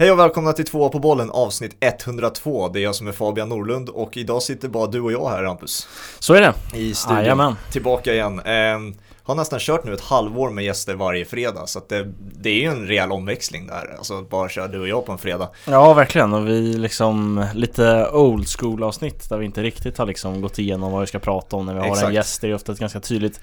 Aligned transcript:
Hej 0.00 0.12
och 0.12 0.18
välkomna 0.18 0.52
till 0.52 0.64
två 0.64 0.88
på 0.88 0.98
bollen 0.98 1.30
avsnitt 1.30 1.76
102. 1.80 2.68
Det 2.68 2.80
är 2.80 2.82
jag 2.82 2.94
som 2.94 3.08
är 3.08 3.12
Fabian 3.12 3.48
Norlund 3.48 3.88
och 3.88 4.16
idag 4.16 4.42
sitter 4.42 4.68
bara 4.68 4.86
du 4.86 5.00
och 5.00 5.12
jag 5.12 5.28
här 5.28 5.42
Rampus. 5.42 5.88
Så 6.18 6.34
är 6.34 6.40
det. 6.40 6.54
I 6.78 6.94
studion. 6.94 7.18
Jajamän. 7.18 7.56
Tillbaka 7.72 8.12
igen. 8.12 8.38
Eh, 8.38 8.78
har 9.22 9.34
nästan 9.34 9.58
kört 9.58 9.84
nu 9.84 9.94
ett 9.94 10.00
halvår 10.00 10.50
med 10.50 10.64
gäster 10.64 10.94
varje 10.94 11.24
fredag 11.24 11.66
så 11.66 11.78
att 11.78 11.88
det, 11.88 12.12
det 12.18 12.50
är 12.50 12.60
ju 12.60 12.64
en 12.64 12.86
rejäl 12.86 13.12
omväxling 13.12 13.66
där. 13.66 13.94
Alltså 13.98 14.22
bara 14.22 14.48
köra 14.48 14.68
du 14.68 14.80
och 14.80 14.88
jag 14.88 15.06
på 15.06 15.12
en 15.12 15.18
fredag. 15.18 15.48
Ja 15.64 15.94
verkligen 15.94 16.34
och 16.34 16.48
vi 16.48 16.60
liksom 16.60 17.46
lite 17.54 18.08
old 18.12 18.48
school 18.48 18.82
avsnitt 18.82 19.28
där 19.28 19.38
vi 19.38 19.44
inte 19.44 19.62
riktigt 19.62 19.98
har 19.98 20.06
liksom 20.06 20.40
gått 20.40 20.58
igenom 20.58 20.92
vad 20.92 21.00
vi 21.00 21.06
ska 21.06 21.18
prata 21.18 21.56
om 21.56 21.66
när 21.66 21.74
vi 21.74 21.80
har 21.80 21.86
Exakt. 21.86 22.08
en 22.08 22.14
gäst. 22.14 22.40
Det 22.40 22.48
är 22.48 22.54
ofta 22.54 22.72
ett 22.72 22.78
ganska 22.78 23.00
tydligt 23.00 23.40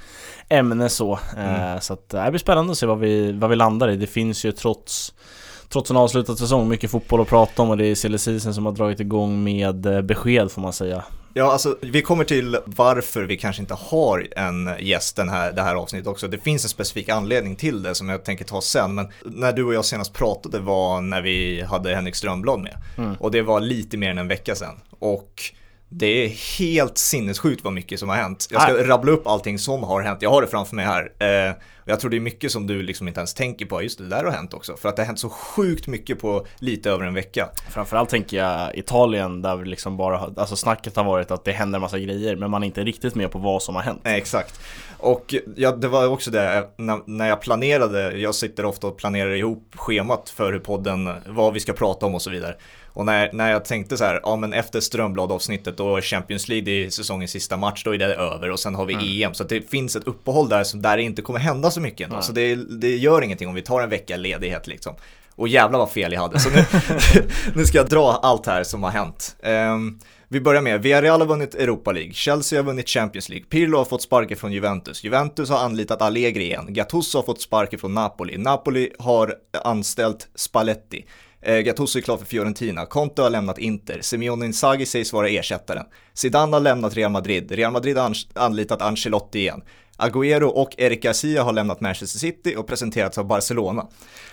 ämne 0.50 0.90
så. 0.90 1.20
Mm. 1.38 1.74
Eh, 1.74 1.80
så 1.80 1.94
att 1.94 2.10
det 2.10 2.28
blir 2.30 2.40
spännande 2.40 2.72
att 2.72 2.78
se 2.78 2.86
vad 2.86 3.00
vi, 3.00 3.32
vad 3.32 3.50
vi 3.50 3.56
landar 3.56 3.90
i. 3.90 3.96
Det 3.96 4.08
finns 4.08 4.46
ju 4.46 4.52
trots 4.52 5.14
Trots 5.76 5.92
en 5.92 5.98
avslutad 5.98 6.36
säsong, 6.36 6.70
mycket 6.70 6.92
fotboll 6.92 7.22
att 7.22 7.28
prata 7.28 7.62
om 7.62 7.70
och 7.70 7.78
det 7.78 7.86
är 7.86 7.96
silly 7.96 8.18
season 8.18 8.54
som 8.54 8.66
har 8.66 8.74
dragit 8.74 9.00
igång 9.00 9.44
med 9.44 9.86
eh, 9.86 10.02
besked 10.02 10.52
får 10.52 10.62
man 10.62 10.74
säga. 10.74 11.04
Ja, 11.34 11.52
alltså 11.52 11.78
vi 11.82 12.02
kommer 12.02 12.24
till 12.24 12.58
varför 12.66 13.24
vi 13.24 13.38
kanske 13.38 13.62
inte 13.62 13.74
har 13.74 14.28
en 14.36 14.70
gäst 14.80 15.16
den 15.16 15.30
här, 15.30 15.52
det 15.52 15.62
här 15.62 15.76
avsnittet 15.76 16.08
också. 16.08 16.28
Det 16.28 16.38
finns 16.38 16.64
en 16.64 16.70
specifik 16.70 17.10
anledning 17.10 17.56
till 17.56 17.84
det 17.84 17.96
som 17.96 18.10
jag 18.10 18.24
tänker 18.24 18.46
ta 18.46 18.62
sen. 18.62 18.96
Men 18.96 19.08
när 19.26 19.54
du 19.54 19.64
och 19.64 19.74
jag 19.74 19.86
senast 19.86 20.14
pratade 20.14 20.60
var 20.60 21.02
när 21.02 21.22
vi 21.22 21.62
hade 21.62 21.96
Henrik 21.96 22.16
Strömblad 22.16 22.60
med. 22.60 22.78
Mm. 22.98 23.16
Och 23.20 23.32
det 23.32 23.42
var 23.42 23.60
lite 23.60 23.98
mer 23.98 24.10
än 24.10 24.18
en 24.18 24.28
vecka 24.28 24.56
sedan. 24.56 24.76
Och 25.00 25.42
det 25.90 26.26
är 26.26 26.30
helt 26.60 26.98
sinnessjukt 26.98 27.64
vad 27.64 27.74
mycket 27.74 28.00
som 28.00 28.10
har 28.10 28.16
hänt. 28.16 28.48
Jag 28.52 28.62
ska 28.62 28.74
Nej. 28.74 28.84
rabbla 28.84 29.12
upp 29.12 29.28
allting 29.28 29.60
som 29.60 29.84
har 29.84 30.02
hänt. 30.02 30.22
Jag 30.22 30.30
har 30.30 30.42
det 30.42 30.48
framför 30.48 30.76
mig 30.76 30.86
här. 30.86 31.12
Eh, 31.20 31.56
jag 31.86 32.00
tror 32.00 32.12
det 32.12 32.18
är 32.18 32.22
mycket 32.22 32.52
som 32.52 32.68
du 32.68 32.82
liksom 32.82 33.08
inte 33.08 33.20
ens 33.20 33.34
tänker 33.34 33.66
på. 33.66 33.82
Just 33.82 33.98
det, 33.98 34.08
där 34.08 34.24
har 34.24 34.32
hänt 34.32 34.54
också. 34.54 34.78
För 34.78 34.90
att 34.90 34.96
det 34.96 35.02
har 35.02 35.08
hänt 35.08 35.20
så 35.20 35.30
sjukt 35.30 35.88
mycket 35.88 36.20
på 36.20 36.46
lite 36.60 36.92
över 36.92 37.06
en 37.06 37.14
vecka. 37.14 37.50
Framförallt 37.70 38.10
tänker 38.10 38.38
jag 38.38 38.78
Italien 38.78 39.42
där 39.42 39.56
vi 39.56 39.66
liksom 39.66 39.98
bara, 39.98 40.20
alltså 40.20 40.56
snacket 40.56 40.96
har 40.96 41.04
varit 41.04 41.32
att 41.32 41.46
det 41.46 41.52
händer 41.52 41.80
massa 41.80 42.00
grejer 42.00 42.36
men 42.36 42.52
man 42.52 42.64
är 42.64 42.68
inte 42.68 42.84
riktigt 42.84 43.16
med 43.16 43.32
på 43.32 43.40
vad 43.40 43.64
som 43.64 43.76
har 43.76 43.82
hänt. 43.82 44.02
Nej, 44.04 44.18
exakt. 44.18 44.60
Och 44.98 45.36
ja, 45.56 45.72
det 45.72 45.88
var 45.88 46.08
också 46.08 46.32
det, 46.32 46.70
när, 46.78 47.00
när 47.06 47.30
jag 47.30 47.42
planerade, 47.42 48.18
jag 48.18 48.36
sitter 48.36 48.66
ofta 48.66 48.88
och 48.88 48.98
planerar 48.98 49.32
ihop 49.32 49.74
schemat 49.76 50.30
för 50.30 50.54
hur 50.54 50.60
podden, 50.60 51.10
vad 51.28 51.54
vi 51.54 51.60
ska 51.60 51.74
prata 51.74 52.06
om 52.06 52.16
och 52.16 52.22
så 52.22 52.30
vidare. 52.30 52.56
Och 52.96 53.06
när, 53.06 53.30
när 53.34 53.52
jag 53.52 53.66
tänkte 53.66 53.98
så 53.98 54.04
här, 54.04 54.20
ja 54.24 54.36
men 54.36 54.54
efter 54.54 54.80
Strömblad-avsnittet 54.80 55.80
är 55.80 56.02
Champions 56.02 56.48
League 56.48 56.74
i 56.74 56.92
säsongens 56.92 57.32
sista 57.32 57.58
match, 57.58 57.84
då 57.84 57.94
är 57.94 57.98
det 57.98 58.16
över 58.16 58.52
och 58.52 58.60
sen 58.60 58.76
har 58.76 58.86
vi 58.86 59.24
EM. 59.24 59.34
Så 59.34 59.44
det 59.44 59.70
finns 59.70 59.96
ett 59.96 60.08
uppehåll 60.08 60.50
där 60.50 60.64
som 60.64 60.82
där 60.82 60.98
det 60.98 61.04
inte 61.04 61.22
kommer 61.22 61.40
hända 61.40 61.72
så 61.72 61.82
mycket 61.82 62.06
ändå. 62.06 62.16
Nej. 62.16 62.24
Så 62.24 62.32
det, 62.32 62.56
det 62.56 62.96
gör 62.96 63.22
ingenting 63.22 63.48
om 63.48 63.56
vi 63.56 63.62
tar 63.62 63.82
en 63.82 63.90
vecka 63.90 64.18
ledighet 64.18 64.68
liksom. 64.68 64.96
Och 65.36 65.48
jävlar 65.48 65.80
vad 65.80 65.92
fel 65.92 66.14
jag 66.14 66.22
hade. 66.22 66.40
Så 66.40 66.50
nu, 66.50 66.66
nu 67.56 67.66
ska 67.66 67.78
jag 67.78 67.90
dra 67.90 68.12
allt 68.12 68.46
här 68.46 68.64
som 68.64 68.84
har 68.84 68.92
hänt. 68.92 69.36
Ehm, 69.44 70.00
vi 70.28 70.42
börjar 70.42 70.62
med, 70.62 70.82
Villarreal 70.82 71.22
har 71.22 71.28
vunnit 71.28 71.56
Europa 71.56 71.92
League, 71.92 72.14
Chelsea 72.14 72.60
har 72.60 72.64
vunnit 72.64 72.90
Champions 72.90 73.30
League, 73.30 73.46
Pirlo 73.46 73.78
har 73.78 73.86
fått 73.86 74.02
sparken 74.02 74.38
från 74.38 74.52
Juventus, 74.52 75.04
Juventus 75.04 75.50
har 75.50 75.58
anlitat 75.58 76.02
Allegri 76.02 76.44
igen, 76.44 76.66
Gattuso 76.70 77.18
har 77.18 77.24
fått 77.24 77.42
sparken 77.42 77.80
från 77.80 77.94
Napoli, 77.94 78.38
Napoli 78.38 78.92
har 79.00 79.36
anställt 79.64 80.28
Spalletti, 80.36 81.06
eh, 81.46 81.60
Gattuso 81.60 81.98
är 82.00 82.02
klar 82.02 82.18
för 82.18 82.26
Fiorentina, 82.26 82.86
Conte 82.86 83.22
har 83.22 83.30
lämnat 83.30 83.58
Inter, 83.58 84.00
Simeone 84.02 84.46
Inzaghi 84.46 84.86
sägs 84.86 85.14
vara 85.14 85.30
ersättaren, 85.30 85.86
Zidane 86.14 86.56
har 86.56 86.62
lämnat 86.62 86.96
Real 86.96 87.12
Madrid, 87.12 87.52
Real 87.52 87.72
Madrid 87.72 87.98
har 87.98 88.14
anlitat 88.34 88.82
Ancelotti 88.82 89.40
igen, 89.40 89.62
Agüero 89.98 90.44
och 90.46 90.76
Eric 90.78 91.02
Garcia 91.04 91.44
har 91.44 91.54
lämnat 91.54 91.82
Manchester 91.82 92.20
City 92.20 92.56
och 92.58 92.68
presenterats 92.68 93.18
av 93.18 93.26
Barcelona. 93.28 93.88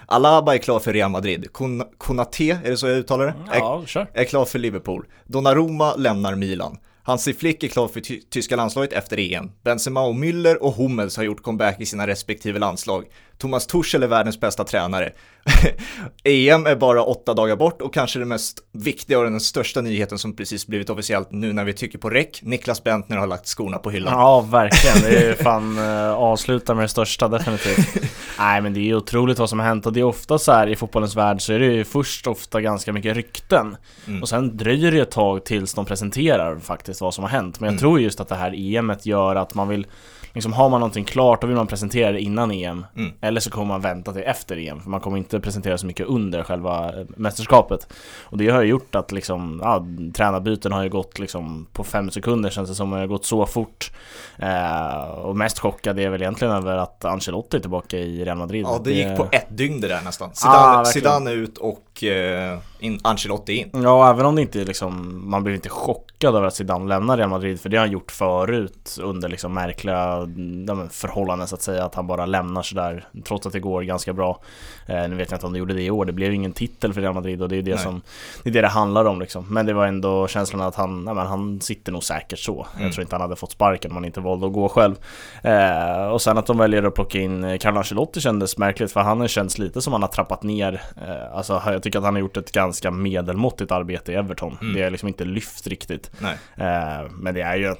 Alaba 0.06 0.54
är 0.54 0.58
klar 0.58 0.78
för 0.78 0.92
Real 0.92 1.10
Madrid, 1.10 1.52
Kon- 1.52 1.82
Konate, 1.98 2.58
är 2.64 2.70
det 2.70 2.76
så 2.76 2.86
jag 2.88 2.98
uttalar 2.98 3.24
det? 3.26 3.34
Är- 3.52 3.58
Ja, 3.58 3.82
kör. 3.86 4.10
är 4.14 4.24
klar 4.24 4.44
för 4.44 4.58
Liverpool. 4.58 5.06
Donnarumma 5.26 5.94
lämnar 5.94 6.34
Milan. 6.34 6.78
Hansi 7.04 7.34
Flick 7.34 7.64
är 7.64 7.68
klar 7.68 7.88
för 7.88 8.00
ty- 8.00 8.20
tyska 8.30 8.56
landslaget 8.56 8.92
efter 8.92 9.18
EM. 9.18 9.50
Benzema 9.64 10.02
och 10.02 10.14
Müller 10.14 10.54
och 10.56 10.72
Hummels 10.74 11.16
har 11.16 11.24
gjort 11.24 11.42
comeback 11.42 11.80
i 11.80 11.86
sina 11.86 12.06
respektive 12.06 12.58
landslag. 12.58 13.04
Thomas 13.42 13.66
Tuchel 13.66 14.02
är 14.02 14.06
världens 14.06 14.40
bästa 14.40 14.64
tränare. 14.64 15.12
EM 16.24 16.66
är 16.66 16.76
bara 16.76 17.02
åtta 17.02 17.34
dagar 17.34 17.56
bort 17.56 17.82
och 17.82 17.94
kanske 17.94 18.18
det 18.18 18.24
mest 18.24 18.58
viktiga 18.72 19.18
och 19.18 19.24
den 19.24 19.40
största 19.40 19.80
nyheten 19.80 20.18
som 20.18 20.36
precis 20.36 20.66
blivit 20.66 20.90
officiellt 20.90 21.28
nu 21.32 21.52
när 21.52 21.64
vi 21.64 21.72
tycker 21.72 21.98
på 21.98 22.10
räck. 22.10 22.40
Niklas 22.42 22.84
Bentner 22.84 23.16
har 23.16 23.26
lagt 23.26 23.46
skorna 23.46 23.78
på 23.78 23.90
hyllan. 23.90 24.12
Ja, 24.18 24.40
verkligen. 24.40 25.00
Det 25.10 25.18
är 25.24 25.28
ju 25.28 25.34
fan 25.34 25.78
uh, 25.78 26.10
avsluta 26.12 26.74
med 26.74 26.84
det 26.84 26.88
största 26.88 27.28
definitivt. 27.28 27.88
Nej, 28.38 28.60
men 28.60 28.74
det 28.74 28.80
är 28.80 28.84
ju 28.84 28.94
otroligt 28.96 29.38
vad 29.38 29.48
som 29.48 29.58
har 29.58 29.66
hänt 29.66 29.86
och 29.86 29.92
det 29.92 30.00
är 30.00 30.04
ofta 30.04 30.38
så 30.38 30.52
här 30.52 30.66
i 30.66 30.76
fotbollens 30.76 31.16
värld 31.16 31.40
så 31.42 31.52
är 31.52 31.58
det 31.58 31.66
ju 31.66 31.84
först 31.84 32.26
ofta 32.26 32.60
ganska 32.60 32.92
mycket 32.92 33.16
rykten 33.16 33.76
Mm. 34.06 34.22
och 34.22 34.28
sen 34.28 34.56
dröjer 34.56 34.92
det 34.92 35.00
ett 35.00 35.10
tag 35.10 35.44
tills 35.44 35.74
de 35.74 35.84
presenterar 35.84 36.58
faktiskt 36.58 37.00
vad 37.00 37.14
som 37.14 37.24
har 37.24 37.30
hänt. 37.30 37.60
Men 37.60 37.66
jag 37.66 37.72
Mm. 37.72 37.78
tror 37.80 38.00
just 38.00 38.20
att 38.20 38.28
det 38.28 38.34
här 38.34 38.54
EMet 38.74 39.06
gör 39.06 39.36
att 39.36 39.54
man 39.54 39.68
vill 39.68 39.86
Liksom 40.32 40.52
har 40.52 40.68
man 40.68 40.80
någonting 40.80 41.04
klart 41.04 41.40
då 41.40 41.46
vill 41.46 41.56
man 41.56 41.66
presentera 41.66 42.12
det 42.12 42.20
innan 42.20 42.50
EM 42.50 42.86
Mm. 42.96 43.12
Eller 43.20 43.40
så 43.40 43.50
kommer 43.50 43.66
man 43.66 43.80
vänta 43.80 44.12
till 44.12 44.22
efter 44.22 44.56
EM 44.58 44.80
för 44.80 44.90
man 44.90 45.00
kommer 45.00 45.18
inte 45.18 45.40
presentera 45.40 45.78
så 45.78 45.86
mycket 45.86 46.06
under 46.06 46.42
själva 46.42 46.88
eh, 46.88 47.06
mästerskapet 47.16 47.92
Och 48.22 48.38
det 48.38 48.48
har 48.48 48.62
ju 48.62 48.68
gjort 48.68 48.94
att 48.94 49.12
liksom, 49.12 49.60
ja, 49.62 49.86
tränarbyten 50.14 50.72
har 50.72 50.82
ju 50.82 50.88
gått 50.88 51.18
liksom 51.18 51.66
på 51.72 51.84
fem 51.84 52.10
sekunder 52.10 52.50
känns 52.50 52.68
det 52.68 52.74
som, 52.74 52.90
det 52.90 52.96
har 52.96 53.06
gått 53.06 53.24
så 53.24 53.46
fort 53.46 53.92
eh, 54.38 55.08
Och 55.10 55.36
mest 55.36 55.58
chockad 55.58 55.98
är 55.98 56.02
jag 56.02 56.10
väl 56.10 56.22
egentligen 56.22 56.54
över 56.54 56.76
att 56.76 57.04
Ancelotti 57.04 57.56
är 57.56 57.60
tillbaka 57.60 57.98
i 57.98 58.24
Real 58.24 58.38
Madrid 58.38 58.66
Ja, 58.68 58.80
det 58.84 58.92
gick 58.92 59.16
på 59.16 59.28
ett 59.32 59.46
dygn 59.56 59.80
det 59.80 59.88
där 59.88 60.00
nästan. 60.04 60.30
Ah, 60.30 60.34
Zidane, 60.34 60.76
verkligen. 60.76 60.84
Zidane 60.92 61.32
ut 61.32 61.58
och 61.58 61.82
eh, 62.02 62.58
in, 62.78 63.00
Ancelotti 63.02 63.52
in. 63.52 63.70
Ja, 63.82 64.10
även 64.10 64.26
om 64.26 64.36
det 64.36 64.42
inte 64.42 64.64
liksom, 64.64 65.22
man 65.30 65.44
blir 65.44 65.54
inte 65.54 65.68
chockad 65.68 66.36
över 66.36 66.46
att 66.46 66.54
Zidane 66.54 66.88
lämnar 66.88 67.16
Real 67.16 67.30
Madrid 67.30 67.60
för 67.60 67.68
det 67.68 67.76
har 67.76 67.84
han 67.84 67.92
gjort 67.92 68.10
förut 68.10 68.98
under 69.02 69.28
liksom 69.28 69.54
märkliga 69.54 70.28
ja, 70.66 70.86
förhållanden 70.90 71.48
så 71.48 71.54
att 71.54 71.62
säga 71.62 71.84
att 71.84 71.94
han 71.94 72.06
bara 72.06 72.26
lämnar 72.26 72.62
sådär 72.62 73.08
trots 73.24 73.46
att 73.46 73.52
det 73.52 73.60
går 73.60 73.82
ganska 73.82 74.12
bra. 74.12 74.40
Eh, 74.86 75.08
nu 75.08 75.16
vet 75.16 75.30
jag 75.30 75.36
inte 75.36 75.46
om 75.46 75.52
det 75.52 75.58
gjorde 75.58 75.74
det 75.74 75.82
i 75.82 75.90
år, 75.90 76.04
det 76.04 76.12
blev 76.12 76.34
ingen 76.34 76.52
titel 76.52 76.92
för 76.92 77.00
Real 77.00 77.14
Madrid 77.14 77.42
och 77.42 77.48
det 77.48 77.56
är 77.56 77.62
det 77.62 77.74
Nej. 77.74 77.84
som 77.84 78.02
det 78.42 78.50
är 78.50 78.52
det 78.52 78.60
det 78.60 78.68
handlar 78.68 79.04
om 79.04 79.20
liksom. 79.20 79.46
Men 79.48 79.66
det 79.66 79.72
var 79.72 79.86
ändå 79.86 80.28
känslan 80.28 80.60
att 80.60 80.74
han, 80.74 81.04
ja, 81.06 81.14
men 81.14 81.26
han 81.26 81.60
sitter 81.60 81.92
nog 81.92 82.04
säkert 82.04 82.38
så. 82.38 82.66
Mm. 82.74 82.84
Jag 82.84 82.92
tror 82.92 83.02
inte 83.02 83.14
han 83.14 83.20
hade 83.20 83.36
fått 83.36 83.52
sparken 83.52 83.90
om 83.90 83.96
han 83.96 84.04
inte 84.04 84.20
valde 84.20 84.46
att 84.46 84.52
gå 84.52 84.68
själv. 84.68 84.94
Eh, 85.42 86.06
och 86.06 86.22
sen 86.22 86.38
att 86.38 86.46
de 86.46 86.58
väljer 86.58 86.82
att 86.82 86.94
plocka 86.94 87.18
in 87.18 87.44
eh, 87.44 87.58
Carlo 87.58 87.78
Ancelotti 87.78 88.20
kändes 88.20 88.58
märkligt 88.58 88.92
för 88.92 89.00
han 89.00 89.20
har 89.20 89.28
känts 89.28 89.58
lite 89.58 89.80
som 89.80 89.92
han 89.92 90.02
har 90.02 90.08
trappat 90.08 90.42
ner. 90.42 90.82
Eh, 90.96 91.36
alltså 91.36 91.58
jag 91.82 91.84
tycker 91.84 91.98
att 91.98 92.04
han 92.04 92.14
har 92.14 92.20
gjort 92.20 92.36
ett 92.36 92.52
ganska 92.52 92.90
medelmåttigt 92.90 93.72
arbete 93.72 94.12
i 94.12 94.14
Everton. 94.14 94.58
Mm. 94.60 94.74
Det 94.74 94.82
är 94.82 94.90
liksom 94.90 95.08
inte 95.08 95.24
lyft 95.24 95.66
riktigt. 95.66 96.10
Eh, 96.56 97.10
men 97.12 97.34
det 97.34 97.40
är 97.40 97.56
ju 97.56 97.74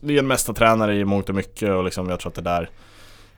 det 0.00 0.14
är 0.14 0.18
en 0.18 0.26
mästartränare 0.26 0.94
i 0.94 1.04
mångt 1.04 1.28
och 1.28 1.34
mycket 1.34 1.70
och 1.70 1.84
liksom 1.84 2.08
jag 2.08 2.20
tror 2.20 2.30
att 2.30 2.34
det 2.34 2.42
där 2.42 2.70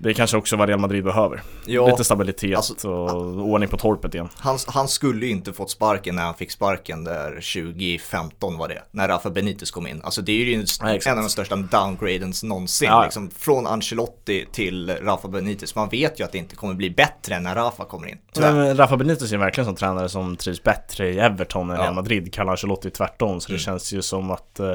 det 0.02 0.08
är 0.10 0.14
kanske 0.14 0.36
också 0.36 0.56
vad 0.56 0.68
Real 0.68 0.80
Madrid 0.80 1.04
behöver. 1.04 1.42
Ja, 1.66 1.86
Lite 1.86 2.04
stabilitet 2.04 2.56
alltså- 2.56 2.90
och 2.90 3.48
ordning 3.48 3.68
på 3.68 3.76
torpet 3.76 4.14
igen. 4.14 4.28
Han, 4.36 4.58
han 4.66 4.88
skulle 4.88 5.26
ju 5.26 5.32
inte 5.32 5.52
fått 5.52 5.70
sparken 5.70 6.14
när 6.16 6.22
han 6.22 6.34
fick 6.34 6.50
sparken 6.50 7.04
där 7.04 7.30
2015 7.40 8.58
var 8.58 8.68
det, 8.68 8.82
när 8.90 9.08
Rafa 9.08 9.30
Benitez 9.30 9.70
kom 9.70 9.86
in. 9.86 10.00
Alltså 10.04 10.22
det 10.22 10.32
är 10.32 10.36
ju 10.44 10.54
en, 10.54 10.66
Ja, 10.80 10.98
en 11.06 11.18
av 11.18 11.24
de 11.24 11.30
största 11.30 11.56
downgradens 11.56 12.42
någonsin, 12.42 12.88
Ja, 12.88 13.04
liksom 13.04 13.30
från 13.30 13.66
Ancelotti 13.66 14.46
till 14.52 14.90
Rafa 14.90 15.28
Benitez. 15.28 15.74
Man 15.74 15.88
vet 15.88 16.20
ju 16.20 16.24
att 16.24 16.32
det 16.32 16.38
inte 16.38 16.56
kommer 16.56 16.74
bli 16.74 16.90
bättre 16.90 17.40
när 17.40 17.54
Rafa 17.54 17.84
kommer 17.84 18.08
in. 18.08 18.18
Men 18.40 18.76
Rafa 18.76 18.96
Benitez 18.96 19.32
är 19.32 19.36
verkligen 19.38 19.66
som 19.66 19.76
tränare 19.76 20.08
som 20.08 20.36
trivs 20.36 20.62
bättre 20.62 21.08
i 21.08 21.18
Everton 21.18 21.70
än. 21.70 21.76
Real 21.76 21.94
Madrid. 21.94 22.34
Carlo 22.34 22.50
Ancelotti 22.50 22.90
tvärtom. 22.90 23.40
Så 23.40 23.46
det 23.48 23.52
Mm. 23.52 23.60
känns 23.60 23.92
ju 23.92 24.02
som 24.02 24.30
att 24.30 24.60
eh, 24.60 24.72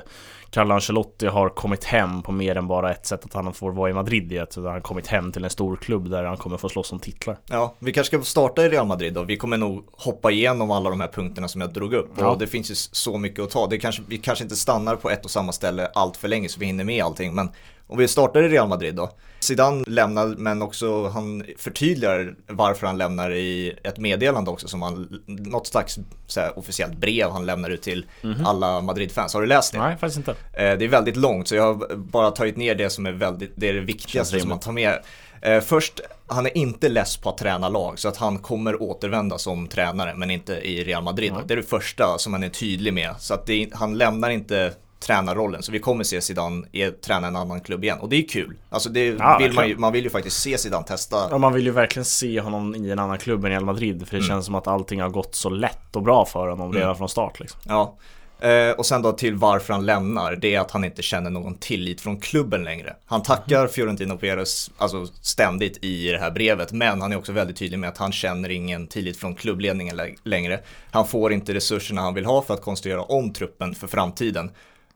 Carlo 0.56 0.74
Ancelotti 0.76 1.28
har 1.28 1.50
kommit 1.50 1.84
hem 1.84 2.22
på 2.22 2.32
mer 2.32 2.56
än 2.56 2.68
bara 2.68 2.92
ett 2.92 3.06
sätt 3.06 3.26
att 3.26 3.34
han 3.34 3.54
får 3.54 3.72
vara 3.72 3.90
i 3.90 3.94
Madrid 3.94 4.32
i 4.32 4.38
ett, 4.38 4.56
han 4.56 4.66
har 4.66 4.80
kommit 4.80 5.08
hem 5.08 5.32
till 5.32 5.44
en 5.44 5.50
stor 5.50 5.76
klubb 5.76 6.10
där 6.10 6.24
han 6.24 6.38
kommer 6.38 6.58
få 6.58 6.70
slåss 6.70 6.92
om 6.92 7.00
titlar. 7.00 7.38
Ja, 7.46 7.76
vi 7.80 7.94
kanske 7.94 8.18
ska 8.18 8.26
starta 8.26 8.66
i 8.66 8.70
Real 8.70 8.88
Madrid 8.88 9.14
då. 9.14 9.24
Vi 9.24 9.38
kommer 9.38 9.58
nog 9.58 9.86
hoppa 9.92 10.32
igenom 10.32 10.72
alla 10.72 10.90
de 10.90 11.02
här 11.02 11.08
punkterna 11.08 11.48
som 11.48 11.62
jag 11.62 11.74
drog 11.74 11.94
upp. 11.94 12.10
Ja. 12.18 12.30
Och 12.30 12.40
det 12.40 12.48
finns 12.48 12.72
ju 12.72 12.76
så 12.76 13.18
mycket 13.18 13.40
att 13.40 13.50
ta. 13.50 13.68
Det 13.68 13.78
kanske, 13.78 14.02
vi 14.08 14.18
kanske 14.18 14.44
inte 14.44 14.56
stannar 14.56 14.96
på 14.96 15.10
ett 15.10 15.26
och 15.26 15.32
samma 15.32 15.52
ställe 15.52 15.92
allt 15.94 16.18
för 16.18 16.28
länge 16.28 16.50
så 16.50 16.60
vi 16.60 16.66
hinner 16.66 16.84
med 16.84 17.04
allting. 17.04 17.36
Men 17.36 17.50
om 17.88 17.98
vi 17.98 18.08
startar 18.08 18.44
i 18.44 18.50
Real 18.50 18.68
Madrid 18.68 18.96
då. 18.96 19.10
Zidane 19.40 19.84
lämnar, 19.88 20.28
men 20.28 20.62
också 20.62 21.08
han 21.08 21.44
förtydligar 21.58 22.36
varför 22.48 22.88
han 22.88 22.98
lämnar 22.98 23.32
i 23.32 23.74
ett 23.84 23.98
meddelande 23.98 24.52
också 24.52 24.68
som 24.68 24.82
han, 24.82 25.22
något 25.26 25.68
slags 25.68 25.98
här, 26.36 26.60
officiellt 26.60 26.98
brev 26.98 27.30
han 27.30 27.46
lämnar 27.46 27.70
ut 27.70 27.82
till 27.82 28.06
alla 28.46 28.82
Madrid-fans. 28.82 29.34
Har 29.34 29.42
du 29.42 29.48
läst 29.48 29.72
det? 29.74 29.80
Nej, 29.80 29.98
faktiskt 29.98 30.18
inte. 30.18 30.32
Eh, 30.32 30.78
Det 30.78 30.86
är 30.86 30.88
väldigt 30.88 31.16
långt 31.16 31.48
så 31.48 31.56
jag 31.56 31.64
har 31.74 31.96
bara 31.96 32.32
tagit 32.32 32.58
ner 32.58 32.76
det 32.76 32.90
som 32.90 33.06
är 33.06 33.12
väldigt, 33.12 33.52
det 33.56 33.70
är 33.70 33.74
det 33.74 33.80
viktigaste 33.80 34.40
som 34.40 34.50
man 34.50 34.60
tar 34.60 34.72
med. 34.72 35.00
Eh, 35.42 35.62
Först, 35.62 36.00
han 36.28 36.46
är 36.46 36.58
inte 36.58 36.90
less 36.90 37.18
på 37.18 37.30
att 37.30 37.38
träna 37.38 37.70
lag 37.70 38.00
så 38.00 38.08
att 38.08 38.18
han 38.18 38.38
kommer 38.40 38.82
återvända 38.82 39.38
som 39.38 39.68
tränare 39.68 40.14
men 40.16 40.32
inte 40.32 40.54
i 40.54 40.84
Real 40.84 41.04
Madrid. 41.04 41.34
Nej. 41.34 41.42
Det 41.48 41.54
är 41.54 41.58
det 41.58 41.64
första 41.64 42.18
som 42.18 42.34
han 42.34 42.44
är 42.44 42.50
tydlig 42.50 42.94
med. 42.94 43.16
Så 43.20 43.34
att 43.34 43.46
det, 43.46 43.70
han 43.74 43.98
lämnar 43.98 44.30
inte 44.30 44.74
tränarrollen. 45.06 45.64
Så 45.64 45.72
vi 45.72 45.80
kommer 45.80 46.04
se 46.04 46.22
Zidane 46.22 46.66
är, 46.72 46.92
träna 46.92 47.28
en 47.28 47.36
annan 47.36 47.62
klubb 47.62 47.84
igen. 47.84 48.00
Och 48.00 48.10
det 48.10 48.16
är 48.16 48.28
kul. 48.28 48.56
Alltså 48.70 48.90
det 48.90 49.06
Ja, 49.06 49.38
vill 49.42 49.54
man, 49.54 49.68
ju, 49.70 49.78
man 49.78 49.94
vill 49.94 50.04
ju 50.04 50.10
faktiskt 50.10 50.42
se 50.42 50.58
Zidane 50.58 50.86
testa. 50.86 51.28
Ja, 51.32 51.38
man 51.38 51.54
vill 51.54 51.66
ju 51.66 51.72
verkligen 51.72 52.06
se 52.06 52.40
honom 52.40 52.76
i 52.76 52.92
en 52.92 53.00
annan 53.00 53.18
klubb 53.18 53.46
än 53.46 53.52
Real 53.52 53.66
Madrid 53.66 54.08
För 54.08 54.12
det 54.12 54.18
Mm. 54.24 54.28
känns 54.28 54.46
som 54.46 54.56
att 54.56 54.68
allting 54.68 55.02
har 55.02 55.10
gått 55.10 55.36
så 55.36 55.50
lätt 55.50 55.96
och 55.96 56.04
bra 56.04 56.26
för 56.26 56.48
honom 56.48 56.74
redan 56.74 56.88
Mm. 56.88 56.98
från 56.98 57.10
start 57.10 57.40
liksom. 57.40 57.60
Ja. 57.68 57.98
Eh, 58.40 58.72
och 58.72 58.86
sen 58.86 59.02
då 59.02 59.12
till 59.12 59.36
varför 59.36 59.74
han 59.74 59.86
lämnar, 59.86 60.36
det 60.36 60.56
är 60.56 60.60
att 60.60 60.72
han 60.72 60.84
inte 60.84 61.02
känner 61.02 61.30
någon 61.30 61.56
tillit 61.58 62.02
från 62.02 62.20
klubben 62.20 62.64
längre. 62.64 62.96
Han 63.06 63.24
tackar 63.24 63.68
Fiorentino 63.68 64.18
Perez 64.18 64.72
alltså 64.78 65.06
ständigt 65.22 65.84
i 65.84 66.12
det 66.12 66.18
här 66.18 66.32
brevet, 66.32 66.72
men 66.72 67.02
han 67.02 67.12
är 67.12 67.18
också 67.18 67.32
väldigt 67.32 67.58
tydlig 67.58 67.80
med 67.80 67.90
att 67.90 67.98
han 67.98 68.12
känner 68.12 68.50
ingen 68.50 68.88
tillit 68.88 69.18
från 69.18 69.36
klubbledningen 69.36 69.96
lä- 69.96 70.16
längre. 70.24 70.60
Han 70.92 71.08
får 71.08 71.34
inte 71.34 71.54
resurserna 71.54 72.02
han 72.02 72.14
vill 72.14 72.26
ha 72.26 72.42
för 72.42 72.54
att 72.54 72.62
konstruera 72.62 73.02
om 73.02 73.34
truppen 73.34 73.76
för 73.76 73.88
framtiden. 73.88 74.52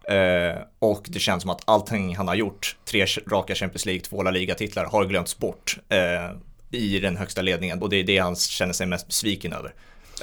Eh, 0.10 0.62
och 0.80 1.06
det 1.10 1.20
känns 1.20 1.42
som 1.42 1.52
att 1.52 1.62
allting 1.66 2.16
han 2.16 2.28
har 2.28 2.36
gjort, 2.36 2.76
tre 2.86 3.06
raka 3.32 3.56
Champions 3.56 3.86
League, 3.86 4.02
två 4.02 4.24
La 4.24 4.32
Liga-titlar, 4.32 4.86
har 4.86 5.06
glömts 5.06 5.38
bort 5.38 5.78
eh, 5.90 6.32
i 6.72 7.00
den 7.00 7.18
högsta 7.18 7.42
ledningen. 7.42 7.82
Och 7.82 7.90
det 7.90 7.96
är 7.98 8.04
det 8.04 8.18
han 8.18 8.36
känner 8.36 8.74
sig 8.74 8.88
mest 8.88 9.08
besviken 9.08 9.54
över. 9.54 9.74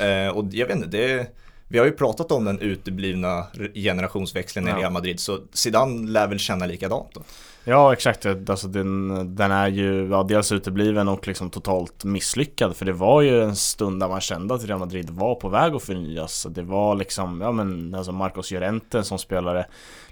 Eh, 0.01 0.29
och 0.29 0.45
jag 0.51 0.67
vet 0.67 0.77
inte, 0.77 0.89
det 0.89 1.27
vi 1.69 1.79
har 1.79 1.87
ju 1.87 1.93
pratat 1.93 2.33
om 2.33 2.45
den 2.45 2.61
uteblivna 2.61 3.47
generationsväxlingen 3.75 4.71
Ja. 4.71 4.79
i 4.79 4.81
Real 4.81 4.93
Madrid, 4.93 5.21
så 5.21 5.41
Zidane 5.53 6.11
lär 6.11 6.27
väl 6.27 6.39
känna 6.39 6.67
likadant 6.67 7.09
då. 7.15 7.23
Ja 7.69 7.93
exakt, 7.93 8.27
alltså 8.27 8.69
den, 8.69 9.09
den 9.37 9.51
är 9.53 9.69
ju 9.69 10.09
ja, 10.11 10.23
dels 10.23 10.53
utebliven 10.53 11.09
och 11.09 11.27
liksom 11.27 11.51
totalt 11.51 12.05
misslyckad. 12.05 12.77
För 12.77 12.85
det 12.85 12.93
var 12.93 13.23
ju 13.23 13.43
en 13.43 13.57
stund 13.57 14.01
där 14.01 14.09
man 14.09 14.21
kände 14.21 14.55
att 14.55 14.65
Real 14.65 14.79
Madrid 14.79 15.11
var 15.11 15.35
på 15.35 15.49
väg 15.49 15.75
att 15.75 15.83
förnyas. 15.83 16.47
Det 16.51 16.63
var 16.63 16.95
liksom, 16.95 17.41
ja 17.41 17.53
men 17.53 17.95
alltså 17.95 18.13
Marcos 18.13 18.51
Llorente 18.51 19.03
som 19.03 19.19
spelare 19.19 19.67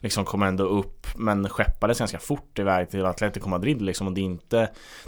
Liksom 0.04 0.24
kom 0.24 0.42
ändå 0.42 0.64
upp 0.64 1.06
men 1.16 1.48
skeppades 1.48 1.98
ganska 1.98 2.18
fort 2.18 2.58
iväg 2.58 2.90
till 2.90 3.06
Atletico 3.06 3.48
Madrid 3.48 3.82
liksom. 3.82 4.06
Och 4.06 4.12
det 4.12 4.20
är 4.20 4.22
inte, 4.22 4.56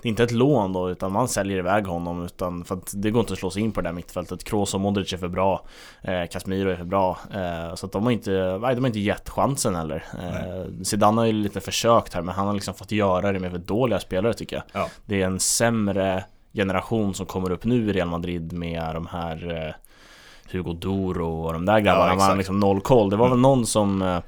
det 0.02 0.08
är 0.08 0.10
inte 0.10 0.22
ett 0.22 0.32
lån 0.32 0.72
då 0.72 0.90
utan 0.90 1.12
man 1.12 1.28
säljer 1.28 1.58
iväg 1.58 1.86
honom 1.86 2.24
utan 2.24 2.64
för 2.64 2.74
att 2.74 2.92
det 2.94 3.10
går 3.10 3.20
inte 3.20 3.32
att 3.32 3.38
slå 3.38 3.50
sig 3.50 3.62
in 3.62 3.72
på 3.72 3.80
det 3.80 3.88
där 3.88 3.92
mittfältet. 3.92 4.44
Kroos 4.44 4.74
och 4.74 4.80
Modric 4.80 5.12
är 5.12 5.16
för 5.16 5.28
bra. 5.28 5.66
Eh, 6.02 6.26
Casemiro 6.30 6.70
är 6.70 6.76
för 6.76 6.84
bra. 6.84 7.18
Eh, 7.34 7.74
Så 7.74 7.86
att 7.86 7.92
de 7.92 8.04
har 8.04 8.10
inte, 8.10 8.58
nej, 8.60 8.74
de 8.74 8.80
har 8.80 8.86
inte 8.86 9.00
gett 9.00 9.28
chansen 9.28 9.74
heller. 9.74 10.04
Eh, 10.22 10.82
Zidane 10.82 11.20
har 11.20 11.26
ju 11.26 11.32
lite 11.32 11.60
försökt 11.60 12.14
här 12.14 12.22
men 12.22 12.34
han 12.36 12.46
har 12.46 12.54
liksom 12.54 12.74
fått 12.74 12.92
göra 12.92 13.32
det 13.32 13.38
med 13.38 13.50
för 13.50 13.58
dåliga 13.58 14.00
spelare 14.00 14.34
tycker 14.34 14.56
jag 14.56 14.82
Ja. 14.82 14.88
Det 15.06 15.22
är 15.22 15.26
en 15.26 15.40
sämre 15.40 16.24
generation 16.52 17.14
som 17.14 17.26
kommer 17.26 17.50
upp 17.50 17.64
nu 17.64 17.90
i 17.90 17.92
Real 17.92 18.08
Madrid 18.08 18.52
med 18.52 18.94
de 18.94 19.06
här 19.06 19.66
eh, 19.66 19.74
Hugo 20.52 20.72
Doro 20.72 21.44
och 21.46 21.52
de 21.52 21.64
där 21.66 21.80
grabbarna, 21.80 22.12
Ja, 22.12 22.16
man 22.16 22.28
har 22.30 22.36
liksom 22.36 22.60
noll 22.60 22.80
koll. 22.80 23.10
Det 23.10 23.16
var 23.16 23.28
väl 23.28 23.38
någon 23.38 23.66
som 23.66 24.02
eh, 24.02 24.18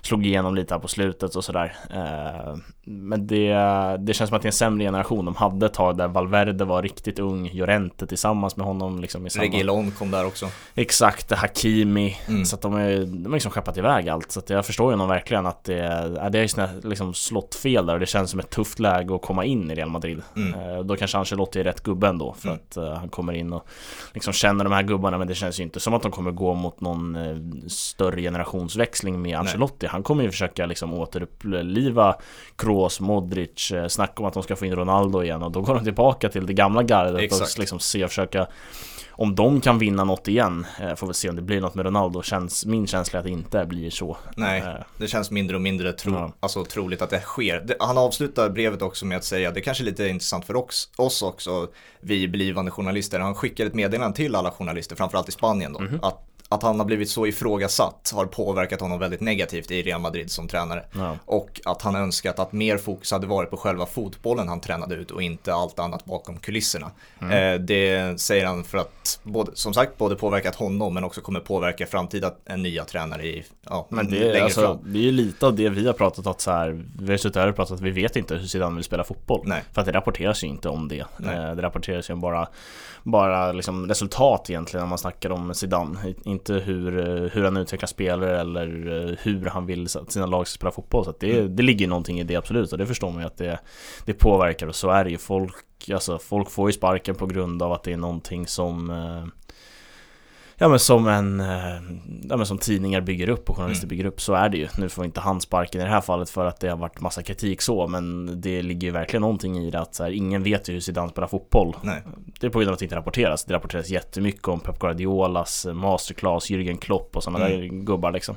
slog 0.00 0.26
igenom 0.26 0.54
lite 0.54 0.74
här 0.74 0.80
på 0.80 0.88
slutet 0.88 1.36
och 1.36 1.44
sådär. 1.44 1.76
Eh, 1.90 2.56
men 2.84 3.26
det, 3.26 3.54
det 3.98 4.14
känns 4.14 4.28
som 4.28 4.36
att 4.36 4.42
det 4.42 4.46
är 4.46 4.50
en 4.50 4.52
sämre 4.52 4.84
generation. 4.84 5.24
De 5.24 5.36
hade 5.36 5.66
ett 5.66 5.74
tag 5.74 5.96
där 5.96 6.08
Valverde 6.08 6.64
var 6.64 6.82
riktigt 6.82 7.18
ung, 7.18 7.50
Llorente 7.52 8.06
tillsammans 8.06 8.56
med 8.56 8.66
honom 8.66 9.00
liksom 9.00 9.26
i 9.26 9.30
samma... 9.30 9.44
Reguilon 9.44 9.90
kom 9.90 10.10
där 10.10 10.26
också. 10.26 10.46
Exakt, 10.74 11.32
Hakimi. 11.32 12.16
Mm. 12.28 12.44
Så 12.44 12.56
att 12.56 12.62
de, 12.62 12.74
är, 12.74 12.98
de 13.06 13.24
har 13.26 13.32
liksom 13.32 13.50
skeppat 13.52 13.76
iväg 13.78 14.08
allt. 14.08 14.30
Så 14.32 14.38
att 14.38 14.50
jag 14.50 14.66
förstår 14.66 14.92
ju 14.92 14.96
nog 14.96 15.08
verkligen 15.08 15.46
att 15.46 15.64
det, 15.64 15.78
det 16.32 16.38
är 16.38 16.88
liksom 16.88 17.14
slått 17.14 17.54
fel 17.54 17.86
där 17.86 17.94
och 17.94 18.00
det 18.00 18.06
känns 18.06 18.30
som 18.30 18.40
ett 18.40 18.50
tufft 18.50 18.78
läge 18.78 19.14
att 19.14 19.22
komma 19.22 19.44
in 19.44 19.70
i 19.70 19.74
Real 19.74 19.90
Madrid. 19.90 20.22
Mm. 20.36 20.60
Eh, 20.60 20.80
Då 20.80 20.96
kanske 20.96 21.18
Ancelotti 21.18 21.60
är 21.60 21.64
rätt 21.64 21.82
gubbe 21.82 22.08
ändå 22.08 22.34
för 22.38 22.48
Mm. 22.52 22.60
att 22.60 22.76
eh, 22.76 22.92
han 22.94 23.08
kommer 23.08 23.32
in 23.32 23.52
och 23.52 23.66
liksom 24.12 24.32
känner 24.32 24.64
de 24.64 24.72
här 24.72 24.82
gubbarna 24.82 25.18
men 25.18 25.28
det 25.28 25.34
känns 25.34 25.60
ju 25.60 25.62
inte 25.62 25.80
som 25.80 25.94
att 25.94 26.02
de 26.02 26.10
kommer 26.10 26.30
gå 26.30 26.54
mot 26.54 26.80
någon 26.80 27.16
större 27.68 28.20
generationsväxling 28.22 29.22
med 29.22 29.38
Ancelotti. 29.38 29.81
Han 29.88 30.02
kommer 30.02 30.22
ju 30.24 30.30
försöka 30.30 30.66
liksom 30.66 30.92
återuppliva 30.94 32.16
Kroos, 32.56 33.00
Modric, 33.00 33.70
eh, 33.70 33.86
snacka 33.88 34.14
om 34.22 34.24
att 34.24 34.34
de 34.34 34.42
ska 34.42 34.56
få 34.56 34.66
in 34.66 34.76
Ronaldo 34.76 35.22
igen 35.22 35.42
och 35.42 35.52
då 35.52 35.60
går 35.60 35.74
de 35.74 35.84
tillbaka 35.84 36.28
till 36.28 36.46
det 36.46 36.52
gamla 36.52 36.82
gardet 36.82 37.20
Exakt. 37.20 37.52
och 37.54 37.58
liksom 37.58 37.80
se 37.80 38.04
och 38.04 38.10
försöka 38.10 38.46
om 39.14 39.34
de 39.34 39.60
kan 39.60 39.78
vinna 39.78 40.04
något 40.04 40.28
igen, 40.28 40.66
eh, 40.80 40.94
får 40.94 41.06
vi 41.06 41.14
se 41.14 41.28
om 41.28 41.36
det 41.36 41.42
blir 41.42 41.60
något 41.60 41.74
med 41.74 41.86
Ronaldo. 41.86 42.22
Känns, 42.22 42.66
min 42.66 42.86
känsla 42.86 43.16
är 43.16 43.20
att 43.20 43.24
det 43.24 43.30
inte 43.30 43.64
blir 43.66 43.90
så. 43.90 44.16
Nej, 44.36 44.60
Eh, 44.60 44.74
det 44.98 45.08
känns 45.08 45.30
mindre 45.30 45.56
och 45.56 45.62
mindre 45.62 45.92
tro, 45.92 46.12
Ja. 46.14 46.32
alltså, 46.40 46.64
troligt 46.64 47.02
att 47.02 47.10
det 47.10 47.20
sker. 47.20 47.76
Han 47.80 47.98
avslutar 47.98 48.50
brevet 48.50 48.82
också 48.82 49.06
med 49.06 49.16
att 49.16 49.24
säga, 49.24 49.50
det 49.50 49.60
kanske 49.60 49.82
är 49.82 49.84
lite 49.84 50.08
intressant 50.08 50.44
för 50.44 50.56
oss, 50.56 50.90
oss 50.96 51.22
också, 51.22 51.68
vi 52.00 52.28
blivande 52.28 52.70
journalister. 52.70 53.20
Han 53.20 53.34
skickar 53.34 53.66
ett 53.66 53.74
meddelande 53.74 54.16
till 54.16 54.34
alla 54.34 54.50
journalister, 54.50 54.96
framförallt 54.96 55.28
i 55.28 55.32
Spanien 55.32 55.72
då, 55.72 55.80
Mhm. 55.80 55.98
att, 56.02 56.24
att 56.54 56.62
han 56.62 56.78
har 56.78 56.86
blivit 56.86 57.10
så 57.10 57.26
ifrågasatt 57.26 58.12
har 58.14 58.26
påverkat 58.26 58.80
honom 58.80 58.98
väldigt 58.98 59.20
negativt 59.20 59.70
i 59.70 59.82
Real 59.82 60.00
Madrid 60.00 60.30
som 60.30 60.48
tränare. 60.48 60.84
Ja. 60.92 61.16
Och 61.24 61.60
att 61.64 61.82
han 61.82 61.96
önskat 61.96 62.38
att 62.38 62.52
mer 62.52 62.78
fokus 62.78 63.12
hade 63.12 63.26
varit 63.26 63.50
på 63.50 63.56
själva 63.56 63.86
fotbollen 63.86 64.48
han 64.48 64.60
tränade 64.60 64.94
ut 64.94 65.10
och 65.10 65.22
inte 65.22 65.54
allt 65.54 65.78
annat 65.78 66.04
bakom 66.04 66.38
kulisserna. 66.38 66.90
Mm. 67.20 67.54
Eh, 67.54 67.60
det 67.60 68.20
säger 68.20 68.46
han 68.46 68.64
för 68.64 68.78
att, 68.78 69.20
både, 69.22 69.50
som 69.54 69.74
sagt, 69.74 69.98
både 69.98 70.16
påverkat 70.16 70.54
honom 70.54 70.94
men 70.94 71.04
också 71.04 71.20
kommer 71.20 71.40
påverka 71.40 71.86
framtida 71.86 72.32
nya 72.56 72.84
tränare 72.84 73.26
i, 73.26 73.44
ja, 73.68 73.86
Men 73.90 74.10
det 74.10 74.18
längre 74.18 74.38
är, 74.38 74.42
alltså, 74.42 74.60
fram. 74.60 74.78
det 74.92 74.98
är 74.98 75.02
ju 75.02 75.12
lite 75.12 75.46
av 75.46 75.54
det 75.56 75.68
vi 75.68 75.86
har 75.86 75.92
pratat 75.94 76.26
om 76.26 76.34
så 76.38 76.50
här. 76.50 76.84
Vi 76.98 77.10
har 77.10 77.18
suttit 77.18 77.36
här 77.36 77.48
och 77.48 77.56
pratat 77.56 77.74
att 77.74 77.80
vi 77.80 77.90
vet 77.90 78.16
inte 78.16 78.34
hur 78.34 78.46
Zidane 78.46 78.74
vill 78.74 78.84
spela 78.84 79.04
fotboll. 79.04 79.42
Nej. 79.44 79.62
För 79.72 79.80
att 79.80 79.86
det 79.86 79.92
rapporteras 79.92 80.44
ju 80.44 80.48
inte 80.48 80.68
om 80.68 80.88
det. 80.88 80.98
Eh, 80.98 81.54
Det 81.54 81.62
rapporteras 81.62 82.10
ju 82.10 82.14
om 82.14 82.20
bara, 82.20 82.48
bara 83.04 83.52
liksom 83.52 83.88
resultat 83.88 84.50
egentligen 84.50 84.84
när 84.84 84.88
man 84.88 84.98
snackar 84.98 85.30
om 85.30 85.54
Zidane. 85.54 86.14
Inte 86.24 86.54
hur, 86.54 86.98
eh, 86.98 87.30
hur 87.30 87.44
han 87.44 87.56
utvecklar 87.56 87.86
spelare 87.86 88.40
eller 88.40 88.66
eh, 89.10 89.16
hur 89.22 89.46
han 89.46 89.66
vill 89.66 89.84
att 89.84 90.12
sina 90.12 90.26
lag 90.26 90.48
ska 90.48 90.56
spela 90.58 90.70
fotboll. 90.72 91.04
Så 91.04 91.14
det, 91.20 91.38
Mm. 91.38 91.56
det 91.56 91.62
ligger 91.62 91.88
någonting 91.88 92.20
i 92.20 92.24
det 92.24 92.36
absolut 92.36 92.72
och 92.72 92.78
det 92.78 92.86
förstår 92.86 93.10
man 93.10 93.20
ju 93.20 93.26
att 93.26 93.36
det, 93.38 93.58
det 94.04 94.12
påverkar 94.14 94.66
och 94.66 94.74
så 94.74 94.90
är 94.90 95.04
det 95.04 95.10
ju. 95.10 95.18
Folk, 95.18 95.54
alltså, 95.92 96.18
folk 96.18 96.50
får 96.50 96.68
ju 96.68 96.72
sparken 96.72 97.14
på 97.14 97.26
grund 97.26 97.62
av 97.62 97.72
att 97.72 97.82
det 97.82 97.92
är 97.92 97.96
någonting 97.96 98.46
som 98.46 98.90
eh, 98.90 99.24
Ja 100.62 100.68
men 100.68 100.78
som 100.78 101.08
en, 101.08 101.40
eh, 101.40 101.74
ja 102.28 102.36
men 102.36 102.46
som 102.46 102.58
tidningar 102.58 103.00
bygger 103.00 103.28
upp 103.28 103.50
och 103.50 103.56
journalister 103.56 103.84
Mm. 103.86 103.88
bygger 103.88 104.04
upp, 104.04 104.20
så 104.20 104.34
är 104.34 104.48
det 104.48 104.56
ju. 104.58 104.68
Nu 104.78 104.88
får 104.88 105.04
inte 105.04 105.20
han 105.20 105.40
sparken 105.40 105.80
i 105.80 105.84
det 105.84 105.90
här 105.90 106.00
fallet 106.00 106.30
för 106.30 106.46
att 106.46 106.60
det 106.60 106.68
har 106.68 106.76
varit 106.76 107.00
massa 107.00 107.22
kritik 107.22 107.62
så, 107.62 107.86
men 107.88 108.30
det 108.40 108.62
ligger 108.62 108.86
ju 108.88 108.92
verkligen 108.92 109.20
någonting 109.20 109.58
i 109.58 109.70
det 109.70 109.80
att 109.80 109.94
så 109.94 110.04
här, 110.04 110.10
ingen 110.10 110.42
vet 110.42 110.68
ju 110.68 110.72
hur 110.72 110.80
Zidane 110.80 111.08
spelar 111.10 111.28
fotboll. 111.28 111.76
Nej. 111.82 112.02
Det 112.40 112.46
är 112.46 112.50
på 112.50 112.58
grund 112.58 112.68
av 112.68 112.72
att 112.72 112.78
det 112.78 112.84
inte 112.84 112.96
rapporteras. 112.96 113.44
Det 113.44 113.54
rapporteras 113.54 113.88
jättemycket 113.90 114.48
om 114.48 114.60
Pep 114.60 114.78
Guardiolas 114.78 115.66
eh, 115.66 115.74
masterclass, 115.74 116.50
Jürgen 116.50 116.78
Klopp 116.78 117.16
och 117.16 117.22
sådana 117.22 117.46
Mm. 117.46 117.60
där 117.60 117.66
gubbar 117.68 118.12
liksom. 118.12 118.36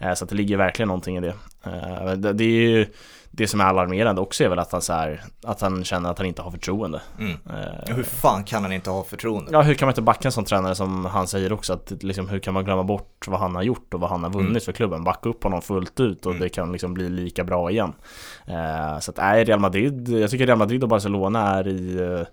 Eh, 0.00 0.14
Så 0.14 0.24
det 0.24 0.34
ligger 0.34 0.56
verkligen 0.56 0.88
någonting 0.88 1.16
i 1.16 1.20
Det 1.20 2.32
det 2.32 2.44
är 2.44 2.48
ju 2.50 2.86
det 3.36 3.46
som 3.48 3.60
är 3.60 3.64
alarmerande 3.64 4.20
också 4.20 4.44
är 4.44 4.48
väl 4.48 4.58
att 4.58 4.72
han, 4.72 4.82
så 4.82 4.92
här, 4.92 5.24
att 5.44 5.60
han 5.60 5.84
känner 5.84 6.10
att 6.10 6.18
han 6.18 6.26
inte 6.26 6.42
har 6.42 6.50
förtroende. 6.50 7.00
Mm. 7.18 7.32
Eh, 7.32 7.94
Hur 7.96 8.02
fan 8.02 8.44
kan 8.44 8.62
han 8.62 8.72
inte 8.72 8.90
ha 8.90 9.04
förtroende? 9.04 9.52
Ja, 9.52 9.62
hur 9.62 9.74
kan 9.74 9.86
man 9.86 9.90
inte 9.92 10.02
backa 10.02 10.28
en 10.28 10.32
sån 10.32 10.44
tränare 10.44 10.74
som 10.74 11.04
han 11.04 11.26
säger 11.26 11.52
också 11.52 11.72
att 11.72 11.92
liksom, 12.02 12.28
hur 12.28 12.38
kan 12.38 12.54
man 12.54 12.64
glömma 12.64 12.84
bort 12.84 13.24
vad 13.28 13.40
han 13.40 13.54
har 13.54 13.62
gjort 13.62 13.94
och 13.94 14.00
vad 14.00 14.10
han 14.10 14.22
har 14.22 14.30
vunnit 14.30 14.50
Mm. 14.50 14.60
för 14.60 14.72
klubben? 14.72 15.04
Backa 15.04 15.28
upp 15.28 15.44
honom 15.44 15.62
fullt 15.62 16.00
ut 16.00 16.26
och 16.26 16.32
Mm. 16.32 16.42
det 16.42 16.48
kan 16.48 16.72
liksom 16.72 16.94
bli 16.94 17.08
lika 17.08 17.44
bra 17.44 17.70
igen. 17.70 17.92
Eh, 18.46 18.98
så 19.00 19.10
att 19.10 19.16
nej, 19.16 19.44
Real 19.44 19.60
Madrid, 19.60 20.08
jag 20.08 20.30
tycker 20.30 20.46
Real 20.46 20.58
Madrid 20.58 20.82
och 20.82 20.88
Barcelona 20.88 21.48
är 21.58 21.68
i 21.68 21.96
eh, 22.20 22.26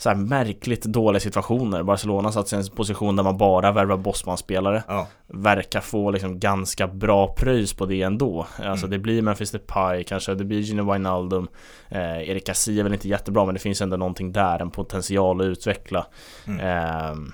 så 0.00 0.08
här 0.08 0.16
märkligt 0.16 0.82
dåliga 0.82 1.20
situationer. 1.20 1.82
Barcelona 1.82 2.32
satt 2.32 2.48
sig 2.48 2.58
i 2.58 2.62
en 2.62 2.68
position 2.76 3.16
där 3.16 3.22
man 3.22 3.36
bara 3.36 3.72
värvar 3.72 3.96
bossmanspelare 3.96 4.82
Ja, 4.88 5.06
verkar 5.26 5.80
få 5.80 6.10
liksom 6.10 6.38
ganska 6.40 6.86
bra 6.88 7.34
pröjs 7.34 7.72
på 7.74 7.86
det 7.86 8.02
ändå. 8.02 8.46
Alltså 8.62 8.86
Mm. 8.86 8.90
det 8.90 8.98
blir 8.98 9.22
Memphis 9.22 9.50
Depay 9.50 10.04
kanske, 10.04 10.34
det 10.34 10.44
blir 10.44 10.60
Gino 10.60 10.92
Wijnaldum 10.92 11.48
eh, 11.88 12.28
Erik 12.30 12.46
Cassie 12.46 12.80
är 12.80 12.82
väl 12.84 12.92
inte 12.92 13.08
jättebra 13.08 13.44
men 13.44 13.54
det 13.54 13.60
finns 13.60 13.80
ändå 13.82 13.96
någonting 13.96 14.32
där, 14.32 14.58
en 14.58 14.70
potential 14.70 15.40
att 15.40 15.44
utveckla. 15.46 16.06
Mm. 16.46 16.60
Ehm, 16.60 17.32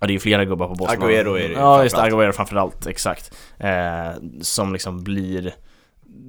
Ja 0.00 0.06
det 0.06 0.10
är 0.10 0.14
ju 0.14 0.18
flera 0.20 0.44
gubbar 0.44 0.68
på 0.68 0.74
Bosman 0.74 0.98
Agüero 1.10 1.38
är 1.38 1.42
det 1.42 1.48
ju 1.48 1.52
Ja 1.52 1.82
just 1.82 1.96
det. 1.96 2.02
Agüero 2.02 2.32
framförallt, 2.32 2.86
exakt 2.86 3.34
eh, 3.58 4.10
Som 4.40 4.72
liksom 4.72 5.04
blir 5.04 5.54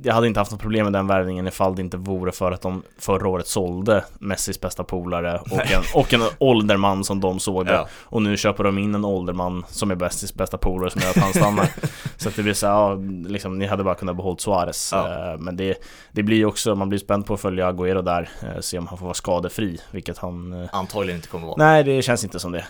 Jag 0.04 0.14
hade 0.14 0.28
inte 0.28 0.40
haft 0.40 0.52
något 0.52 0.62
problem 0.62 0.84
med 0.84 0.94
den 0.94 1.08
värvningen 1.08 1.48
ifall 1.48 1.76
det 1.76 1.82
inte 1.82 1.98
vore 1.98 2.32
för 2.32 2.52
att 2.52 2.62
de 2.62 2.84
förra 2.98 3.28
året 3.28 3.48
sålde 3.48 4.04
Messis 4.20 4.62
bästa 4.62 4.84
polare 4.84 5.40
och 5.52 5.72
en, 5.72 5.84
och 5.94 6.14
en 6.14 6.22
ålderman 6.40 7.04
som 7.04 7.20
de 7.20 7.40
såg 7.40 7.66
det 7.66 7.74
ja. 7.74 7.88
och 8.04 8.22
nu 8.22 8.38
köper 8.38 8.64
de 8.64 8.78
in 8.78 8.96
en 8.96 9.06
ålderman 9.06 9.66
som 9.68 9.92
är 9.92 9.96
bästis 9.96 10.34
bästa 10.34 10.58
polare 10.58 10.90
som 10.90 11.02
gör 11.02 11.10
att 11.10 11.18
han 11.18 11.34
stannar 11.34 11.70
Så 12.18 12.30
att 12.30 12.36
det 12.36 12.44
blir 12.44 12.54
så 12.54 12.66
ja, 12.66 12.96
liksom, 13.28 13.60
ni 13.60 13.66
hade 13.66 13.84
bara 13.84 13.96
kunnat 13.96 14.16
behålla 14.16 14.38
Suarez 14.38 14.90
Ja. 14.94 15.32
Eh, 15.34 15.40
Men 15.40 15.58
det, 15.58 15.78
det 16.12 16.24
blir 16.24 16.46
också, 16.46 16.76
man 16.76 16.90
blir 16.90 17.00
spänd 17.00 17.26
på 17.26 17.34
att 17.34 17.42
följa 17.42 17.72
Agüero 17.72 18.02
där 18.02 18.30
eh, 18.42 18.60
Se 18.62 18.78
om 18.78 18.88
han 18.88 18.98
får 18.98 19.06
vara 19.06 19.14
skadefri, 19.14 19.80
vilket 19.92 20.18
han 20.18 20.64
eh, 20.64 20.70
Antagligen 20.72 21.16
inte 21.16 21.28
kommer 21.28 21.48
vara. 21.48 21.56
Nej, 21.58 21.84
det 21.84 22.02
känns 22.02 22.24
inte 22.24 22.40
som 22.40 22.52
det. 22.52 22.66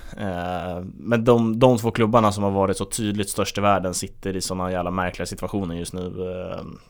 Men 0.84 1.24
de, 1.24 1.60
de 1.60 1.78
två 1.78 1.92
klubbarna 1.92 2.32
som 2.32 2.44
har 2.44 2.52
varit 2.52 2.78
så 2.78 2.86
tydligt 2.86 3.30
störst 3.30 3.58
i 3.58 3.62
världen 3.62 3.94
sitter 3.94 4.36
i 4.36 4.42
sådana 4.42 4.72
jävla 4.72 4.92
märkliga 4.92 5.26
situationer 5.26 5.76
just 5.76 5.94
nu. 5.94 6.14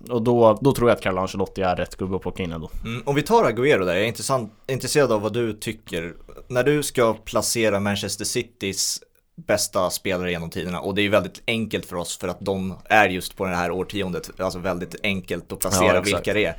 Och 0.10 0.22
då, 0.22 0.33
då 0.62 0.74
tror 0.74 0.90
jag 0.90 0.96
att 0.96 1.02
Carlo 1.04 1.22
Ancelotti 1.22 1.62
är 1.62 1.76
rätt 1.76 1.96
gubbe 1.96 2.16
att 2.16 2.22
plocka 2.22 2.44
in 2.44 2.52
ändå. 2.52 2.70
Mm, 2.86 3.04
om 3.06 3.16
vi 3.16 3.22
tar 3.22 3.44
Agüero 3.52 3.86
där, 3.86 3.94
jag 3.96 4.04
är 4.04 4.74
intresserad 4.74 5.12
av 5.12 5.22
vad 5.22 5.34
du 5.34 5.54
tycker. 5.54 6.14
När 6.48 6.64
du 6.64 6.84
ska 6.84 7.14
placera 7.14 7.80
Manchester 7.80 8.26
Citys 8.26 9.02
bästa 9.36 9.90
spelare 9.90 10.32
genom 10.32 10.50
tiderna 10.50 10.80
och 10.80 10.96
det 10.96 11.02
är 11.02 11.10
väldigt 11.10 11.42
enkelt 11.48 11.86
för 11.86 11.96
oss 11.96 12.18
för 12.18 12.28
att 12.28 12.38
de 12.40 12.74
är 12.86 13.10
just 13.10 13.38
på 13.38 13.46
det 13.46 13.56
här 13.56 13.72
årtiondet, 13.72 14.30
alltså 14.40 14.60
väldigt 14.60 14.96
enkelt 15.04 15.52
att 15.52 15.60
placera 15.60 15.96
Ja, 15.96 16.02
vilka 16.02 16.34
det 16.34 16.46
är. 16.46 16.56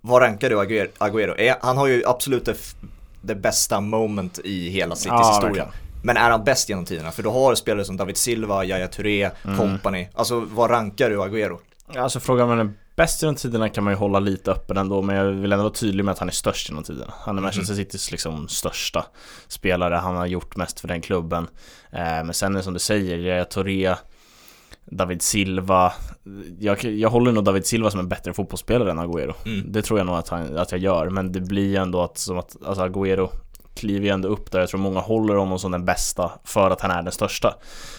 Vad 0.00 0.22
rankar 0.22 0.50
du? 0.50 0.56
Agüero? 0.98 1.54
Han 1.60 1.76
har 1.76 1.86
ju 1.86 2.02
absolut 2.06 2.44
det, 2.44 2.56
det 3.22 3.34
bästa 3.34 3.80
moment 3.80 4.38
i 4.44 4.68
hela 4.68 4.96
Citys 4.96 5.06
Ja, 5.10 5.18
historia. 5.34 5.64
verkligen. 5.64 5.68
Men 6.02 6.16
är 6.16 6.30
han 6.30 6.44
bäst 6.44 6.68
genom 6.68 6.84
tiderna? 6.84 7.10
För 7.12 7.22
du 7.22 7.28
har 7.28 7.54
spelare 7.54 7.84
som 7.84 7.96
David 7.96 8.16
Silva, 8.16 8.64
Yahya 8.64 8.88
Touré, 8.88 9.30
Mm. 9.44 9.58
company. 9.58 10.08
Alltså 10.14 10.40
vad 10.40 10.70
rankar 10.70 11.10
du 11.10 11.18
Agüero? 11.18 11.58
Alltså 11.96 12.20
frågan 12.20 12.50
om 12.50 12.58
han 12.58 12.66
är 12.68 12.72
bäst 12.96 13.22
genom 13.22 13.34
tiderna 13.34 13.68
kan 13.68 13.84
man 13.84 13.92
ju 13.92 13.96
hålla 13.96 14.18
lite 14.18 14.50
öppen 14.50 14.76
ändå 14.76 15.02
Men 15.02 15.16
jag 15.16 15.24
vill 15.24 15.52
ändå 15.52 15.62
vara 15.62 15.74
tydlig 15.74 16.04
med 16.04 16.12
att 16.12 16.18
han 16.18 16.28
är 16.28 16.32
störst 16.32 16.68
genom 16.68 16.84
tiderna. 16.84 17.14
Han 17.18 17.38
är 17.38 17.42
Manchester 17.42 17.74
Citys 17.74 18.10
liksom 18.10 18.48
största 18.48 19.06
spelare. 19.48 19.94
Han 19.94 20.16
har 20.16 20.26
gjort 20.26 20.56
mest 20.56 20.80
för 20.80 20.88
den 20.88 21.00
klubben. 21.00 21.46
Eh, 21.90 22.00
Men 22.00 22.34
sen 22.34 22.56
är 22.56 22.62
som 22.62 22.72
du 22.72 22.78
säger, 22.78 23.18
Yahya 23.18 23.44
Touré 23.44 23.94
David 24.84 25.22
Silva. 25.22 25.92
Jag, 26.58 26.84
jag 26.84 27.10
håller 27.10 27.32
nog 27.32 27.44
David 27.44 27.66
Silva 27.66 27.90
som 27.90 28.00
en 28.00 28.08
bättre 28.08 28.32
fotbollsspelare 28.32 28.90
än 28.90 28.98
Agüero 28.98 29.34
Mm. 29.46 29.72
Det 29.72 29.82
tror 29.82 29.98
jag 29.98 30.06
nog 30.06 30.16
att, 30.16 30.28
han, 30.28 30.56
att 30.56 30.72
jag 30.72 30.80
gör 30.80 31.10
Men 31.10 31.32
det 31.32 31.40
blir 31.40 31.68
ju 31.68 31.76
ändå 31.76 32.02
att, 32.02 32.18
som 32.18 32.38
att 32.38 32.56
alltså 32.66 32.86
Agüero 32.86 33.30
kliver 33.74 34.06
ju 34.06 34.12
ändå 34.12 34.28
upp 34.28 34.50
där. 34.50 34.60
Jag 34.60 34.68
tror 34.68 34.80
många 34.80 35.00
håller 35.00 35.34
honom 35.34 35.58
som 35.58 35.72
den 35.72 35.84
bästa 35.84 36.32
för 36.44 36.70
att 36.70 36.80
han 36.80 36.90
är 36.90 37.02
den 37.02 37.12
största. 37.12 37.54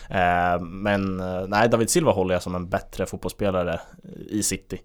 Eh, 0.09 0.61
men 0.61 1.19
eh, 1.19 1.47
nej, 1.47 1.69
David 1.69 1.89
Silva 1.89 2.11
håller 2.11 2.35
jag 2.35 2.43
som 2.43 2.55
en 2.55 2.69
bättre 2.69 3.05
fotbollsspelare 3.05 3.79
i 4.29 4.43
City. 4.43 4.81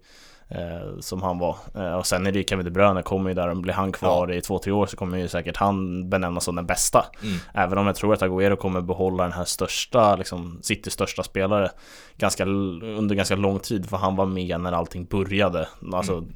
Som 0.99 1.21
han 1.21 1.39
var 1.39 1.57
eh, 1.75 1.93
Och 1.93 2.07
sen 2.07 2.27
är 2.27 2.31
det 2.31 2.39
ju 2.39 2.45
Kevin 2.45 2.65
De 2.65 2.71
Bruyne 2.71 3.01
kommer 3.01 3.29
ju 3.29 3.33
där 3.33 3.47
och 3.47 3.57
blir 3.57 3.73
han 3.73 3.91
kvar 3.91 4.31
i 4.31 4.41
två, 4.41 4.59
tre 4.59 4.73
år 4.73 4.85
så 4.85 4.97
kommer 4.97 5.17
ju 5.17 5.27
säkert 5.27 5.57
han 5.57 6.09
benämnas 6.09 6.43
som 6.43 6.55
den 6.55 6.65
bästa 6.65 7.05
Mm. 7.23 7.37
Även 7.53 7.77
om 7.77 7.87
jag 7.87 7.95
tror 7.95 8.13
att 8.13 8.21
Agüero 8.21 8.55
kommer 8.55 8.81
behålla 8.81 9.23
den 9.23 9.31
här 9.31 9.45
största, 9.45 10.15
liksom 10.15 10.59
Citys 10.61 10.93
största 10.93 11.23
spelare 11.23 11.71
ganska, 12.17 12.45
under 12.45 13.15
ganska 13.15 13.35
lång 13.35 13.59
tid 13.59 13.89
för 13.89 13.97
han 13.97 14.15
var 14.15 14.25
med 14.25 14.59
när 14.59 14.71
allting 14.71 15.05
började 15.05 15.67
Alltså 15.93 16.11
Mm. 16.11 16.27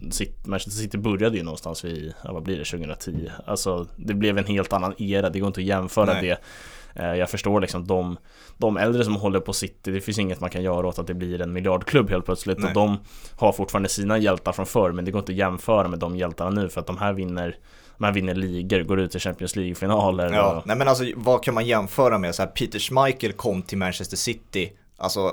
Manchester 0.46 0.82
City 0.82 0.98
började 0.98 1.38
ju 1.38 1.44
någonstans 1.44 1.86
vid, 1.86 2.14
ja, 2.24 2.34
vad 2.34 2.44
blir 2.44 2.58
det, 2.58 2.66
2010? 2.66 3.30
Alltså 3.46 3.88
det 3.96 4.14
blev 4.14 4.38
en 4.38 4.46
helt 4.46 4.74
annan 4.74 4.94
era, 4.98 5.30
det 5.30 5.40
går 5.40 5.48
inte 5.48 5.60
att 5.60 5.66
jämföra 5.66 6.06
Nej. 6.06 6.22
det 6.22 6.32
Eh, 6.32 6.85
Jag 6.96 7.30
förstår 7.30 7.62
liksom 7.62 7.88
de, 7.88 8.18
de 8.58 8.78
äldre 8.78 9.04
som 9.04 9.16
håller 9.16 9.40
på 9.40 9.54
City, 9.54 9.92
det 9.92 10.02
finns 10.02 10.20
inget 10.20 10.40
man 10.42 10.50
kan 10.50 10.64
göra 10.64 10.88
åt 10.88 11.00
att 11.00 11.08
det 11.08 11.14
blir 11.14 11.42
en 11.42 11.54
miljardklubb 11.54 12.10
helt 12.10 12.26
plötsligt 12.26 12.58
Nej. 12.58 12.68
och 12.68 12.74
de 12.74 12.98
har 13.38 13.52
fortfarande 13.52 13.90
sina 13.90 14.18
hjältar 14.18 14.52
från 14.52 14.66
förr 14.66 14.92
men 14.92 15.06
det 15.06 15.12
går 15.12 15.20
inte 15.20 15.32
att 15.32 15.38
jämföra 15.38 15.88
med 15.88 16.00
de 16.00 16.16
hjältarna 16.18 16.50
nu 16.50 16.70
för 16.70 16.82
att 16.82 16.88
de 16.88 16.98
här 16.98 17.14
vinner 17.14 17.58
här 18.00 18.12
vinner 18.12 18.36
ligor, 18.36 18.84
går 18.84 19.00
ut 19.00 19.16
i 19.16 19.20
Champions 19.20 19.56
League-finaler 19.56 20.34
Ja, 20.34 20.56
och, 20.56 20.68
nej 20.68 20.76
men 20.76 20.88
alltså 20.88 21.04
vad 21.16 21.44
kan 21.44 21.54
man 21.54 21.66
jämföra 21.66 22.18
med? 22.18 22.36
Så 22.36 22.42
här, 22.42 22.50
Peter 22.50 22.80
Schmeichel 22.80 23.34
kom 23.34 23.62
till 23.62 23.78
Manchester 23.78 24.18
City, 24.18 24.72
alltså 24.98 25.32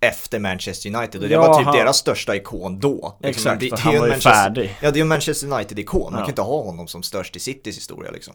efter 0.00 0.38
Manchester 0.38 0.96
United 0.96 1.22
och 1.22 1.28
det 1.28 1.34
Ja, 1.34 1.40
var 1.48 1.58
typ 1.58 1.66
han- 1.66 1.76
deras 1.76 1.96
största 1.96 2.36
ikon 2.36 2.80
då. 2.80 2.94
Liksom, 3.22 3.30
Exakt, 3.30 3.60
det, 3.60 3.68
det 3.70 3.78
han 3.80 3.94
var 3.98 4.06
ju 4.06 4.10
Manchester, 4.10 4.30
färdig 4.30 4.76
Ja, 4.82 4.90
det 4.90 4.96
är 4.96 4.98
ju 4.98 5.04
Manchester 5.04 5.52
United-ikon, 5.52 6.12
man 6.12 6.12
Ja. 6.12 6.18
kan 6.18 6.28
inte 6.28 6.42
ha 6.42 6.62
honom 6.62 6.86
som 6.86 7.02
störst 7.02 7.36
i 7.36 7.38
Citys 7.38 7.76
historia 7.76 8.10
liksom. 8.10 8.34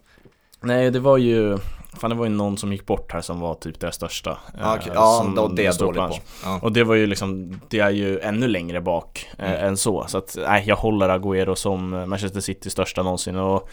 Nej 0.62 0.92
det 0.92 1.00
var 1.00 1.18
ju 1.18 1.58
Fan 1.98 2.10
det 2.10 2.16
var 2.16 2.26
ju 2.26 2.32
någon 2.32 2.58
som 2.58 2.72
gick 2.72 2.86
bort 2.86 3.12
här 3.14 3.22
som 3.22 3.40
var 3.40 3.56
typ 3.56 3.80
deras 3.80 3.96
största 3.96 4.38
Ja, 4.58 4.60
eh, 4.60 4.74
okej. 4.80 4.92
ja 4.96 5.22
som 5.24 5.36
då, 5.36 5.48
det 5.48 5.62
är 5.62 5.66
jag 5.66 5.74
stod 5.76 5.96
dålig 5.96 6.10
på. 6.10 6.18
Ja. 6.44 6.60
Och 6.62 6.72
det 6.72 6.84
var 6.84 6.96
ju 6.96 7.06
liksom 7.08 7.60
Det 7.70 7.80
är 7.80 7.90
ju 7.90 8.20
ännu 8.20 8.48
längre 8.48 8.82
bak 8.82 9.30
eh, 9.38 9.52
Mm. 9.52 9.66
än 9.68 9.78
så 9.78 10.06
Så 10.08 10.18
att 10.18 10.38
nej 10.48 10.64
jag 10.68 10.76
håller 10.76 11.10
Agüero 11.10 11.56
som 11.56 11.94
eh, 11.94 12.06
Manchester 12.06 12.40
Citys 12.40 12.72
största 12.74 13.04
någonsin 13.04 13.36
och 13.36 13.70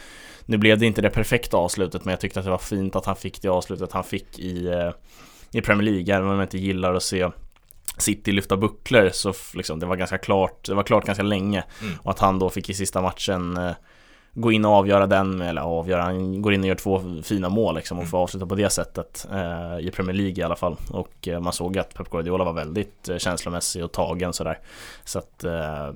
Nu 0.46 0.56
blev 0.56 0.78
det 0.78 0.86
inte 0.86 1.02
det 1.02 1.10
perfekta 1.10 1.56
avslutet 1.56 2.04
men 2.04 2.12
jag 2.12 2.20
tyckte 2.20 2.38
att 2.40 2.44
det 2.46 2.50
var 2.50 2.58
fint 2.58 2.96
att 2.96 3.06
han 3.06 3.16
fick 3.16 3.42
det 3.42 3.48
avslutet 3.48 3.92
han 3.92 4.04
fick 4.04 4.38
i 4.38 4.66
eh, 4.66 4.90
I 5.52 5.60
Premier 5.60 5.92
League 5.92 6.14
även 6.16 6.28
om 6.28 6.34
jag 6.38 6.44
inte 6.44 6.58
gillar 6.58 6.94
att 6.94 7.02
se 7.02 7.28
City 7.98 8.32
lyfta 8.32 8.56
bucklor 8.56 9.10
så 9.12 9.32
liksom, 9.54 9.78
det 9.78 9.86
var 9.86 9.96
ganska 9.96 10.18
klart, 10.18 10.64
det 10.66 10.74
var 10.74 10.82
klart 10.82 11.04
ganska 11.06 11.22
länge 11.24 11.64
Mm. 11.82 11.94
Och 12.02 12.10
att 12.10 12.18
han 12.18 12.38
då 12.38 12.50
fick 12.50 12.70
i 12.70 12.74
sista 12.74 13.02
matchen 13.02 13.56
eh, 13.56 13.70
Gå 14.38 14.52
in 14.52 14.64
och 14.64 14.70
avgöra 14.72 15.06
den, 15.06 15.40
eller 15.40 15.60
avgöra, 15.62 16.02
han 16.02 16.42
går 16.42 16.54
in 16.54 16.60
och 16.60 16.66
gör 16.66 16.74
två 16.74 17.02
fina 17.22 17.48
mål 17.48 17.74
liksom 17.74 17.98
och 17.98 18.02
Mm. 18.02 18.10
får 18.10 18.18
avsluta 18.18 18.46
på 18.46 18.54
det 18.54 18.70
sättet 18.70 19.26
eh, 19.32 19.86
I 19.86 19.90
Premier 19.94 20.14
League 20.16 20.34
i 20.38 20.42
alla 20.42 20.56
fall 20.56 20.76
Och 20.90 21.28
eh, 21.28 21.40
man 21.40 21.52
såg 21.52 21.78
att 21.78 21.94
Pep 21.94 22.10
Guardiola 22.10 22.44
var 22.44 22.52
väldigt 22.52 23.08
eh, 23.08 23.16
känslomässig 23.18 23.84
och 23.84 23.92
tagen 23.92 24.32
sådär 24.32 24.58
Så 25.04 25.18
att 25.18 25.44
eh, 25.44 25.90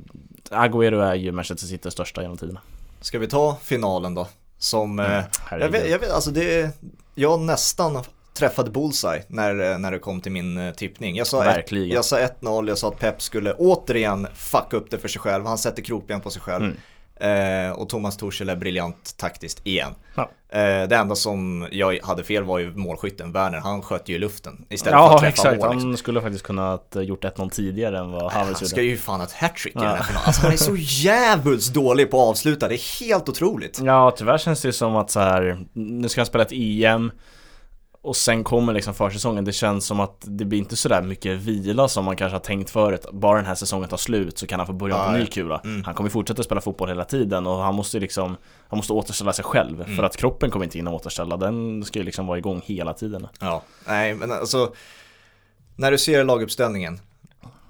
Agüero 0.51 1.01
är 1.03 1.15
ju 1.15 1.33
Manchester 1.33 1.67
Citys 1.67 1.93
största 1.93 2.23
genom 2.23 2.37
tiderna 2.37 2.61
Ska 3.01 3.19
vi 3.19 3.27
ta 3.29 3.57
finalen 3.63 4.15
då? 4.15 4.27
Som, 4.59 4.99
eh, 5.01 5.07
jag, 5.13 5.25
Herregud. 5.47 5.73
vet, 5.73 5.91
jag 5.91 5.99
vet, 5.99 6.11
alltså 6.11 6.31
det, 6.31 6.71
jag 7.15 7.41
nästan 7.41 8.03
träffade 8.35 8.71
bullseye 8.71 9.23
när, 9.29 9.73
eh, 9.73 9.79
när 9.79 9.91
det 9.91 9.99
kom 9.99 10.21
till 10.21 10.33
min 10.33 10.73
tippning. 10.77 11.17
Jag 11.17 11.27
sa, 11.27 11.45
ett, 11.45 11.57
Verkligen. 11.57 11.89
jag 11.95 12.05
sa 12.05 12.19
1-0, 12.19 12.69
jag 12.69 12.79
sa 12.79 12.89
att 12.89 12.99
Pep 12.99 13.23
skulle 13.23 13.53
återigen 13.53 14.27
fucka 14.35 14.77
upp 14.77 14.91
det 14.91 14.99
för 14.99 15.09
sig 15.09 15.21
själv, 15.21 15.47
han 15.47 15.59
sätter 15.59 15.83
krokben 15.83 16.21
på 16.21 16.31
sig 16.31 16.43
själv. 16.43 16.65
Mm. 16.65 16.77
Eh, 17.21 17.71
och 17.73 17.89
Thomas 17.89 18.17
Tuchel 18.17 18.49
är 18.49 18.57
briljant 18.57 19.15
taktiskt 19.17 19.67
igen. 19.67 19.95
Ja. 20.15 20.31
Eh, 20.49 20.89
det 20.89 20.97
enda 20.97 21.15
som 21.15 21.69
jag 21.71 21.99
hade 22.03 22.25
fel 22.25 22.45
var 22.45 22.59
ju 22.59 22.77
målskytten, 22.77 23.33
Werner, 23.33 23.59
han 23.59 23.83
sköt 23.83 24.09
ju 24.09 24.15
i 24.15 24.19
luften 24.19 24.67
istället 24.69 24.99
för 24.99 25.07
att 25.07 25.12
Ja 25.12 25.19
träffa 25.19 25.29
exakt, 25.29 25.61
mål. 25.61 25.71
Liksom. 25.75 25.89
han 25.91 25.97
skulle 25.97 26.21
faktiskt 26.21 26.45
kunnat 26.45 26.97
eh, 26.97 27.03
gjort 27.03 27.25
1-0 27.25 27.50
tidigare 27.50 27.99
än 27.99 28.11
vad 28.11 28.33
Han 28.33 28.41
Havertz 28.43 28.69
ska 28.69 28.81
gjorde 28.81 28.91
ju 28.91 28.97
fan 28.97 29.21
ha 29.21 29.27
ett 29.27 29.33
hattrick 29.33 29.75
i 29.75 29.79
Ja. 29.79 29.83
den 29.85 29.91
här 29.97 30.03
finalen. 30.03 30.27
Alltså 30.27 30.43
han 30.43 30.53
är 30.53 30.57
så 30.57 30.77
jävligt 30.77 31.75
dålig 31.75 32.11
på 32.11 32.23
att 32.23 32.29
avsluta, 32.29 32.69
det 32.69 32.75
är 32.75 33.00
helt 33.00 33.29
otroligt. 33.29 33.81
Ja, 33.83 34.11
tyvärr 34.17 34.39
känns 34.39 34.62
det 34.62 34.73
som 34.73 34.97
att 34.97 35.11
så 35.11 35.21
här, 35.21 35.59
nu 35.73 36.09
ska 36.09 36.21
han 36.21 36.27
spela 36.27 36.45
ett 36.45 36.53
EM 36.53 37.12
och 38.02 38.16
sen 38.16 38.45
kommer 38.45 38.73
liksom 38.73 38.95
försäsongen, 38.95 39.45
det 39.45 39.52
känns 39.52 39.87
som 39.87 40.00
att 40.00 40.16
det 40.21 40.45
blir 40.45 40.59
inte 40.59 40.76
sådär 40.76 41.02
mycket 41.02 41.38
vila 41.38 41.88
som 41.88 42.04
man 42.04 42.16
kanske 42.16 42.35
har 42.35 42.40
tänkt 42.40 42.71
förut. 42.71 43.07
Bara 43.12 43.37
den 43.37 43.47
här 43.47 43.54
säsongen 43.54 43.88
tar 43.88 43.97
slut 43.97 44.38
så 44.38 44.47
kan 44.47 44.61
han 44.61 44.66
få 44.66 44.73
börja 44.73 44.97
Ja, 44.97 45.04
på 45.07 45.12
ny 45.12 45.21
ja. 45.21 45.26
kula. 45.26 45.61
Mm. 45.64 45.85
Han 45.85 45.95
kommer 45.95 46.11
fortsätta 46.11 46.42
spela 46.42 46.61
fotboll 46.61 46.88
hela 46.88 47.04
tiden 47.04 47.47
och 47.47 47.57
han 47.59 47.75
måste 47.75 47.99
liksom 48.00 48.37
Han 48.69 48.76
måste 48.76 48.92
återställa 48.92 49.33
sig 49.33 49.45
själv. 49.45 49.80
Mm. 49.83 49.97
för 49.97 50.02
att 50.02 50.16
kroppen 50.16 50.50
kommer 50.50 50.64
inte 50.64 50.78
hinna 50.78 50.90
återställa. 50.90 51.37
Den 51.37 51.85
ska 51.85 51.99
ju 51.99 52.04
liksom 52.04 52.26
vara 52.26 52.38
igång 52.38 52.62
hela 52.64 52.92
tiden. 52.95 53.26
Ja, 53.40 53.62
nej 53.87 54.14
men 54.14 54.33
alltså 54.33 54.73
När 55.76 55.90
du 55.90 55.99
ser 55.99 56.25
laguppställningen 56.25 57.00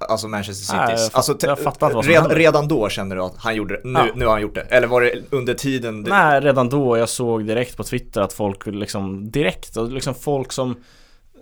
Alltså 0.08 0.28
Manchester 0.28 0.76
Nej, 0.76 0.86
Citys. 0.86 1.00
jag 1.02 1.12
fatt- 1.12 1.30
alltså, 1.30 1.46
jag 1.46 1.58
fattar 1.58 1.86
inte 1.86 1.94
vad 1.96 2.04
som 2.04 2.12
red, 2.12 2.20
händer. 2.20 2.36
Redan 2.36 2.68
då 2.68 2.88
känner 2.88 3.16
du 3.16 3.22
att 3.22 3.36
han 3.36 3.54
gjorde 3.54 3.74
det, 3.74 3.80
nu, 3.84 3.98
Ja. 3.98 4.06
nu 4.14 4.24
har 4.24 4.32
han 4.32 4.42
gjort 4.42 4.54
det. 4.54 4.60
Eller 4.60 4.86
var 4.86 5.00
det 5.00 5.12
under 5.30 5.54
tiden 5.54 6.02
det, 6.02 6.10
Nej, 6.10 6.40
redan 6.40 6.68
då, 6.68 6.96
jag 6.98 7.08
såg 7.08 7.46
direkt 7.46 7.76
på 7.76 7.84
Twitter 7.84 8.20
att 8.20 8.32
folk 8.32 8.66
liksom 8.66 9.30
direkt, 9.30 9.76
och 9.76 9.92
liksom 9.92 10.14
folk 10.14 10.52
som 10.52 10.76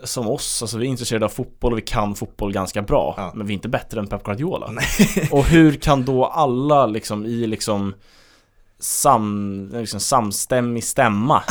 som 0.04 0.28
oss, 0.28 0.62
alltså 0.62 0.78
vi 0.78 0.86
är 0.86 0.90
intresserade 0.90 1.24
av 1.24 1.28
fotboll 1.28 1.72
och 1.72 1.78
vi 1.78 1.82
kan 1.82 2.14
fotboll 2.14 2.52
ganska 2.52 2.82
bra. 2.82 3.14
Ja. 3.16 3.32
Men 3.34 3.46
vi 3.46 3.52
är 3.52 3.54
inte 3.54 3.68
bättre 3.68 4.00
än 4.00 4.06
Pep 4.06 4.22
Guardiola. 4.24 4.70
Och 5.30 5.44
hur 5.44 5.72
kan 5.72 6.04
då 6.04 6.24
alla 6.26 6.86
liksom 6.86 7.26
i 7.26 7.46
liksom 7.46 7.94
sam, 8.80 9.68
liksom 9.72 10.00
samstämmig 10.00 10.84
stämma 10.84 11.42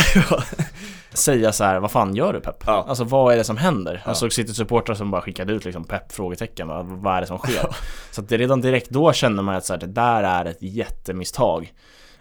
säga 1.18 1.52
så 1.52 1.64
här, 1.64 1.80
vad 1.80 1.92
fan 1.92 2.16
gör 2.16 2.34
du 2.34 2.40
Pep? 2.40 2.64
Ja. 2.66 2.86
Alltså 2.88 3.04
vad 3.04 3.34
är 3.34 3.38
det 3.38 3.44
som 3.44 3.58
händer? 3.58 3.94
Ja. 3.94 4.10
Jag 4.10 4.18
såg 4.18 4.34
City-supportrar 4.34 4.96
som 4.96 5.12
bara 5.12 5.22
skickade 5.22 5.54
ut 5.54 5.66
liksom 5.66 5.84
Pep 5.84 6.12
frågetecken, 6.12 6.68
vad, 6.68 6.86
vad 6.86 7.16
är 7.18 7.22
det 7.22 7.28
som 7.28 7.38
sker? 7.38 7.68
Så 8.12 8.22
att 8.22 8.30
det 8.30 8.38
redan 8.38 8.62
direkt 8.62 8.90
då 8.90 9.14
kände 9.14 9.44
man 9.44 9.56
att 9.56 9.66
så 9.66 9.74
här, 9.74 9.80
det 9.80 9.88
där 9.88 10.24
är 10.24 10.46
ett 10.46 10.62
jättemisstag 10.62 11.74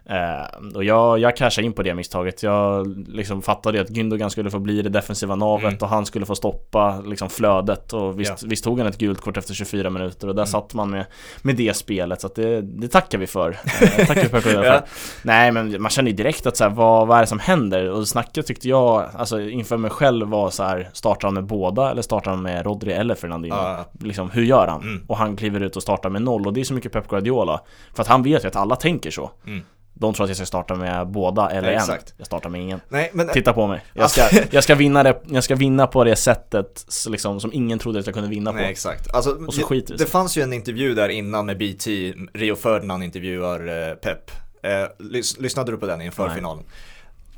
Eh, 0.09 0.75
och 0.77 0.85
jag, 0.85 1.19
jag 1.19 1.37
cashade 1.37 1.65
in 1.67 1.73
på 1.73 1.83
det 1.83 1.95
misstaget. 1.95 2.43
Jag 2.43 3.05
liksom 3.09 3.43
fattade 3.43 3.81
att 3.81 3.89
Gündogan 3.91 4.29
skulle 4.29 4.51
få 4.51 4.59
bli 4.59 4.83
det 4.83 4.89
defensiva 4.89 5.35
navet 5.37 5.65
Mm. 5.67 5.79
och 5.81 5.89
han 5.89 6.07
skulle 6.07 6.27
få 6.27 6.35
stoppa 6.35 7.01
liksom 7.01 7.31
flödet 7.31 7.93
och 7.93 8.21
visst, 8.21 8.43
Ja. 8.43 8.49
visst 8.49 8.65
tog 8.65 8.79
han 8.79 8.89
ett 8.89 8.99
gult 8.99 9.21
kort 9.21 9.37
efter 9.37 9.55
24 9.55 9.91
minuter 9.91 10.29
och 10.29 10.35
där 10.35 10.43
Mm. 10.43 10.47
satt 10.47 10.75
man 10.75 10.91
med, 10.91 11.07
med 11.43 11.57
det 11.57 11.77
spelet 11.77 12.21
så 12.21 12.29
det, 12.35 12.61
det 12.61 12.89
tackar 12.89 13.19
vi 13.19 13.27
för. 13.27 13.49
Eh, 13.99 14.07
tackar 14.07 14.29
vi 14.33 14.41
för. 14.41 14.65
Ja. 14.65 14.81
Nej 15.23 15.53
men 15.53 15.83
man 15.83 15.91
känner 15.91 16.11
ju 16.11 16.17
direkt 16.17 16.47
att 16.47 16.57
så 16.57 16.65
här, 16.65 16.71
vad, 16.71 17.07
vad 17.07 17.17
är 17.17 17.21
det 17.21 17.27
som 17.27 17.39
händer? 17.39 17.91
Och 17.91 18.09
snacket 18.09 18.47
tyckte 18.47 18.69
jag, 18.69 19.05
alltså 19.17 19.41
inför 19.41 19.77
mig 19.77 19.91
själv 19.91 20.29
var 20.29 20.51
så 20.51 20.63
här, 20.63 20.89
startar 20.93 21.29
han 21.29 21.35
med 21.35 21.45
båda 21.47 21.91
eller 21.91 22.03
startar 22.03 22.31
han 22.31 22.43
med 22.43 22.65
Rodri 22.67 22.93
eller 22.93 23.15
Fernandinho? 23.15 23.57
Ja. 23.57 23.85
Liksom, 24.01 24.31
hur 24.31 24.43
gör 24.43 24.67
han? 24.67 24.83
Mm. 24.83 25.05
Och 25.09 25.17
han 25.17 25.37
kliver 25.37 25.61
ut 25.61 25.77
och 25.77 25.83
startar 25.83 26.11
med 26.11 26.23
noll 26.23 26.47
och 26.47 26.53
det 26.53 26.61
är 26.61 26.65
så 26.65 26.75
mycket 26.75 26.93
Pep 26.93 27.09
Guardiola. 27.09 27.61
För 27.95 28.03
att 28.03 28.09
han 28.09 28.23
vet 28.23 28.45
ju 28.45 28.49
att 28.49 28.57
alla 28.57 28.77
tänker 28.77 29.11
så. 29.11 29.31
Mm. 29.47 29.63
De 29.99 30.15
tror 30.15 30.25
att 30.25 30.31
jag 30.31 30.37
ska 30.37 30.47
starta 30.47 30.75
med 30.75 31.09
båda 31.09 31.51
eller 31.51 31.69
Ja, 31.69 31.75
en. 31.75 31.81
exakt. 31.81 32.15
Jag 32.17 32.27
startar 32.27 32.51
med 32.51 32.61
ingen. 32.61 32.81
Nej 32.89 33.11
men 33.13 33.29
Titta 33.29 33.53
på 33.53 33.67
mig. 33.67 33.85
Jag 33.95 34.11
ska, 34.11 34.23
jag 34.51 34.65
ska, 34.65 34.75
vinna, 34.75 35.03
det, 35.03 35.21
jag 35.27 35.45
ska 35.45 35.55
vinna 35.55 35.87
på 35.87 36.05
det 36.05 36.17
sättet 36.17 36.87
liksom, 37.09 37.41
som 37.41 37.53
ingen 37.53 37.79
trodde 37.79 37.99
att 37.99 38.07
jag 38.07 38.15
kunde 38.15 38.31
vinna 38.31 38.53
på. 38.53 38.57
Nej 38.57 38.71
exakt, 38.71 39.15
alltså, 39.15 39.31
Och 39.31 39.55
så 39.55 39.61
det, 39.61 39.67
skiter 39.67 39.95
det 39.97 40.05
det 40.05 40.11
fanns 40.11 40.39
ju 40.39 40.43
en 40.43 40.53
intervju 40.53 40.95
där 40.95 41.09
innan 41.09 41.47
med 41.47 41.59
BT, 41.59 41.87
Rio 42.35 42.55
Ferdinand 42.57 43.05
intervjuar 43.05 43.89
eh, 43.89 43.95
Pep 43.95 44.31
eh, 44.63 44.71
lys, 44.99 45.39
Lyssnade 45.39 45.73
du 45.73 45.77
på 45.79 45.87
den 45.87 46.03
inför 46.03 46.27
Nej. 46.27 46.37
finalen? 46.37 46.65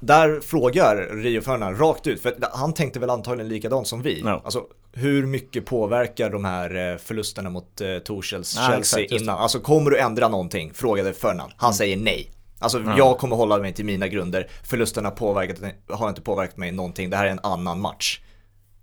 Där 0.01 0.41
frågar 0.41 1.23
Rio 1.23 1.41
Ferdinand 1.41 1.81
rakt 1.81 2.07
ut, 2.07 2.23
för 2.23 2.35
han 2.53 2.75
tänkte 2.75 3.01
väl 3.01 3.11
antagligen 3.11 3.49
likadant 3.49 3.87
som 3.87 4.03
vi 4.03 4.21
Ja. 4.25 4.41
Alltså 4.45 4.65
hur 4.93 5.27
mycket 5.27 5.67
påverkar 5.67 6.31
de 6.31 6.45
här 6.45 6.93
eh, 6.93 6.99
förlusterna 6.99 7.51
mot 7.51 7.81
eh, 7.81 7.99
Torshälls 7.99 8.57
Chelsea 8.57 8.79
exakt, 8.79 9.09
det. 9.09 9.15
Mm. 9.15 9.23
innan? 9.23 9.39
Alltså 9.39 9.61
kommer 9.61 9.91
du 9.91 9.99
ändra 9.99 10.29
någonting? 10.29 10.73
Frågade 10.75 11.13
Ferdinand, 11.13 11.53
han 11.57 11.75
säger 11.75 11.97
nej 11.97 12.31
Alltså 12.59 12.81
Ja. 12.81 12.95
jag 12.99 13.19
kommer 13.19 13.37
hålla 13.37 13.59
mig 13.59 13.73
till 13.73 13.85
mina 13.85 14.09
grunder, 14.09 14.49
förlusterna 14.63 15.11
påverkat, 15.11 15.73
har 15.89 16.09
inte 16.09 16.21
påverkat 16.21 16.57
mig 16.57 16.73
någonting, 16.73 17.11
det 17.11 17.17
här 17.17 17.27
är 17.27 17.31
en 17.31 17.41
annan 17.43 17.81
match 17.81 18.21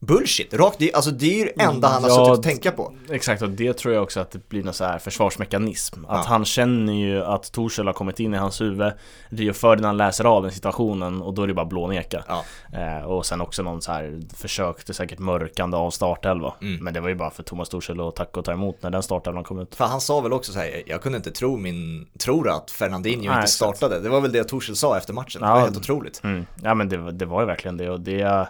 bullshit. 0.05 0.53
Rakt 0.53 0.81
i, 0.81 0.93
alltså 0.93 1.12
det 1.12 1.25
är 1.25 1.38
ju 1.38 1.45
det 1.55 1.63
enda 1.63 1.88
han 1.88 2.03
har 2.03 2.09
Ja, 2.09 2.15
suttit 2.15 2.38
och 2.38 2.43
tänka 2.43 2.71
på. 2.71 2.93
Exakt, 3.09 3.41
och 3.41 3.50
det 3.50 3.74
tror 3.74 3.93
jag 3.93 4.03
också 4.03 4.19
att 4.19 4.31
det 4.31 4.50
blir 4.50 4.63
någon 4.63 4.74
så 4.74 4.83
här 4.85 5.00
försvarsmekanism. 5.00 6.05
Att 6.05 6.17
Ja. 6.17 6.24
han 6.27 6.45
känner 6.45 6.93
ju 6.93 7.24
att 7.24 7.51
Torshäll 7.51 7.85
har 7.88 7.93
kommit 7.93 8.19
in 8.19 8.33
i 8.33 8.38
hans 8.38 8.62
huvud. 8.62 8.93
Rio 9.29 9.53
Ferdinand 9.53 9.97
läser 9.97 10.24
av 10.24 10.43
den 10.43 10.51
situationen 10.51 11.21
och 11.21 11.33
då 11.33 11.43
är 11.43 11.47
det 11.47 11.53
bara 11.53 11.65
blåneka. 11.65 12.24
Ja. 12.27 12.43
Eh, 12.79 13.03
och 13.05 13.25
sen 13.25 13.41
också 13.41 13.63
någon 13.63 13.81
så 13.81 13.91
här 13.91 14.19
försök 14.35 14.83
till 14.85 14.95
säkert 14.95 15.19
mörkande 15.19 15.77
av 15.77 15.91
startelva. 15.91 16.53
Mm. 16.62 16.83
Men 16.83 16.93
det 16.93 17.00
var 17.00 17.09
ju 17.09 17.15
bara 17.15 17.31
för 17.31 17.43
Thomas 17.43 17.69
Torshäll 17.69 18.00
att 18.01 18.15
tacka 18.15 18.39
och 18.39 18.45
ta 18.45 18.51
emot 18.51 18.83
när 18.83 18.89
den 18.89 19.03
startelvan 19.03 19.43
kom 19.43 19.59
ut. 19.59 19.75
För 19.75 19.85
han 19.85 20.01
sa 20.01 20.19
väl 20.21 20.33
också 20.33 20.51
så 20.51 20.59
här, 20.59 20.83
jag 20.85 21.01
kunde 21.01 21.15
inte 21.17 21.31
tro 21.31 21.57
min, 21.57 22.07
tror 22.19 22.50
att 22.50 22.71
Fernandinho 22.71 23.17
Nej, 23.21 23.27
inte 23.27 23.38
exakt. 23.39 23.51
startade. 23.77 24.00
Det 24.00 24.09
var 24.09 24.21
väl 24.21 24.31
det 24.31 24.43
Torshäll 24.43 24.75
sa 24.75 24.97
efter 24.97 25.13
matchen, 25.13 25.41
det 25.41 25.47
var 25.47 25.59
helt 25.59 25.77
otroligt. 25.77 26.21
Mm. 26.24 26.45
Ja 26.63 26.74
men 26.74 26.89
det, 26.89 27.12
det 27.12 27.25
var 27.25 27.41
ju 27.41 27.47
verkligen 27.47 27.77
det 27.77 27.89
och 27.89 28.00
det 28.01 28.47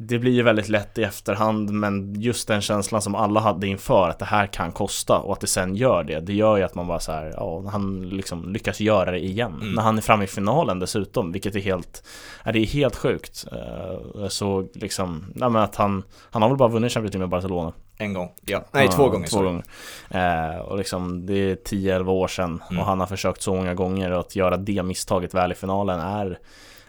det 0.00 0.18
blir 0.18 0.32
ju 0.32 0.42
väldigt 0.42 0.68
lätt 0.68 0.98
i 0.98 1.02
efterhand 1.02 1.70
men 1.70 2.20
just 2.20 2.48
den 2.48 2.60
känslan 2.60 3.02
som 3.02 3.14
alla 3.14 3.40
hade 3.40 3.66
inför 3.66 4.08
att 4.08 4.18
det 4.18 4.24
här 4.24 4.46
kan 4.46 4.72
kosta 4.72 5.18
och 5.18 5.32
att 5.32 5.40
det 5.40 5.46
sen 5.46 5.76
gör 5.76 6.04
det 6.04 6.20
Det 6.20 6.32
gör 6.34 6.56
ju 6.56 6.62
att 6.62 6.74
man 6.74 6.86
bara 6.86 7.00
så 7.00 7.12
här, 7.12 7.32
ja 7.36 7.64
han 7.72 8.08
liksom 8.08 8.52
lyckas 8.52 8.80
göra 8.80 9.10
det 9.10 9.18
igen 9.24 9.54
Mm. 9.60 9.72
När 9.72 9.82
han 9.82 9.98
är 9.98 10.02
framme 10.02 10.24
i 10.24 10.26
finalen 10.26 10.78
dessutom 10.78 11.32
vilket 11.32 11.56
är 11.56 11.60
helt 11.60 12.02
ja, 12.44 12.52
Det 12.52 12.58
är 12.58 12.66
helt 12.66 12.96
sjukt 12.96 13.46
Eh, 13.52 14.28
Så 14.28 14.68
liksom, 14.74 15.24
ja 15.34 15.48
men 15.48 15.62
att 15.62 15.76
han 15.76 16.02
Han 16.30 16.42
har 16.42 16.48
väl 16.48 16.58
bara 16.58 16.68
vunnit 16.68 16.92
Champions 16.92 17.14
League 17.14 17.22
med 17.26 17.28
Barcelona 17.30 17.72
En 17.98 18.14
gång, 18.14 18.30
ja. 18.46 18.64
Nej, 18.72 18.84
Ja, 18.86 18.92
två 18.92 19.08
gånger. 19.08 19.26
Två 19.26 19.42
gånger. 19.42 19.62
Eh, 20.10 20.58
och 20.60 20.78
liksom 20.78 21.26
det 21.26 21.34
är 21.50 21.54
10-11 21.56 22.08
år 22.12 22.28
sedan 22.28 22.62
Mm. 22.70 22.80
och 22.80 22.86
han 22.86 23.00
har 23.00 23.06
försökt 23.06 23.42
så 23.42 23.54
många 23.54 23.74
gånger 23.74 24.10
och 24.12 24.20
att 24.20 24.36
göra 24.36 24.56
det 24.56 24.82
misstaget 24.82 25.34
väl 25.34 25.52
i 25.52 25.54
finalen 25.54 26.00
är 26.00 26.38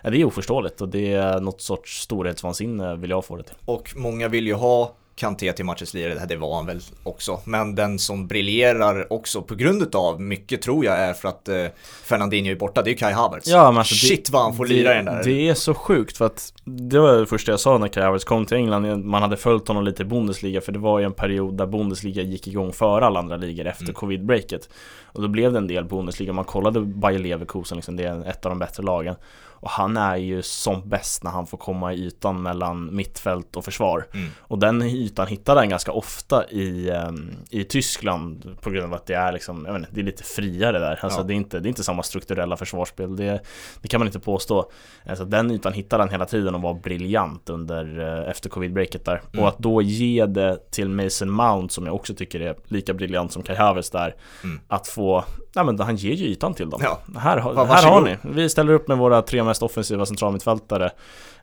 Ja, 0.03 0.10
det 0.10 0.18
är 0.22 0.25
oförståeligt 0.25 0.82
och 0.82 0.89
det 0.89 1.13
är 1.13 1.39
något 1.39 1.62
sorts 1.62 2.01
storhetsvansinne 2.01 2.96
vill 2.96 3.10
jag 3.10 3.25
få 3.25 3.36
det 3.36 3.44
till. 3.44 3.56
Och 3.65 3.94
många 3.96 4.27
vill 4.27 4.48
ju 4.48 4.53
ha 4.53 4.96
Kanté 5.15 5.53
till 5.53 5.65
matchens 5.65 5.94
lirare, 5.94 6.25
det 6.27 6.36
var 6.36 6.56
han 6.56 6.65
väl 6.65 6.79
också. 7.03 7.39
Men 7.46 7.75
den 7.75 8.00
som 8.00 8.27
briljerar 8.27 9.13
också 9.13 9.41
på 9.41 9.56
grund 9.56 9.96
av 9.96 10.22
mycket 10.22 10.62
tror 10.62 10.86
jag 10.86 10.98
är 11.00 11.13
för 11.13 11.29
att 11.29 11.48
eh, 11.50 11.65
Fernandinho 12.03 12.51
är 12.51 12.56
borta, 12.56 12.82
det 12.82 12.89
är 12.89 12.91
ju 12.91 12.98
Kai 12.98 13.13
Havertz. 13.13 13.48
Ja, 13.48 13.72
men 13.72 13.77
alltså 13.77 13.94
det- 13.94 14.00
Shit 14.15 14.29
vad 14.29 14.41
han 14.41 14.56
får 14.56 14.65
lira 14.65 14.91
i 14.94 14.96
den 14.96 15.06
där. 15.06 15.24
Det 15.24 15.50
är 15.50 15.53
så 15.53 15.74
sjukt 15.74 16.18
för 16.18 16.25
att 16.25 16.53
det 16.65 17.00
var 17.00 17.13
det 17.13 17.25
första 17.25 17.51
jag 17.51 17.60
sa 17.60 17.77
när 17.77 17.88
Kai 17.88 18.03
Havertz 18.03 18.24
kom 18.25 18.46
till 18.46 18.58
England 18.58 19.06
Man 19.06 19.22
hade 19.22 19.38
följt 19.38 19.68
honom 19.68 19.84
lite 19.84 20.01
i 20.01 20.06
Bundesliga 20.06 20.62
för 20.62 20.72
det 20.72 20.79
var 20.79 21.00
ju 21.00 21.06
en 21.06 21.13
period 21.13 21.58
där 21.58 21.65
Bundesliga 21.65 22.22
gick 22.24 22.48
igång 22.48 22.74
före 22.74 23.06
alla 23.06 23.20
andra 23.20 23.38
ligor 23.38 23.65
efter 23.68 23.84
Mm. 23.84 23.96
covid-breaket 23.96 24.70
Och 25.06 25.22
då 25.22 25.27
blev 25.27 25.51
det 25.51 25.58
en 25.58 25.68
del 25.68 25.86
Bundesliga, 25.86 26.34
man 26.34 26.46
kollade 26.46 26.82
Bayer 26.82 27.20
Leverkusen 27.20 27.75
liksom, 27.77 27.96
det 27.96 28.03
är 28.03 28.29
ett 28.29 28.46
av 28.46 28.51
de 28.51 28.60
bättre 28.60 28.84
lagen 28.84 29.15
Och 29.62 29.70
han 29.70 29.98
är 29.98 30.16
ju 30.18 30.42
som 30.42 30.89
bäst 30.89 31.24
när 31.24 31.32
han 31.32 31.48
får 31.48 31.58
komma 31.58 31.94
i 31.94 32.06
ytan 32.06 32.42
mellan 32.42 32.96
mittfält 32.96 33.56
och 33.56 33.66
försvar 33.66 34.08
Mm. 34.13 34.30
Och 34.39 34.60
den 34.60 34.82
ytan 34.82 35.28
hittade 35.28 35.60
han 35.60 35.70
ganska 35.70 35.92
ofta 35.92 36.50
i, 36.50 36.89
ehm, 36.89 37.32
i 37.50 37.63
Tyskland 37.63 38.58
på 38.62 38.70
grund 38.70 38.86
av 38.86 38.94
att 38.94 39.06
det 39.06 39.13
är 39.13 39.32
liksom, 39.32 39.66
jag 39.66 39.75
inte, 39.75 39.89
det 39.92 40.00
är 40.01 40.04
lite 40.04 40.24
friare 40.24 40.80
där 40.80 41.00
Alltså 41.01 41.20
Ja. 41.20 41.24
det, 41.24 41.34
är 41.34 41.36
inte, 41.36 41.60
det 41.60 41.68
är 41.68 41.70
inte 41.70 41.84
samma 41.84 42.04
strukturella 42.04 42.58
försvarsspel, 42.58 43.16
det, 43.16 43.39
det 43.82 43.88
kan 43.88 44.00
man 44.00 44.08
inte 44.08 44.20
påstå 44.20 44.72
Alltså 45.10 45.25
den 45.25 45.51
ytan 45.51 45.74
hittade 45.74 46.04
han 46.04 46.10
hela 46.10 46.25
tiden 46.25 46.56
och 46.56 46.62
var 46.62 46.74
briljant 46.74 47.50
under, 47.50 48.00
eh, 48.00 48.30
efter 48.30 48.50
covid-breaket 48.50 49.06
där 49.06 49.22
Mm. 49.34 49.44
Och 49.44 49.50
att 49.50 49.58
då 49.60 49.82
ge 49.82 50.25
det 50.25 50.72
till 50.72 50.89
Mason 50.89 51.30
Mount 51.32 51.74
som 51.74 51.86
jag 51.86 51.96
också 51.96 52.13
tycker 52.16 52.39
är 52.39 52.56
lika 52.68 52.94
briljant 52.94 53.32
som 53.32 53.44
Kai 53.44 53.56
Havertz 53.56 53.89
där 53.89 54.16
Mm. 54.44 54.60
Att 54.68 54.88
få, 54.88 55.25
ja 55.53 55.63
men 55.63 55.79
han 55.79 55.96
ger 55.96 56.13
ju 56.13 56.25
ytan 56.25 56.53
till 56.53 56.70
dem. 56.70 56.79
Ja. 56.84 57.00
här, 57.20 57.41
Va- 57.53 57.63
här 57.65 57.89
har 57.89 58.01
ni, 58.01 58.18
vi 58.24 58.50
ställer 58.50 58.74
upp 58.74 58.88
med 58.88 58.98
våra 58.98 59.22
tre 59.22 59.44
mest 59.44 59.63
offensiva 59.63 60.06
centralmittfältare 60.06 60.91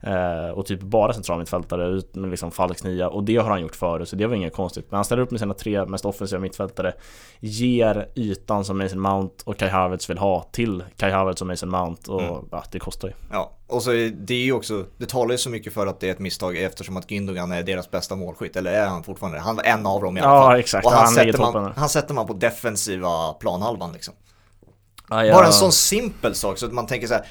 eh, 0.01 0.49
Och 0.55 0.67
typ 0.67 0.81
bara 0.81 1.13
centralmittfältare 1.13 1.87
ut 1.87 2.15
med 2.15 2.31
liksom 2.31 2.51
falsk 2.51 2.85
nia. 2.85 3.09
Och 3.09 3.25
det 3.25 3.37
har 3.37 3.51
han 3.51 3.61
gjort 3.61 3.77
förut 3.77 4.09
så 4.09 4.17
det 4.17 4.27
var 4.27 4.35
inget 4.35 4.55
konstigt. 4.55 4.87
Men 4.91 4.97
han 4.97 5.05
ställer 5.05 5.23
upp 5.23 5.31
med 5.31 5.41
sina 5.41 5.55
tre 5.55 5.85
mest 5.87 6.05
offensiva 6.05 6.41
mittfältare 6.41 6.93
Ger 7.41 8.09
ytan 8.15 8.65
som 8.65 8.79
Mason 8.79 9.01
Mount 9.01 9.35
och 9.45 9.57
Kai 9.59 9.69
Havertz 9.69 10.11
vill 10.11 10.19
ha 10.19 10.43
till 10.53 10.85
Kai 10.97 11.11
Havertz 11.11 11.41
och 11.41 11.47
Mason 11.47 11.69
Mount. 11.71 12.13
Och 12.13 12.23
Mm. 12.23 12.45
ja, 12.51 12.65
det 12.73 12.79
kostar 12.79 13.09
ju. 13.09 13.15
Ja, 13.33 13.51
och 13.67 13.83
så 13.83 13.91
är 13.91 14.11
det 14.11 14.35
är 14.35 14.45
ju 14.45 14.53
också, 14.53 14.87
det 14.99 15.07
talar 15.09 15.33
ju 15.33 15.39
så 15.39 15.51
mycket 15.51 15.73
för 15.73 15.87
att 15.87 16.01
det 16.01 16.07
är 16.09 16.13
ett 16.13 16.19
misstag 16.19 16.57
eftersom 16.57 16.97
att 16.97 17.07
Gündogan 17.11 17.53
är 17.53 17.63
deras 17.63 17.91
bästa 17.91 18.17
målskytt, 18.17 18.57
eller 18.57 18.73
är 18.73 18.87
han 18.87 19.05
fortfarande? 19.05 19.39
Han 19.41 19.57
var 19.57 19.63
en 19.65 19.87
av 19.87 20.03
dem 20.03 20.17
i 20.17 20.21
alla 20.21 20.35
Ja, 20.35 20.43
fall. 20.43 20.59
exakt. 20.61 20.87
Och 20.87 20.93
han, 20.93 21.05
Han 21.05 21.15
sätter 21.15 21.39
man, 21.39 21.73
han 21.77 21.89
sätter 21.89 22.15
man 22.15 22.27
på 22.27 22.33
defensiva 22.33 23.33
planhalvan 23.33 23.93
liksom. 23.93 24.15
ja, 25.09 25.25
jag- 25.25 25.35
Bara 25.37 25.47
en 25.47 25.53
sån 25.53 25.73
simpel 25.73 26.35
sak 26.35 26.59
så 26.59 26.67
att 26.67 26.73
man 26.73 26.87
tänker 26.87 27.07
så 27.07 27.15
här. 27.15 27.27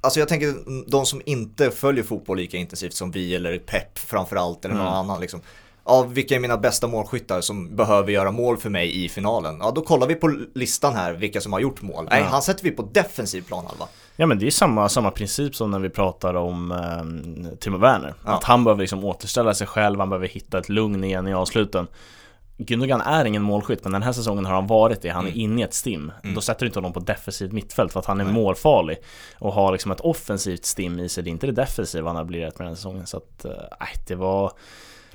Alltså 0.00 0.18
jag 0.20 0.28
tänker 0.28 0.54
de 0.90 1.06
som 1.06 1.22
inte 1.26 1.70
följer 1.70 2.04
fotboll 2.04 2.36
lika 2.36 2.56
intensivt 2.56 2.94
som 2.94 3.10
vi 3.10 3.34
eller 3.34 3.58
Pep 3.58 3.98
framförallt 3.98 4.64
eller 4.64 4.74
någon 4.74 4.86
Mm. 4.86 4.98
annan 4.98 5.20
liksom. 5.20 5.40
Ja, 5.84 6.02
vilka 6.02 6.34
är 6.34 6.40
mina 6.40 6.56
bästa 6.56 6.86
målskyttar 6.86 7.40
som 7.40 7.76
behöver 7.76 8.12
göra 8.12 8.30
mål 8.30 8.56
för 8.56 8.70
mig 8.70 9.04
i 9.04 9.08
finalen? 9.08 9.56
Ja, 9.60 9.70
då 9.70 9.80
kollar 9.80 10.06
vi 10.06 10.14
på 10.14 10.28
listan 10.54 10.94
här 10.94 11.12
vilka 11.12 11.40
som 11.40 11.52
har 11.52 11.60
gjort 11.60 11.82
mål. 11.82 12.06
Nej, 12.10 12.20
Ja. 12.20 12.26
han 12.26 12.42
sätter 12.42 12.64
vi 12.64 12.70
på 12.70 12.82
defensiv 12.92 13.42
planhalva. 13.42 13.88
Ja 14.16 14.26
men 14.26 14.38
det 14.38 14.46
är 14.46 14.50
samma, 14.50 14.88
samma 14.88 15.10
princip 15.10 15.54
som 15.56 15.70
när 15.70 15.78
vi 15.78 15.88
pratar 15.90 16.34
om 16.34 16.72
eh, 16.72 17.56
Timo 17.58 17.78
Werner 17.78 18.14
Ja. 18.24 18.30
Att 18.32 18.44
han 18.44 18.64
behöver 18.64 18.80
liksom 18.80 19.04
återställa 19.04 19.54
sig 19.54 19.66
själv, 19.66 19.98
han 20.00 20.08
behöver 20.10 20.28
hitta 20.28 20.58
ett 20.58 20.68
lugn 20.68 21.04
igen 21.04 21.28
i 21.28 21.34
avsluten 21.34 21.86
Gündogan 22.58 23.00
är 23.00 23.24
ingen 23.24 23.42
målskytt 23.42 23.82
men 23.82 23.92
den 23.92 24.02
här 24.02 24.12
säsongen 24.12 24.44
har 24.46 24.54
han 24.54 24.66
varit 24.66 25.02
det, 25.02 25.08
han 25.08 25.24
är 25.26 25.28
Mm. 25.30 25.40
inne 25.40 25.60
i 25.60 25.64
ett 25.64 25.74
stim 25.74 26.12
Mm. 26.22 26.34
Då 26.34 26.40
sätter 26.40 26.60
du 26.60 26.66
inte 26.66 26.78
honom 26.78 26.92
på 26.92 27.00
defensivt 27.00 27.52
mittfält 27.52 27.92
för 27.92 28.00
att 28.00 28.06
han 28.06 28.20
är 28.20 28.24
Nej. 28.24 28.34
målfarlig 28.34 28.96
Och 29.38 29.52
har 29.52 29.72
liksom 29.72 29.92
ett 29.92 30.00
offensivt 30.00 30.64
stim 30.64 30.98
i 31.00 31.08
sig, 31.08 31.24
det 31.24 31.30
är 31.30 31.32
inte 31.32 31.46
det 31.46 31.52
defensiva 31.52 32.08
han 32.08 32.16
har 32.16 32.24
blivit 32.24 32.46
rätt 32.48 32.58
med 32.58 32.66
den 32.66 32.70
här 32.70 32.76
säsongen 32.76 33.06
Så 33.06 33.16
att, 33.16 33.44
eh, 33.44 33.52
det 34.08 34.14
var 34.14 34.52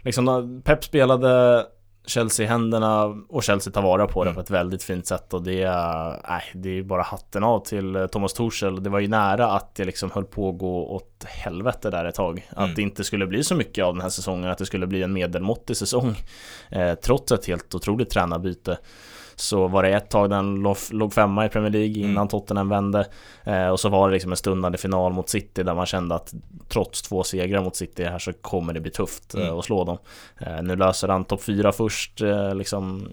Liksom 0.08 0.62
Pep 0.66 0.84
spelade 0.84 1.66
Chelsea 2.06 2.46
i 2.46 2.50
händerna 2.50 3.04
och 3.30 3.44
Chelsea 3.44 3.74
tar 3.74 3.82
vara 3.82 4.08
på 4.08 4.24
det 4.24 4.30
Mm. 4.30 4.36
på 4.36 4.42
ett 4.42 4.50
väldigt 4.50 4.84
fint 4.84 5.08
sätt 5.08 5.34
och 5.34 5.44
det 5.44 5.64
är, 5.64 6.22
nej, 6.30 6.42
det 6.54 6.70
är 6.70 6.84
bara 6.84 7.02
hatten 7.02 7.44
av 7.44 7.60
till 7.60 7.96
eh, 7.96 8.08
Thomas 8.08 8.34
Tuchel. 8.34 8.84
Det 8.84 8.90
var 8.90 9.00
ju 9.00 9.08
nära 9.08 9.48
att 9.52 9.76
det 9.76 9.86
liksom 9.86 10.12
höll 10.12 10.26
på 10.26 10.50
att 10.50 10.58
gå 10.58 10.88
åt 10.88 11.24
helvete 11.28 11.90
där 11.90 12.06
ett 12.06 12.16
tag. 12.16 12.48
Mm. 12.58 12.70
Att 12.70 12.76
det 12.76 12.82
inte 12.82 13.04
skulle 13.04 13.28
bli 13.28 13.44
så 13.44 13.56
mycket 13.56 13.86
av 13.86 13.94
den 13.94 14.02
här 14.02 14.10
säsongen, 14.10 14.50
att 14.52 14.58
det 14.58 14.66
skulle 14.66 14.88
bli 14.88 15.04
en 15.04 15.14
medelmåttig 15.14 15.78
säsong. 15.78 16.16
Eh, 16.70 16.94
trots 16.96 17.32
ett 17.32 17.46
helt 17.48 17.76
otroligt 17.76 18.10
tränarbyte. 18.10 18.78
Så 19.40 19.68
var 19.68 19.84
det 19.84 19.90
ett 19.90 20.10
tag 20.10 20.30
den 20.30 20.56
låg, 20.92 21.14
femma 21.14 21.46
i 21.46 21.50
Premier 21.50 21.72
League 21.72 21.98
innan 21.98 22.10
Mm. 22.16 22.28
Tottenham 22.28 22.70
vände. 22.70 23.08
Eh, 23.44 23.68
och 23.68 23.80
så 23.80 23.90
var 23.90 24.08
det 24.10 24.14
liksom 24.14 24.32
en 24.32 24.38
stundande 24.38 24.78
final 24.78 25.14
mot 25.14 25.30
City 25.30 25.64
där 25.64 25.76
man 25.76 25.86
kände 25.86 26.16
att 26.16 26.34
trots 26.70 27.02
två 27.02 27.24
segrar 27.24 27.64
mot 27.64 27.76
City 27.76 28.04
här 28.04 28.20
så 28.20 28.34
kommer 28.34 28.74
det 28.74 28.80
bli 28.80 28.92
tufft 28.92 29.36
eh, 29.36 29.42
Mm. 29.42 29.60
att 29.60 29.66
slå 29.66 29.84
dem. 29.84 29.98
Eh, 30.40 30.62
nu 30.64 30.76
löser 30.76 31.08
han 31.08 31.26
topp 31.26 31.42
fyra 31.44 31.72
först, 31.72 32.22
eh, 32.22 32.56
liksom 32.56 33.08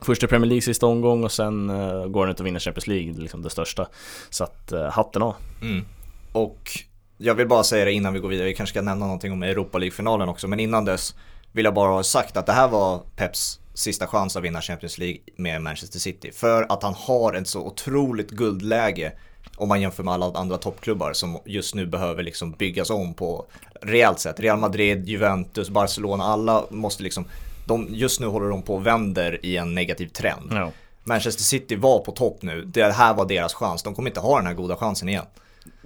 Först 0.00 0.22
i 0.22 0.26
Premier 0.26 0.48
League 0.48 0.62
sista 0.62 0.86
omgång 0.86 1.24
och 1.24 1.32
sen 1.32 1.70
eh, 1.70 2.04
går 2.06 2.20
han 2.20 2.30
ut 2.30 2.40
och 2.40 2.46
vinner 2.46 2.60
Champions 2.60 2.86
League, 2.86 3.12
liksom 3.12 3.42
det 3.42 3.50
största. 3.50 3.86
Så 4.30 4.44
att 4.44 4.72
eh, 4.72 4.84
hatten 4.90 5.22
av. 5.22 5.34
Mm. 5.62 5.84
Och 6.32 6.70
jag 7.18 7.34
vill 7.34 7.48
bara 7.48 7.62
säga 7.64 7.84
det 7.84 7.92
innan 7.92 8.12
vi 8.12 8.20
går 8.20 8.28
vidare, 8.28 8.46
vi 8.46 8.54
kanske 8.54 8.72
ska 8.72 8.82
nämna 8.82 9.06
någonting 9.06 9.32
om 9.32 9.42
Europa 9.42 9.78
League-finalen 9.78 10.28
också, 10.28 10.48
men 10.48 10.60
innan 10.60 10.84
dess 10.84 11.14
vill 11.52 11.64
jag 11.64 11.74
bara 11.74 11.92
ha 11.92 12.02
sagt 12.02 12.36
att 12.36 12.46
det 12.46 12.52
här 12.52 12.68
var 12.68 13.00
Peps 13.16 13.60
sista 13.76 14.06
chans 14.06 14.36
att 14.36 14.42
vinna 14.42 14.60
Champions 14.60 14.98
League 14.98 15.18
med 15.36 15.62
Manchester 15.62 15.98
City. 15.98 16.32
För 16.32 16.66
att 16.72 16.82
han 16.82 16.94
har 16.94 17.32
ett 17.32 17.48
så 17.48 17.60
otroligt 17.60 18.30
guldläge 18.30 19.12
om 19.56 19.68
man 19.68 19.80
jämför 19.80 20.02
med 20.02 20.14
alla 20.14 20.32
andra 20.32 20.58
toppklubbar 20.58 21.12
som 21.12 21.38
just 21.44 21.74
nu 21.74 21.86
behöver 21.86 22.22
liksom 22.22 22.52
byggas 22.52 22.90
om 22.90 23.14
på 23.14 23.46
rejält 23.82 24.20
sätt. 24.20 24.40
Real 24.40 24.58
Madrid, 24.58 25.08
Juventus, 25.08 25.70
Barcelona, 25.70 26.24
alla 26.24 26.64
måste 26.70 27.02
liksom, 27.02 27.24
de, 27.66 27.86
just 27.90 28.20
nu 28.20 28.26
håller 28.26 28.48
de 28.48 28.62
på 28.62 28.74
och 28.74 28.86
vänder 28.86 29.46
i 29.46 29.56
en 29.56 29.74
negativ 29.74 30.06
trend. 30.06 30.48
Ja. 30.50 30.70
Manchester 31.04 31.42
City 31.42 31.76
var 31.76 31.98
på 31.98 32.12
topp 32.12 32.42
nu, 32.42 32.64
det 32.64 32.92
här 32.92 33.14
var 33.14 33.24
deras 33.24 33.54
chans, 33.54 33.82
de 33.82 33.94
kommer 33.94 34.10
inte 34.10 34.20
ha 34.20 34.36
den 34.36 34.46
här 34.46 34.54
goda 34.54 34.76
chansen 34.76 35.08
igen. 35.08 35.26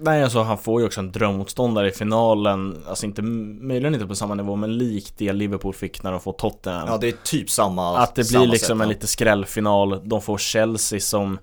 Nej 0.03 0.23
alltså 0.23 0.41
han 0.41 0.57
får 0.57 0.81
ju 0.81 0.87
också 0.87 0.99
en 0.99 1.11
drömmotståndare 1.11 1.87
i 1.87 1.91
finalen. 1.91 2.83
Alltså 2.87 3.05
inte, 3.05 3.21
möjligen 3.21 3.93
inte 3.93 4.07
på 4.07 4.15
samma 4.15 4.35
nivå 4.35 4.55
men 4.55 4.77
likt 4.77 5.13
det 5.17 5.33
Liverpool 5.33 5.73
fick 5.73 6.03
när 6.03 6.11
de 6.11 6.19
får 6.21 6.33
Tottenham. 6.33 6.87
Ja 6.87 6.97
det 6.97 7.07
är 7.07 7.15
typ 7.23 7.49
samma 7.49 7.97
Att 7.97 8.15
det 8.15 8.29
blir 8.29 8.39
liksom 8.47 8.57
sätt, 8.59 8.69
en 8.71 8.79
ja. 8.79 8.85
lite 8.85 9.07
skrällfinal. 9.07 10.01
De 10.09 10.21
får 10.21 10.37
Chelsea 10.37 10.99
som 10.99 11.39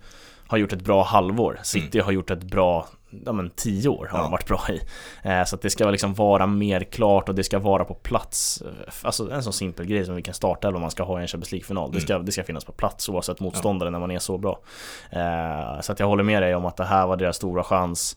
har 0.46 0.58
gjort 0.58 0.72
ett 0.72 0.84
bra 0.84 1.02
halvår. 1.02 1.60
City 1.62 2.00
har 2.00 2.12
gjort 2.12 2.30
ett 2.30 2.42
bra 2.42 2.86
Ja 3.24 3.32
men 3.32 3.50
tio 3.50 3.88
år 3.88 4.08
har 4.10 4.18
Ja. 4.18 4.22
de 4.22 4.30
varit 4.32 4.46
bra 4.46 4.60
i. 4.70 4.80
Eh, 5.28 5.44
Så 5.44 5.54
att 5.56 5.62
det 5.62 5.70
ska 5.70 5.90
liksom 5.90 6.14
vara 6.14 6.46
mer 6.46 6.80
klart 6.84 7.28
och 7.28 7.34
det 7.34 7.44
ska 7.44 7.58
vara 7.58 7.84
på 7.84 7.94
plats. 7.94 8.62
Eh, 8.62 8.92
Alltså 9.02 9.30
en 9.30 9.42
sån 9.42 9.52
simpel 9.52 9.86
grej 9.86 10.04
som 10.04 10.14
vilken 10.14 10.34
startelva 10.34 10.78
man 10.78 10.90
ska 10.90 11.02
ha 11.02 11.18
i 11.18 11.22
en 11.22 11.28
Champions 11.28 11.52
League-final. 11.52 11.92
Det, 11.92 12.00
ska, 12.00 12.18
det 12.18 12.32
ska 12.32 12.42
finnas 12.44 12.64
på 12.64 12.72
plats 12.72 13.08
oavsett 13.08 13.40
motståndare 13.40 13.90
när 13.90 13.98
man 13.98 14.10
är 14.10 14.18
så 14.18 14.38
bra. 14.38 14.58
Eh, 15.10 15.80
Så 15.80 15.92
att 15.92 16.00
jag 16.00 16.06
håller 16.06 16.24
med 16.24 16.42
dig 16.42 16.54
om 16.54 16.66
att 16.66 16.76
det 16.76 16.84
här 16.84 17.06
var 17.06 17.16
deras 17.16 17.36
stora 17.36 17.64
chans 17.64 18.16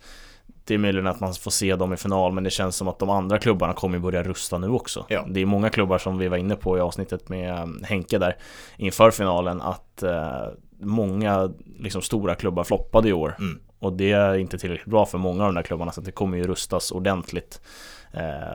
det 0.66 0.74
är 0.74 0.78
möjligen 0.78 1.08
att 1.08 1.20
man 1.20 1.34
får 1.34 1.52
se 1.52 1.76
dem 1.76 1.94
i 1.94 1.98
final 1.98 2.34
men 2.34 2.44
det 2.44 2.50
känns 2.50 2.76
som 2.76 2.88
att 2.88 3.00
de 3.00 3.10
andra 3.10 3.38
klubbarna 3.38 3.74
kommer 3.74 4.00
börja 4.00 4.24
rusta 4.24 4.58
nu 4.58 4.70
också. 4.70 5.06
Ja. 5.10 5.26
Det 5.30 5.40
är 5.40 5.46
många 5.46 5.70
klubbar 5.70 5.98
som 5.98 6.18
vi 6.18 6.28
var 6.28 6.38
inne 6.38 6.56
på 6.56 6.78
i 6.78 6.82
avsnittet 6.82 7.30
med 7.30 7.54
eh, 7.54 7.66
Henke 7.84 8.18
där 8.18 8.36
inför 8.78 9.12
finalen 9.12 9.62
att 9.62 10.04
eh, 10.04 10.46
många 10.80 11.52
liksom 11.80 12.02
stora 12.02 12.36
klubbar 12.36 12.64
floppade 12.64 13.10
i 13.10 13.14
år. 13.14 13.36
Mm. 13.40 13.60
Och 13.80 13.94
det 13.94 14.12
är 14.12 14.36
inte 14.38 14.58
tillräckligt 14.58 14.92
bra 14.92 15.06
för 15.06 15.18
många 15.18 15.44
av 15.44 15.48
de 15.48 15.56
där 15.56 15.64
klubbarna 15.64 15.92
så 15.92 16.02
det 16.02 16.12
kommer 16.12 16.38
ju 16.38 16.48
rustas 16.48 16.92
ordentligt 16.92 17.62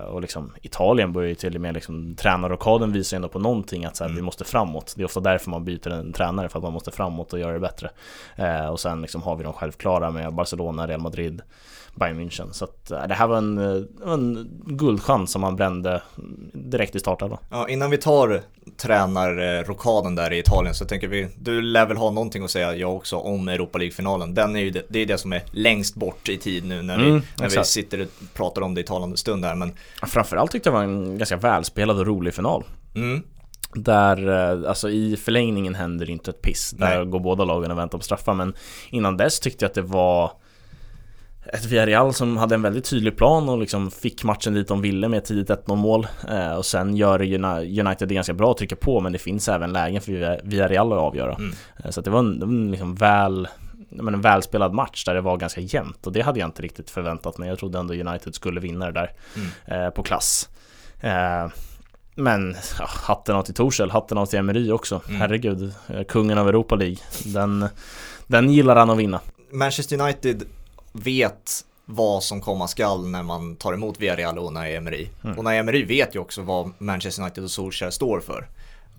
och 0.08 0.20
liksom 0.20 0.52
Italien 0.62 1.12
börjar 1.12 1.28
ju 1.28 1.34
till 1.34 1.54
och 1.54 1.60
med 1.60 1.74
liksom 1.74 2.14
Tränarrokaden 2.14 2.92
visar 2.92 3.16
ändå 3.16 3.28
på 3.28 3.38
någonting 3.38 3.84
att 3.84 3.96
så 3.96 4.04
här, 4.04 4.08
mm. 4.08 4.16
vi 4.16 4.22
måste 4.22 4.44
framåt 4.44 4.94
Det 4.96 5.02
är 5.02 5.04
ofta 5.04 5.20
därför 5.20 5.50
man 5.50 5.64
byter 5.64 5.90
en 5.90 6.12
tränare 6.12 6.48
för 6.48 6.58
att 6.58 6.62
man 6.62 6.72
måste 6.72 6.90
framåt 6.90 7.32
och 7.32 7.38
göra 7.38 7.52
det 7.52 7.60
bättre 7.60 7.90
eh, 8.36 8.66
Och 8.66 8.80
sen 8.80 9.02
liksom 9.02 9.22
har 9.22 9.36
vi 9.36 9.44
de 9.44 9.52
självklara 9.52 10.10
med 10.10 10.34
Barcelona, 10.34 10.86
Real 10.86 11.00
Madrid 11.00 11.42
Bayern 11.94 12.20
München. 12.20 12.52
Så 12.52 12.64
att, 12.64 12.90
äh, 12.90 13.06
det 13.06 13.14
här 13.14 13.26
var 13.26 13.36
en, 13.36 13.58
en 14.06 14.48
guldchans 14.66 15.32
som 15.32 15.40
man 15.40 15.56
brände 15.56 16.02
direkt 16.52 16.94
i 16.94 17.00
starten. 17.00 17.36
Ja, 17.50 17.68
innan 17.68 17.90
vi 17.90 17.98
tar 17.98 18.42
tränarrokaden 18.76 20.14
där 20.14 20.32
i 20.32 20.38
Italien 20.38 20.74
så 20.74 20.84
tänker 20.84 21.08
vi, 21.08 21.28
du 21.38 21.62
lär 21.62 21.86
väl 21.86 21.96
ha 21.96 22.10
någonting 22.10 22.44
att 22.44 22.50
säga 22.50 22.76
jag 22.76 22.96
också 22.96 23.16
om 23.16 23.48
Europa 23.48 23.78
League-finalen. 23.78 24.34
Den 24.34 24.56
är 24.56 24.60
ju 24.60 24.70
det, 24.70 24.82
det, 24.88 24.98
är 24.98 25.06
det 25.06 25.18
som 25.18 25.32
är 25.32 25.42
längst 25.50 25.94
bort 25.94 26.28
i 26.28 26.38
tid 26.38 26.64
nu 26.64 26.82
när, 26.82 26.98
vi, 26.98 27.08
mm, 27.08 27.22
när 27.38 27.48
vi 27.48 27.64
sitter 27.64 28.00
och 28.00 28.08
pratar 28.34 28.62
om 28.62 28.74
det 28.74 28.80
i 28.80 28.84
talande 28.84 29.16
stund 29.16 29.44
här. 29.44 29.54
Men... 29.54 29.72
Framförallt 30.02 30.50
tyckte 30.50 30.68
jag 30.68 30.74
det 30.74 30.78
var 30.78 30.84
en 30.84 31.18
ganska 31.18 31.36
välspelad 31.36 31.98
och 31.98 32.06
rolig 32.06 32.34
final. 32.34 32.64
Mm. 32.94 33.22
Där, 33.74 34.28
äh, 34.28 34.68
alltså 34.68 34.90
i 34.90 35.16
förlängningen 35.16 35.74
händer 35.74 36.10
inte 36.10 36.30
ett 36.30 36.42
piss. 36.42 36.70
Där 36.70 36.98
Nej. 36.98 37.06
går 37.06 37.20
båda 37.20 37.44
lagen 37.44 37.70
och 37.70 37.78
väntar 37.78 37.98
på 37.98 38.04
straffar. 38.04 38.34
Men 38.34 38.54
innan 38.90 39.16
dess 39.16 39.40
tyckte 39.40 39.64
jag 39.64 39.68
att 39.68 39.74
det 39.74 39.82
var 39.82 40.32
ett 41.52 41.64
Villarreal 41.64 42.14
som 42.14 42.36
hade 42.36 42.54
en 42.54 42.62
väldigt 42.62 42.84
tydlig 42.84 43.16
plan 43.16 43.48
och 43.48 43.58
liksom 43.58 43.90
fick 43.90 44.24
matchen 44.24 44.54
dit 44.54 44.68
de 44.68 44.82
ville 44.82 45.08
med 45.08 45.18
ett 45.18 45.24
tidigt 45.24 45.50
1-0 45.50 45.76
mål 45.76 46.06
eh, 46.28 46.52
Och 46.52 46.66
sen 46.66 46.96
gör 46.96 47.22
United 47.80 48.08
det 48.08 48.14
ganska 48.14 48.34
bra 48.34 48.50
att 48.50 48.56
trycka 48.56 48.76
på 48.76 49.00
men 49.00 49.12
det 49.12 49.18
finns 49.18 49.48
även 49.48 49.72
lägen 49.72 50.00
för 50.00 50.40
Villarreal 50.44 50.92
att 50.92 50.98
avgöra 50.98 51.34
mm. 51.34 51.52
Eh, 51.84 51.90
så 51.90 52.00
det 52.00 52.10
var 52.10 52.18
en, 52.18 52.42
en 52.42 52.70
liksom 52.70 52.94
väl 52.94 53.48
men 53.90 54.14
en 54.14 54.20
välspelad 54.20 54.74
match 54.74 55.04
där 55.04 55.14
det 55.14 55.20
var 55.20 55.36
ganska 55.36 55.60
jämnt 55.60 56.06
och 56.06 56.12
det 56.12 56.20
hade 56.20 56.40
jag 56.40 56.48
inte 56.48 56.62
riktigt 56.62 56.90
förväntat 56.90 57.38
mig. 57.38 57.48
Jag 57.48 57.58
trodde 57.58 57.78
ändå 57.78 57.94
United 57.94 58.34
skulle 58.34 58.60
vinna 58.60 58.86
det 58.86 58.92
där 58.92 59.12
mm. 59.36 59.82
eh, 59.84 59.90
på 59.90 60.02
klass. 60.02 60.48
Eh, 61.00 61.46
men 62.14 62.56
ja, 62.78 62.86
hatten 62.88 63.36
av 63.36 63.42
till 63.42 63.54
Torshäll, 63.54 63.90
hatten 63.90 64.18
av 64.18 64.26
till 64.26 64.38
Emery 64.38 64.70
också. 64.70 65.00
Mm. 65.08 65.20
Herregud, 65.20 65.72
eh, 65.88 66.04
kungen 66.04 66.38
av 66.38 66.48
Europa 66.48 66.74
League. 66.74 66.96
Den, 67.24 67.68
den 68.26 68.50
gillar 68.50 68.76
han 68.76 68.90
att 68.90 68.98
vinna. 68.98 69.20
Manchester 69.52 70.00
United 70.00 70.42
vet 71.02 71.64
vad 71.84 72.22
som 72.22 72.40
komma 72.40 72.68
skall 72.68 73.06
när 73.06 73.22
man 73.22 73.56
tar 73.56 73.72
emot 73.72 74.00
Villarreal 74.00 74.38
och 74.38 74.46
Unai 74.46 74.74
Emery. 74.74 75.08
Mm. 75.24 75.38
Unai 75.38 75.58
Emery 75.58 75.84
vet 75.84 76.14
ju 76.14 76.18
också 76.18 76.42
vad 76.42 76.72
Manchester 76.78 77.22
United 77.22 77.44
och 77.44 77.50
Solskjaer 77.50 77.90
står 77.90 78.20
för. 78.20 78.48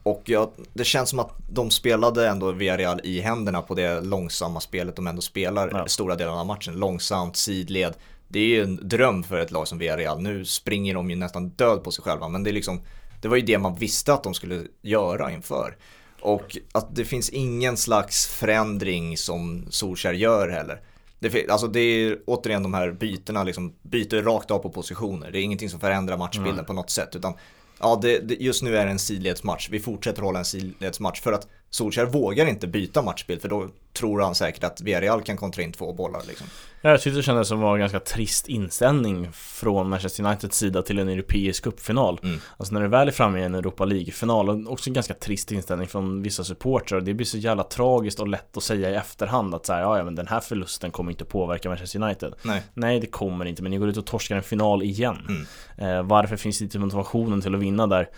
Och 0.04 0.22
ja, 0.26 0.52
det 0.74 0.84
känns 0.84 1.10
som 1.10 1.20
att 1.20 1.32
de 1.52 1.70
spelade 1.70 2.28
ändå 2.28 2.52
Villarreal 2.52 3.02
i 3.04 3.20
händerna 3.20 3.62
på 3.62 3.76
det 3.76 4.02
långsamma 4.02 4.60
spelet 4.60 4.96
de 4.96 5.08
ändå 5.08 5.22
spelar 5.22 5.70
ja. 5.74 5.88
stora 5.88 6.16
delar 6.16 6.40
av 6.40 6.46
matchen. 6.46 6.74
Långsamt, 6.74 7.36
sidled. 7.36 7.94
Det 8.28 8.40
är 8.40 8.46
ju 8.46 8.64
en 8.64 8.90
dröm 8.90 9.24
för 9.24 9.40
ett 9.40 9.52
lag 9.52 9.68
som 9.68 9.78
Villarreal. 9.78 10.22
Nu 10.22 10.46
springer 10.46 10.94
de 10.94 11.10
ju 11.10 11.16
nästan 11.16 11.50
död 11.50 11.84
på 11.84 11.92
sig 11.92 12.04
själva, 12.04 12.28
men 12.28 12.44
det 12.44 12.50
är 12.50 12.54
liksom 12.54 12.82
det 13.22 13.28
var 13.28 13.36
ju 13.36 13.42
det 13.42 13.58
man 13.58 13.76
visste 13.76 14.14
att 14.14 14.24
de 14.24 14.34
skulle 14.34 14.64
göra 14.82 15.32
inför. 15.32 15.76
Och 16.22 16.58
att 16.72 16.96
det 16.96 17.06
finns 17.06 17.30
ingen 17.30 17.78
slags 17.78 18.28
förändring 18.28 19.18
som 19.18 19.66
Solskjaer 19.70 20.14
gör 20.14 20.50
heller. 20.50 20.82
Det, 21.20 21.50
alltså 21.50 21.68
det 21.68 21.80
är 21.80 22.18
återigen 22.26 22.64
de 22.64 22.74
här 22.74 22.92
bytena, 22.92 23.44
liksom, 23.44 23.74
byter 23.82 24.24
rakt 24.24 24.52
av 24.52 24.60
på 24.60 24.70
positioner. 24.70 25.32
Det 25.32 25.40
är 25.40 25.42
ingenting 25.42 25.70
som 25.70 25.80
förändrar 25.80 26.18
matchbilden 26.18 26.54
mm. 26.54 26.66
på 26.66 26.74
något 26.74 26.90
sätt. 26.90 27.16
Utan 27.16 27.34
ja, 27.80 28.00
det, 28.02 28.20
det, 28.20 28.36
just 28.36 28.64
nu 28.64 28.78
är 28.78 28.86
det 28.86 28.92
en 28.92 29.00
sidledsmatch. 29.00 29.70
Vi 29.70 29.80
fortsätter 29.80 30.22
hålla 30.22 30.40
en 30.40 30.46
sidledsmatch 30.46 31.22
för 31.22 31.34
att 31.34 31.48
Solskjaer 31.70 32.08
vågar 32.08 32.46
inte 32.46 32.68
byta 32.68 33.02
matchbild 33.02 33.42
för 33.42 33.50
då 33.50 33.68
tror 33.94 34.22
han 34.22 34.36
säkert 34.36 34.64
att 34.64 34.82
Villarreal 34.82 35.22
kan 35.22 35.38
kontra 35.38 35.64
in 35.64 35.72
två 35.72 35.94
bollar 35.94 36.22
liksom. 36.28 36.48
Jag 36.82 37.02
tyckte 37.02 37.20
det 37.20 37.24
kändes 37.24 37.48
som 37.48 37.60
var 37.60 37.74
en 37.74 37.80
ganska 37.80 38.00
trist 38.00 38.48
inställning 38.48 39.32
från 39.34 39.90
Manchester 39.90 40.24
Uniteds 40.24 40.58
sida 40.58 40.82
till 40.82 41.00
en 41.00 41.10
europeisk 41.10 41.64
cupfinal. 41.64 42.20
Mm. 42.24 42.40
Alltså 42.58 42.74
när 42.74 42.82
det 42.82 42.88
väl 42.88 43.08
är 43.08 43.12
framme 43.12 43.40
i 43.40 43.44
en 43.44 43.56
Europa 43.56 43.86
League-final 43.86 44.50
och 44.50 44.72
också 44.72 44.90
en 44.90 44.94
ganska 44.94 45.14
trist 45.14 45.52
inställning 45.52 45.88
från 45.88 46.22
vissa 46.22 46.44
supportrar. 46.44 47.02
Det 47.02 47.14
blir 47.14 47.26
så 47.26 47.38
jävla 47.38 47.64
tragiskt 47.64 48.20
och 48.20 48.28
lätt 48.28 48.58
att 48.58 48.64
säga 48.64 48.90
i 48.90 48.96
efterhand 48.96 49.56
att 49.56 49.66
så 49.66 49.74
här, 49.74 49.82
ja, 49.82 49.98
ja 49.98 50.04
men 50.04 50.16
den 50.16 50.28
här 50.28 50.40
förlusten 50.40 50.92
kommer 50.92 51.12
inte 51.12 51.26
påverka 51.26 51.70
Manchester 51.70 52.04
United. 52.04 52.34
Nej. 52.42 52.62
Nej, 52.74 53.00
det 53.00 53.08
kommer 53.08 53.46
inte, 53.46 53.64
men 53.64 53.72
ni 53.72 53.78
går 53.78 53.90
ut 53.90 53.98
och 53.98 54.06
torskar 54.06 54.36
en 54.36 54.44
final 54.44 54.84
igen. 54.84 55.46
Mm. 55.78 55.98
Eh, 55.98 56.04
varför 56.04 56.36
finns 56.36 56.60
det 56.60 56.64
inte 56.64 56.80
motivationen 56.80 57.42
till 57.42 57.56
att 57.56 57.62
vinna 57.62 57.88
där? 57.88 58.10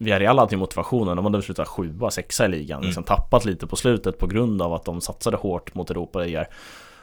Villarreal 0.00 0.38
hade 0.38 0.54
ju 0.54 0.58
motivationen, 0.58 1.16
de 1.16 1.24
hade 1.24 1.42
slutat 1.42 1.68
sjua, 1.68 2.10
sexa 2.10 2.44
i 2.44 2.48
ligan, 2.48 2.78
mm. 2.78 2.86
liksom 2.86 3.04
tappat 3.04 3.44
lite 3.44 3.66
på 3.66 3.76
slutet 3.76 4.18
på 4.18 4.26
grund 4.26 4.62
av 4.62 4.74
att 4.74 4.84
de 4.84 5.00
satsade 5.00 5.36
hårt 5.36 5.74
mot 5.74 5.90
Europa 5.90 6.26
i 6.26 6.44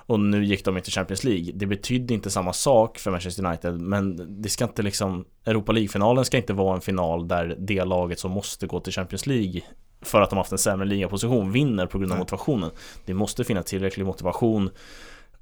och 0.08 0.20
nu 0.20 0.46
gick 0.46 0.66
de 0.66 0.78
inte 0.78 0.92
Champions 0.92 1.24
League. 1.24 1.52
Det 1.56 1.66
betydde 1.66 2.14
inte 2.14 2.30
samma 2.30 2.54
sak 2.54 3.00
för 3.00 3.12
Manchester 3.12 3.46
United, 3.46 3.82
men 3.82 4.26
det 4.42 4.50
ska 4.50 4.64
inte 4.64 4.82
liksom 4.82 5.26
Europa 5.46 5.72
League-finalen 5.72 6.26
ska 6.26 6.38
inte 6.38 6.54
vara 6.54 6.76
en 6.76 6.82
final 6.82 7.28
där 7.28 7.56
det 7.60 7.84
laget 7.84 8.20
som 8.20 8.32
måste 8.32 8.68
gå 8.68 8.80
till 8.80 8.94
Champions 8.94 9.26
League 9.26 9.62
för 10.02 10.22
att 10.22 10.30
de 10.30 10.38
haft 10.38 10.52
en 10.52 10.58
sämre 10.58 10.86
ligaposition 10.86 11.52
vinner 11.52 11.86
på 11.86 11.98
grund 12.00 12.12
av 12.12 12.18
motivationen. 12.18 12.72
Det 13.06 13.14
måste 13.14 13.44
finnas 13.44 13.66
tillräcklig 13.66 14.06
motivation 14.06 14.70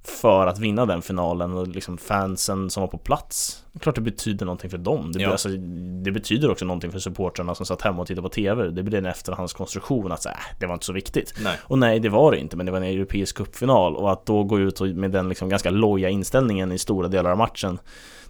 för 0.07 0.47
att 0.47 0.59
vinna 0.59 0.85
den 0.85 1.01
finalen 1.01 1.53
och 1.53 1.67
liksom 1.67 1.97
fansen 1.97 2.69
som 2.69 2.81
var 2.81 2.87
på 2.87 2.97
plats 2.97 3.61
Klart 3.79 3.95
det 3.95 4.01
betyder 4.01 4.45
någonting 4.45 4.69
för 4.69 4.77
dem 4.77 5.11
det, 5.11 5.21
ja. 5.21 5.31
alltså, 5.31 5.49
det 6.03 6.11
betyder 6.11 6.51
också 6.51 6.65
någonting 6.65 6.91
för 6.91 6.99
supportrarna 6.99 7.55
som 7.55 7.65
satt 7.65 7.81
hemma 7.81 8.01
och 8.01 8.07
tittade 8.07 8.21
på 8.21 8.29
TV 8.29 8.69
Det 8.69 8.83
blir 8.83 8.97
en 8.97 9.05
efterhandskonstruktion 9.05 10.11
att 10.11 10.21
säga, 10.21 10.35
äh, 10.35 10.59
det 10.59 10.65
var 10.65 10.73
inte 10.73 10.85
så 10.85 10.93
viktigt 10.93 11.33
nej. 11.43 11.57
Och 11.63 11.79
nej 11.79 11.99
det 11.99 12.09
var 12.09 12.31
det 12.31 12.37
inte 12.37 12.57
men 12.57 12.65
det 12.65 12.71
var 12.71 12.79
en 12.79 12.83
europeisk 12.83 13.37
cupfinal 13.37 13.95
och 13.95 14.11
att 14.11 14.25
då 14.25 14.43
gå 14.43 14.59
ut 14.59 14.81
med 14.81 15.11
den 15.11 15.29
liksom 15.29 15.49
ganska 15.49 15.69
loja 15.69 16.09
inställningen 16.09 16.71
i 16.71 16.77
stora 16.77 17.07
delar 17.07 17.31
av 17.31 17.37
matchen 17.37 17.79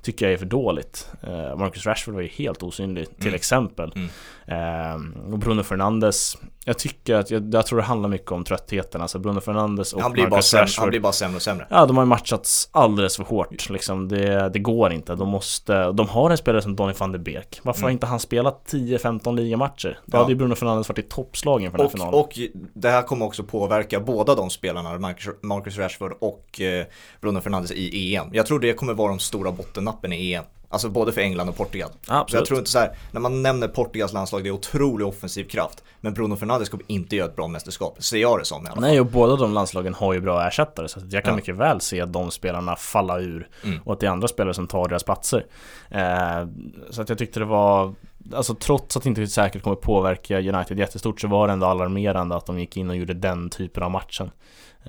Tycker 0.05 0.25
jag 0.25 0.33
är 0.33 0.37
för 0.37 0.45
dåligt 0.45 1.07
uh, 1.27 1.55
Marcus 1.57 1.85
Rashford 1.85 2.13
var 2.13 2.21
ju 2.21 2.27
helt 2.27 2.63
osynlig 2.63 3.17
till 3.17 3.27
mm. 3.27 3.35
exempel 3.35 3.93
mm. 3.95 4.09
Uh, 4.51 5.33
Och 5.33 5.39
Bruno 5.39 5.63
Fernandes 5.63 6.37
jag 6.67 6.79
tycker 6.79 7.15
att, 7.15 7.31
jag, 7.31 7.53
jag, 7.53 7.65
tror 7.65 7.79
det 7.79 7.85
handlar 7.85 8.09
mycket 8.09 8.31
om 8.31 8.43
tröttheten, 8.43 9.01
alltså 9.01 9.19
Bruno 9.19 9.39
Fernandes 9.39 9.93
och 9.93 10.01
han 10.01 10.11
blir, 10.11 10.27
Marcus 10.27 10.51
bara 10.51 10.61
Rashford, 10.61 10.81
han 10.81 10.89
blir 10.89 10.99
bara 10.99 11.13
sämre 11.13 11.35
och 11.35 11.41
sämre 11.41 11.67
Ja, 11.69 11.85
de 11.85 11.97
har 11.97 12.03
ju 12.03 12.07
matchats 12.07 12.69
alldeles 12.71 13.15
för 13.17 13.23
hårt 13.23 13.69
liksom, 13.69 14.07
det, 14.07 14.49
det 14.49 14.59
går 14.59 14.93
inte, 14.93 15.15
de 15.15 15.29
måste, 15.29 15.91
de 15.91 16.07
har 16.09 16.29
en 16.29 16.37
spelare 16.37 16.61
som 16.61 16.75
Donny 16.75 16.93
van 16.97 17.11
de 17.11 17.19
Beek 17.19 17.59
Varför 17.63 17.79
mm. 17.79 17.83
har 17.83 17.91
inte 17.91 18.05
han 18.05 18.19
spelat 18.19 18.69
10-15 18.71 19.35
ligamatcher? 19.35 19.99
Då 20.05 20.17
ja. 20.17 20.21
hade 20.21 20.31
ju 20.31 20.37
Bruno 20.37 20.55
Fernandes 20.55 20.89
varit 20.89 20.99
i 20.99 21.01
toppslagen 21.01 21.71
för 21.71 21.77
den 21.77 21.87
här 21.87 21.91
finalen 21.91 22.13
Och 22.13 22.39
det 22.73 22.89
här 22.89 23.01
kommer 23.01 23.25
också 23.25 23.43
påverka 23.43 23.99
båda 23.99 24.35
de 24.35 24.49
spelarna, 24.49 25.15
Marcus 25.41 25.77
Rashford 25.77 26.13
och 26.19 26.61
eh, 26.61 26.85
Bruno 27.21 27.41
Fernandes 27.41 27.71
i 27.71 28.15
EM 28.15 28.27
Jag 28.33 28.45
tror 28.45 28.59
det 28.59 28.73
kommer 28.73 28.93
vara 28.93 29.09
de 29.09 29.19
stora 29.19 29.51
bottennappen 29.51 29.94
i 30.03 30.33
EM 30.33 30.43
Alltså 30.69 30.89
både 30.89 31.11
för 31.11 31.21
England 31.21 31.49
och 31.49 31.57
Portugal. 31.57 31.89
Absolut. 32.07 32.29
Så 32.29 32.37
jag 32.37 32.45
tror 32.45 32.59
inte 32.59 32.71
så 32.71 32.79
här, 32.79 32.97
när 33.11 33.21
man 33.21 33.41
nämner 33.41 33.67
Portugals 33.67 34.13
landslag, 34.13 34.43
det 34.43 34.49
är 34.49 34.51
otrolig 34.51 35.07
offensiv 35.07 35.43
kraft. 35.43 35.83
Men 36.01 36.13
Bruno 36.13 36.35
Fernandes 36.35 36.69
kommer 36.69 36.85
inte 36.87 37.15
göra 37.15 37.29
ett 37.29 37.35
bra 37.35 37.47
mästerskap, 37.47 38.03
ser 38.03 38.17
jag 38.17 38.39
det 38.39 38.45
som 38.45 38.57
i 38.57 38.65
alla 38.65 38.75
fall. 38.75 38.81
Nej, 38.81 38.99
och 38.99 39.05
båda 39.05 39.35
de 39.35 39.53
landslagen 39.53 39.93
har 39.93 40.13
ju 40.13 40.21
bra 40.21 40.47
ersättare, 40.47 40.87
så 40.87 40.99
jag 41.09 41.23
kan 41.23 41.31
ja. 41.31 41.35
mycket 41.35 41.55
väl 41.55 41.81
se 41.81 42.05
de 42.05 42.31
spelarna 42.31 42.75
falla 42.75 43.19
ur 43.19 43.49
mm. 43.63 43.79
och 43.85 43.93
att 43.93 43.99
det 43.99 44.05
är 44.05 44.11
andra 44.11 44.27
spelare 44.27 44.53
som 44.53 44.67
tar 44.67 44.87
deras 44.87 45.03
platser. 45.03 45.45
Eh, 45.89 46.47
så 46.89 47.01
att 47.01 47.09
jag 47.09 47.17
tyckte 47.17 47.39
det 47.39 47.45
var 47.45 47.93
Alltså 48.33 48.55
trots 48.55 48.97
att 48.97 49.03
det 49.03 49.09
inte 49.09 49.27
säkert 49.27 49.63
kommer 49.63 49.75
påverka 49.75 50.39
United 50.39 50.79
jättestort 50.79 51.21
så 51.21 51.27
var 51.27 51.47
det 51.47 51.53
ändå 51.53 51.65
alarmerande 51.65 52.35
att 52.35 52.45
de 52.45 52.59
gick 52.59 52.77
in 52.77 52.89
och 52.89 52.95
gjorde 52.95 53.13
den 53.13 53.49
typen 53.49 53.83
av 53.83 53.91
matchen. 53.91 54.31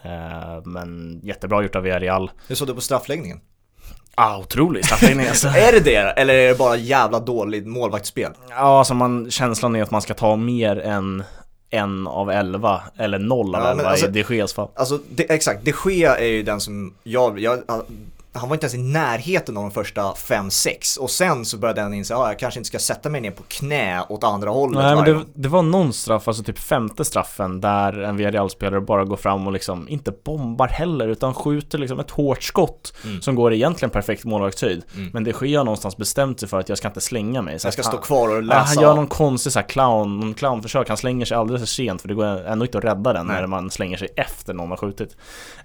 Eh, 0.05 0.63
men 0.65 1.21
jättebra 1.23 1.63
gjort 1.63 1.77
av 1.77 1.83
Villarreal. 1.83 2.31
Hur 2.49 2.55
såg 2.55 2.69
du 2.69 2.75
på 2.75 2.81
straffläggningen? 2.81 3.41
Ah, 4.19 4.39
otrolig 4.39 4.85
straffläggning 4.85 5.27
alltså. 5.29 5.49
Är 5.49 5.73
det 5.73 5.81
det? 5.81 5.97
Eller 5.97 6.35
är 6.35 6.49
det 6.49 6.59
bara 6.59 6.77
jävla 6.77 7.21
dåligt 7.21 7.67
målvaktsspel? 7.67 8.33
Ja, 8.51 8.79
alltså 8.79 8.95
man, 8.95 9.31
känslan 9.31 9.77
är 9.77 9.83
att 9.83 9.91
man 9.91 10.03
ska 10.03 10.15
ta 10.15 10.37
mer 10.37 10.79
än 10.79 11.25
en 11.71 12.07
av 12.07 12.31
elva 12.31 12.83
eller 12.97 13.19
noll 13.19 13.55
av 13.55 13.63
ja, 13.63 13.71
elva 13.71 13.89
alltså, 13.89 14.07
i 14.07 14.11
de 14.11 14.37
Geas 14.37 14.53
fall. 14.53 14.69
Alltså 14.75 14.99
det, 15.11 15.33
exakt, 15.33 15.65
de 15.65 15.73
Gea 15.85 16.17
är 16.17 16.27
ju 16.27 16.43
den 16.43 16.61
som 16.61 16.95
jag, 17.03 17.39
jag 17.39 17.59
han 18.37 18.49
var 18.49 18.57
inte 18.57 18.65
ens 18.65 18.75
i 18.75 18.79
närheten 18.79 19.57
av 19.57 19.63
de 19.63 19.71
första 19.71 20.03
5-6 20.03 20.99
och 20.99 21.11
sen 21.11 21.45
så 21.45 21.59
började 21.59 21.81
han 21.81 21.95
inse 21.95 22.15
att 22.15 22.21
ah, 22.21 22.29
jag 22.29 22.39
kanske 22.39 22.61
inte 22.61 22.69
ska 22.69 22.79
sätta 22.79 23.09
mig 23.09 23.21
ner 23.21 23.31
på 23.31 23.43
knä 23.49 24.03
åt 24.09 24.25
andra 24.25 24.51
hållet 24.51 24.83
Nej 24.83 24.97
men 24.97 25.05
det, 25.05 25.25
det, 25.35 25.49
var 25.49 25.63
någon 25.63 25.93
straff, 25.93 26.29
alltså 26.29 26.43
typ 26.43 26.59
femte 26.59 27.05
straffen 27.05 27.61
där 27.61 28.01
en 28.03 28.17
Villarreal-spelare 28.17 28.81
bara 28.81 29.05
går 29.05 29.17
fram 29.17 29.47
och 29.47 29.53
liksom 29.53 29.89
inte 29.89 30.13
bombar 30.25 30.69
heller 30.69 31.09
utan 31.09 31.35
skjuter 31.35 31.79
liksom 31.79 32.01
ett 32.01 32.11
hårt 32.11 32.43
skott 32.43 32.95
mm. 33.05 33.23
som 33.23 33.35
går 33.35 33.53
egentligen 33.53 33.91
perfekt 33.91 34.25
målvaktshöjd 34.25 34.85
mm. 34.95 35.11
men 35.13 35.25
det 35.25 35.33
sker 35.33 35.65
någonstans 35.65 35.97
bestämt 35.97 36.41
sig 36.41 36.49
för 36.49 36.59
att 36.59 36.69
jag 36.69 36.79
ska 36.79 36.89
inte 36.89 37.01
slänga 37.01 37.43
mig 37.43 37.59
så 37.59 37.67
Jag 37.67 37.73
ska 37.73 37.83
han, 37.83 37.93
stå 37.93 38.01
kvar 38.01 38.37
och 38.37 38.43
läsa 38.43 38.61
Han 38.61 38.83
gör 38.83 38.95
någon 38.95 39.07
konstig 39.07 39.53
så 39.53 39.59
här 39.59 39.67
clown, 39.67 40.21
någon 40.21 40.35
clownförsök, 40.35 40.89
han 40.89 40.97
slänger 40.97 41.27
sig 41.27 41.37
alldeles 41.37 41.63
för 41.63 41.67
sent 41.67 42.01
för 42.01 42.09
det 42.09 42.15
går 42.15 42.27
ändå 42.27 42.65
inte 42.65 42.79
att 42.79 42.85
rädda 42.85 43.13
den 43.13 43.27
Nej. 43.27 43.41
när 43.41 43.47
man 43.47 43.71
slänger 43.71 43.97
sig 43.97 44.09
efter 44.17 44.55
någon 44.55 44.71
har 44.71 44.77
skjutit 44.77 45.17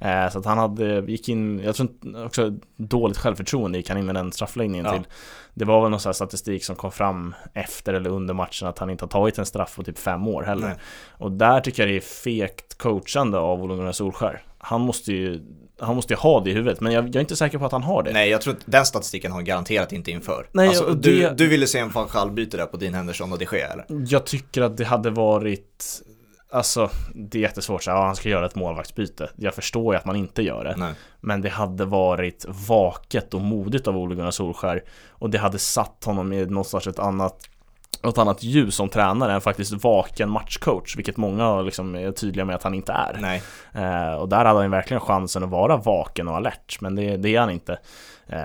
eh, 0.02 0.30
Så 0.32 0.40
att 0.40 0.46
han 0.46 0.58
hade, 0.58 1.00
gick 1.12 1.30
in, 1.30 1.62
jag 1.66 1.76
tror 1.76 1.90
också 2.26 2.54
dåligt 2.78 3.18
självförtroende 3.18 3.78
gick 3.78 3.90
han 3.90 3.98
in 3.98 4.06
med 4.06 4.16
den 4.16 4.32
straffläggningen 4.32 4.86
ja. 4.86 4.94
till. 4.94 5.08
Det 5.54 5.66
var 5.66 5.82
väl 5.82 5.92
någon 5.92 6.00
sån 6.00 6.14
statistik 6.14 6.66
som 6.66 6.76
kom 6.76 6.92
fram 6.92 7.36
efter 7.54 7.94
eller 7.94 8.10
under 8.10 8.34
matchen 8.34 8.68
att 8.68 8.80
han 8.80 8.90
inte 8.90 9.04
har 9.04 9.10
tagit 9.10 9.38
en 9.38 9.46
straff 9.46 9.76
på 9.76 9.84
typ 9.84 10.00
fem 10.00 10.28
år 10.28 10.44
heller. 10.44 10.68
Nej. 10.68 10.78
Och 11.18 11.32
där 11.32 11.60
tycker 11.60 11.84
jag 11.84 11.90
det 11.90 11.98
är 11.98 12.02
fegt 12.02 12.78
coachande 12.78 13.38
av 13.38 13.64
Ole 13.64 13.76
Gunnar 13.76 13.92
Solskär. 13.92 14.42
han 14.58 14.82
måste 14.82 15.14
ju 15.14 15.42
han 15.82 15.96
måste 15.96 16.14
ju 16.14 16.18
ha 16.18 16.40
det 16.40 16.50
i 16.50 16.54
huvudet, 16.54 16.82
men 16.82 16.94
jag, 16.94 17.08
jag, 17.08 17.16
är 17.16 17.20
inte 17.20 17.36
säker 17.36 17.58
på 17.58 17.66
att 17.66 17.72
han 17.72 17.84
har 17.84 18.04
det. 18.04 18.14
Nej, 18.14 18.30
jag 18.30 18.42
tror 18.42 18.56
inte, 18.56 18.72
den 18.72 18.86
statistiken 18.86 19.32
har 19.32 19.38
han 19.38 19.46
garanterat 19.46 19.92
inte 19.92 20.12
inför. 20.12 20.48
Nej, 20.52 20.68
alltså, 20.68 20.84
och 20.84 20.98
du, 20.98 21.20
det- 21.20 21.34
du 21.38 21.48
ville 21.48 21.68
se 21.68 21.80
en 21.80 21.90
van 21.90 22.08
Gaal-byte 22.08 22.58
där 22.58 22.66
på 22.66 22.78
din 22.78 22.94
Henderson 22.94 23.32
och 23.32 23.40
det 23.40 23.46
sker 23.46 23.70
eller? 23.70 23.86
Jag 24.08 24.26
tycker 24.26 24.62
att 24.62 24.78
det 24.78 24.86
hade 24.86 25.10
varit 25.10 26.02
Alltså, 26.52 26.90
det 27.16 27.38
är 27.38 27.42
jättesvårt 27.42 27.84
så 27.84 27.92
här, 27.92 27.98
ja, 27.98 28.06
han 28.06 28.16
ska 28.16 28.30
göra 28.30 28.46
ett 28.46 28.56
målvaktsbyte. 28.56 29.30
Jag 29.36 29.54
förstår 29.54 29.94
ju 29.94 29.98
att 29.98 30.06
man 30.06 30.16
inte 30.16 30.42
gör 30.42 30.64
det. 30.64 30.76
Nej. 30.78 30.94
Men 31.20 31.42
det 31.42 31.50
hade 31.50 31.86
varit 31.86 32.46
vaket 32.68 33.34
och 33.34 33.42
modigt 33.42 33.88
av 33.88 33.98
Ole 33.98 34.16
Gunnar 34.16 34.32
Solskär 34.32 34.84
Och 35.10 35.30
det 35.30 35.38
hade 35.38 35.60
satt 35.60 36.04
honom 36.04 36.34
i 36.34 36.46
något 36.46 36.68
slags 36.68 36.88
ett 36.88 37.00
annat 37.00 37.50
något 38.04 38.18
annat 38.18 38.44
ljus 38.44 38.76
som 38.76 38.90
tränare 38.90 39.34
än 39.34 39.42
faktiskt 39.42 39.84
vaken 39.84 40.30
matchcoach 40.30 40.98
Vilket 40.98 41.18
många 41.18 41.62
liksom 41.62 41.96
är 41.96 42.12
tydliga 42.12 42.46
med 42.46 42.56
att 42.56 42.64
han 42.64 42.74
inte 42.74 42.92
är 42.92 43.18
Nej. 43.22 43.42
eh, 43.74 44.14
Och 44.14 44.30
där 44.30 44.46
hade 44.46 44.60
han 44.60 44.72
verkligen 44.72 45.02
chansen 45.02 45.44
att 45.44 45.50
vara 45.50 45.78
vaken 45.78 46.28
och 46.28 46.36
alert 46.36 46.82
Men 46.82 46.96
det, 46.96 47.18
det 47.18 47.36
är 47.36 47.40
han 47.40 47.50
inte 47.50 47.80
eh, 48.28 48.40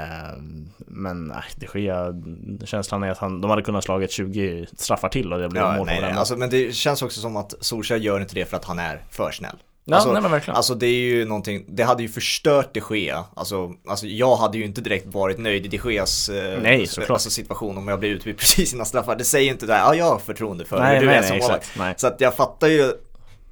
Men 0.79 1.25
nej, 1.25 1.43
det 1.57 1.67
sker 1.67 2.67
Känslan 2.67 3.03
är 3.03 3.11
att 3.11 3.19
han, 3.19 3.41
de 3.41 3.51
hade 3.51 3.63
kunnat 3.63 3.85
slagit 3.85 4.11
20 4.11 4.67
straffar 4.77 5.09
till 5.09 5.33
och 5.33 5.39
det 5.39 5.49
blev 5.49 5.63
Ja, 5.63 5.77
mål 5.77 5.87
nej, 5.87 6.01
nej. 6.01 6.13
Alltså, 6.13 6.37
men 6.37 6.51
det 6.51 6.75
känns 6.75 7.03
också 7.03 7.21
som 7.21 7.37
att 7.37 7.55
Solskjaer 7.61 8.01
gör 8.01 8.21
inte 8.21 8.35
det 8.35 8.45
för 8.45 8.57
att 8.57 8.65
han 8.65 8.79
är 8.79 9.01
för 9.11 9.31
snäll. 9.31 9.57
Ja, 9.89 9.97
alltså, 9.97 10.13
nej 10.13 10.23
men 10.23 10.31
verkligen 10.31 10.57
Alltså 10.57 10.75
det 10.75 10.87
är 10.87 11.01
ju 11.01 11.25
någonting, 11.25 11.65
det 11.69 11.83
hade 11.83 12.03
ju 12.03 12.09
förstört 12.09 12.75
de 12.75 12.97
Gea. 12.97 13.25
Alltså, 13.35 13.73
alltså 13.89 14.07
jag 14.07 14.37
hade 14.37 14.59
ju 14.59 14.65
inte 14.65 14.81
direkt 14.81 15.07
varit 15.07 15.39
nöjd 15.39 15.75
i 15.75 15.79
de 15.79 15.93
Geas 15.93 16.29
eh, 16.29 16.61
Nej, 16.63 16.89
alltså, 17.09 17.31
situation 17.31 17.79
om 17.79 17.89
jag 17.89 18.01
blev 18.01 18.13
utbytt 18.13 18.39
precis 18.39 18.75
innan 18.75 18.87
straffar. 18.87 19.17
Det 19.17 19.25
säger 19.25 19.45
ju 19.45 19.51
inte 19.51 19.67
det 19.67 19.75
här, 19.75 19.81
ja 19.81 19.95
jag 19.95 20.05
har 20.05 20.19
förtroende 20.19 20.65
för 20.65 20.79
Nej, 20.79 20.95
hur 20.95 21.01
du 21.01 21.07
nej, 21.07 21.17
är 21.17 21.23
som 21.23 21.39
målvakt. 21.39 22.01
Så 22.01 22.07
att 22.07 22.21
jag 22.21 22.35
fattar 22.35 22.69
ju, 22.69 22.93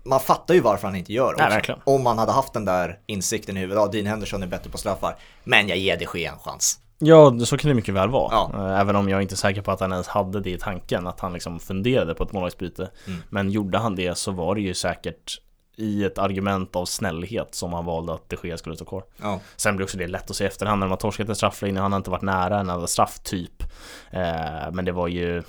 man 0.04 0.20
fattar 0.20 0.54
ju 0.54 0.60
varför 0.60 0.88
han 0.88 0.96
inte 0.96 1.12
gör 1.12 1.24
Nej, 1.26 1.32
också. 1.34 1.54
verkligen. 1.54 1.80
Om 1.84 2.02
man 2.02 2.18
hade 2.18 2.32
haft 2.32 2.52
den 2.52 2.64
där 2.64 2.98
insikten 3.06 3.56
i 3.56 3.60
huvudet, 3.60 3.82
ja 3.82 3.86
Dean 3.92 4.06
Henderson 4.06 4.42
är 4.42 4.46
bättre 4.46 4.70
på 4.70 4.78
straffar. 4.78 5.16
Men 5.44 5.68
jag 5.68 5.78
ger 5.78 5.96
de 5.96 6.18
Gea 6.18 6.32
en 6.32 6.38
chans. 6.38 6.78
Ja, 6.98 7.38
så 7.44 7.58
kan 7.58 7.68
det 7.68 7.74
mycket 7.74 7.94
väl 7.94 8.10
vara. 8.10 8.28
Ja. 8.32 8.50
Eh, 8.54 8.80
Även 8.80 8.96
om 8.96 9.08
jag 9.08 9.22
inte 9.22 9.34
är 9.34 9.36
säker 9.36 9.62
på 9.62 9.70
att 9.70 9.80
han 9.80 9.92
ens 9.92 10.08
hade 10.08 10.40
det 10.40 10.50
i 10.50 10.58
tanken, 10.58 11.06
att 11.06 11.20
han 11.20 11.32
liksom 11.32 11.60
funderade 11.60 12.14
på 12.14 12.24
ett 12.24 12.32
målvaktsbyte. 12.32 12.90
Mm. 13.06 13.22
Men 13.30 13.50
gjorde 13.50 13.78
han 13.78 13.94
det 13.96 14.18
så 14.18 14.30
var 14.30 14.54
det 14.54 14.60
ju 14.60 14.74
säkert 14.74 15.40
i 15.76 16.04
ett 16.04 16.18
argument 16.18 16.76
av 16.76 16.84
snällhet 16.84 17.54
som 17.54 17.72
han 17.72 17.84
valde 17.84 18.14
att 18.14 18.28
de 18.28 18.36
Gea 18.42 18.58
skulle 18.58 18.76
stå 18.76 18.84
kvar. 18.84 19.04
Ja. 19.16 19.40
Sen 19.56 19.76
blir 19.76 19.84
också 19.84 19.98
det 19.98 20.06
lätt 20.06 20.30
att 20.30 20.36
se 20.36 20.44
i 20.44 20.46
efterhand 20.46 20.80
när 20.80 20.86
har 20.90 20.96
torskat 20.96 21.28
en 21.28 21.36
strafflinje, 21.36 21.80
han 21.80 21.92
har 21.92 21.96
inte 21.96 22.10
varit 22.10 22.22
nära 22.22 22.60
en 22.60 22.88
straff 22.88 23.18
typ. 23.18 23.62
Eh, 24.10 24.72
men 24.72 24.84
det 24.84 24.92
var 24.92 25.08
ju, 25.08 25.42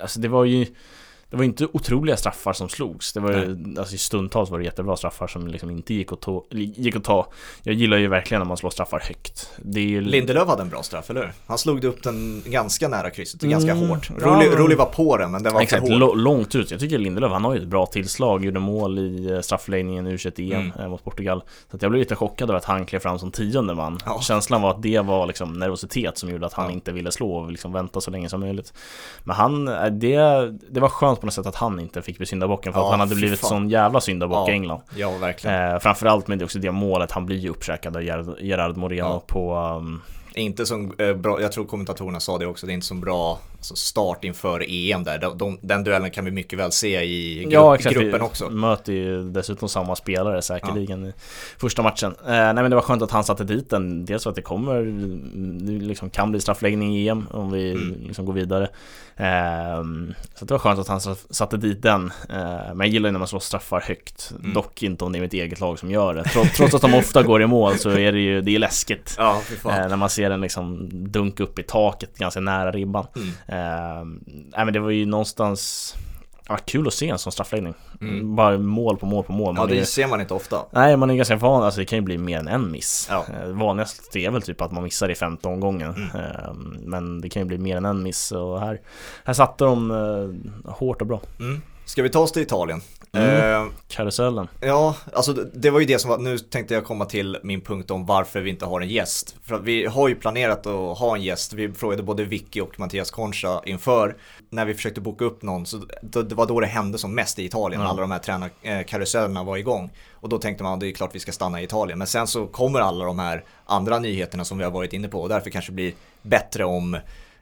alltså 0.00 0.20
det 0.20 0.28
var 0.28 0.44
ju 0.44 0.66
det 1.32 1.38
var 1.38 1.44
inte 1.44 1.66
otroliga 1.72 2.16
straffar 2.16 2.52
som 2.52 2.68
slogs. 2.68 3.12
Det 3.12 3.20
var 3.20 3.30
ju, 3.32 3.74
alltså 3.78 3.94
i 3.94 3.98
stundtals 3.98 4.50
var 4.50 4.58
det 4.58 4.64
jättebra 4.64 4.96
straffar 4.96 5.26
som 5.26 5.48
liksom 5.48 5.70
inte 5.70 5.94
gick 5.94 6.12
att, 6.12 6.20
ta, 6.20 6.44
gick 6.50 6.96
att 6.96 7.04
ta. 7.04 7.26
Jag 7.62 7.74
gillar 7.74 7.96
ju 7.96 8.08
verkligen 8.08 8.38
när 8.40 8.46
man 8.46 8.56
slår 8.56 8.70
straffar 8.70 9.00
högt. 9.00 9.50
Det 9.62 9.80
är 9.80 9.84
ju... 9.84 10.00
Lindelöf 10.00 10.48
hade 10.48 10.62
en 10.62 10.68
bra 10.68 10.82
straff, 10.82 11.10
eller 11.10 11.20
hur? 11.20 11.32
Han 11.46 11.58
slog 11.58 11.84
upp 11.84 12.02
den 12.02 12.42
ganska 12.46 12.88
nära 12.88 13.10
krysset 13.10 13.42
och 13.42 13.48
ganska 13.48 13.70
Mm, 13.72 13.88
hårt. 13.88 14.10
ja, 14.20 14.26
Rolig, 14.26 14.48
men- 14.48 14.58
Rolig 14.58 14.78
var 14.78 14.86
på 14.86 15.16
den, 15.16 15.30
men 15.30 15.42
den 15.42 15.54
var 15.54 15.60
Exakt, 15.60 15.88
för 15.88 16.00
hård. 16.00 16.16
långt 16.18 16.54
ut. 16.54 16.70
Jag 16.70 16.80
tycker 16.80 16.98
Lindelöf, 16.98 17.32
han 17.32 17.44
har 17.44 17.54
ju 17.54 17.60
ett 17.60 17.68
bra 17.68 17.86
tillslag, 17.86 18.44
gjorde 18.44 18.60
mål 18.60 18.98
i 18.98 19.30
eh, 19.32 19.40
straffläggningen 19.40 20.06
i 20.06 20.16
U21-EM 20.16 20.52
Mm. 20.60 20.72
eh, 20.80 20.88
mot 20.88 21.04
Portugal. 21.04 21.42
Så 21.70 21.78
jag 21.80 21.90
blev 21.90 21.98
lite 22.00 22.16
chockad 22.16 22.50
över 22.50 22.58
att 22.58 22.64
han 22.64 22.86
klev 22.86 23.00
fram 23.00 23.18
som 23.18 23.30
tionde 23.30 23.74
man. 23.74 23.98
Ja. 24.06 24.20
Känslan 24.22 24.62
var 24.62 24.70
att 24.70 24.82
det 24.82 25.00
var 25.00 25.26
liksom 25.26 25.52
nervositet 25.52 26.18
som 26.18 26.30
gjorde 26.30 26.46
att 26.46 26.52
han 26.52 26.66
Ja. 26.66 26.72
inte 26.72 26.92
ville 26.92 27.10
slå 27.12 27.32
och 27.36 27.50
liksom 27.52 27.72
vänta 27.72 28.00
så 28.00 28.10
länge 28.10 28.28
som 28.28 28.40
möjligt. 28.40 28.72
Men 29.24 29.36
han, 29.36 29.68
eh, 29.68 29.84
det, 29.86 30.18
det 30.70 30.80
var 30.80 30.88
skönt 30.88 31.21
på 31.22 31.26
något 31.26 31.34
sätt 31.34 31.46
att 31.46 31.54
han 31.56 31.80
inte 31.80 32.02
fick 32.02 32.16
bli 32.18 32.26
syndabocken 32.26 32.72
för 32.72 32.80
Ja, 32.80 32.84
att 32.84 32.90
han 32.90 33.00
hade 33.00 33.14
blivit 33.14 33.40
fan. 33.40 33.48
sån 33.48 33.68
jävla 33.68 34.00
syndabock 34.00 34.48
Ja. 34.48 34.52
i 34.52 34.54
England. 34.54 34.80
Ja, 34.96 35.10
verkligen. 35.10 35.72
Eh, 35.72 35.78
framförallt 35.78 36.28
med 36.28 36.38
det 36.38 36.44
också 36.44 36.58
det 36.58 36.72
målet, 36.72 37.10
han 37.12 37.26
blir 37.26 37.36
ju 37.36 37.48
uppkäkad 37.50 37.96
av 37.96 38.02
Gerard, 38.02 38.36
Gerard 38.40 38.76
Moreno 38.76 39.06
Ja. 39.08 39.22
på 39.26 39.56
um, 39.56 40.02
Inte 40.34 40.66
som 40.66 40.92
eh, 40.98 41.14
bra, 41.14 41.40
jag 41.40 41.52
tror 41.52 41.64
kommentatorerna 41.64 42.20
sa 42.20 42.38
det 42.38 42.46
också, 42.46 42.66
det 42.66 42.72
är 42.72 42.74
inte 42.74 42.86
så 42.86 42.94
bra 42.94 43.40
alltså, 43.56 43.76
start 43.76 44.24
inför 44.24 44.64
EM 44.68 45.04
där. 45.04 45.18
De, 45.18 45.38
de, 45.38 45.58
den 45.62 45.84
duellen 45.84 46.10
kan 46.10 46.24
vi 46.24 46.30
mycket 46.30 46.58
väl 46.58 46.72
se 46.72 47.02
i 47.02 47.42
gru 47.44 47.50
Ja 47.52 47.74
exakt, 47.74 47.94
gruppen 47.94 48.20
vi 48.20 48.26
också. 48.26 48.50
möter 48.50 48.92
ju 48.92 49.22
dessutom 49.30 49.68
samma 49.68 49.96
spelare 49.96 50.42
säkerligen 50.42 51.06
i 51.06 51.12
första 51.58 51.82
matchen. 51.82 52.14
Eh, 52.26 52.30
nej 52.32 52.54
men 52.54 52.70
det 52.70 52.74
var 52.76 52.82
skönt 52.82 53.02
att 53.02 53.10
han 53.10 53.24
satte 53.24 53.44
dit 53.44 53.70
den, 53.70 54.04
dels 54.04 54.22
för 54.22 54.30
att 54.30 54.36
det 54.36 54.42
kommer, 54.42 54.82
liksom 55.80 56.10
kan 56.10 56.30
bli 56.30 56.40
straffläggning 56.40 56.96
i 56.98 57.08
EM 57.08 57.26
om 57.30 57.50
vi 57.52 57.72
Mm. 57.72 57.94
liksom 58.06 58.24
går 58.26 58.32
vidare. 58.32 58.68
Eh, 59.16 59.82
så 60.34 60.44
det 60.44 60.54
var 60.54 60.58
skönt 60.58 60.80
att 60.80 60.88
han 60.88 61.00
satt- 61.00 61.26
satte 61.30 61.56
dit 61.56 61.82
den. 61.82 62.12
Eh, 62.30 62.38
men 62.74 62.78
jag 62.78 62.88
gillar 62.88 63.08
ju 63.08 63.12
när 63.12 63.18
man 63.18 63.28
slår 63.28 63.40
straffar 63.40 63.80
högt, 63.80 64.32
Mm. 64.40 64.52
dock 64.54 64.82
inte 64.82 65.04
om 65.04 65.12
det 65.12 65.18
är 65.18 65.20
mitt 65.20 65.32
eget 65.34 65.60
lag 65.60 65.78
som 65.78 65.90
gör 65.90 66.14
det. 66.14 66.24
Trots, 66.24 66.56
trots 66.56 66.74
att 66.74 66.80
de 66.82 66.94
ofta 66.94 67.22
går 67.22 67.42
i 67.42 67.46
mål 67.46 67.78
så 67.78 67.90
är 67.90 68.12
det 68.12 68.20
ju, 68.20 68.40
det 68.40 68.54
är 68.54 68.58
läskigt. 68.58 69.14
Ja. 69.18 69.40
Eh, 69.64 69.70
när 69.88 69.96
man 69.96 70.10
ser 70.10 70.21
den 70.28 70.40
liksom 70.40 70.88
dunka 70.92 71.42
upp 71.42 71.58
i 71.58 71.62
taket 71.62 72.18
ganska 72.18 72.40
nära 72.40 72.70
ribban. 72.70 73.06
Mm. 73.16 73.28
Eh, 73.46 74.64
men 74.64 74.72
det 74.72 74.80
var 74.80 74.90
ju 74.90 75.06
någonstans 75.06 75.94
ja, 76.48 76.56
kul 76.56 76.86
att 76.86 76.94
se 76.94 77.08
en 77.08 77.18
sån 77.18 77.32
straffläggning. 77.32 77.74
Mm. 78.00 78.36
Bara 78.36 78.58
mål 78.58 78.96
på 78.96 79.06
mål 79.06 79.24
på 79.24 79.32
mål. 79.32 79.54
Ja, 79.56 79.60
Man 79.60 79.68
det 79.68 79.78
är, 79.80 79.84
ser 79.84 80.06
man 80.06 80.20
inte 80.20 80.34
ofta. 80.34 80.58
nej, 80.70 80.96
man 80.96 81.10
är 81.10 81.14
ganska 81.14 81.36
van, 81.36 81.62
alltså 81.62 81.80
det 81.80 81.84
kan 81.84 81.98
ju 81.98 82.02
bli 82.02 82.18
mer 82.18 82.38
än 82.38 82.48
en 82.48 82.70
miss. 82.70 83.08
Ja. 83.10 83.24
Eh, 83.42 83.48
vanligast 83.48 84.16
är 84.16 84.30
väl 84.30 84.42
typ 84.42 84.60
att 84.60 84.72
man 84.72 84.82
missar 84.82 85.08
i 85.08 85.14
femte 85.14 85.48
omgången. 85.48 85.94
Mm. 85.94 86.26
Eh, 86.26 86.52
men 86.84 87.20
det 87.20 87.28
kan 87.28 87.42
ju 87.42 87.46
bli 87.46 87.58
mer 87.58 87.76
än 87.76 87.84
en 87.84 88.02
miss 88.02 88.32
och 88.32 88.60
här, 88.60 88.80
här 89.24 89.34
satte 89.34 89.64
de 89.64 89.90
eh, 89.90 90.72
hårt 90.72 91.00
och 91.00 91.06
bra. 91.06 91.20
Mm. 91.40 91.62
Ska 91.84 92.02
vi 92.02 92.08
ta 92.08 92.18
oss 92.18 92.32
till 92.32 92.42
Italien? 92.42 92.80
Mm. 93.16 93.66
Eh, 93.66 93.72
Karusellen. 93.88 94.48
Ja, 94.60 94.96
alltså 95.12 95.32
det- 95.32 95.50
det 95.54 95.70
var 95.70 95.80
ju 95.80 95.86
det 95.86 95.98
som 95.98 96.10
var, 96.10 96.18
nu 96.18 96.38
tänkte 96.38 96.74
jag 96.74 96.84
komma 96.84 97.04
till 97.04 97.38
min 97.42 97.60
punkt 97.60 97.90
om 97.90 98.06
varför 98.06 98.40
vi 98.40 98.50
inte 98.50 98.64
har 98.66 98.80
en 98.80 98.88
gäst. 98.88 99.36
För 99.42 99.54
att 99.54 99.62
vi 99.62 99.86
har 99.86 100.08
ju 100.08 100.14
planerat 100.14 100.66
att 100.66 100.98
ha 100.98 101.16
en 101.16 101.22
gäst, 101.22 101.52
vi 101.52 101.72
frågade 101.72 102.02
både 102.02 102.24
Vicky 102.24 102.60
och 102.60 102.80
Mattias 102.80 103.10
Concha 103.10 103.62
inför. 103.66 104.16
När 104.50 104.64
vi 104.64 104.74
försökte 104.74 105.00
boka 105.00 105.24
upp 105.24 105.42
någon, 105.42 105.66
så 105.66 105.80
då, 106.02 106.22
det 106.22 106.34
var 106.34 106.46
då 106.46 106.60
det 106.60 106.66
hände 106.66 106.98
som 106.98 107.14
mest 107.14 107.38
i 107.38 107.44
Italien, 107.44 107.80
Ja. 107.82 107.88
alla 107.88 108.00
de 108.00 108.10
här 108.10 108.18
tränarkarusellerna 108.18 109.42
var 109.44 109.56
igång. 109.56 109.90
Och 110.12 110.28
då 110.28 110.38
tänkte 110.38 110.64
man, 110.64 110.78
det 110.78 110.86
är 110.88 110.92
klart 110.92 111.14
vi 111.14 111.18
ska 111.20 111.32
stanna 111.32 111.60
i 111.60 111.64
Italien. 111.64 111.98
Men 111.98 112.06
sen 112.06 112.26
så 112.26 112.46
kommer 112.46 112.80
alla 112.80 113.04
de 113.04 113.18
här 113.18 113.44
andra 113.66 113.98
nyheterna 113.98 114.44
som 114.44 114.58
vi 114.58 114.64
har 114.64 114.70
varit 114.70 114.92
inne 114.92 115.08
på 115.08 115.20
och 115.22 115.28
därför 115.28 115.50
kanske 115.50 115.70
det 115.72 115.76
blir 115.76 115.92
bättre 116.22 116.64
om 116.64 116.96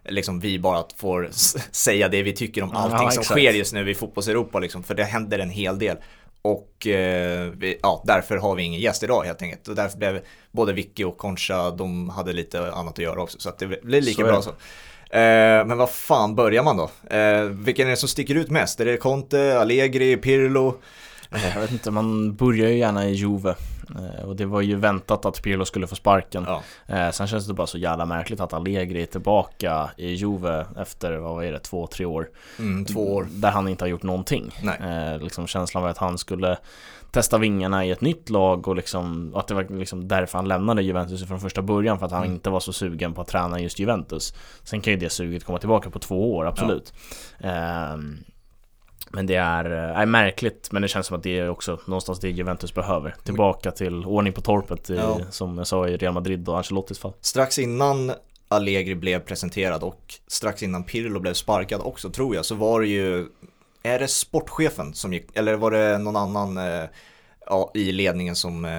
liksom 0.08 0.40
vi 0.40 0.58
bara 0.58 0.84
får 0.96 1.28
säga 1.72 2.08
det 2.08 2.22
vi 2.22 2.32
tycker 2.32 2.62
om 2.62 2.70
Ja, 2.72 2.78
allting 2.78 2.98
som 2.98 3.06
exakt. 3.20 3.26
sker 3.26 3.52
just 3.52 3.72
nu 3.72 3.90
i 3.90 3.94
fotbolls-Europa 3.94 4.58
liksom, 4.58 4.82
för 4.82 4.94
det 4.94 5.04
händer 5.04 5.38
en 5.38 5.50
hel 5.50 5.78
del. 5.78 5.96
Och 6.42 6.86
eh, 6.86 7.50
vi, 7.56 7.78
ja, 7.82 8.02
därför 8.06 8.36
har 8.36 8.54
vi 8.54 8.62
ingen 8.62 8.80
gäst 8.80 9.02
idag 9.02 9.22
helt 9.24 9.42
enkelt. 9.42 9.68
Och 9.68 9.74
därför 9.74 9.98
blev 9.98 10.20
både 10.52 10.72
Vicky 10.72 11.04
och 11.04 11.18
Concha, 11.18 11.70
de 11.70 12.08
hade 12.08 12.32
lite 12.32 12.72
annat 12.72 12.92
att 12.92 12.98
göra 12.98 13.22
också. 13.22 13.38
Så 13.40 13.48
att 13.48 13.58
det 13.58 13.82
blir 13.82 14.00
lika 14.00 14.22
Så 14.22 14.28
bra 14.28 14.42
så. 14.42 14.50
Eh, 15.16 15.66
men 15.66 15.78
vad 15.78 15.90
fan 15.90 16.34
börjar 16.34 16.62
man 16.62 16.76
då? 16.76 16.90
Eh, 17.16 17.42
vilken 17.42 17.86
är 17.86 17.90
det 17.90 17.96
som 17.96 18.08
sticker 18.08 18.34
ut 18.34 18.50
mest? 18.50 18.80
Är 18.80 18.84
det 18.84 18.96
Conte, 18.96 19.58
Allegri, 19.60 20.16
Pirlo? 20.16 20.74
Jag 21.54 21.60
vet 21.60 21.72
inte, 21.72 21.90
man 21.90 22.34
börjar 22.34 22.68
ju 22.68 22.76
gärna 22.78 23.08
i 23.08 23.12
Juve. 23.12 23.54
Eh, 23.98 24.24
Och 24.24 24.36
det 24.36 24.46
var 24.46 24.60
ju 24.60 24.76
väntat 24.76 25.24
att 25.24 25.42
Pirlo 25.42 25.64
skulle 25.64 25.86
få 25.86 25.94
sparken. 25.94 26.44
Ja, 26.46 26.62
Eh, 26.86 27.10
sen 27.10 27.26
känns 27.26 27.46
det 27.46 27.54
bara 27.54 27.66
så 27.66 27.78
jävla 27.78 28.06
märkligt 28.06 28.40
att 28.40 28.52
Allegri 28.52 29.02
är 29.02 29.06
tillbaka 29.06 29.90
i 29.96 30.12
Juve 30.12 30.66
efter, 30.78 31.16
vad 31.16 31.44
är 31.44 31.52
det, 31.52 31.58
två, 31.58 31.86
tre 31.86 32.04
år. 32.06 32.28
mm, 32.58 32.84
två 32.84 33.14
år. 33.14 33.26
Där 33.30 33.50
han 33.50 33.68
inte 33.68 33.84
har 33.84 33.88
gjort 33.88 34.02
någonting. 34.02 34.50
Nej. 34.62 35.12
Eh, 35.14 35.22
liksom 35.22 35.46
känslan 35.46 35.82
var 35.82 35.90
att 35.90 35.98
han 35.98 36.18
skulle 36.18 36.56
testa 37.12 37.38
vingarna 37.38 37.84
i 37.86 37.90
ett 37.90 38.00
nytt 38.00 38.30
lag 38.30 38.68
och 38.68 38.76
liksom, 38.76 39.32
att 39.34 39.48
det 39.48 39.54
var 39.54 39.66
liksom 39.78 40.08
därför 40.08 40.38
han 40.38 40.48
lämnade 40.48 40.82
Juventus 40.82 41.28
från 41.28 41.40
första 41.40 41.62
början 41.62 41.98
för 41.98 42.06
att 42.06 42.12
han 42.12 42.22
Mm. 42.22 42.34
inte 42.34 42.50
var 42.50 42.60
så 42.60 42.72
sugen 42.72 43.14
på 43.14 43.20
att 43.20 43.28
träna 43.28 43.60
just 43.60 43.78
Juventus. 43.78 44.34
Sen 44.62 44.80
kan 44.80 44.92
ju 44.92 44.98
det 44.98 45.10
suget 45.10 45.44
komma 45.44 45.58
tillbaka 45.58 45.90
på 45.90 45.98
två 45.98 46.34
år, 46.36 46.46
absolut. 46.46 46.92
Ehm, 47.40 48.18
men 49.12 49.26
det 49.26 49.34
är, 49.34 49.64
är 49.64 50.06
märkligt, 50.06 50.68
men 50.72 50.82
det 50.82 50.88
känns 50.88 51.06
som 51.06 51.16
att 51.16 51.22
det 51.22 51.38
är 51.38 51.48
också 51.48 51.78
någonstans 51.86 52.20
det 52.20 52.30
Juventus 52.30 52.74
behöver. 52.74 53.14
Tillbaka 53.24 53.70
till 53.70 54.04
ordning 54.04 54.32
på 54.32 54.40
torpet, 54.40 54.90
i, 54.90 54.94
Ja. 54.96 55.20
som 55.30 55.58
jag 55.58 55.66
sa 55.66 55.88
i 55.88 55.96
Real 55.96 56.14
Madrid 56.14 56.48
och 56.48 56.56
Ancelottis 56.56 56.98
fall. 56.98 57.12
Strax 57.20 57.58
innan 57.58 58.12
Allegri 58.48 58.94
blev 58.94 59.20
presenterad 59.20 59.82
och 59.82 60.14
strax 60.26 60.62
innan 60.62 60.84
Pirlo 60.84 61.20
blev 61.20 61.34
sparkad 61.34 61.80
också 61.84 62.10
tror 62.10 62.34
jag 62.34 62.44
så 62.44 62.54
var 62.54 62.80
det 62.80 62.86
ju, 62.86 63.26
är 63.82 63.98
det 63.98 64.08
sportchefen 64.08 64.94
som 64.94 65.12
gick, 65.12 65.36
eller 65.36 65.54
var 65.56 65.70
det 65.70 65.98
någon 65.98 66.16
annan 66.16 66.58
eh, 66.58 66.84
ja, 67.50 67.70
i 67.74 67.92
ledningen 67.92 68.34
som, 68.34 68.64
eh, 68.64 68.70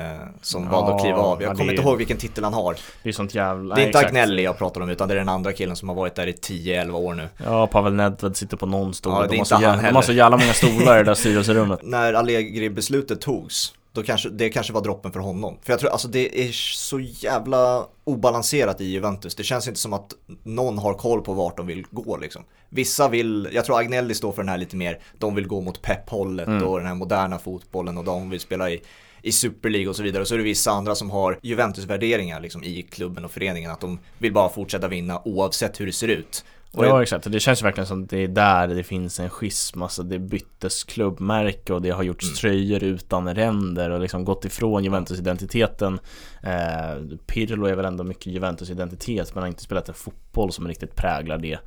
som 0.42 0.64
Ja, 0.64 0.70
valde 0.70 0.96
att 0.96 1.02
kliva 1.02 1.18
av? 1.18 1.42
Jag 1.42 1.52
ja, 1.52 1.56
kommer 1.56 1.72
inte 1.72 1.84
ihåg 1.84 1.98
vilken 1.98 2.18
titel 2.18 2.44
han 2.44 2.54
har. 2.54 2.76
Det 3.04 3.10
är 3.10 3.14
sånt 3.14 3.36
jävla... 3.36 3.76
Det 3.76 3.82
är 3.82 3.86
inte 3.86 4.00
exakt. 4.00 4.18
Agnelli 4.18 4.44
jag 4.44 4.58
pratar 4.58 4.82
om 4.82 4.90
utan 4.90 5.08
det 5.08 5.14
är 5.14 5.18
den 5.18 5.30
andra 5.30 5.54
killen 5.54 5.76
som 5.76 5.90
har 5.90 5.96
varit 5.96 6.16
där 6.16 6.28
i 6.28 6.32
10-11 6.32 6.92
år 6.92 7.14
nu. 7.14 7.28
Ja, 7.46 7.68
Pavel 7.68 7.94
Nedved 7.94 8.38
sitter 8.38 8.58
på 8.58 8.66
någon 8.66 8.94
stol. 8.94 9.14
Ja, 9.14 9.20
det 9.20 9.26
är 9.26 9.28
de, 9.28 9.36
har 9.36 9.38
inte 9.38 9.50
så 9.50 9.56
han 9.56 9.62
jävla, 9.64 9.90
de 9.90 9.96
har 9.96 10.02
så 10.02 10.14
jävla 10.14 10.38
många 10.38 10.54
stolar 10.54 10.96
i 10.96 10.98
det 10.98 11.04
där 11.04 11.14
styrelserummet. 11.14 11.80
När 11.84 12.14
Allegri-beslutet 12.14 13.22
togs, 13.22 13.74
då 13.94 14.04
kanske, 14.04 14.30
det 14.30 14.50
kanske 14.50 14.74
var 14.74 14.82
droppen 14.82 15.12
för 15.12 15.20
honom. 15.20 15.58
För 15.62 15.74
jag 15.74 15.80
tror, 15.80 15.90
alltså 15.90 16.08
det 16.08 16.48
är 16.48 16.52
så 16.76 17.00
jävla 17.00 17.86
obalanserat 18.04 18.82
i 18.82 18.86
Juventus. 18.86 19.36
Det 19.36 19.44
känns 19.44 19.68
inte 19.68 19.80
som 19.80 19.94
att 19.94 20.14
någon 20.44 20.78
har 20.78 20.94
koll 20.94 21.22
på 21.22 21.34
vart 21.34 21.58
de 21.58 21.68
vill 21.68 21.86
gå 21.92 22.18
liksom. 22.18 22.44
Vissa 22.70 23.08
vill, 23.08 23.50
jag 23.52 23.66
tror 23.66 23.80
Agnelli 23.80 24.14
står 24.16 24.32
för 24.32 24.42
den 24.42 24.50
här 24.50 24.58
lite 24.58 24.76
mer, 24.76 25.00
de 25.20 25.36
vill 25.36 25.48
gå 25.48 25.62
mot 25.62 25.82
pepphållet 25.82 26.48
Mm. 26.48 26.64
och 26.68 26.78
den 26.78 26.88
här 26.88 26.96
moderna 26.96 27.40
fotbollen 27.40 27.98
och 27.98 28.04
de 28.04 28.30
vill 28.30 28.40
spela 28.40 28.70
i, 28.70 28.82
i 29.22 29.32
Super 29.32 29.70
League 29.70 29.90
och 29.90 29.96
så 29.96 30.04
vidare. 30.04 30.22
Och 30.22 30.28
så 30.28 30.34
är 30.34 30.38
det 30.38 30.44
vissa 30.44 30.72
andra 30.72 30.96
som 30.96 31.10
har 31.12 31.40
Juventus-värderingar 31.42 32.40
liksom, 32.40 32.64
i 32.64 32.82
klubben 32.82 33.26
och 33.26 33.32
föreningen, 33.32 33.72
att 33.72 33.82
de 33.82 34.00
vill 34.18 34.34
bara 34.34 34.50
fortsätta 34.50 34.88
vinna 34.88 35.22
oavsett 35.26 35.80
hur 35.80 35.86
det 35.86 35.92
ser 35.94 36.08
ut. 36.08 36.46
Och 36.74 36.86
ja 36.86 37.02
exakt, 37.02 37.32
det 37.32 37.40
känns 37.40 37.64
verkligen 37.64 37.88
som 37.88 38.04
att 38.04 38.10
det 38.10 38.18
är 38.18 38.28
där 38.28 38.68
det 38.68 38.84
finns 38.84 39.20
en 39.20 39.30
schism, 39.30 39.82
alltså 39.82 40.04
det 40.04 40.20
byttes 40.20 40.84
klubbmärke 40.84 41.74
och 41.74 41.82
det 41.82 41.90
har 41.90 42.04
gjorts 42.04 42.26
mm. 42.26 42.36
tröjor 42.36 42.84
utan 42.84 43.36
ränder 43.36 43.90
och 43.90 44.00
liksom 44.00 44.26
gått 44.26 44.46
ifrån 44.46 44.84
Juventus-identiteten. 44.84 46.00
Eh, 46.44 47.18
Pirlo 47.26 47.66
är 47.66 47.76
väl 47.76 47.86
ändå 47.86 48.04
mycket 48.04 48.26
Juventus-identitet 48.26 49.36
men 49.36 49.44
har 49.44 49.48
inte 49.48 49.62
spelat 49.64 49.90
en 49.90 49.96
fotboll 49.96 50.52
som 50.52 50.68
riktigt 50.68 50.96
präglar 50.96 51.38
det. 51.38 51.58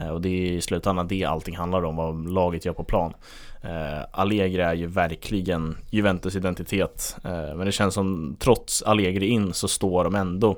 Eh, 0.00 0.08
Och 0.08 0.20
det 0.20 0.28
är 0.28 0.52
i 0.52 0.60
slutändan 0.60 1.08
det 1.08 1.24
allting 1.24 1.56
handlar 1.56 1.84
om, 1.84 1.96
vad 1.96 2.30
laget 2.30 2.64
gör 2.64 2.72
på 2.72 2.84
plan. 2.84 3.14
Eh, 3.62 4.04
Allegri 4.12 4.62
är 4.62 4.74
ju 4.74 4.86
verkligen 4.86 5.76
Juventus-identitet. 5.90 7.16
Eh, 7.24 7.56
Men 7.56 7.66
det 7.66 7.72
känns 7.72 7.94
som 7.94 8.36
trots 8.38 8.82
Allegri 8.82 9.26
in 9.26 9.52
så 9.52 9.68
står 9.68 10.04
de 10.04 10.14
ändå 10.14 10.56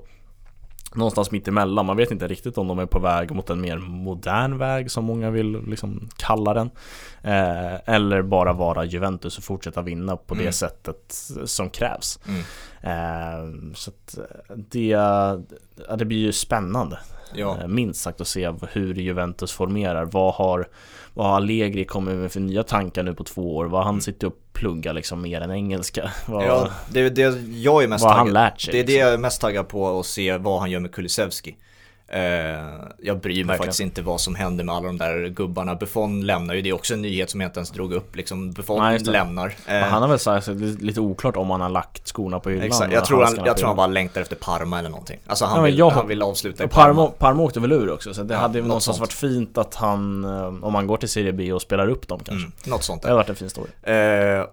någonstans 0.94 1.30
mitt 1.30 1.48
emellan. 1.48 1.86
Man 1.86 1.96
vet 1.96 2.10
inte 2.10 2.28
riktigt 2.28 2.58
om 2.58 2.68
de 2.68 2.78
är 2.78 2.86
på 2.86 2.98
väg 2.98 3.30
mot 3.30 3.50
en 3.50 3.60
mer 3.60 3.76
modern 3.78 4.58
väg 4.58 4.90
som 4.90 5.04
många 5.04 5.30
vill 5.30 5.60
liksom 5.66 6.08
kalla 6.16 6.54
den. 6.54 6.70
Eh, 7.22 7.94
eller 7.94 8.22
bara 8.22 8.52
vara 8.52 8.84
Juventus 8.84 9.38
och 9.38 9.44
fortsätta 9.44 9.82
vinna 9.82 10.16
på 10.16 10.34
mm. 10.34 10.46
det 10.46 10.52
sättet 10.52 11.14
som 11.44 11.70
krävs. 11.70 12.20
Mm. 12.28 12.40
Eh, 12.80 13.74
så 13.74 13.90
att 13.90 14.18
det, 14.56 14.96
det 15.96 16.04
blir 16.04 16.18
ju 16.18 16.32
spännande. 16.32 16.98
Ja. 17.34 17.58
Eh, 17.60 17.68
minst 17.68 18.00
sagt 18.00 18.20
att 18.20 18.28
se 18.28 18.52
hur 18.72 18.94
Juventus 18.94 19.52
formerar. 19.52 20.04
Vad 20.04 20.34
har, 20.34 20.68
vad 21.14 21.26
har 21.26 21.36
Allegri 21.36 21.84
kommit 21.84 22.16
med 22.16 22.32
för 22.32 22.40
nya 22.40 22.62
tankar 22.62 23.02
nu 23.02 23.14
på 23.14 23.24
två 23.24 23.56
år? 23.56 23.64
Vad 23.64 23.80
har 23.80 23.84
han 23.84 23.94
mm. 23.94 24.00
sitter 24.00 24.26
och 24.26 24.34
pluggar 24.52 24.92
liksom 24.92 25.22
mer 25.22 25.40
än 25.40 25.50
engelska? 25.50 26.10
Vad, 26.26 26.44
ja, 26.44 26.70
det 26.90 27.00
är 27.00 27.10
det 27.10 27.22
jag 27.56 27.82
är 27.82 27.88
mest 27.88 28.04
taggad 28.04 28.18
han 28.18 28.32
lärt 28.32 28.60
sig, 28.60 28.72
Det 28.72 28.78
är 28.78 28.82
det 28.82 28.86
liksom? 28.86 29.00
jag 29.00 29.12
är 29.12 29.18
mest 29.18 29.40
taggad 29.40 29.68
på 29.68 30.00
att 30.00 30.06
se 30.06 30.36
vad 30.36 30.60
han 30.60 30.70
gör 30.70 30.80
med 30.80 30.92
Kulusevski. 30.92 31.56
Uh, 32.14 32.20
jag 32.98 33.18
bryr 33.18 33.34
mig 33.34 33.44
Verkligen. 33.44 33.58
faktiskt 33.58 33.80
inte 33.80 34.02
vad 34.02 34.20
som 34.20 34.34
händer 34.34 34.64
med 34.64 34.74
alla 34.74 34.86
de 34.86 34.98
där 34.98 35.28
gubbarna. 35.28 35.74
Buffon 35.74 36.26
lämnar 36.26 36.54
ju, 36.54 36.62
det 36.62 36.68
är 36.68 36.72
också 36.72 36.94
en 36.94 37.02
nyhet 37.02 37.30
som 37.30 37.40
jag 37.40 37.48
inte 37.48 37.58
ens 37.58 37.70
drog 37.70 37.92
upp. 37.92 38.16
Liksom, 38.16 38.52
Buffon 38.52 38.78
Nej, 38.78 38.98
lämnar. 38.98 39.46
Uh, 39.46 39.74
han 39.74 40.02
har 40.02 40.08
väl 40.08 40.18
sagt, 40.18 40.48
lite 40.80 41.00
oklart 41.00 41.36
om 41.36 41.50
han 41.50 41.60
har 41.60 41.68
lagt 41.68 42.08
skorna 42.08 42.40
på 42.40 42.50
hyllan. 42.50 42.66
Exakt, 42.66 42.92
jag 42.92 43.04
tror, 43.04 43.24
han, 43.24 43.38
jag 43.44 43.56
tror 43.56 43.66
han 43.66 43.76
bara 43.76 43.86
längtar 43.86 44.20
efter 44.20 44.36
Parma 44.36 44.78
eller 44.78 44.90
någonting. 44.90 45.18
Alltså 45.26 45.44
han, 45.44 45.56
ja, 45.56 45.62
vill, 45.62 45.78
jag, 45.78 45.90
han 45.90 46.08
vill 46.08 46.22
avsluta 46.22 46.64
i 46.64 46.68
Parma. 46.68 46.94
Parma, 46.94 47.10
Parma 47.18 47.42
åkte 47.42 47.60
väl 47.60 47.72
ur 47.72 47.92
också, 47.92 48.14
så 48.14 48.22
det 48.22 48.34
ja, 48.34 48.40
hade 48.40 48.58
ju 48.58 48.64
någonstans 48.64 48.96
sånt. 48.96 49.08
varit 49.08 49.32
fint 49.32 49.58
att 49.58 49.74
han, 49.74 50.24
eh, 50.24 50.64
om 50.64 50.74
han 50.74 50.86
går 50.86 50.96
till 50.96 51.08
Serie 51.08 51.32
B 51.32 51.52
och 51.52 51.62
spelar 51.62 51.88
upp 51.88 52.08
dem 52.08 52.20
kanske. 52.24 52.46
Mm, 52.46 52.52
något 52.64 52.82
sånt 52.82 53.02
där. 53.02 53.08
Det 53.08 53.12
hade 53.12 53.22
varit 53.22 53.30
en 53.30 53.36
fin 53.36 53.50
story. 53.50 53.70
Uh, 53.88 54.46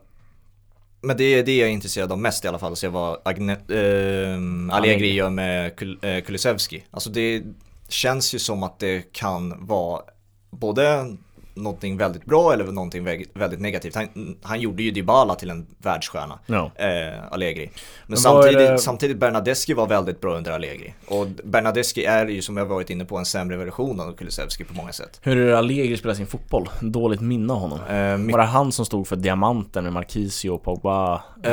men 1.01 1.17
det 1.17 1.23
är 1.23 1.43
det 1.43 1.57
jag 1.57 1.69
är 1.69 1.73
intresserad 1.73 2.11
av 2.11 2.19
mest 2.19 2.45
i 2.45 2.47
alla 2.47 2.59
fall, 2.59 2.71
att 2.71 2.77
se 2.77 2.87
vad 2.87 3.19
Agne, 3.25 3.53
äh, 3.53 4.75
Allegri 4.75 5.13
gör 5.13 5.29
med 5.29 5.75
Kul, 5.75 5.99
äh, 6.01 6.21
Kulusevski. 6.21 6.83
Alltså 6.91 7.09
det 7.09 7.43
känns 7.89 8.35
ju 8.35 8.39
som 8.39 8.63
att 8.63 8.79
det 8.79 9.13
kan 9.13 9.65
vara 9.65 10.01
både 10.49 11.17
någonting 11.53 11.97
väldigt 11.97 12.25
bra 12.25 12.53
eller 12.53 12.65
någonting 12.65 13.03
väldigt 13.33 13.59
negativt. 13.59 13.95
Han, 13.95 14.37
han 14.41 14.61
gjorde 14.61 14.83
ju 14.83 14.91
Dybala 14.91 15.35
till 15.35 15.49
en 15.49 15.67
världsstjärna, 15.77 16.39
no. 16.45 16.71
eh, 16.75 17.31
Allegri. 17.31 17.65
Men, 17.65 17.73
Men 18.07 18.17
samtidigt, 18.17 18.57
det... 18.57 18.77
samtidigt 18.77 19.17
Bernadeschi 19.17 19.73
var 19.73 19.87
väldigt 19.87 20.21
bra 20.21 20.37
under 20.37 20.51
Allegri. 20.51 20.93
Och 21.07 21.27
Bernadeschi 21.43 22.05
är 22.05 22.27
ju 22.27 22.41
som 22.41 22.57
jag 22.57 22.65
varit 22.65 22.89
inne 22.89 23.05
på 23.05 23.17
en 23.17 23.25
sämre 23.25 23.57
version 23.57 23.99
av 23.99 24.15
Kulusevski 24.15 24.63
på 24.63 24.73
många 24.73 24.91
sätt. 24.91 25.19
Hur 25.23 25.37
är 25.37 25.45
det 25.45 25.57
Allegri 25.57 25.97
spelar 25.97 26.15
sin 26.15 26.27
fotboll? 26.27 26.69
Dåligt 26.81 27.21
minne 27.21 27.53
av 27.53 27.59
honom. 27.59 27.79
Eh, 27.79 28.31
var 28.31 28.37
det 28.37 28.43
han 28.43 28.71
som 28.71 28.85
stod 28.85 29.07
för 29.07 29.15
diamanten 29.15 29.83
med 29.83 29.93
Marquisio 29.93 30.57
Pogba? 30.57 31.21
Eh, 31.43 31.51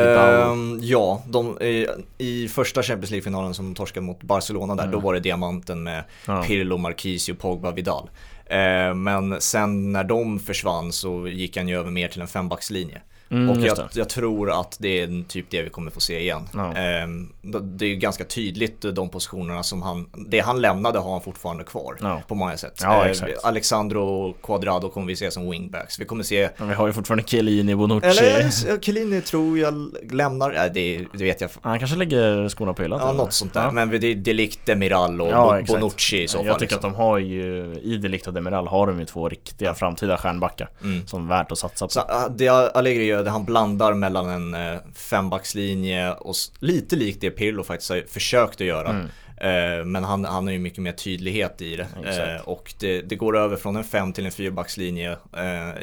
ja, 0.80 1.22
de, 1.26 1.62
i, 1.62 1.86
i 2.18 2.48
första 2.48 2.82
Champions 2.82 3.10
League-finalen 3.10 3.54
som 3.54 3.74
torskade 3.74 4.06
mot 4.06 4.22
Barcelona 4.22 4.74
där, 4.74 4.82
mm. 4.82 4.92
då 4.92 5.00
var 5.00 5.14
det 5.14 5.20
diamanten 5.20 5.82
med 5.82 6.04
ja. 6.26 6.42
Pirlo, 6.42 6.76
Marquisio, 6.76 7.34
Pogba, 7.34 7.70
Vidal. 7.70 8.10
Eh, 8.48 8.94
men 8.94 9.40
sen 9.40 9.92
när 9.92 10.04
de 10.04 10.40
försvann 10.40 10.92
så 10.92 11.28
gick 11.28 11.56
han 11.56 11.68
ju 11.68 11.78
över 11.78 11.90
mer 11.90 12.08
till 12.08 12.20
en 12.20 12.28
fembackslinje. 12.28 13.02
Mm, 13.30 13.50
och 13.50 13.66
jag, 13.66 13.78
jag, 13.92 14.08
tror 14.08 14.60
att 14.60 14.76
det 14.80 15.00
är 15.00 15.24
typ 15.28 15.50
det 15.50 15.62
vi 15.62 15.70
kommer 15.70 15.90
få 15.90 16.00
se 16.00 16.20
igen. 16.20 16.48
Ja. 16.54 16.74
Ehm, 16.74 17.32
det 17.62 17.84
är 17.84 17.88
ju 17.88 17.96
ganska 17.96 18.24
tydligt 18.24 18.80
de 18.80 19.08
positionerna 19.08 19.62
som 19.62 19.82
han, 19.82 20.06
det 20.28 20.40
han 20.40 20.60
lämnade 20.60 20.98
har 20.98 21.12
han 21.12 21.20
fortfarande 21.20 21.64
kvar 21.64 21.96
ja. 22.00 22.22
på 22.28 22.34
många 22.34 22.56
sätt. 22.56 22.80
Ja, 22.82 23.06
ehm, 23.06 23.14
Alexandro 23.42 24.02
och 24.02 24.42
Quadrado 24.42 24.88
kommer 24.88 25.06
vi 25.06 25.16
se 25.16 25.30
som 25.30 25.50
wingbacks. 25.50 26.00
Vi 26.00 26.04
kommer 26.04 26.22
se... 26.22 26.48
Men 26.56 26.68
vi 26.68 26.74
har 26.74 26.86
ju 26.86 26.92
fortfarande 26.92 27.24
Chiellini, 27.24 27.74
Bonucci. 27.74 28.06
Eller 28.06 28.80
Chiellini 28.80 29.20
tror 29.20 29.58
jag 29.58 29.94
lämnar, 30.10 30.54
äh, 30.54 30.72
det, 30.74 31.04
det 31.12 31.24
vet 31.24 31.40
jag. 31.40 31.50
Han 31.62 31.78
kanske 31.78 31.96
lägger 31.96 32.48
skorna 32.48 32.74
på 32.74 32.82
hyllan. 32.82 33.00
Ja, 33.02 33.12
något 33.12 33.32
sånt 33.32 33.54
där. 33.54 33.70
Men 33.70 33.90
det 33.90 34.06
är 34.06 34.14
Delict, 34.14 34.66
Demiral 34.66 35.20
och 35.20 35.64
Bonucci 35.66 36.22
i 36.22 36.28
så 36.28 36.38
fall. 36.38 36.46
Jag 36.46 36.58
tycker 36.58 36.74
liksom. 36.74 36.90
att 36.90 36.96
de 36.96 37.02
har 37.02 37.18
ju, 37.18 37.74
i 37.82 37.96
Delict 37.96 38.26
och 38.26 38.34
Demiral 38.34 38.66
har 38.66 38.86
de 38.86 39.00
ju 39.00 39.04
två 39.04 39.28
riktiga 39.28 39.74
framtida 39.74 40.16
stjärnbackar. 40.16 40.70
Mm. 40.82 41.06
Som 41.06 41.24
är 41.24 41.28
värt 41.28 41.52
att 41.52 41.58
satsa 41.58 41.86
på. 41.86 41.92
Så, 41.92 42.02
det 42.36 42.48
Allegri 42.48 43.17
det 43.22 43.30
han 43.30 43.44
blandar 43.44 43.94
mellan 43.94 44.28
en 44.28 44.54
eh, 44.54 44.80
fembackslinje 44.94 46.12
och 46.12 46.34
lite 46.58 46.96
likt 46.96 47.20
det 47.20 47.30
Pirlo 47.30 47.64
faktiskt 47.64 47.90
har 47.90 48.04
försökt 48.08 48.60
att 48.60 48.66
göra. 48.66 48.88
Mm. 48.88 49.06
Eh, 49.36 49.84
men 49.84 50.04
han, 50.04 50.24
han 50.24 50.46
har 50.46 50.52
ju 50.52 50.58
mycket 50.58 50.78
mer 50.78 50.92
tydlighet 50.92 51.62
i 51.62 51.76
det. 51.76 51.86
Eh, 52.04 52.48
och 52.48 52.74
det, 52.80 53.02
det, 53.02 53.16
går 53.16 53.36
över 53.36 53.56
från 53.56 53.76
en 53.76 53.84
fem 53.84 54.12
till 54.12 54.26
en 54.26 54.32
fyrbackslinje. 54.32 55.16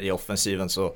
I 0.00 0.10
offensiven 0.10 0.68
så 0.68 0.94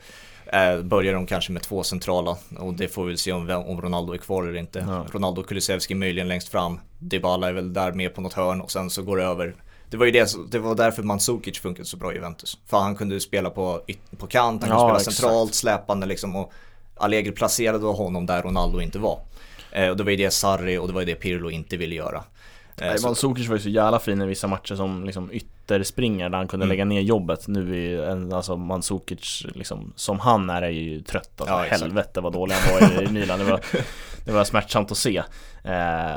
börjar 0.83 1.14
de 1.14 1.26
kanske 1.26 1.53
med 1.53 1.62
två 1.62 1.83
centrala 1.83 2.37
och 2.59 2.74
det 2.74 2.88
får 2.88 3.05
vi 3.05 3.09
väl 3.09 3.18
se 3.18 3.33
om, 3.33 3.50
om 3.50 3.83
Ronaldo 3.83 4.12
är 4.12 4.18
kvar 4.18 4.42
eller 4.42 4.59
inte. 4.59 4.85
Ja. 4.88 5.07
Ronaldo 5.12 5.42
Kulusevski 5.42 5.94
möjligen 5.94 6.29
längst 6.29 6.48
fram. 6.48 6.81
Dybala 6.98 7.48
är 7.48 7.53
väl 7.53 7.72
där 7.72 7.92
med 7.92 8.14
på 8.14 8.20
något 8.20 8.33
hörn 8.33 8.61
och 8.61 8.70
sen 8.70 8.90
så 8.90 9.03
går 9.03 9.16
det 9.16 9.24
över 9.24 9.55
det 9.90 9.96
var 9.96 10.07
ju 10.07 10.12
det, 10.12 10.37
det 10.50 10.59
var 10.59 10.74
därför 10.74 11.03
Mandzukic 11.03 11.59
funkade 11.59 11.87
så 11.87 11.96
bra 11.96 12.12
i 12.12 12.14
Juventus. 12.14 12.59
För 12.66 12.79
han 12.79 12.96
kunde 12.96 13.20
spela 13.20 13.50
på, 13.50 13.81
på 14.16 14.26
kant, 14.26 14.62
han 14.62 14.70
kunde 14.70 14.74
ja, 14.74 14.88
spela 14.88 14.98
exakt. 14.98 15.16
centralt, 15.16 15.55
släpande 15.55 16.07
liksom. 16.07 16.37
Och 16.37 16.53
Allegri 16.96 17.33
placerade 17.33 17.87
honom 17.87 18.26
där 18.26 18.42
Ronaldo 18.42 18.81
inte 18.81 18.98
var. 18.98 19.20
Eh, 19.72 19.88
och 19.88 19.96
det 19.96 20.03
var 20.03 20.11
ju 20.11 20.16
det 20.16 20.31
Sarri 20.31 20.79
och 20.79 20.87
det 20.87 20.92
var 20.92 21.00
ju 21.00 21.07
det 21.07 21.14
Pirlo 21.14 21.50
inte 21.50 21.76
ville 21.76 21.94
göra. 21.94 22.24
Eh, 22.76 23.03
Mandzukic 23.03 23.48
var 23.48 23.57
ju 23.57 23.62
så 23.62 23.68
jävla 23.68 23.98
fin 23.98 24.22
i 24.22 24.26
vissa 24.26 24.46
matcher 24.46 24.74
som 24.74 25.05
liksom 25.05 25.31
ytterspringare 25.33 26.29
där 26.29 26.38
han 26.38 26.48
kunde 26.48 26.64
mm. 26.64 26.72
lägga 26.72 26.85
ner 26.85 27.00
jobbet. 27.00 27.48
Nu 27.48 27.94
är 27.94 28.03
en, 28.03 28.33
alltså 28.33 28.57
Mandzukic, 28.57 29.46
liksom, 29.55 29.92
som 29.96 30.20
han 30.20 30.50
är, 30.50 30.62
är 30.62 30.70
ju 30.70 31.03
trött. 31.03 31.40
Alltså, 31.40 31.55
ja, 31.55 31.62
helvete 31.62 32.20
vad 32.20 32.33
dålig 32.33 32.55
han 32.55 32.94
var 32.94 33.03
i 33.03 33.12
Milan. 33.12 33.38
Det 33.38 33.44
var, 33.44 33.61
det 34.33 34.38
var 34.38 34.45
smärtsamt 34.45 34.90
att 34.90 34.99
se. 34.99 35.16
Eh, 35.16 35.25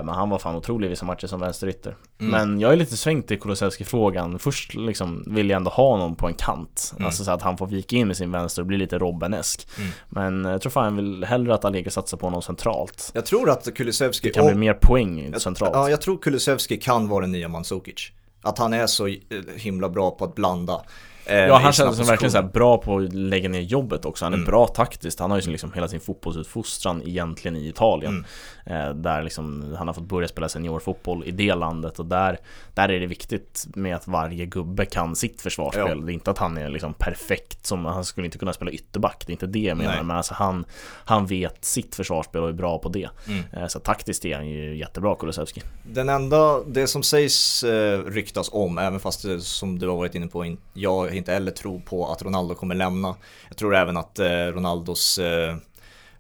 men 0.04 0.10
han 0.10 0.30
var 0.30 0.40
fan 0.40 0.56
otrolig 0.56 0.88
i 0.88 0.90
vissa 0.90 1.06
matcher 1.06 1.28
som 1.28 1.40
vänsterytter. 1.40 1.96
Mm. 2.20 2.32
Men 2.32 2.60
jag 2.60 2.74
är 2.74 2.76
lite 2.76 2.98
svängt 2.98 3.32
i 3.32 3.38
Kulusevski-frågan. 3.38 4.40
Först 4.40 4.74
liksom 4.74 5.24
vill 5.28 5.50
jag 5.50 5.58
ändå 5.58 5.72
ha 5.72 5.90
honom 5.90 6.16
på 6.16 6.28
en 6.28 6.34
kant. 6.34 6.92
Mm. 6.94 7.06
Alltså 7.06 7.24
så 7.24 7.32
att 7.32 7.42
han 7.42 7.58
får 7.58 7.68
vika 7.68 7.96
in 7.96 8.08
med 8.08 8.18
sin 8.18 8.32
vänster 8.32 8.62
och 8.62 8.66
bli 8.66 8.78
lite 8.78 8.98
Robben-esk. 8.98 9.68
Mm. 9.78 9.92
Men 10.10 10.52
jag 10.52 10.62
tror 10.62 10.70
fan 10.70 10.86
jag 10.86 11.04
vill 11.04 11.24
hellre 11.24 11.54
att 11.54 11.66
Allegri 11.66 11.92
satsar 11.92 12.18
på 12.18 12.26
honom 12.26 12.42
centralt. 12.42 13.12
Jag 13.14 13.26
tror 13.26 13.50
att 13.50 13.74
Kulusevski... 13.76 14.28
Det 14.28 14.34
kan 14.34 14.46
bli 14.46 14.56
mer 14.56 14.74
poäng 14.74 15.34
centralt. 15.38 15.72
Ja, 15.76 15.90
jag 15.90 16.02
tror 16.02 16.18
Kulusevski 16.18 16.78
kan 16.78 17.08
vara 17.08 17.22
den 17.22 17.32
nya 17.32 17.48
Mandzukic. 17.48 18.12
Att 18.42 18.58
han 18.58 18.74
är 18.74 18.88
så 18.88 19.16
himla 19.56 19.90
bra 19.90 20.12
på 20.12 20.26
att 20.26 20.36
blanda. 20.36 20.82
Eh, 21.26 21.38
ja, 21.38 21.58
han 21.58 21.74
känns 21.74 21.98
som 21.98 22.06
verkligen 22.06 22.32
så 22.32 22.44
bra 22.44 22.78
på 22.78 22.98
att 22.98 23.14
lägga 23.14 23.50
ner 23.50 23.62
jobbet 23.62 24.06
också. 24.06 24.26
Han 24.26 24.34
är 24.34 24.38
mm. 24.38 24.48
bra 24.48 24.68
taktiskt. 24.68 25.20
Han 25.20 25.32
har 25.32 25.40
ju 25.40 25.52
liksom 25.52 25.74
hela 25.74 25.88
sin 25.88 26.00
fotbollsutfostran 26.00 27.02
egentligen 27.06 27.58
i 27.58 27.68
Italien. 27.68 28.26
Mm. 28.66 28.90
Eh, 28.90 28.96
där 28.96 29.24
liksom 29.24 29.76
han 29.78 29.88
har 29.88 29.94
fått 29.94 30.04
börja 30.04 30.28
spela 30.28 30.50
seniorfotboll 30.50 31.24
i 31.26 31.32
det 31.32 31.56
landet 31.56 32.00
och 32.00 32.06
där, 32.06 32.40
där 32.74 32.90
är 32.90 33.00
det 33.00 33.08
viktigt 33.08 33.66
med 33.76 33.96
att 33.96 34.08
varje 34.08 34.46
gubbe 34.46 34.86
kan 34.86 35.16
sitt 35.16 35.42
försvarsspel. 35.42 36.00
Ja. 36.00 36.06
Det 36.06 36.12
är 36.12 36.14
inte 36.14 36.32
att 36.32 36.38
han 36.38 36.58
är 36.58 36.70
liksom 36.70 36.94
perfekt 36.94 37.66
som, 37.66 37.86
han 37.86 38.06
skulle 38.06 38.26
inte 38.26 38.38
kunna 38.38 38.54
spela 38.54 38.72
ytterback. 38.72 39.24
Det 39.26 39.32
är 39.32 39.34
inte 39.34 39.48
det 39.48 39.60
jag 39.60 39.78
menar. 39.78 39.96
Nej. 39.96 40.04
Men 40.04 40.18
alltså 40.18 40.34
han, 40.34 40.66
han 41.06 41.26
vet 41.26 41.66
sitt 41.66 41.96
försvarsspel 41.96 42.42
och 42.42 42.50
är 42.50 42.54
bra 42.54 42.80
på 42.80 42.90
det. 42.90 43.10
Mm. 43.28 43.44
Eh, 43.54 43.68
så 43.68 43.80
taktiskt 43.80 44.26
är 44.26 44.36
han 44.36 44.48
ju 44.48 44.78
jättebra 44.78 45.16
Kulusevski. 45.16 45.62
Den 45.84 46.10
enda, 46.10 46.64
det 46.64 46.88
som 46.88 47.04
sägs 47.04 47.64
ryktas 48.06 48.50
om, 48.54 48.78
även 48.78 49.00
fast 49.00 49.26
som 49.40 49.80
du 49.80 49.88
har 49.88 49.96
varit 49.96 50.16
inne 50.16 50.28
på, 50.28 50.56
jag 50.74 51.13
inte 51.18 51.34
heller 51.34 51.52
tror 51.52 51.80
på 51.80 52.12
att 52.12 52.22
Ronaldo 52.22 52.56
kommer 52.56 52.76
lämna. 52.76 53.16
Jag 53.48 53.58
tror 53.58 53.76
även 53.76 53.98
att 53.98 54.20
eh, 54.20 54.28
Ronaldos 54.28 55.18
eh, 55.20 55.56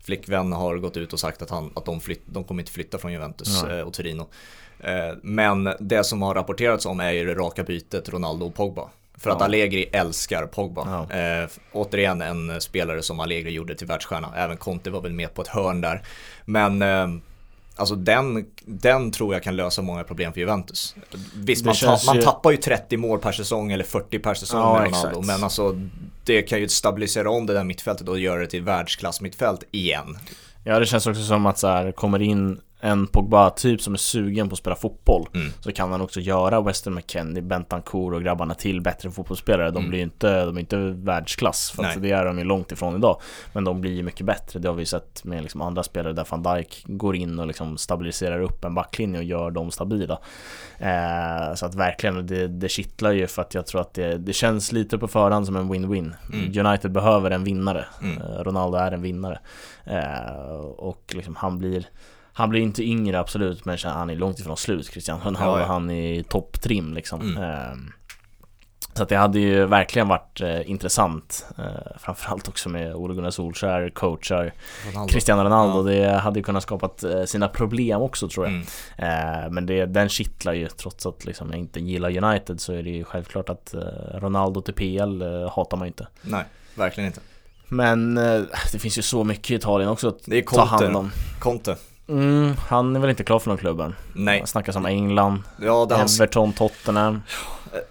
flickvän 0.04 0.54
har 0.54 0.78
gått 0.78 0.98
ut 0.98 1.14
och 1.14 1.20
sagt 1.20 1.42
att, 1.42 1.50
han, 1.50 1.72
att 1.76 1.86
de, 1.86 2.02
flytt, 2.02 2.24
de 2.26 2.44
kommer 2.44 2.62
inte 2.62 2.72
flytta 2.72 2.98
från 2.98 3.12
Juventus 3.12 3.64
mm. 3.64 3.88
och 3.88 3.94
Torino. 3.94 4.28
Men 5.22 5.74
det 5.80 6.04
som 6.04 6.22
har 6.22 6.36
rapporterats 6.36 6.86
om 6.86 7.00
är 7.00 7.12
ju 7.12 7.26
det 7.26 7.34
raka 7.34 7.64
bytet 7.64 8.10
Ronaldo 8.10 8.46
och 8.46 8.56
Pogba. 8.56 8.90
För 9.18 9.30
att 9.30 9.42
Allegri 9.42 9.84
älskar 9.92 10.46
Pogba. 10.46 11.08
Ja. 11.10 11.18
Eh, 11.18 11.50
återigen 11.72 12.22
en 12.22 12.62
spelare 12.62 13.02
som 13.02 13.20
Allegri 13.20 13.52
gjorde 13.52 13.76
till 13.76 13.88
världsstjärna. 13.88 14.34
Även 14.36 14.58
Conte 14.58 14.90
var 14.90 15.02
väl 15.02 15.14
med 15.14 15.34
på 15.34 15.42
ett 15.42 15.48
hörn 15.48 15.82
där. 15.82 16.02
Men 16.46 16.82
eh, 16.82 17.08
Alltså 17.76 17.96
den, 17.96 18.46
den 18.66 19.12
tror 19.12 19.34
jag 19.34 19.44
kan 19.44 19.56
lösa 19.56 19.82
många 19.82 20.04
problem 20.04 20.34
för 20.34 20.40
Juventus. 20.40 20.96
Visst, 21.36 21.66
man, 21.66 21.76
ta, 21.76 22.00
man 22.06 22.16
ju... 22.16 22.22
tappar 22.22 22.52
ju 22.52 22.58
30 22.58 22.98
mål 22.98 23.20
per 23.20 23.32
säsong 23.32 23.72
eller 23.72 23.84
40 23.84 24.20
per 24.20 24.34
säsong 24.34 24.60
ja, 24.60 24.74
med 24.74 24.88
Ronaldo. 24.88 25.10
Exakt. 25.10 25.28
Men 25.28 25.44
alltså 25.44 25.80
det 26.24 26.42
kan 26.42 26.60
ju 26.60 26.70
stabilisera 26.70 27.30
om 27.30 27.46
det 27.46 27.54
där 27.54 27.64
mittfältet 27.64 28.10
och 28.10 28.20
göra 28.20 28.40
det 28.40 28.48
till 28.48 28.64
världsklass 28.64 29.22
mittfält 29.22 29.64
igen. 29.72 30.18
Ja 30.64 30.80
det 30.80 30.86
känns 30.86 31.08
också 31.08 31.24
som 31.24 31.46
att 31.46 31.60
så 31.60 31.68
här, 31.68 31.92
kommer 31.92 32.22
in 32.22 32.62
en 32.86 33.08
Pogba-typ 33.08 33.82
som 33.82 33.94
är 33.94 33.98
sugen 33.98 34.50
på 34.50 34.54
att 34.54 34.60
spela 34.60 34.76
fotboll 34.76 35.28
Mm. 35.34 35.52
så 35.60 35.72
kan 35.72 35.92
han 35.92 36.02
också 36.02 36.20
göra 36.20 36.62
Weston 36.62 36.94
McKennie, 36.96 37.42
Bentancourt 37.42 38.14
och 38.16 38.24
grabbarna 38.24 38.54
till 38.54 38.82
bättre 38.82 39.12
fotbollsspelare. 39.12 39.72
De 39.72 39.78
Mm. 39.78 39.90
blir 39.90 40.00
ju 40.00 40.04
inte, 40.04 40.46
de 40.46 40.56
är 40.56 40.60
inte 40.60 40.78
världsklass, 40.78 41.72
för 41.72 41.84
att 41.84 42.02
det 42.02 42.12
är 42.12 42.26
de 42.26 42.38
ju 42.40 42.44
långt 42.44 42.72
ifrån 42.72 42.96
idag. 42.96 43.22
Men 43.54 43.64
de 43.64 43.82
blir 43.82 43.92
ju 43.92 44.04
mycket 44.04 44.26
bättre, 44.26 44.60
det 44.60 44.68
har 44.68 44.76
vi 44.76 44.86
sett 44.86 45.24
med 45.24 45.42
liksom 45.42 45.62
andra 45.62 45.84
spelare 45.84 46.14
där 46.14 46.28
van 46.30 46.44
Dijk 46.44 46.84
går 46.88 47.16
in 47.16 47.40
och 47.40 47.48
liksom 47.48 47.78
stabiliserar 47.78 48.40
upp 48.42 48.66
en 48.66 48.76
backlinje 48.76 49.18
och 49.20 49.24
gör 49.26 49.52
dem 49.52 49.72
stabila. 49.72 50.20
Eh, 50.80 51.54
så 51.56 51.66
att 51.66 51.76
verkligen, 51.76 52.28
det, 52.28 52.48
det 52.48 52.70
kittlar 52.70 53.12
ju 53.12 53.28
för 53.28 53.42
att 53.42 53.54
jag 53.54 53.66
tror 53.66 53.82
att 53.82 53.94
det, 53.94 54.18
det 54.18 54.34
känns 54.34 54.72
lite 54.72 54.98
på 54.98 55.08
förhand 55.08 55.46
som 55.46 55.56
en 55.56 55.74
win-win. 55.74 56.12
Mm. 56.34 56.68
United 56.68 56.92
behöver 56.92 57.32
en 57.32 57.44
vinnare. 57.44 57.86
Mm. 58.02 58.18
Eh, 58.22 58.44
Ronaldo 58.44 58.78
är 58.78 58.92
en 58.92 59.02
vinnare. 59.02 59.40
Eh, 59.86 60.56
och 60.78 61.04
liksom 61.16 61.36
han 61.36 61.58
blir 61.58 61.86
han 62.34 62.50
blir 62.50 62.62
inte 62.62 62.84
yngre 62.84 63.20
absolut 63.20 63.66
men 63.66 63.78
han 63.84 64.10
är 64.10 64.16
långt 64.16 64.40
ifrån 64.40 64.58
slut 64.58 64.86
Christian 64.86 65.20
Ronaldo, 65.20 65.40
Ja, 65.52 65.60
ja. 65.60 65.66
han 65.66 65.90
är 65.92 66.24
topptrim 66.24 66.94
liksom 66.94 67.22
Mm. 67.22 67.44
eh, 67.44 67.74
Så 68.96 69.04
att 69.04 69.10
det 69.10 69.16
hade 69.18 69.40
ju 69.40 69.66
verkligen 69.66 70.08
varit 70.08 70.42
eh, 70.42 70.70
intressant 70.70 71.46
eh, 71.58 71.98
Framförallt 72.00 72.48
också 72.48 72.70
med 72.70 72.96
Ole 72.96 73.14
Gunnar 73.14 73.30
Solskjaer, 73.30 73.90
coachar 73.90 74.54
Ronaldo. 74.92 75.14
Cristiano 75.14 75.44
Ronaldo 75.44 75.92
Ja. 75.92 76.06
Det 76.12 76.18
hade 76.20 76.40
ju 76.40 76.44
kunnat 76.44 76.64
skapat 76.64 77.04
eh, 77.04 77.24
sina 77.24 77.48
problem 77.48 78.02
också 78.02 78.30
tror 78.30 78.46
jag 78.46 78.54
Mm. 78.98 79.44
eh, 79.46 79.50
Men 79.52 79.66
det, 79.66 79.86
den 79.86 80.10
kittlar 80.10 80.54
ju 80.54 80.68
trots 80.68 81.06
att 81.06 81.26
liksom 81.26 81.50
jag 81.50 81.60
inte 81.60 81.80
gillar 81.80 82.24
United 82.24 82.60
så 82.62 82.74
är 82.74 82.84
det 82.84 82.90
ju 82.90 83.04
självklart 83.04 83.50
att 83.50 83.74
eh, 83.74 83.80
Ronaldo 84.20 84.62
till 84.62 84.74
PL 84.74 85.22
eh, 85.22 85.52
hatar 85.56 85.78
man 85.78 85.86
ju 85.86 85.90
inte 85.90 86.08
Nej, 86.22 86.44
verkligen 86.76 87.08
inte. 87.08 87.22
Men 87.68 88.18
eh, 88.18 88.42
det 88.72 88.80
finns 88.80 88.98
ju 88.98 89.02
så 89.02 89.24
mycket 89.24 89.52
i 89.52 89.56
Italien 89.56 89.90
också 89.90 90.08
att 90.08 90.20
Det 90.26 90.38
är 90.38 90.42
ta 90.42 90.64
hand 90.66 90.82
Conte. 90.82 90.98
om 90.98 91.12
Conte. 91.40 91.76
Mm, 92.08 92.54
han 92.68 92.96
är 92.96 93.00
väl 93.00 93.10
inte 93.10 93.24
klar 93.24 93.40
för 93.40 93.50
någon 93.50 93.58
klubben? 93.58 93.96
Nej. 94.14 94.42
Det 94.42 94.48
snackas 94.48 94.76
om 94.76 94.86
England, 94.86 95.44
Ja, 95.62 95.88
han, 95.92 96.00
Everton, 96.02 96.54
Tottenham. 96.54 97.22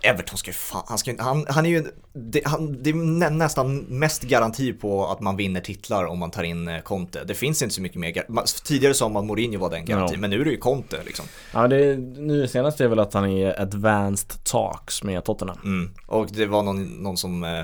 Everton 0.02 0.38
ska 0.38 0.50
ju 0.50 0.54
fan, 0.54 0.82
han, 0.88 0.98
ska, 0.98 1.14
han, 1.18 1.46
han 1.48 1.66
är 1.66 1.70
ju, 1.70 1.84
det, 2.12 2.42
han, 2.44 2.82
det 2.82 2.90
är 2.90 2.94
nä, 2.94 3.30
nästan 3.30 3.76
mest 3.78 4.22
garanti 4.22 4.72
på 4.72 5.06
att 5.06 5.20
man 5.20 5.36
vinner 5.36 5.60
titlar 5.60 6.04
om 6.04 6.18
man 6.18 6.30
tar 6.30 6.42
in 6.42 6.68
eh, 6.68 6.80
Conte. 6.80 7.24
Det 7.24 7.34
finns 7.34 7.62
inte 7.62 7.74
så 7.74 7.82
mycket 7.82 7.98
mer, 7.98 8.24
tidigare 8.64 8.94
sa 8.94 9.08
man 9.08 9.26
Mourinho 9.26 9.58
var 9.58 9.70
den 9.70 9.84
garantin, 9.84 10.14
Ja. 10.14 10.20
men 10.20 10.30
nu 10.30 10.40
är 10.40 10.44
det 10.44 10.50
ju 10.50 10.56
Conte 10.56 11.00
liksom. 11.06 11.24
Ja, 11.52 11.68
det, 11.68 11.96
nu 12.16 12.48
senast 12.48 12.80
är 12.80 12.88
väl 12.88 12.98
att 12.98 13.14
han 13.14 13.30
är 13.30 13.60
advanced 13.60 14.44
talks 14.44 15.02
med 15.02 15.24
Tottenham. 15.24 15.58
Mm. 15.64 15.90
Och 16.06 16.26
det 16.32 16.46
var 16.46 16.62
någon, 16.62 16.84
någon 16.84 17.16
som 17.16 17.44
eh, 17.44 17.62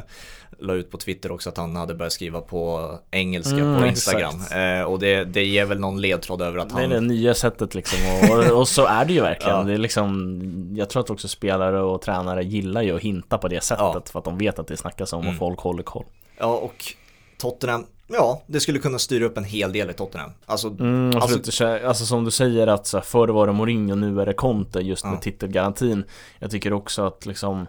la 0.61 0.75
ut 0.75 0.91
på 0.91 0.97
Twitter 0.99 1.33
också 1.33 1.49
att 1.49 1.57
han 1.57 1.77
hade 1.77 1.95
börjat 1.95 2.13
skriva 2.13 2.41
på 2.41 2.91
engelska 3.11 3.57
Mm, 3.59 3.81
på 3.81 3.87
Instagram. 3.87 4.35
Eh, 4.55 4.83
och 4.83 4.99
det, 4.99 5.25
det 5.25 5.45
ger 5.45 5.65
väl 5.65 5.81
någon 5.81 6.01
ledtråd 6.01 6.43
över 6.43 6.59
att 6.59 6.69
Det 6.69 6.75
är 6.75 6.81
han... 6.81 6.91
det 6.91 7.01
nya 7.01 7.35
sättet 7.35 7.75
liksom 7.75 7.99
och, 8.31 8.59
och 8.59 8.69
så 8.69 8.85
är 8.87 9.05
det 9.05 9.13
ju 9.13 9.21
verkligen. 9.21 9.57
Ja. 9.59 9.63
Det 9.65 9.73
är 9.75 9.79
liksom, 9.79 10.41
jag 10.77 10.91
tror 10.91 11.03
att 11.03 11.11
också 11.11 11.29
spelare 11.29 11.81
och 11.83 12.03
tränare 12.03 12.45
gillar 12.45 12.83
ju 12.83 12.97
att 12.97 13.03
hinta 13.03 13.39
på 13.39 13.49
det 13.49 13.61
sättet 13.65 13.85
Ja. 13.95 14.03
för 14.13 14.19
att 14.19 14.25
de 14.25 14.39
vet 14.39 14.59
att 14.59 14.67
det 14.67 14.77
snackas 14.77 15.13
om 15.13 15.21
Mm. 15.21 15.33
och 15.33 15.39
folk 15.39 15.59
håller 15.61 15.83
koll. 15.83 16.05
Ja, 16.39 16.47
och 16.47 16.85
Tottenham, 17.39 17.87
ja, 18.07 18.43
det 18.47 18.61
skulle 18.61 18.79
kunna 18.79 18.99
styra 18.99 19.25
upp 19.25 19.39
en 19.39 19.45
hel 19.45 19.73
del 19.73 19.91
i 19.91 19.93
Tottenham. 19.93 20.31
Alltså, 20.47 20.69
Mm, 20.69 21.07
Alltså- 21.17 21.39
alltså, 21.39 21.65
alltså 21.89 22.05
som 22.07 22.25
du 22.25 22.31
säger 22.31 22.67
att 22.67 22.87
så 22.87 22.97
här, 22.97 23.05
förr 23.05 23.29
var 23.29 23.47
det 23.47 23.53
Mourinho, 23.53 23.95
nu 23.95 24.21
är 24.21 24.27
det 24.27 24.33
Conte 24.33 24.81
just 24.81 25.05
med 25.05 25.15
Ja. 25.15 25.21
titelgarantin. 25.21 26.05
Jag 26.39 26.51
tycker 26.51 26.73
också 26.73 27.03
att 27.07 27.27
liksom 27.27 27.67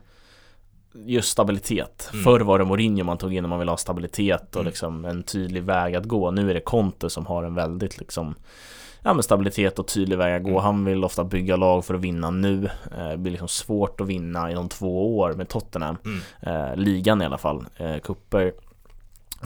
Just 0.93 1.29
stabilitet. 1.31 2.09
Mm. 2.13 2.23
Förr 2.23 2.39
var 2.39 2.59
det 2.59 2.65
Mourinho 2.65 3.03
man 3.03 3.17
tog 3.17 3.33
in 3.33 3.43
om 3.43 3.49
man 3.49 3.59
ville 3.59 3.71
ha 3.71 3.77
stabilitet 3.77 4.55
och 4.55 4.61
Mm. 4.61 4.65
liksom 4.69 5.05
en 5.05 5.23
tydlig 5.23 5.63
väg 5.63 5.95
att 5.95 6.05
gå. 6.05 6.31
Nu 6.31 6.49
är 6.49 6.53
det 6.53 6.59
Conte 6.61 7.09
som 7.09 7.25
har 7.25 7.43
en 7.43 7.55
väldigt 7.55 7.97
liksom 7.97 8.35
Ja 9.03 9.13
men 9.13 9.23
stabilitet 9.23 9.79
och 9.79 9.87
tydlig 9.87 10.17
väg 10.17 10.35
att 10.35 10.43
gå. 10.43 10.49
Mm. 10.49 10.63
Han 10.63 10.85
vill 10.85 11.03
ofta 11.03 11.23
bygga 11.23 11.55
lag 11.55 11.85
för 11.85 11.93
att 11.93 12.01
vinna 12.01 12.29
nu. 12.31 12.69
Eh, 12.97 13.09
Det 13.09 13.17
blir 13.17 13.31
liksom 13.31 13.47
svårt 13.47 14.01
att 14.01 14.07
vinna 14.07 14.51
inom 14.51 14.69
två 14.69 15.17
år 15.17 15.33
med 15.33 15.49
Tottenham. 15.49 15.97
mm, 16.05 16.19
Eh, 16.41 16.75
ligan 16.75 17.21
i 17.21 17.25
alla 17.25 17.37
fall. 17.37 17.65
Eh, 17.77 17.97
kupper 17.99 18.53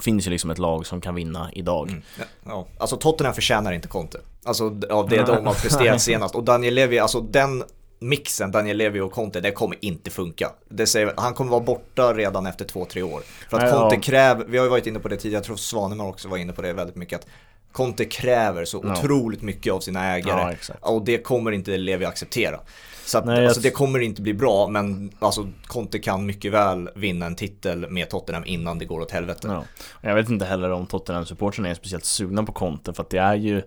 finns 0.02 0.28
ju 0.28 0.32
liksom 0.32 0.50
ett 0.50 0.58
lag 0.60 0.86
som 0.86 1.02
kan 1.02 1.16
vinna 1.16 1.50
idag. 1.54 1.90
mm, 1.90 2.02
ja, 2.20 2.26
ja. 2.46 2.66
alltså 2.78 2.98
Tottenham 2.98 3.34
förtjänar 3.34 3.72
inte 3.72 3.88
Conte. 3.88 4.20
Alltså 4.46 4.64
av 4.90 5.10
det 5.10 5.24
de 5.26 5.46
har 5.48 5.62
presterat 5.62 6.02
senast. 6.02 6.36
Och 6.36 6.44
Daniel 6.44 6.74
Levy, 6.74 6.98
alltså 7.00 7.22
den 7.22 7.64
mixen, 8.04 8.52
Daniel 8.52 8.78
Levy 8.78 9.00
och 9.00 9.12
Conte, 9.12 9.40
det 9.42 9.52
kommer 9.52 9.78
inte 9.82 10.10
funka. 10.12 10.52
Det 10.70 10.88
säger, 10.88 11.14
han 11.18 11.34
kommer 11.34 11.52
vara 11.52 11.62
borta 11.64 12.14
redan 12.14 12.46
efter 12.46 12.66
två, 12.66 12.86
tre 12.86 13.02
år. 13.02 13.22
För 13.50 13.58
att 13.58 13.64
Nej, 13.64 13.72
Conte 13.74 13.96
ja. 13.96 14.02
kräver, 14.02 14.46
vi 14.46 14.58
har 14.58 14.66
ju 14.66 14.70
varit 14.70 14.88
inne 14.88 15.00
på 15.00 15.08
det 15.08 15.18
tidigare, 15.18 15.38
jag 15.38 15.44
tror 15.44 15.56
Svanemar 15.56 16.06
också 16.08 16.28
var 16.28 16.38
inne 16.38 16.54
på 16.54 16.62
det 16.62 16.74
väldigt 16.74 16.96
mycket, 16.96 17.20
att 17.20 17.28
Conte 17.72 18.06
kräver 18.06 18.66
så 18.66 18.82
Ja. 18.84 18.92
otroligt 18.92 19.42
mycket 19.42 19.74
av 19.74 19.80
sina 19.80 20.06
ägare. 20.16 20.58
Ja. 20.70 20.74
Och 20.80 21.06
det 21.06 21.18
kommer 21.18 21.52
inte 21.52 21.78
Levi 21.78 22.06
acceptera. 22.06 22.60
Så 23.06 23.18
att, 23.18 23.26
Nej, 23.26 23.46
alltså, 23.46 23.62
det 23.62 23.70
kommer 23.70 24.00
inte 24.00 24.22
bli 24.22 24.34
bra, 24.34 24.68
men 24.68 25.12
alltså, 25.20 25.50
Conte 25.68 26.00
kan 26.00 26.26
mycket 26.26 26.52
väl 26.52 26.90
vinna 26.96 27.26
en 27.26 27.36
titel 27.36 27.90
med 27.90 28.10
Tottenham 28.10 28.44
innan 28.46 28.80
det 28.80 28.86
går 28.86 29.00
åt 29.00 29.12
helvete. 29.12 29.48
Ja. 29.48 29.64
Jag 30.02 30.16
vet 30.16 30.30
inte 30.30 30.46
heller 30.46 30.72
om 30.72 30.86
Tottenham-supportrarna 30.88 31.70
är 31.70 31.74
speciellt 31.74 32.06
sugna 32.06 32.44
på 32.44 32.52
Conte 32.52 32.94
för 32.94 33.04
att 33.04 33.10
det 33.10 33.18
är 33.18 33.36
ju 33.36 33.62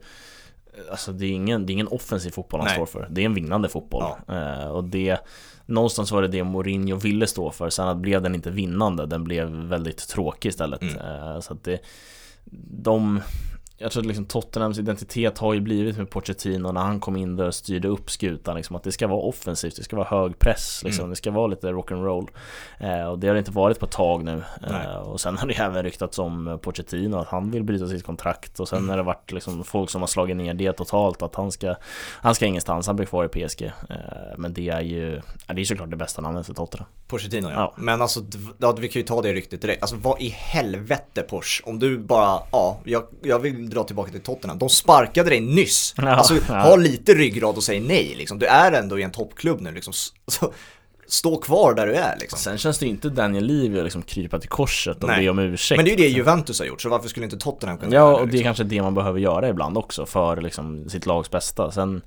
Alltså 0.90 1.12
det 1.12 1.26
är 1.26 1.30
ingen, 1.30 1.66
det 1.66 1.70
är 1.70 1.74
ingen 1.74 1.88
offensiv 1.88 2.30
fotboll 2.30 2.60
han 2.60 2.66
Nej. 2.66 2.74
står 2.74 2.86
för. 2.86 3.08
Det 3.10 3.20
är 3.20 3.26
en 3.26 3.34
vinnande 3.34 3.68
fotboll. 3.68 4.04
Eh, 4.28 4.68
Och 4.68 4.84
det 4.84 5.18
Någonstans 5.66 6.12
var 6.12 6.22
det 6.22 6.28
det 6.28 6.44
Mourinho 6.44 6.96
ville 6.96 7.26
stå 7.26 7.50
för. 7.50 7.70
Sen 7.70 7.88
att 7.88 7.96
blev 7.96 8.22
den 8.22 8.34
inte 8.34 8.50
vinnande 8.50 9.06
Den 9.06 9.24
blev 9.24 9.48
väldigt 9.48 10.08
tråkig 10.08 10.48
istället. 10.48 10.82
Mm. 10.82 10.96
eh, 10.96 11.40
Så 11.40 11.52
att 11.52 11.64
det 11.64 11.78
De 12.70 13.20
jag 13.78 13.92
tror 13.92 14.02
att 14.02 14.06
liksom 14.06 14.24
Tottenhams 14.24 14.78
identitet 14.78 15.38
har 15.38 15.54
ju 15.54 15.60
blivit 15.60 15.96
med 15.98 16.10
Pochettino 16.10 16.72
när 16.72 16.80
han 16.80 17.00
kom 17.00 17.16
in 17.16 17.36
där 17.36 17.46
och 17.46 17.54
styrde 17.54 17.88
upp 17.88 18.10
skutan 18.10 18.56
liksom, 18.56 18.76
att 18.76 18.82
det 18.82 18.92
ska 18.92 19.06
vara 19.06 19.20
offensivt, 19.20 19.76
det 19.76 19.82
ska 19.82 19.96
vara 19.96 20.08
hög 20.08 20.38
press 20.38 20.80
liksom, 20.84 21.02
Mm. 21.02 21.10
det 21.10 21.16
ska 21.16 21.30
vara 21.30 21.46
lite 21.46 21.66
rock'n'roll 21.66 22.28
eh, 22.80 23.04
Och 23.06 23.18
det 23.18 23.26
har 23.26 23.34
det 23.34 23.38
inte 23.38 23.50
varit 23.50 23.78
på 23.80 23.86
ett 23.86 23.92
tag 23.92 24.24
nu 24.24 24.42
eh, 24.70 24.96
Och 24.96 25.20
sen 25.20 25.38
har 25.38 25.46
det 25.46 25.54
även 25.54 25.82
ryktats 25.82 26.18
om 26.18 26.48
eh, 26.48 26.56
Pochettino 26.56 27.16
att 27.16 27.28
han 27.28 27.50
vill 27.50 27.64
bryta 27.64 27.88
sitt 27.88 28.04
kontrakt 28.06 28.60
Och 28.60 28.68
sen 28.68 28.78
Mm. 28.78 28.88
har 28.90 28.96
det 28.96 29.02
varit 29.02 29.32
liksom 29.32 29.64
folk 29.64 29.90
som 29.90 30.02
har 30.02 30.06
slagit 30.08 30.36
ner 30.36 30.54
det 30.54 30.72
totalt 30.72 31.22
att 31.22 31.34
han 31.34 31.52
ska 31.52 31.74
Han 32.20 32.34
ska 32.34 32.46
ingenstans, 32.46 32.86
han 32.86 32.96
blir 32.96 33.06
kvar 33.06 33.24
i 33.24 33.28
PSG 33.28 33.62
eh, 33.90 33.96
Men 34.38 34.52
det 34.54 34.68
är 34.68 34.80
ju, 34.80 35.20
ja, 35.46 35.54
det 35.54 35.60
är 35.60 35.64
såklart 35.64 35.90
det 35.90 35.96
bästa 35.96 36.22
namnet 36.22 36.46
för 36.46 36.54
Tottenham 36.54 36.88
Pochettino 37.08 37.48
ja. 37.48 37.54
Ja. 37.54 37.74
Men 37.76 38.02
alltså, 38.02 38.20
ja, 38.58 38.72
vi 38.72 38.88
kan 38.88 39.00
ju 39.00 39.06
ta 39.06 39.22
det 39.22 39.32
ryktet 39.32 39.62
direkt. 39.62 39.82
Alltså 39.82 39.96
vad 39.96 40.20
i 40.20 40.28
helvete 40.28 41.22
Porsche, 41.22 41.62
om 41.66 41.78
du 41.78 41.98
bara, 41.98 42.40
ja, 42.52 42.78
jag, 42.84 43.02
jag 43.22 43.38
vill 43.38 43.65
dra 43.70 43.84
tillbaka 43.84 44.10
till 44.10 44.20
Tottenham. 44.20 44.58
De 44.58 44.68
sparkade 44.68 45.30
dig 45.30 45.40
nyss. 45.40 45.94
Ja, 45.96 46.08
alltså 46.08 46.34
ja. 46.48 46.54
ha 46.60 46.76
lite 46.76 47.14
ryggrad 47.14 47.56
och 47.56 47.64
säg 47.64 47.80
nej 47.80 48.14
liksom. 48.16 48.38
Du 48.38 48.46
är 48.46 48.72
ändå 48.72 48.98
i 48.98 49.02
en 49.02 49.10
toppklubb 49.10 49.60
nu 49.60 49.72
liksom. 49.72 49.92
Så, 50.26 50.52
stå 51.08 51.36
kvar 51.36 51.74
där 51.74 51.86
du 51.86 51.94
är 51.94 52.16
liksom. 52.20 52.38
Sen 52.38 52.58
känns 52.58 52.78
det 52.78 52.86
inte 52.86 53.08
Daniel 53.08 53.44
Levy 53.44 53.78
att 53.78 53.84
liksom 53.84 54.02
krypa 54.02 54.38
till 54.38 54.48
korset 54.48 55.02
och 55.02 55.08
Nej. 55.08 55.24
be 55.24 55.30
om 55.30 55.38
ursäkt 55.38 55.78
Men 55.78 55.84
det 55.84 55.90
är 55.90 55.96
ju 55.96 56.02
det 56.04 56.08
Juventus 56.08 56.58
har 56.58 56.66
gjort, 56.66 56.82
så 56.82 56.88
varför 56.88 57.08
skulle 57.08 57.24
inte 57.24 57.36
Tottenham 57.38 57.78
kunna 57.78 57.94
göra 57.94 58.04
Ja, 58.04 58.16
det? 58.16 58.22
och 58.22 58.28
det 58.28 58.30
är 58.30 58.32
Liksom? 58.32 58.44
kanske 58.44 58.64
det 58.64 58.82
man 58.82 58.94
behöver 58.94 59.20
göra 59.20 59.48
ibland 59.48 59.78
också 59.78 60.06
för 60.06 60.40
liksom 60.40 60.88
sitt 60.88 61.06
lags 61.06 61.30
bästa. 61.30 61.70
Sen, 61.70 62.02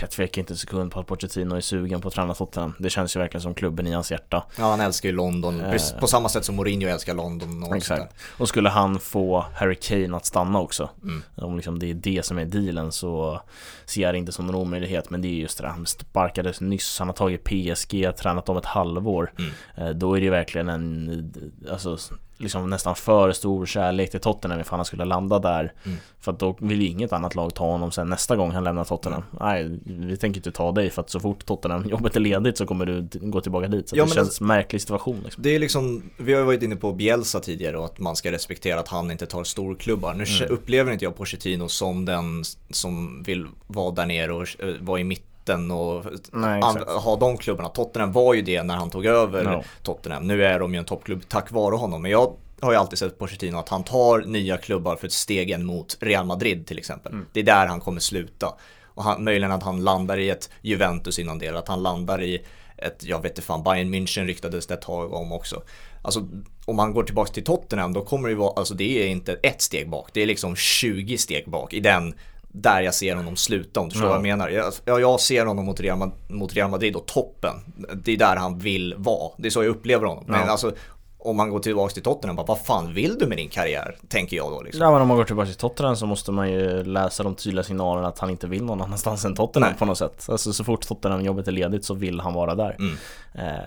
jag 0.00 0.10
tvekar 0.10 0.42
inte 0.42 0.52
en 0.52 0.56
sekund 0.58 0.92
på 0.92 1.00
att 1.00 1.06
Pochettino 1.06 1.54
är 1.54 1.60
sugen 1.60 2.00
på 2.00 2.08
att 2.08 2.14
träna 2.14 2.34
Tottenham. 2.34 2.74
Det 2.78 2.90
känns 2.90 3.16
ju 3.16 3.20
verkligen 3.20 3.42
som 3.42 3.54
klubben 3.54 3.86
i 3.86 3.92
hans 3.92 4.10
hjärta. 4.10 4.44
Ja, 4.58 4.70
han 4.70 4.80
älskar 4.80 5.08
ju 5.08 5.14
London, 5.14 5.60
Eh. 5.60 6.00
på 6.00 6.06
samma 6.06 6.28
sätt 6.28 6.44
som 6.44 6.56
Mourinho 6.56 6.88
älskar 6.88 7.14
London 7.14 7.62
och 7.62 7.76
Exakt. 7.76 8.00
där. 8.02 8.08
Och 8.38 8.48
skulle 8.48 8.68
han 8.68 9.00
få 9.00 9.44
Harry 9.54 9.74
Kane 9.74 10.16
att 10.16 10.26
stanna 10.26 10.60
också, 10.60 10.90
Mm. 11.02 11.22
om 11.34 11.56
liksom 11.56 11.78
det 11.78 11.90
är 11.90 11.94
det 11.94 12.24
som 12.24 12.38
är 12.38 12.44
dealen 12.44 12.92
så 12.92 13.40
ser 13.84 14.02
jag 14.02 14.14
det 14.14 14.18
inte 14.18 14.32
som 14.32 14.46
någon 14.46 14.54
omöjlighet. 14.54 15.10
Men 15.10 15.22
det 15.22 15.28
är 15.28 15.32
just 15.32 15.58
det, 15.58 15.68
han 15.68 15.86
sparkades 15.86 16.60
nyss, 16.60 16.98
han 16.98 17.08
har 17.08 17.14
tagit 17.14 17.44
PSG, 17.44 18.12
tränat 18.16 18.48
om 18.48 18.56
ett 18.56 18.64
halvår. 18.64 19.32
Mm. 19.38 19.50
Eh, 19.76 19.88
Då 19.94 20.16
är 20.16 20.20
det 20.20 20.30
verkligen 20.30 20.68
en, 20.68 21.32
alltså 21.70 21.98
liksom 22.38 22.70
nästan 22.70 22.94
för 22.94 23.32
stor 23.32 23.66
kärlek 23.66 24.10
till 24.10 24.20
Tottenham 24.20 24.60
ifall 24.60 24.78
han 24.78 24.84
skulle 24.84 25.04
landa 25.04 25.38
där. 25.38 25.72
Mm. 25.84 25.98
För 26.20 26.32
att 26.32 26.38
då 26.38 26.56
vill 26.60 26.82
ju 26.82 26.88
inget 26.88 27.12
annat 27.12 27.34
lag 27.34 27.54
ta 27.54 27.64
honom 27.70 27.90
sen 27.92 28.08
nästa 28.08 28.36
gång 28.36 28.50
han 28.50 28.64
lämnar 28.64 28.84
Tottenham. 28.84 29.22
Nej, 29.40 29.78
vi 29.84 30.16
tänker 30.16 30.38
inte 30.38 30.52
ta 30.52 30.72
dig 30.72 30.90
för 30.90 31.02
att 31.02 31.10
så 31.10 31.20
fort 31.20 31.46
Tottenham-jobbet 31.46 32.16
är 32.16 32.20
ledigt 32.20 32.58
så 32.58 32.66
kommer 32.66 32.86
du 32.86 33.08
gå 33.20 33.40
tillbaka 33.40 33.68
dit. 33.68 33.88
Så 33.88 33.96
Ja, 33.96 34.04
det 34.04 34.10
känns 34.10 34.40
märklig 34.40 34.80
situation 34.80 35.20
liksom. 35.24 35.42
Det 35.42 35.54
är 35.54 35.58
liksom, 35.58 36.02
vi 36.16 36.32
har 36.32 36.40
ju 36.40 36.46
varit 36.46 36.62
inne 36.62 36.76
på 36.76 36.92
Bielsa 36.92 37.40
tidigare 37.40 37.78
och 37.78 37.84
att 37.84 37.98
man 37.98 38.16
ska 38.16 38.32
respektera 38.32 38.80
att 38.80 38.88
han 38.88 39.10
inte 39.10 39.26
tar 39.26 39.44
storklubbar. 39.44 40.14
Nu 40.14 40.24
Mm. 40.42 40.54
upplever 40.54 40.92
inte 40.92 41.04
jag 41.04 41.16
Pochettino 41.16 41.68
som 41.68 42.04
den 42.04 42.44
som 42.70 43.22
vill 43.22 43.46
vara 43.66 43.90
där 43.90 44.06
nere 44.06 44.32
och 44.32 44.42
eh, 44.42 44.74
vara 44.80 45.00
i 45.00 45.04
mitten 45.48 45.70
och 45.70 46.04
Nej, 46.32 46.62
ha 46.86 47.16
de 47.16 47.36
klubbarna. 47.36 47.68
Tottenham 47.68 48.12
var 48.12 48.34
ju 48.34 48.42
det 48.42 48.62
när 48.62 48.76
han 48.76 48.90
tog 48.90 49.06
över 49.06 49.44
Ja. 49.44 49.62
Tottenham. 49.82 50.26
Nu 50.26 50.44
är 50.44 50.58
de 50.58 50.74
ju 50.74 50.78
en 50.78 50.84
toppklubb 50.84 51.22
tack 51.28 51.50
vare 51.50 51.74
honom. 51.74 52.02
Men 52.02 52.10
jag 52.10 52.36
har 52.60 52.72
ju 52.72 52.78
alltid 52.78 52.98
sett 52.98 53.18
Pochettino 53.18 53.58
att 53.58 53.68
han 53.68 53.84
tar 53.84 54.18
nya 54.18 54.56
klubbar 54.56 54.96
för 54.96 55.06
ett 55.06 55.12
steg 55.12 55.50
en 55.50 55.64
mot 55.64 55.96
Real 56.00 56.26
Madrid 56.26 56.66
till 56.66 56.78
exempel. 56.78 57.12
Mm. 57.12 57.26
Det 57.32 57.40
är 57.40 57.44
där 57.44 57.66
han 57.66 57.80
kommer 57.80 58.00
sluta. 58.00 58.54
Och 58.84 59.04
han, 59.04 59.24
möjligen 59.24 59.52
att 59.52 59.62
han 59.62 59.84
landar 59.84 60.18
i 60.18 60.30
ett 60.30 60.50
Juventus 60.62 61.18
innan 61.18 61.38
det, 61.38 61.48
att 61.48 61.68
han 61.68 61.82
landar 61.82 62.22
i 62.22 62.44
ett, 62.76 63.04
jag 63.04 63.22
vet 63.22 63.32
inte 63.32 63.42
fan, 63.42 63.62
Bayern 63.62 63.94
München 63.94 64.26
ryktades 64.26 64.66
det 64.66 64.74
ett 64.74 64.82
tag 64.82 65.12
om 65.12 65.32
också. 65.32 65.62
Alltså 66.02 66.28
om 66.64 66.76
man 66.76 66.92
går 66.92 67.02
tillbaka 67.02 67.32
till 67.32 67.44
Tottenham 67.44 67.92
då 67.92 68.04
kommer 68.04 68.28
det 68.28 68.34
vara, 68.34 68.52
alltså 68.56 68.74
det 68.74 69.02
är 69.02 69.06
inte 69.06 69.32
ett 69.42 69.62
steg 69.62 69.90
bak, 69.90 70.08
det 70.12 70.22
är 70.22 70.26
liksom 70.26 70.56
20 70.56 71.18
steg 71.18 71.50
bak 71.50 71.74
i 71.74 71.80
den 71.80 72.14
där 72.48 72.80
jag 72.80 72.94
ser 72.94 73.14
honom 73.14 73.36
sluta 73.36 73.80
om 73.80 73.88
du 73.88 73.92
förstår 73.92 74.06
ja. 74.06 74.18
vad 74.18 74.28
jag 74.28 74.38
menar. 74.38 74.72
Jag, 74.84 75.00
jag 75.00 75.20
ser 75.20 75.46
honom 75.46 75.64
mot 75.64 75.80
Real, 75.80 76.10
mot 76.28 76.54
Real 76.54 76.70
Madrid 76.70 76.96
och 76.96 77.06
toppen. 77.06 77.54
Det 77.94 78.12
är 78.12 78.16
där 78.16 78.36
han 78.36 78.58
vill 78.58 78.94
vara. 78.98 79.32
Det 79.36 79.48
är 79.48 79.50
så 79.50 79.62
jag 79.62 79.70
upplever 79.70 80.06
honom. 80.06 80.24
Men 80.26 80.40
ja. 80.40 80.46
alltså 80.46 80.72
om 81.20 81.36
man 81.36 81.50
går 81.50 81.58
tillbaka 81.58 81.94
till 81.94 82.02
Tottenham, 82.02 82.36
bara, 82.36 82.46
vad 82.46 82.58
fan 82.58 82.94
vill 82.94 83.18
du 83.18 83.26
med 83.26 83.36
din 83.38 83.48
karriär? 83.48 83.96
Tänker 84.08 84.36
jag 84.36 84.52
då 84.52 84.62
liksom. 84.62 84.82
Ja 84.82 84.92
men 84.92 85.02
om 85.02 85.08
man 85.08 85.16
går 85.16 85.24
tillbaka 85.24 85.46
till 85.46 85.56
Tottenham 85.56 85.96
så 85.96 86.06
måste 86.06 86.32
man 86.32 86.50
ju 86.52 86.84
läsa 86.84 87.22
de 87.22 87.34
tydliga 87.34 87.62
signalerna 87.62 88.08
att 88.08 88.18
han 88.18 88.30
inte 88.30 88.46
vill 88.46 88.64
någon 88.64 88.82
annanstans 88.82 89.24
än 89.24 89.34
Tottenham 89.34 89.70
Nej. 89.70 89.78
på 89.78 89.84
något 89.84 89.98
sätt. 89.98 90.26
Alltså 90.28 90.52
så 90.52 90.64
fort 90.64 90.86
Tottenham-jobbet 90.86 91.48
är 91.48 91.52
ledigt 91.52 91.84
så 91.84 91.94
vill 91.94 92.20
han 92.20 92.34
vara 92.34 92.54
där. 92.54 92.76
Mm. 92.78 92.96
Eh, 93.34 93.62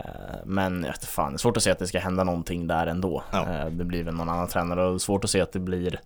men 0.46 0.84
vet 0.84 1.06
fan, 1.06 1.32
det 1.32 1.36
är 1.36 1.38
svårt 1.38 1.58
att 1.58 1.64
se 1.64 1.72
att 1.72 1.80
det 1.80 1.88
ska 1.88 2.00
hända 2.00 2.24
någonting 2.24 2.68
där 2.68 2.88
ändå. 2.88 3.24
Ja. 3.32 3.40
Eh, 3.40 3.66
det 3.66 3.84
blir 3.84 4.04
väl 4.04 4.14
någon 4.14 4.30
annan 4.30 4.48
tränare 4.48 4.88
och 4.88 5.02
svårt 5.02 5.24
att 5.24 5.30
se 5.30 5.42
att 5.42 5.54
det 5.54 5.60
blir 5.60 6.00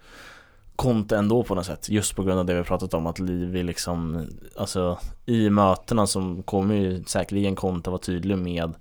Conte 0.75 1.17
ändå 1.17 1.43
på 1.43 1.55
något 1.55 1.65
sätt 1.65 1.89
Just 1.89 2.15
på 2.15 2.23
grund 2.23 2.39
av 2.39 2.45
det 2.45 2.53
vi 2.53 2.63
pratat 2.63 2.93
om 2.93 3.07
att 3.07 3.19
Livi 3.19 3.63
liksom 3.63 4.27
Alltså 4.57 4.99
i 5.25 5.49
mötena 5.49 6.07
som 6.07 6.43
kommer 6.43 6.75
ju 6.75 7.03
säkerligen 7.03 7.55
Conte 7.55 7.89
vara 7.89 8.01
tydlig 8.01 8.37
med 8.37 8.73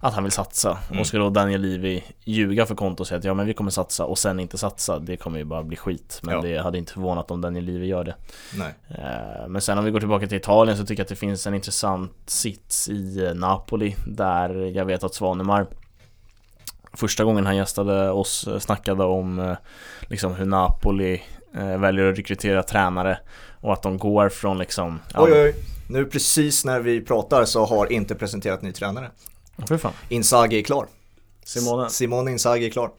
att 0.00 0.14
han 0.14 0.22
vill 0.22 0.32
satsa. 0.32 0.78
Mm. 0.88 1.00
Och 1.00 1.06
ska 1.06 1.18
då 1.18 1.30
Daniel 1.30 1.60
Levy 1.60 2.02
ljuga 2.24 2.66
för 2.66 2.74
konto 2.74 3.00
och 3.00 3.06
säga 3.06 3.18
att 3.18 3.24
ja 3.24 3.34
men 3.34 3.46
vi 3.46 3.54
kommer 3.54 3.70
satsa 3.70 4.04
och 4.04 4.18
sen 4.18 4.40
inte 4.40 4.58
satsa, 4.58 4.98
det 4.98 5.16
kommer 5.16 5.38
ju 5.38 5.44
bara 5.44 5.62
bli 5.62 5.76
skit. 5.76 6.20
Men 6.22 6.34
ja. 6.34 6.40
det 6.40 6.58
hade 6.58 6.78
inte 6.78 6.92
förvånat 6.92 7.30
om 7.30 7.40
Daniel 7.40 7.64
Levy 7.64 7.86
gör 7.86 8.04
det. 8.04 8.14
Nej. 8.54 8.74
Eh, 8.88 9.48
men 9.48 9.60
sen 9.60 9.78
om 9.78 9.84
vi 9.84 9.90
går 9.90 10.00
tillbaka 10.00 10.26
till 10.26 10.38
Italien 10.38 10.76
så 10.76 10.86
tycker 10.86 11.00
jag 11.00 11.04
att 11.04 11.08
det 11.08 11.16
finns 11.16 11.46
en 11.46 11.54
intressant 11.54 12.12
sits 12.26 12.88
i 12.88 13.24
eh, 13.26 13.34
Napoli 13.34 13.96
där 14.06 14.54
jag 14.76 14.84
vet 14.84 15.04
att 15.04 15.14
Svanemar 15.14 15.66
Första 16.92 17.24
gången 17.24 17.46
han 17.46 17.56
gästade 17.56 18.10
oss 18.10 18.46
eh, 18.46 18.58
snackade 18.58 19.04
om 19.04 19.56
liksom 20.00 20.34
hur 20.34 20.46
Napoli 20.46 21.22
väljer 21.78 22.10
att 22.12 22.18
rekrytera 22.18 22.62
tränare 22.62 23.18
och 23.60 23.72
att 23.72 23.82
de 23.82 23.98
går 23.98 24.28
från 24.28 24.58
liksom 24.58 25.00
Oj 25.14 25.32
oj, 25.32 25.54
nu 25.88 26.04
precis 26.04 26.64
när 26.64 26.80
vi 26.80 27.00
pratar 27.00 27.44
så 27.44 27.64
har 27.64 27.92
inte 27.92 28.14
presenterat 28.14 28.62
ny 28.62 28.72
tränare 28.72 29.10
Fy 29.68 29.78
fan. 29.78 29.92
Inzaghi 30.08 30.58
är 30.58 30.62
klar. 30.62 30.86
Simone. 31.44 31.90
Simone 31.90 32.30
Inzaghi 32.30 32.66
är 32.66 32.70
klar. 32.70 32.90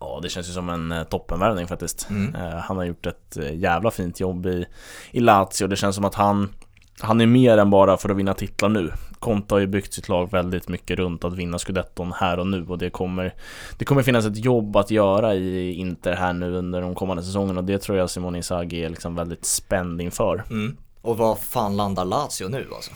Ja, 0.00 0.20
det 0.22 0.28
känns 0.28 0.48
ju 0.48 0.52
som 0.52 0.68
en 0.68 0.92
eh, 0.92 1.04
toppenvärvning 1.04 1.66
faktiskt. 1.66 2.10
Mm. 2.10 2.34
Eh, 2.34 2.58
han 2.58 2.76
har 2.76 2.84
gjort 2.84 3.06
ett 3.06 3.36
eh, 3.36 3.56
jävla 3.56 3.90
fint 3.90 4.20
jobb 4.20 4.46
i, 4.46 4.66
i 5.10 5.20
Lazio. 5.20 5.66
Det 5.66 5.76
känns 5.76 5.96
som 5.96 6.04
att 6.04 6.14
han, 6.14 6.54
han 7.00 7.20
är 7.20 7.26
mer 7.26 7.58
än 7.58 7.70
bara 7.70 7.96
för 7.96 8.08
att 8.08 8.16
vinna 8.16 8.34
titlar 8.34 8.68
nu. 8.68 8.92
Conte 9.18 9.54
har 9.54 9.60
ju 9.60 9.66
byggt 9.66 9.94
sitt 9.94 10.08
lag 10.08 10.30
väldigt 10.30 10.68
mycket 10.68 10.98
runt 10.98 11.24
att 11.24 11.32
vinna 11.32 11.58
scudetton 11.58 12.12
här 12.12 12.38
och 12.38 12.46
nu 12.46 12.66
och 12.68 12.78
det 12.78 12.90
kommer 12.90 13.34
Det 13.78 13.84
kommer 13.84 14.02
finnas 14.02 14.26
ett 14.26 14.44
jobb 14.44 14.76
att 14.76 14.90
göra 14.90 15.34
i 15.34 15.72
Inter 15.72 16.12
här 16.12 16.32
nu 16.32 16.52
under 16.52 16.80
de 16.80 16.94
kommande 16.94 17.22
säsongerna 17.22 17.60
och 17.60 17.66
det 17.66 17.78
tror 17.78 17.98
jag 17.98 18.10
Simone 18.10 18.38
Inzaghi 18.38 18.84
är 18.84 18.88
liksom 18.88 19.14
väldigt 19.14 19.44
spänd 19.44 20.00
inför. 20.00 20.44
Mm. 20.50 20.76
Och 21.02 21.16
vad 21.16 21.38
fan 21.38 21.76
landar 21.76 22.04
Lazio 22.04 22.48
nu 22.48 22.66
alltså? 22.74 22.90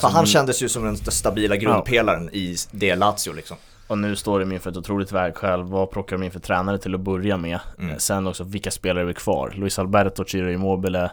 För 0.00 0.08
han 0.08 0.26
kändes 0.26 0.62
ju 0.62 0.68
som 0.68 0.84
den 0.84 0.96
stabila 0.96 1.56
grundpelaren 1.56 2.30
ja. 2.32 2.38
i 2.38 2.56
det 2.70 2.96
Lazio 2.96 3.32
liksom. 3.32 3.56
Och 3.86 3.98
nu 3.98 4.16
står 4.16 4.40
de 4.40 4.52
inför 4.52 4.70
ett 4.70 4.76
otroligt 4.76 5.12
vägskäl. 5.12 5.62
Vad 5.62 5.90
plockar 5.90 6.16
de 6.18 6.24
in 6.24 6.30
för 6.30 6.40
tränare 6.40 6.78
till 6.78 6.94
att 6.94 7.00
börja 7.00 7.36
med? 7.36 7.60
Mm. 7.78 7.98
Sen 7.98 8.26
också, 8.26 8.44
vilka 8.44 8.70
spelare 8.70 9.08
är 9.08 9.12
kvar? 9.12 9.52
Luis 9.56 9.78
Alberto, 9.78 10.24
Ciro 10.24 10.50
Immobile 10.50 11.10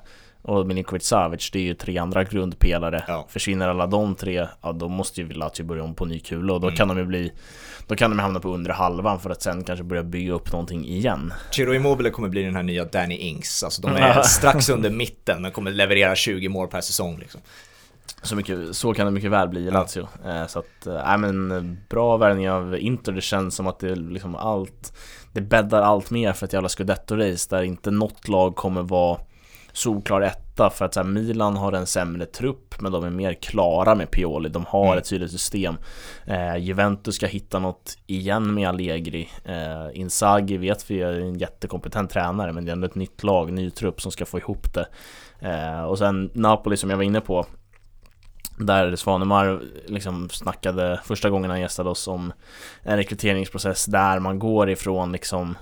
och 0.49 0.67
Milinkovic 0.67 1.03
Savic, 1.03 1.51
det 1.51 1.59
är 1.59 1.63
ju 1.63 1.73
tre 1.73 1.97
andra 1.97 2.23
grundpelare. 2.23 3.03
Ja. 3.07 3.25
Försvinner 3.29 3.67
alla 3.67 3.87
de 3.87 4.15
tre, 4.15 4.47
ja 4.61 4.71
då 4.71 4.87
måste 4.87 5.21
ju 5.21 5.29
Lazio 5.29 5.63
börja 5.63 5.83
om 5.83 5.95
på 5.95 6.05
ny 6.05 6.19
kula 6.19 6.53
och 6.53 6.61
då 6.61 6.67
mm. 6.67 6.77
kan 6.77 6.87
de 6.87 6.97
ju 6.97 7.05
bli 7.05 7.31
Då 7.87 7.95
kan 7.95 8.09
de 8.09 8.19
hamna 8.19 8.39
på 8.39 8.49
undre 8.49 8.73
halvan 8.73 9.19
för 9.19 9.29
att 9.29 9.41
sen 9.41 9.63
kanske 9.63 9.83
börja 9.83 10.03
bygga 10.03 10.33
upp 10.33 10.51
någonting 10.51 10.85
igen. 10.85 11.33
Ciro 11.51 11.73
Immobile 11.73 12.09
kommer 12.09 12.29
bli 12.29 12.43
den 12.43 12.55
här 12.55 12.63
nya 12.63 12.85
Danny 12.85 13.15
Ings, 13.15 13.63
alltså 13.63 13.81
de 13.81 13.91
är 13.95 14.21
strax 14.21 14.69
under 14.69 14.89
mitten 14.89 15.41
men 15.41 15.51
kommer 15.51 15.71
leverera 15.71 16.15
20 16.15 16.49
mål 16.49 16.67
per 16.67 16.81
säsong 16.81 17.17
liksom. 17.19 17.41
Så, 18.21 18.35
mycket, 18.35 18.75
så 18.75 18.93
kan 18.93 19.05
det 19.05 19.11
mycket 19.11 19.31
väl 19.31 19.49
bli 19.49 19.61
i 19.61 19.71
Lazio. 19.71 20.07
Ja. 20.25 20.47
Så 20.47 20.59
att, 20.59 20.87
äh, 20.87 21.17
men 21.17 21.77
bra 21.89 22.17
värvning 22.17 22.49
av 22.49 22.77
Inter. 22.77 23.11
Det 23.11 23.21
känns 23.21 23.55
som 23.55 23.67
att 23.67 23.79
det 23.79 23.95
liksom 23.95 24.35
allt 24.35 24.93
Det 25.33 25.41
bäddar 25.41 25.81
allt 25.81 26.11
mer 26.11 26.33
för 26.33 26.45
ett 26.45 26.53
jävla 26.53 26.67
scudetto-race 26.67 27.49
där 27.49 27.63
inte 27.63 27.91
något 27.91 28.27
lag 28.27 28.55
kommer 28.55 28.81
vara 28.81 29.19
solklar 29.80 30.21
etta 30.21 30.69
för 30.69 30.86
att 30.86 30.93
så 30.93 30.99
här, 30.99 31.07
Milan 31.07 31.57
har 31.57 31.73
en 31.73 31.86
sämre 31.86 32.25
trupp 32.25 32.82
men 32.82 32.91
de 32.91 33.03
är 33.03 33.09
mer 33.09 33.34
klara 33.34 33.95
med 33.95 34.11
Pioli. 34.11 34.49
De 34.49 34.65
har 34.65 34.86
mm. 34.86 34.97
ett 34.97 35.09
tydligt 35.09 35.32
system. 35.32 35.77
Eh, 36.25 36.57
Juventus 36.57 37.15
ska 37.15 37.27
hitta 37.27 37.59
något 37.59 37.97
igen 38.07 38.53
med 38.53 38.69
Allegri. 38.69 39.30
Eh, 39.45 39.99
Inzaghi 39.99 40.57
vet 40.57 40.91
vi 40.91 41.01
är 41.01 41.13
en 41.13 41.38
jättekompetent 41.38 42.11
tränare 42.11 42.53
men 42.53 42.65
det 42.65 42.71
är 42.71 42.73
ändå 42.73 42.88
ett 42.88 42.95
nytt 42.95 43.23
lag, 43.23 43.51
ny 43.51 43.71
trupp 43.71 44.01
som 44.01 44.11
ska 44.11 44.25
få 44.25 44.38
ihop 44.38 44.73
det. 44.73 44.88
Eh, 45.39 45.84
och 45.84 45.97
sen 45.97 46.32
Napoli 46.34 46.77
som 46.77 46.89
jag 46.89 46.97
var 46.97 47.03
inne 47.03 47.21
på 47.21 47.45
där 48.59 48.95
Svanemar 48.95 49.61
liksom 49.88 50.30
snackade 50.30 50.99
första 51.03 51.30
gången 51.30 51.49
han 51.49 51.61
gästade 51.61 51.89
oss 51.89 52.07
om 52.07 52.34
en 52.84 52.97
rekryteringsprocess 52.97 53.86
där 53.86 54.19
man 54.19 54.39
går 54.39 54.69
ifrån 54.69 55.11
liksom 55.11 55.55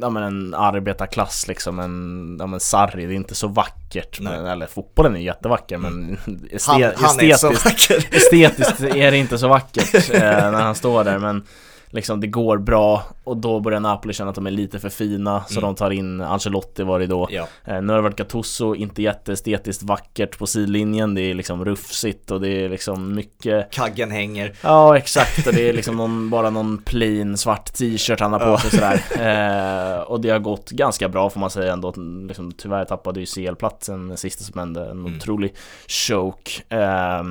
Ja 0.00 0.10
men 0.10 0.22
en 0.22 0.54
arbetarklass 0.54 1.48
liksom, 1.48 1.78
en, 1.78 2.36
ja 2.40 2.46
men 2.46 2.60
Sarri, 2.60 3.06
det 3.06 3.12
är 3.12 3.16
inte 3.16 3.34
så 3.34 3.48
vackert. 3.48 4.20
Men, 4.20 4.46
Eller 4.46 4.66
fotbollen 4.66 5.16
är 5.16 5.20
jättevacker 5.20 5.78
men 5.78 6.18
estet, 6.50 6.62
han, 6.66 6.82
han 6.96 7.20
estetiskt, 7.20 7.90
är 7.90 8.16
estetiskt 8.16 8.80
är 8.80 9.10
det 9.10 9.16
inte 9.16 9.38
så 9.38 9.48
vackert 9.48 9.94
eh, 10.10 10.20
när 10.20 10.62
han 10.62 10.74
står 10.74 11.04
där 11.04 11.18
men 11.18 11.46
liksom 11.94 12.20
det 12.20 12.26
går 12.26 12.58
bra 12.58 13.02
och 13.24 13.36
då 13.36 13.60
börjar 13.60 13.80
Napoli 13.80 14.14
känna 14.14 14.30
att 14.30 14.36
de 14.36 14.46
är 14.46 14.50
lite 14.50 14.78
för 14.78 14.88
fina 14.88 15.44
så 15.48 15.58
mm. 15.58 15.62
de 15.62 15.74
tar 15.74 15.90
in 15.90 16.20
Ancelotti 16.20 16.82
var 16.82 16.98
det 16.98 17.06
då. 17.06 17.28
Ja. 17.30 17.48
eh, 17.64 17.82
Nu 17.82 17.88
har 17.88 17.96
det 17.96 18.02
varit 18.02 18.16
Gattuso, 18.16 18.74
inte 18.74 19.02
jätteestetiskt 19.02 19.82
vackert 19.82 20.38
på 20.38 20.46
sidlinjen 20.46 21.14
Det 21.14 21.20
är 21.20 21.34
liksom 21.34 21.64
rufsigt 21.64 22.30
och 22.30 22.40
det 22.40 22.48
är 22.48 22.68
liksom 22.68 23.14
mycket 23.14 23.70
Kaggen 23.70 24.10
hänger. 24.10 24.52
Ja 24.62 24.96
exakt 24.96 25.46
och 25.46 25.54
det 25.54 25.68
är 25.68 25.72
liksom 25.72 25.96
någon, 25.96 26.30
bara 26.30 26.50
någon 26.50 26.78
plain 26.78 27.36
svart 27.36 27.72
t-shirt 27.72 28.20
han 28.20 28.32
har 28.32 28.40
på 28.40 28.58
sig 28.58 28.70
sådär. 28.70 29.00
Eh, 29.24 30.00
Och 30.00 30.20
det 30.20 30.30
har 30.30 30.38
gått 30.38 30.70
ganska 30.70 31.08
bra 31.08 31.30
får 31.30 31.40
man 31.40 31.50
säga 31.50 31.72
ändå. 31.72 31.94
Liksom, 32.28 32.52
Tyvärr 32.52 32.84
tappade 32.84 33.20
ju 33.20 33.26
CL-platsen 33.26 34.16
sista 34.16 34.44
som 34.44 34.58
hände, 34.58 34.84
en 34.84 34.90
mm. 34.90 35.16
otrolig 35.16 35.54
choke. 35.88 36.50
Eh, 36.68 37.22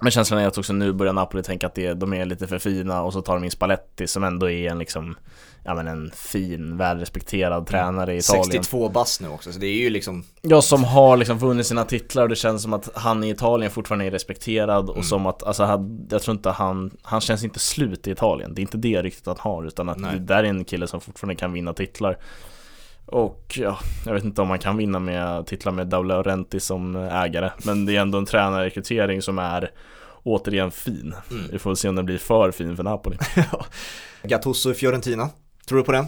men 0.00 0.10
känslan 0.10 0.40
är 0.40 0.46
att 0.46 0.58
också 0.58 0.72
nu 0.72 0.92
börjar 0.92 1.12
Napoli 1.12 1.42
tänka 1.42 1.66
att 1.66 1.74
det, 1.74 1.94
de 1.94 2.12
är 2.12 2.24
lite 2.24 2.46
för 2.46 2.58
fina 2.58 3.02
och 3.02 3.12
så 3.12 3.22
tar 3.22 3.34
de 3.34 3.44
in 3.44 3.50
Spalletti 3.50 4.06
som 4.06 4.24
ändå 4.24 4.50
är 4.50 4.70
en 4.70 4.78
liksom 4.78 5.16
Ja 5.64 5.74
men 5.74 5.88
en 5.88 6.10
fin, 6.14 6.76
välrespekterad 6.76 7.66
tränare 7.66 8.14
i 8.14 8.18
Italien 8.18 8.44
62 8.44 8.88
bast 8.88 9.20
nu 9.20 9.28
också, 9.28 9.52
så 9.52 9.58
det 9.58 9.66
är 9.66 9.76
ju 9.76 9.90
liksom 9.90 10.24
Ja, 10.42 10.62
som 10.62 10.84
har 10.84 11.16
liksom 11.16 11.38
vunnit 11.38 11.66
sina 11.66 11.84
titlar 11.84 12.22
och 12.22 12.28
det 12.28 12.36
känns 12.36 12.62
som 12.62 12.72
att 12.72 12.88
han 12.94 13.24
i 13.24 13.30
Italien 13.30 13.70
fortfarande 13.70 14.04
är 14.04 14.10
respekterad 14.10 14.88
och 14.88 14.96
mm. 14.96 15.04
som 15.04 15.26
att, 15.26 15.42
alltså 15.42 15.62
jag 16.10 16.22
tror 16.22 16.36
inte 16.36 16.50
han, 16.50 16.90
han 17.02 17.20
känns 17.20 17.44
inte 17.44 17.58
slut 17.58 18.06
i 18.06 18.10
Italien 18.10 18.54
Det 18.54 18.60
är 18.60 18.62
inte 18.62 18.76
det 18.76 19.02
riktigt 19.02 19.26
han 19.26 19.36
har 19.38 19.66
utan 19.66 19.88
att 19.88 19.98
Nej. 19.98 20.12
det 20.14 20.24
där 20.24 20.44
är 20.44 20.48
en 20.48 20.64
kille 20.64 20.86
som 20.86 21.00
fortfarande 21.00 21.34
kan 21.34 21.52
vinna 21.52 21.72
titlar 21.72 22.18
och 23.12 23.58
ja, 23.58 23.78
jag 24.06 24.14
vet 24.14 24.24
inte 24.24 24.42
om 24.42 24.48
man 24.48 24.58
kan 24.58 24.76
vinna 24.76 24.98
med 24.98 25.46
titlar 25.46 25.72
med 25.72 25.86
Daula 25.86 26.22
Renti 26.22 26.60
som 26.60 26.96
ägare 26.96 27.50
Men 27.64 27.86
det 27.86 27.96
är 27.96 28.00
ändå 28.00 28.18
en 28.18 28.26
tränarrekrytering 28.26 29.22
som 29.22 29.38
är 29.38 29.70
återigen 30.22 30.70
fin 30.70 31.14
mm. 31.30 31.44
Vi 31.52 31.58
får 31.58 31.74
se 31.74 31.88
om 31.88 31.94
den 31.94 32.04
blir 32.04 32.18
för 32.18 32.50
fin 32.50 32.76
för 32.76 32.82
Napoli 32.82 33.16
Gattuso 34.22 34.70
i 34.70 34.74
Fiorentina, 34.74 35.30
tror 35.66 35.78
du 35.78 35.84
på 35.84 35.92
den? 35.92 36.06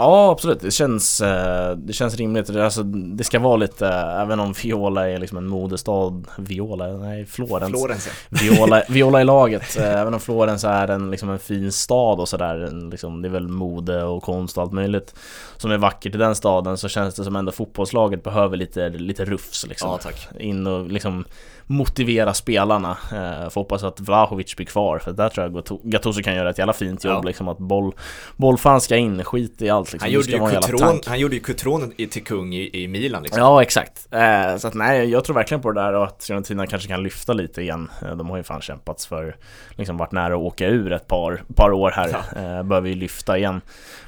Ja 0.00 0.30
absolut, 0.30 0.60
det 0.60 0.70
känns, 0.70 1.20
eh, 1.20 1.76
det 1.76 1.92
känns 1.92 2.14
rimligt. 2.14 2.56
Alltså, 2.56 2.82
det 2.82 3.24
ska 3.24 3.38
vara 3.38 3.56
lite, 3.56 3.88
även 3.88 4.40
om 4.40 4.52
Viola 4.52 5.08
är 5.08 5.18
liksom 5.18 5.38
en 5.38 5.46
modestad, 5.46 6.26
Viola, 6.38 6.86
nej 6.86 7.26
Florens. 7.26 7.70
Florens 7.70 8.06
ja. 8.06 8.38
Viola, 8.40 8.82
Viola 8.88 9.20
i 9.20 9.24
laget, 9.24 9.76
eh, 9.76 10.00
även 10.00 10.14
om 10.14 10.20
Florens 10.20 10.64
är 10.64 10.88
en, 10.88 11.10
liksom 11.10 11.30
en 11.30 11.38
fin 11.38 11.72
stad 11.72 12.20
och 12.20 12.28
sådär. 12.28 12.90
Liksom, 12.90 13.22
det 13.22 13.28
är 13.28 13.32
väl 13.32 13.48
mode 13.48 14.04
och 14.04 14.22
konst 14.22 14.56
och 14.56 14.62
allt 14.62 14.72
möjligt 14.72 15.14
som 15.56 15.70
är 15.70 15.78
vackert 15.78 16.14
i 16.14 16.18
den 16.18 16.34
staden 16.34 16.78
så 16.78 16.88
känns 16.88 17.14
det 17.14 17.24
som 17.24 17.36
ändå 17.36 17.52
fotbollslaget 17.52 18.22
behöver 18.22 18.56
lite, 18.56 18.88
lite 18.88 19.24
rufs 19.24 19.66
liksom. 19.66 19.90
Ja 19.90 19.98
tack. 19.98 20.28
In 20.38 20.66
och 20.66 20.86
liksom 20.86 21.24
motivera 21.70 22.34
spelarna. 22.34 22.90
Eh, 22.90 23.48
får 23.50 23.60
hoppas 23.60 23.84
att 23.84 24.00
Vlahovic 24.00 24.56
blir 24.56 24.66
kvar 24.66 24.98
för 24.98 25.12
där 25.12 25.28
tror 25.28 25.46
jag 25.46 25.80
Gattuso 25.84 26.22
kan 26.22 26.34
göra 26.34 26.50
ett 26.50 26.58
jävla 26.58 26.72
fint 26.72 27.04
jobb 27.04 27.14
ja. 27.14 27.22
liksom 27.22 27.48
att 27.48 27.58
boll, 27.58 27.92
bollfan 28.36 28.80
ska 28.80 28.96
in, 28.96 29.24
skit 29.24 29.62
i 29.62 29.70
allt 29.70 29.92
liksom. 29.92 30.06
Han 30.06 30.12
gjorde, 30.12 30.30
ju 30.30 30.78
tank. 30.78 31.06
han 31.06 31.18
gjorde 31.20 31.34
ju 31.34 31.40
Coutron 31.40 31.92
i- 31.96 32.06
till 32.06 32.24
kung 32.24 32.54
i, 32.54 32.82
i 32.82 32.88
Milan 32.88 33.22
liksom. 33.22 33.42
Ja 33.42 33.62
exakt, 33.62 34.08
eh, 34.10 34.56
så 34.56 34.68
att 34.68 34.74
nej 34.74 35.10
jag 35.10 35.24
tror 35.24 35.34
verkligen 35.34 35.60
på 35.62 35.72
det 35.72 35.80
där 35.80 35.92
och 35.92 36.04
att 36.04 36.24
Fiorentina 36.24 36.66
kanske 36.66 36.88
kan 36.88 37.02
lyfta 37.02 37.32
lite 37.32 37.62
igen 37.62 37.90
Eh, 38.02 38.16
De 38.16 38.30
har 38.30 38.36
ju 38.36 38.42
fan 38.42 38.60
kämpats 38.60 39.06
för, 39.06 39.36
liksom 39.70 39.96
varit 39.96 40.12
nära 40.12 40.34
att 40.34 40.40
åka 40.40 40.66
ur 40.66 40.92
ett 40.92 41.06
par, 41.06 41.42
par 41.56 41.72
år 41.72 41.90
här 41.90 42.08
eh, 42.08 42.62
Behöver 42.62 42.88
ju 42.88 42.94
lyfta 42.94 43.38
igen 43.38 43.60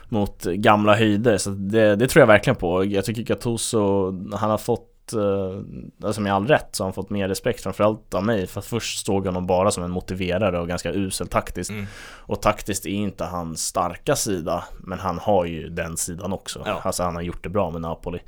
mot 0.09 0.45
gamla 0.45 0.95
höjder 0.97 1.39
så 1.39 1.51
det, 1.51 1.97
det 1.97 2.09
tror 2.09 2.21
jag 2.21 2.27
verkligen 2.27 2.57
på 2.57 2.85
Jag 2.85 3.05
tycker 3.05 3.23
Gattuso, 3.23 4.07
han 4.37 4.51
har 4.51 4.59
fått 4.59 4.89
eh, 5.13 6.07
Alltså 6.07 6.21
med 6.21 6.35
all 6.35 6.47
rätt 6.47 6.69
så 6.73 6.83
har 6.83 6.87
han 6.87 6.95
fått 6.95 7.11
mer 7.11 7.29
respekt 7.29 7.63
framförallt 7.63 8.15
av 8.15 8.25
mig 8.25 8.47
För 8.47 8.61
att 8.61 8.67
först 8.67 9.07
såg 9.07 9.27
jag 9.27 9.29
honom 9.29 9.47
bara 9.47 9.71
som 9.71 9.85
en 9.85 9.91
motiverare 9.91 10.61
och 10.61 10.69
ganska 10.69 10.93
usel 10.93 11.29
taktiskt 11.29 11.71
Mm. 11.71 11.87
Och 12.05 12.43
taktiskt 12.43 12.87
är 12.87 12.91
inte 12.91 13.25
hans 13.25 13.67
starka 13.67 14.17
sida 14.17 14.65
Men 14.79 14.99
han 14.99 15.19
har 15.19 15.45
ju 15.45 15.69
den 15.69 15.97
sidan 15.97 16.33
också 16.33 16.63
Ja. 16.67 16.81
Alltså 16.85 17.03
han 17.03 17.15
har 17.15 17.23
gjort 17.23 17.43
det 17.43 17.49
bra 17.49 17.71
med 17.71 17.81
Napoli 17.81 18.19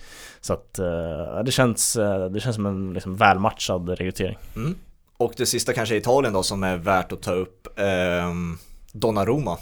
Så 0.40 0.52
att 0.52 0.78
eh, 0.78 1.42
det, 1.44 1.52
känns, 1.52 1.96
eh, 1.96 2.24
det 2.26 2.40
känns 2.40 2.56
som 2.56 2.66
en 2.66 2.92
liksom 2.92 3.16
välmatchad 3.16 3.88
rekrytering 3.88 4.38
Mm. 4.56 4.74
Och 5.16 5.34
det 5.36 5.46
sista 5.46 5.72
kanske 5.72 5.94
är 5.94 5.98
Italien 5.98 6.32
då 6.32 6.42
som 6.42 6.62
är 6.62 6.76
värt 6.76 7.12
att 7.12 7.22
ta 7.22 7.32
upp. 7.32 7.78
Ehm, 7.78 8.58
Donnarumma 8.92 9.58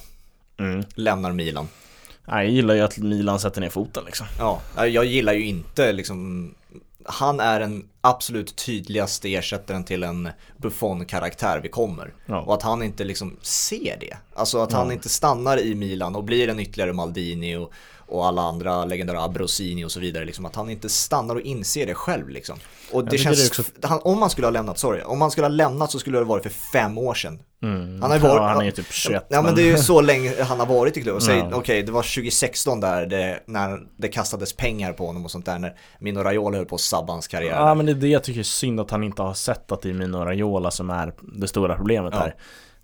mm. 0.58 0.84
lämnar 0.94 1.32
Milan. 1.32 1.68
Jag 2.26 2.48
gillar 2.48 2.74
ju 2.74 2.80
att 2.80 2.98
Milan 2.98 3.40
sätter 3.40 3.60
ner 3.60 3.70
foten 3.70 4.04
liksom 4.04 4.26
Ja, 4.38 4.60
jag 4.86 5.04
gillar 5.04 5.32
ju 5.32 5.46
inte 5.46 5.92
liksom 5.92 6.54
han 7.04 7.40
är 7.40 7.60
den 7.60 7.88
absolut 8.00 8.56
tydligaste 8.56 9.34
ersättaren 9.34 9.84
till 9.84 10.02
en 10.02 10.28
Buffon-karaktär 10.56 11.60
vi 11.62 11.68
kommer. 11.68 12.14
Ja. 12.26 12.40
Och 12.40 12.54
att 12.54 12.62
han 12.62 12.82
inte 12.82 13.04
liksom 13.04 13.36
ser 13.42 13.96
det. 14.00 14.16
Alltså 14.34 14.58
att 14.58 14.72
han 14.72 14.86
Ja. 14.86 14.92
inte 14.92 15.08
stannar 15.08 15.58
i 15.60 15.74
Milan 15.74 16.16
och 16.16 16.24
blir 16.24 16.48
en 16.48 16.60
ytterligare 16.60 16.92
Maldini 16.92 17.56
och, 17.56 17.72
och 18.12 18.26
alla 18.26 18.42
andra 18.42 18.84
legendära 18.84 19.22
Abrosini 19.22 19.84
och 19.84 19.92
så 19.92 20.00
vidare. 20.00 20.24
Liksom. 20.24 20.44
Att 20.46 20.56
han 20.56 20.70
inte 20.70 20.88
stannar 20.88 21.34
och 21.34 21.40
inser 21.40 21.86
det 21.86 21.94
själv 21.94 22.28
liksom. 22.28 22.58
Och 22.92 23.04
det 23.04 23.18
känns, 23.18 23.38
det 23.38 23.60
också- 23.60 23.72
han, 23.82 24.00
om 24.02 24.18
han 24.20 24.30
skulle 24.30 24.46
ha 24.46 24.52
lämnat, 24.52 24.78
sorry, 24.78 25.02
om 25.02 25.20
han 25.20 25.30
skulle 25.30 25.44
ha 25.44 25.52
lämnat 25.52 25.90
så 25.90 25.98
skulle 25.98 26.18
det 26.18 26.24
ha 26.24 26.28
varit 26.28 26.42
för 26.42 26.50
fem 26.72 26.98
år 26.98 27.14
sedan. 27.14 27.42
mm. 27.62 28.02
Han 28.02 28.10
har 28.10 28.16
ju 28.18 28.22
varit- 28.22 28.36
ja, 28.36 28.48
han 28.48 28.60
är 28.60 28.64
ju 28.64 28.70
typ 28.70 28.92
21 28.92 29.26
Ja 29.28 29.42
men 29.42 29.54
det 29.54 29.62
är 29.62 29.66
ju 29.66 29.78
så 29.78 30.00
länge 30.00 30.42
han 30.42 30.58
har 30.60 30.66
varit 30.66 30.96
i 30.96 31.02
klubben. 31.02 31.20
Säg, 31.20 31.38
Ja. 31.38 31.50
Okej, 31.54 31.82
det 31.82 31.92
var 31.92 32.02
2016 32.02 32.80
där 32.80 33.06
det, 33.06 33.40
när 33.46 33.80
det 33.96 34.08
kastades 34.08 34.52
pengar 34.56 34.92
på 34.92 35.06
honom 35.06 35.24
och 35.24 35.30
sånt 35.30 35.46
där. 35.46 35.58
När 35.58 35.74
Mino 36.00 36.20
Raiola 36.20 36.56
höll 36.56 36.66
på 36.66 36.74
att 36.74 36.80
sabba 36.80 37.12
hans 37.12 37.28
karriär. 37.28 37.52
Ja 37.56 37.74
men 37.74 37.86
det 37.86 37.92
är 37.92 37.94
det 37.94 38.08
jag 38.08 38.24
tycker 38.24 38.40
är 38.40 38.44
synd 38.44 38.80
att 38.80 38.90
han 38.90 39.02
inte 39.04 39.22
har 39.22 39.34
sett 39.34 39.72
att 39.72 39.82
det 39.82 39.88
är 39.90 39.94
Mino 39.94 40.16
Raiola 40.24 40.70
som 40.70 40.90
är 40.90 41.12
det 41.22 41.48
stora 41.48 41.76
problemet 41.76 42.12
Ja. 42.16 42.20
här 42.20 42.34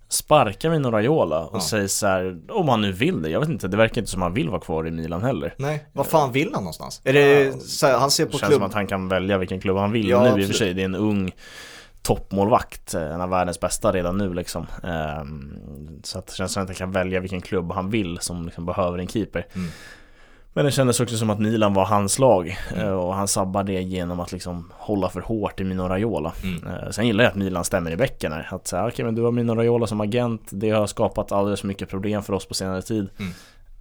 Sparka 0.09 0.69
Mino 0.69 0.91
Raiola 0.91 1.39
och 1.45 1.55
Ja. 1.57 1.61
säg 1.61 1.89
så 1.89 2.07
här, 2.07 2.39
om 2.49 2.69
han 2.69 2.81
nu 2.81 2.91
vill 2.91 3.21
det, 3.21 3.29
jag 3.29 3.39
vet 3.39 3.49
inte, 3.49 3.67
det 3.67 3.77
verkar 3.77 4.01
inte 4.01 4.11
som 4.11 4.21
han 4.21 4.33
vill 4.33 4.49
vara 4.49 4.61
kvar 4.61 4.87
i 4.87 4.91
Milan 4.91 5.21
heller 5.23 5.53
Nej, 5.57 5.85
vad 5.93 6.05
fan 6.07 6.31
vill 6.31 6.49
han 6.53 6.63
någonstans? 6.63 7.01
Är 7.03 7.13
det, 7.13 7.53
här, 7.81 7.97
han 7.99 8.11
ser 8.11 8.25
på 8.25 8.31
känns 8.31 8.41
klubb... 8.41 8.53
som 8.53 8.63
att 8.63 8.73
han 8.73 8.87
kan 8.87 9.07
välja 9.07 9.37
vilken 9.37 9.59
klubb 9.61 9.77
han 9.77 9.91
vill 9.91 10.09
Ja, 10.09 10.19
nu 10.21 10.25
i 10.27 10.29
och 10.29 10.33
absolut. 10.33 10.47
för 10.47 10.53
sig, 10.53 10.73
det 10.73 10.81
är 10.81 10.85
en 10.85 10.95
ung 10.95 11.31
toppmålvakt, 12.01 12.93
eh, 12.93 13.01
en 13.01 13.21
av 13.21 13.29
världens 13.29 13.59
bästa 13.59 13.91
redan 13.91 14.17
nu 14.17 14.33
liksom 14.33 14.67
Ehm, 14.83 15.53
Så 16.03 16.19
att 16.19 16.27
det 16.27 16.33
känns 16.35 16.51
som 16.53 16.63
att 16.63 16.69
han 16.69 16.75
kan 16.75 16.91
välja 16.91 17.19
vilken 17.19 17.41
klubb 17.41 17.71
han 17.71 17.89
vill 17.89 18.17
som 18.21 18.45
liksom 18.45 18.65
behöver 18.65 18.97
en 18.97 19.07
keeper 19.07 19.45
Mm. 19.55 19.69
Men 20.59 20.65
det 20.65 20.71
kändes 20.71 20.99
också 20.99 21.17
som 21.17 21.29
att 21.29 21.39
Milan 21.39 21.73
var 21.73 21.85
hans 21.85 22.19
lag 22.19 22.57
Mm. 22.73 22.85
eh, 22.87 22.91
och 22.93 23.15
han 23.15 23.27
sabbar 23.27 23.63
det 23.63 23.81
genom 23.81 24.19
att 24.19 24.31
liksom 24.31 24.71
hålla 24.77 25.09
för 25.09 25.21
hårt 25.21 25.59
i 25.59 25.63
Mino 25.63 25.81
Raiola 25.81 26.33
Mm. 26.43 26.67
Eh, 26.67 26.89
Sen 26.91 27.07
gillar 27.07 27.23
jag 27.23 27.31
att 27.31 27.35
Milan 27.37 27.63
stämmer 27.63 27.91
i 27.91 27.95
bäcken 27.97 28.31
här. 28.31 28.47
Att 28.51 28.67
säga, 28.67 28.87
okej 28.87 29.05
men 29.05 29.15
du 29.15 29.21
har 29.21 29.31
Mino 29.31 29.55
Raiola 29.55 29.87
som 29.87 30.01
agent, 30.01 30.41
det 30.51 30.69
har 30.69 30.87
skapat 30.87 31.31
alldeles 31.31 31.59
för 31.61 31.67
mycket 31.67 31.89
problem 31.89 32.23
för 32.23 32.33
oss 32.33 32.45
på 32.45 32.53
senare 32.53 32.81
tid. 32.81 33.09
Mm. 33.19 33.31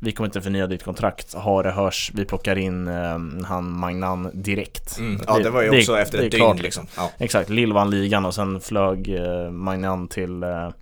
Vi 0.01 0.13
kommer 0.13 0.27
inte 0.29 0.41
förnya 0.41 0.67
ditt 0.67 0.83
kontrakt, 0.85 1.35
har 1.35 1.63
det 1.63 1.71
hörs, 1.71 2.11
vi 2.15 2.25
plockar 2.25 2.59
in 2.59 2.89
eh, 2.89 3.19
han 3.47 3.71
Magnan 3.79 4.31
direkt. 4.35 4.99
Mm. 4.99 5.21
Ja, 5.27 5.39
det 5.39 5.51
var 5.51 5.63
ju 5.63 5.71
det- 5.71 5.79
också 5.79 5.99
efter 5.99 6.19
det 6.19 6.25
ett 6.25 6.33
dygn 6.33 6.57
liksom. 6.57 6.87
Ja. 6.97 7.11
Exakt, 7.19 7.51
Lill 7.51 7.73
vann 7.73 7.91
ligan 7.91 8.25
och 8.27 8.35
sen 8.35 8.61
flög 8.61 9.15
eh, 9.15 9.51
Magnan 9.51 10.09
till, 10.09 10.43
eh, 10.43 10.49
Mm. 10.51 10.73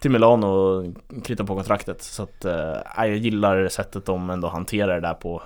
till 0.00 0.10
Milano 0.10 0.46
och 0.46 0.84
kritade 1.24 1.46
på 1.46 1.54
kontraktet. 1.54 2.02
Så 2.02 2.22
att, 2.22 2.44
eh, 2.44 2.76
jag 2.96 3.16
gillar 3.16 3.68
sättet 3.68 4.06
de 4.06 4.30
ändå 4.30 4.48
hanterar 4.48 4.94
det 4.94 5.00
där 5.08 5.14
på 5.14 5.42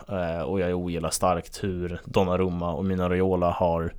och 0.46 0.60
jag 0.60 0.74
ogillar 0.78 1.10
starkt 1.10 1.64
hur 1.64 2.00
Donnarumma 2.04 2.72
och 2.72 2.84
Mino 2.84 3.02
Raiola 3.08 3.50
har 3.50 3.92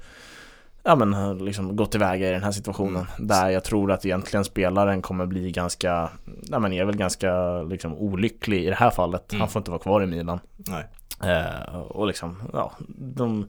Ja 0.83 0.95
men 0.95 1.37
liksom 1.37 1.75
gått 1.75 1.91
tillväga 1.91 2.29
i 2.29 2.31
den 2.31 2.43
här 2.43 2.51
situationen 2.51 3.07
Mm. 3.15 3.27
Där 3.27 3.49
jag 3.49 3.63
tror 3.63 3.91
att 3.91 4.05
egentligen 4.05 4.45
spelaren 4.45 5.01
kommer 5.01 5.25
bli 5.25 5.51
ganska 5.51 6.09
Ja 6.49 6.59
men 6.59 6.73
är 6.73 6.85
väl 6.85 6.97
ganska 6.97 7.61
liksom 7.63 7.93
olycklig 7.97 8.63
i 8.65 8.69
det 8.69 8.75
här 8.75 8.89
fallet 8.89 9.31
Mm. 9.31 9.39
Han 9.39 9.49
får 9.49 9.59
inte 9.59 9.71
vara 9.71 9.81
kvar 9.81 10.03
i 10.03 10.05
Milan 10.05 10.39
Nej. 10.57 10.83
eh, 11.23 11.75
Och 11.75 12.07
liksom, 12.07 12.41
ja 12.53 12.71
de, 12.97 13.47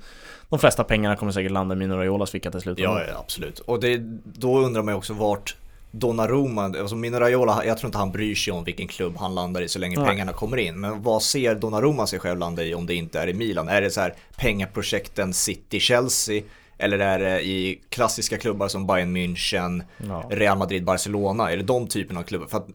de 0.49 0.59
flesta 0.59 0.85
pengarna 0.85 1.17
kommer 1.17 1.33
säkert 1.33 1.53
landa 1.53 1.75
i 1.75 1.79
Mino 1.79 1.95
Raiolas 1.95 2.31
ficka 2.31 2.51
till 2.51 2.61
slut 2.61 2.79
Ja, 2.79 3.01
ja, 3.09 3.19
absolut. 3.19 3.59
Och 3.59 3.81
det, 3.81 3.99
då 4.25 4.59
undrar 4.59 4.83
man 4.83 4.95
ju 4.95 4.99
också 4.99 5.13
vart 5.13 5.57
Donnarumma, 5.95 6.65
alltså 6.65 6.97
Mino 6.97 7.17
Raiola, 7.17 7.65
jag 7.65 7.79
tror 7.79 7.89
inte 7.89 7.99
han 7.99 8.13
bryr 8.13 8.35
sig 8.35 8.53
om 8.53 8.65
vilken 8.65 8.89
klubb 8.89 9.17
han 9.17 9.35
landar 9.35 9.61
i 9.61 9.69
så 9.69 9.79
länge 9.79 9.97
Nej. 9.99 10.07
pengarna 10.09 10.33
kommer 10.33 10.57
in. 10.57 10.81
Men 10.81 11.03
vad 11.03 11.23
ser 11.23 11.55
Donnarumma 11.55 12.07
sig 12.07 12.19
själv 12.19 12.39
landa 12.39 12.63
i 12.63 12.75
om 12.75 12.87
det 12.87 12.95
inte 12.95 13.21
är 13.21 13.27
i 13.29 13.35
Milan? 13.35 13.69
Är 13.69 13.81
det 13.81 13.91
så 13.91 14.01
här 14.01 14.15
pengaprojekten 14.37 15.33
City-Chelsea? 15.33 16.43
Eller 16.83 16.99
är 16.99 17.19
det 17.19 17.43
i 17.47 17.83
klassiska 17.89 18.39
klubbar 18.39 18.69
som 18.69 18.87
Bayern 18.87 19.17
München, 19.17 19.83
Ja. 20.09 20.25
Real 20.31 20.59
Madrid, 20.59 20.85
Barcelona? 20.85 21.53
Är 21.53 21.57
det 21.57 21.63
de 21.63 21.87
typerna 21.89 22.21
av 22.21 22.25
klubbar? 22.25 22.47
För 22.47 22.59
att 22.59 22.67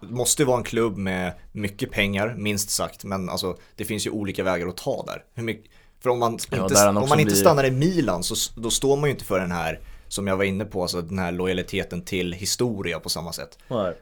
det 0.00 0.06
måste 0.14 0.44
vara 0.44 0.56
en 0.58 0.64
klubb 0.64 0.96
med 0.96 1.32
mycket 1.52 1.90
pengar, 1.90 2.34
minst 2.38 2.70
sagt. 2.70 3.04
Men 3.04 3.28
alltså, 3.28 3.56
det 3.76 3.84
finns 3.84 4.06
ju 4.06 4.10
olika 4.10 4.44
vägar 4.44 4.66
att 4.66 4.76
ta 4.76 5.04
där. 5.06 5.22
Hur 5.34 5.42
mycket, 5.42 5.70
för 6.00 6.10
om 6.10 6.18
man 6.18 6.38
Ja, 6.50 6.62
inte, 6.62 6.86
om 6.88 6.94
man 6.94 7.04
inte 7.20 7.24
blir- 7.24 7.34
stannar 7.34 7.64
i 7.64 7.70
Milan 7.70 8.22
så 8.22 8.60
då 8.60 8.70
står 8.70 8.96
man 8.96 9.04
ju 9.08 9.10
inte 9.10 9.24
för 9.24 9.40
den 9.40 9.52
här, 9.52 9.80
som 10.08 10.26
jag 10.26 10.36
var 10.36 10.44
inne 10.44 10.64
på, 10.64 10.82
alltså 10.82 11.02
den 11.02 11.18
här 11.18 11.32
lojaliteten 11.32 12.02
till 12.04 12.32
historia 12.32 13.00
på 13.00 13.08
samma 13.08 13.32
sätt. 13.32 13.58
Och 13.68 13.92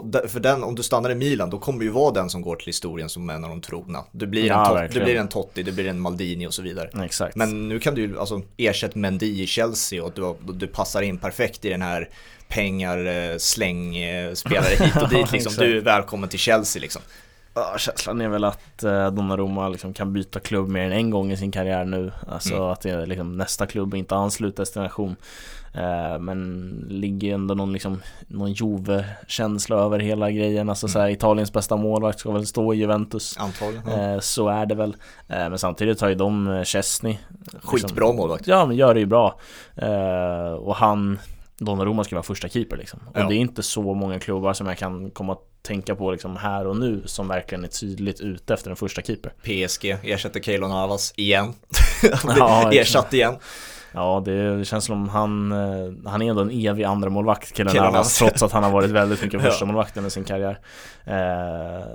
där, 0.00 0.26
för 0.28 0.40
den, 0.40 0.64
om 0.64 0.74
du 0.74 0.82
stannar 0.82 1.10
i 1.10 1.14
Milan, 1.14 1.50
då 1.50 1.58
kommer 1.58 1.78
du 1.78 1.84
ju 1.84 1.90
vara 1.90 2.12
den 2.12 2.30
som 2.30 2.42
går 2.42 2.56
till 2.56 2.66
historien 2.66 3.08
som 3.08 3.30
en 3.30 3.44
av 3.44 3.50
de 3.50 3.60
trogna. 3.60 4.04
Du 4.12 4.26
blir, 4.26 4.46
Ja, 4.46 4.54
en, 4.60 4.64
tot, 4.66 4.74
du 4.74 4.80
verkligen. 4.80 5.04
blir 5.04 5.16
en 5.16 5.28
Totti, 5.28 5.62
du 5.62 5.72
blir 5.72 5.86
en 5.88 6.00
Maldini 6.00 6.46
och 6.46 6.54
så 6.54 6.62
vidare. 6.62 7.04
Exakt 7.04 7.36
Men 7.36 7.68
nu 7.68 7.80
kan 7.80 7.94
du 7.94 8.00
ju 8.02 8.18
alltså 8.18 8.42
ersätta 8.56 8.98
Mendy 8.98 9.42
i 9.42 9.46
Chelsea 9.46 10.04
och 10.04 10.12
du, 10.14 10.34
du 10.52 10.66
passar 10.66 11.02
in 11.02 11.18
perfekt 11.18 11.64
i 11.64 11.68
den 11.68 11.82
här 11.82 12.08
pengar, 12.48 13.06
eh, 13.06 13.36
släng, 13.38 13.96
eh, 13.96 14.34
spelare 14.34 14.74
hit 14.84 14.96
och 15.02 15.08
dit 15.14 15.32
liksom. 15.32 15.52
Du 15.58 15.76
är 15.78 15.80
välkommen 15.80 16.28
till 16.28 16.38
Chelsea 16.38 16.80
liksom. 16.82 17.02
Ja, 17.54 17.74
känslan 17.78 18.20
är 18.20 18.28
väl 18.28 18.44
att 18.44 18.82
eh, 18.82 19.10
Donnarumma 19.10 19.68
liksom 19.68 19.92
kan 19.94 20.12
byta 20.12 20.40
klubb 20.40 20.68
mer 20.68 20.82
än 20.82 20.92
en 20.92 21.10
gång 21.10 21.32
i 21.32 21.36
sin 21.36 21.50
karriär 21.50 21.84
nu 21.84 22.12
Alltså 22.28 22.54
Mm. 22.54 22.66
att 22.68 22.80
det 22.80 22.90
är 22.90 23.06
liksom 23.06 23.36
nästa 23.36 23.66
klubb 23.66 23.94
inte 23.94 24.14
har 24.14 24.22
anslutit 24.22 24.56
destination 24.56 25.10
eh, 25.10 25.16
Men 26.20 26.70
ligger 26.88 27.28
ju 27.28 27.34
ändå 27.34 27.54
någon 27.54 27.72
liksom 27.72 28.02
Någon 28.26 28.52
Juve-känsla 28.52 29.76
över 29.76 29.98
hela 29.98 30.30
grejen 30.30 30.68
Alltså 30.68 30.86
Mm. 30.86 30.92
så 30.92 30.98
här, 30.98 31.08
Italiens 31.08 31.52
bästa 31.52 31.76
målvakt 31.76 32.18
ska 32.18 32.30
väl 32.32 32.46
stå 32.46 32.74
i 32.74 32.76
Juventus 32.76 33.36
Antagligen. 33.38 33.82
Ja. 33.86 34.12
eh, 34.14 34.20
Så 34.20 34.48
är 34.48 34.66
det 34.66 34.74
väl 34.74 34.96
eh, 35.28 35.48
Men 35.48 35.58
samtidigt 35.58 36.00
har 36.00 36.08
ju 36.08 36.14
de 36.14 36.48
eh, 36.48 36.62
Chesney 36.64 37.16
liksom- 37.42 37.60
Skitbra 37.62 38.12
målvakt. 38.12 38.46
Ja 38.46 38.66
men 38.66 38.76
gör 38.76 38.94
det 38.94 39.00
ju 39.00 39.06
bra 39.06 39.40
eh, 39.76 40.52
Och 40.52 40.76
han 40.76 41.18
Donnarumma 41.58 42.04
ska 42.04 42.16
vara 42.16 42.22
första 42.22 42.48
keeper 42.48 42.76
liksom 42.76 43.00
Och 43.08 43.18
Ja. 43.20 43.28
det 43.28 43.34
är 43.34 43.38
inte 43.38 43.62
så 43.62 43.94
många 43.94 44.18
klubbar 44.20 44.52
som 44.52 44.66
jag 44.66 44.78
kan 44.78 45.10
komma 45.10 45.32
att 45.32 45.42
tänka 45.62 45.94
på 45.96 46.10
liksom 46.10 46.36
här 46.36 46.66
och 46.66 46.76
nu 46.76 47.02
Som 47.06 47.28
verkligen 47.28 47.64
är 47.64 47.68
tydligt 47.68 48.20
ute 48.20 48.54
efter 48.54 48.70
en 48.70 48.76
första 48.76 49.02
keeper 49.02 49.32
PSG 49.42 49.96
ersätter 50.02 50.40
Keylor 50.40 50.68
Navas 50.68 51.12
igen. 51.16 51.52
Ja, 52.38 52.72
Ersatt 52.72 53.12
igen. 53.12 53.34
Ja 53.94 54.22
det, 54.24 54.64
känns 54.64 54.84
som 54.84 55.08
han 55.08 55.52
eh, 55.52 56.10
Han 56.10 56.22
är 56.22 56.30
ändå 56.30 56.42
en 56.42 56.50
evig 56.50 56.84
andra 56.84 57.10
målvakt 57.10 57.52
killen 57.52 57.76
Navas. 57.76 58.18
Trots 58.18 58.42
att 58.42 58.52
han 58.52 58.64
har 58.64 58.70
varit 58.70 58.90
väldigt 58.90 59.22
mycket 59.22 59.42
första 59.42 59.64
målvakt 59.64 59.96
under 59.96 60.10
sin 60.10 60.24
karriär 60.24 60.58
eh, 61.04 61.86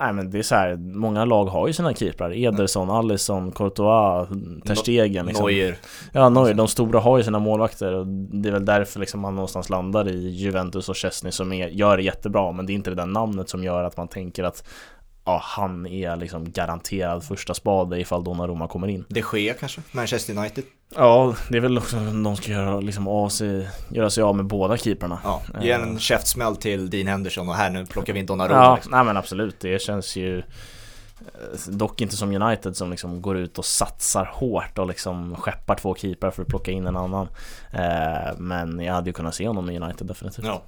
Nej 0.00 0.12
men 0.12 0.30
det 0.30 0.38
är 0.38 0.42
så 0.42 0.54
här, 0.54 0.76
många 0.76 1.24
lag 1.24 1.44
har 1.44 1.66
ju 1.66 1.72
sina 1.72 1.94
keeprar 1.94 2.32
Ederson, 2.44 2.90
Alisson, 2.90 3.52
Courtois, 3.52 4.28
Ter 4.66 4.74
Stegen 4.74 5.26
liksom. 5.26 5.46
Neuer. 5.46 5.76
Ja, 6.12 6.28
Neuer, 6.28 6.54
de 6.54 6.68
stora 6.68 7.00
har 7.00 7.18
ju 7.18 7.24
sina 7.24 7.38
målvakter 7.38 7.92
och 7.92 8.06
det 8.06 8.48
är 8.48 8.52
väl 8.52 8.64
därför 8.64 9.00
liksom 9.00 9.20
man 9.20 9.34
någonstans 9.34 9.70
landar 9.70 10.08
i 10.08 10.28
Juventus 10.28 10.88
och 10.88 10.96
Chesney 10.96 11.32
som 11.32 11.52
är, 11.52 11.68
gör 11.68 11.96
det 11.96 12.02
jättebra 12.02 12.52
men 12.52 12.66
det 12.66 12.72
är 12.72 12.74
inte 12.74 12.90
det 12.90 12.96
där 12.96 13.06
namnet 13.06 13.48
som 13.48 13.64
gör 13.64 13.84
att 13.84 13.96
man 13.96 14.08
tänker 14.08 14.44
att 14.44 14.64
ja, 15.28 15.40
han 15.44 15.86
är 15.86 16.16
liksom 16.16 16.52
garanterad 16.52 17.24
första 17.24 17.54
spade 17.54 18.00
ifall 18.00 18.24
Donnarumma 18.24 18.68
kommer 18.68 18.88
in. 18.88 19.04
Det 19.08 19.22
sker 19.22 19.54
kanske, 19.54 19.80
Manchester 19.92 20.36
United. 20.38 20.64
Ja, 20.94 21.34
det 21.48 21.56
är 21.56 21.60
väl 21.60 21.78
också 21.78 21.96
de 21.96 22.36
ska 22.36 22.50
göra, 22.52 22.80
liksom 22.80 23.08
av 23.08 23.28
sig, 23.28 23.68
göra 23.88 24.10
sig 24.10 24.22
av 24.22 24.36
med 24.36 24.44
båda 24.46 24.76
keeperna. 24.76 25.18
Ja, 25.24 25.42
ge 25.60 25.70
Eh. 25.70 25.82
en 25.82 25.98
käftsmäll 25.98 26.56
till 26.56 26.90
Dean 26.90 27.06
Henderson 27.06 27.48
och 27.48 27.54
här 27.54 27.70
nu 27.70 27.86
plockar 27.86 28.12
vi 28.12 28.18
in 28.18 28.26
Donnarumma. 28.26 28.64
Ja, 28.64 28.74
liksom. 28.74 28.92
nej 28.92 29.04
men 29.04 29.16
absolut, 29.16 29.60
det 29.60 29.82
känns 29.82 30.16
ju 30.16 30.38
eh, 30.38 30.44
Dock 31.68 32.00
inte 32.00 32.16
som 32.16 32.42
United 32.42 32.76
som 32.76 32.90
liksom 32.90 33.22
går 33.22 33.36
ut 33.36 33.58
och 33.58 33.64
satsar 33.64 34.30
hårt 34.34 34.78
och 34.78 34.86
liksom 34.86 35.36
skeppar 35.36 35.74
två 35.74 35.94
keeprar 35.94 36.30
för 36.30 36.42
att 36.42 36.48
plocka 36.48 36.70
in 36.70 36.86
en 36.86 36.96
annan 36.96 37.28
eh, 37.72 38.36
Men 38.38 38.80
jag 38.80 38.94
hade 38.94 39.10
ju 39.10 39.14
kunnat 39.14 39.34
se 39.34 39.46
honom 39.46 39.70
i 39.70 39.78
United 39.80 40.06
definitivt 40.06 40.44
Ja. 40.44 40.62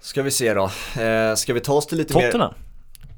Ska 0.00 0.22
vi 0.22 0.30
se 0.30 0.54
då. 0.54 0.70
Eh, 1.02 1.34
ska 1.34 1.54
vi 1.54 1.60
ta 1.60 1.72
oss 1.72 1.86
till 1.86 1.98
lite 1.98 2.14
mer... 2.14 2.50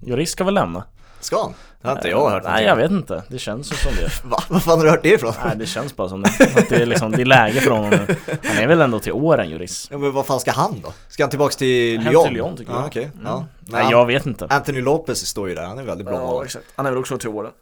Joris 0.01 0.31
ska 0.31 0.45
väl 0.45 0.55
lämna? 0.55 0.85
Ska 1.21 1.43
han? 1.43 1.55
Det 1.83 1.89
har 1.89 1.97
inte 1.97 2.09
jag 2.09 2.31
hört 2.31 2.43
Nej 2.45 2.65
jag 2.65 2.77
vet 2.77 2.91
inte, 2.91 3.23
det 3.29 3.39
känns 3.39 3.73
ju 3.73 3.77
som 3.77 3.93
det 3.97 4.25
Va? 4.31 4.43
Var 4.49 4.61
fan 4.61 4.79
har 4.79 4.85
du 4.85 4.91
hört 4.91 5.03
det 5.03 5.09
ifrån? 5.09 5.33
Nej 5.45 5.57
det 5.57 5.67
känns 5.67 5.97
bara 5.97 6.09
som 6.09 6.23
det, 6.23 6.29
att 6.57 6.69
det 6.69 6.77
är 6.83 6.87
liksom, 6.87 7.13
det 7.13 7.23
är 7.23 7.25
läge 7.27 7.61
för 7.61 7.71
honom 7.71 7.91
nu 7.91 8.17
Han 8.45 8.57
är 8.57 8.67
väl 8.67 8.81
ändå 8.81 8.99
till 8.99 9.13
åren 9.13 9.51
Juris 9.51 9.89
Ja, 9.91 9.99
men 9.99 10.13
vad 10.13 10.27
fan 10.27 10.41
ska 10.41 10.53
han 10.53 10.81
då? 10.83 10.93
Ska 11.09 11.23
han 11.23 11.31
tillbaks 11.31 11.57
till 11.57 11.99
Hem 12.01 12.13
Lyon? 12.13 12.25
till 12.25 12.35
Lyon 12.35 12.57
tycker 12.57 12.73
jag 12.73 12.81
ja, 12.83 12.87
okej. 12.87 13.11
Ja. 13.25 13.31
mm. 13.31 13.45
Men 13.61 13.73
Nej 13.73 13.83
han- 13.83 13.93
jag 13.93 14.07
vet 14.07 14.27
inte 14.27 14.47
Anthony 14.51 14.81
Lopez 14.81 15.27
står 15.27 15.49
ju 15.49 15.55
där, 15.55 15.65
han 15.65 15.79
är 15.79 15.83
väldigt 15.83 16.07
bra 16.07 16.19
målvakt. 16.19 16.45
exakt 16.47 16.67
Han 16.77 16.87
är 16.87 16.91
väl 16.91 16.99
också 17.01 17.19
till 17.19 17.29
åren 17.29 17.53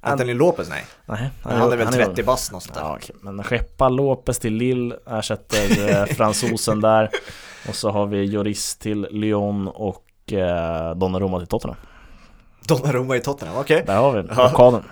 Anthony 0.00 0.34
Lopez 0.34 0.68
nej, 0.68 0.84
Nej, 1.06 1.30
han 1.42 1.72
är 1.72 1.76
väl 1.76 1.92
30 1.92 2.22
bast 2.22 2.52
någonstans. 2.52 2.78
Ja, 2.80 2.96
okej. 2.96 3.16
Men 3.20 3.42
skeppa 3.44 3.88
Lopez 3.88 4.38
till 4.38 4.54
Lille, 4.54 4.96
ersätter 5.06 6.00
eh, 6.00 6.06
fransosen 6.16 6.80
där 6.80 7.10
Och 7.68 7.74
så 7.74 7.90
har 7.90 8.06
vi 8.06 8.24
Joris 8.24 8.76
till 8.76 9.06
Lyon 9.10 9.68
och 9.68 10.04
eh, 10.26 10.94
Donnarumma 10.96 11.38
till 11.38 11.48
Tottenham 11.48 11.76
Donnarumma 12.68 13.16
i 13.16 13.20
Tottenham, 13.20 13.56
okej. 13.56 13.82
Där 13.86 13.96
har 13.96 14.12
vi 14.12 14.18
Ja. 14.28 14.34
blockaden 14.34 14.82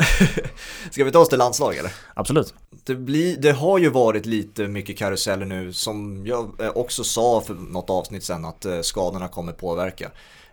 Ska 0.91 1.05
vi 1.05 1.13
ta 1.13 1.19
oss 1.19 1.29
till 1.29 1.39
landslag 1.39 1.77
eller? 1.77 1.93
Absolut 2.15 2.55
Det, 2.85 2.95
blir, 2.95 3.37
det 3.37 3.53
har 3.53 3.79
ju 3.79 3.89
varit 3.91 4.27
lite 4.27 4.69
mycket 4.69 4.99
karuseller 4.99 5.47
nu 5.47 5.73
som 5.73 6.27
jag 6.27 6.51
eh, 6.61 6.71
också 6.75 7.05
sa 7.05 7.41
för 7.41 7.55
något 7.55 7.91
avsnitt 7.91 8.25
sen 8.25 8.45
att 8.45 8.65
eh, 8.65 8.81
skadorna 8.81 9.29
kommer 9.29 9.53
påverka. 9.53 10.11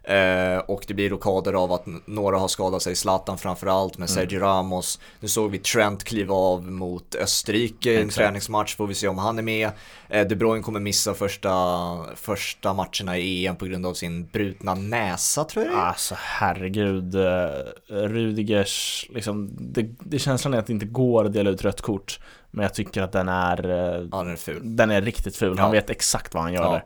Eh, 0.07 0.57
och 0.57 0.83
det 0.87 0.93
blir 0.93 1.09
rockader 1.09 1.53
av 1.53 1.71
att 1.71 1.85
några 2.05 2.37
har 2.37 2.47
skadat 2.47 2.81
sig, 2.81 2.95
Zlatan 2.95 3.37
framförallt 3.37 3.97
med 3.97 4.09
Sergio 4.09 4.39
Ramos. 4.39 4.99
Nu 5.19 5.27
såg 5.27 5.51
vi 5.51 5.57
Trent 5.57 6.03
kliva 6.03 6.35
av 6.35 6.71
mot 6.71 7.15
Österrike 7.15 7.91
i 7.91 7.95
en 7.95 8.01
Exakt. 8.01 8.15
träningsmatch, 8.17 8.75
får 8.75 8.87
vi 8.87 8.93
se 8.93 9.07
om 9.07 9.17
han 9.17 9.37
är 9.37 9.41
med. 9.43 9.69
Eh, 10.09 10.27
De 10.27 10.35
Bruyne 10.35 10.63
kommer 10.63 10.79
missa 10.79 11.13
första, 11.13 11.51
första 12.15 12.73
matcherna 12.73 13.17
i 13.17 13.45
EM 13.47 13.55
på 13.55 13.65
grund 13.65 13.85
av 13.85 13.93
sin 13.93 14.25
brutna 14.25 14.75
näsa 14.75 15.43
tror 15.43 15.65
jag. 15.65 15.73
Alltså 15.75 16.15
herregud 16.17 17.15
eh, 17.15 17.49
Rudigers, 18.07 19.07
liksom 19.13 19.49
det, 19.59 19.89
det 19.99 20.19
känslan 20.19 20.53
är 20.53 20.57
att 20.59 20.67
det 20.67 20.73
inte 20.73 20.85
går 20.85 21.25
att 21.25 21.33
dela 21.33 21.49
ut 21.49 21.63
rött 21.63 21.81
kort 21.81 22.19
Men 22.51 22.63
jag 22.63 22.73
tycker 22.73 23.01
att 23.01 23.11
den 23.11 23.29
är 23.29 23.69
eh, 23.69 24.07
Ja, 24.11 24.17
den 24.23 24.31
är 24.31 24.35
ful. 24.35 24.59
Den 24.63 24.91
är 24.91 25.01
riktigt 25.01 25.35
ful, 25.35 25.53
Ja. 25.57 25.63
han 25.63 25.71
vet 25.71 25.89
exakt 25.89 26.33
vad 26.33 26.43
han 26.43 26.53
gör 26.53 26.63
Ja. 26.63 26.71
där 26.71 26.83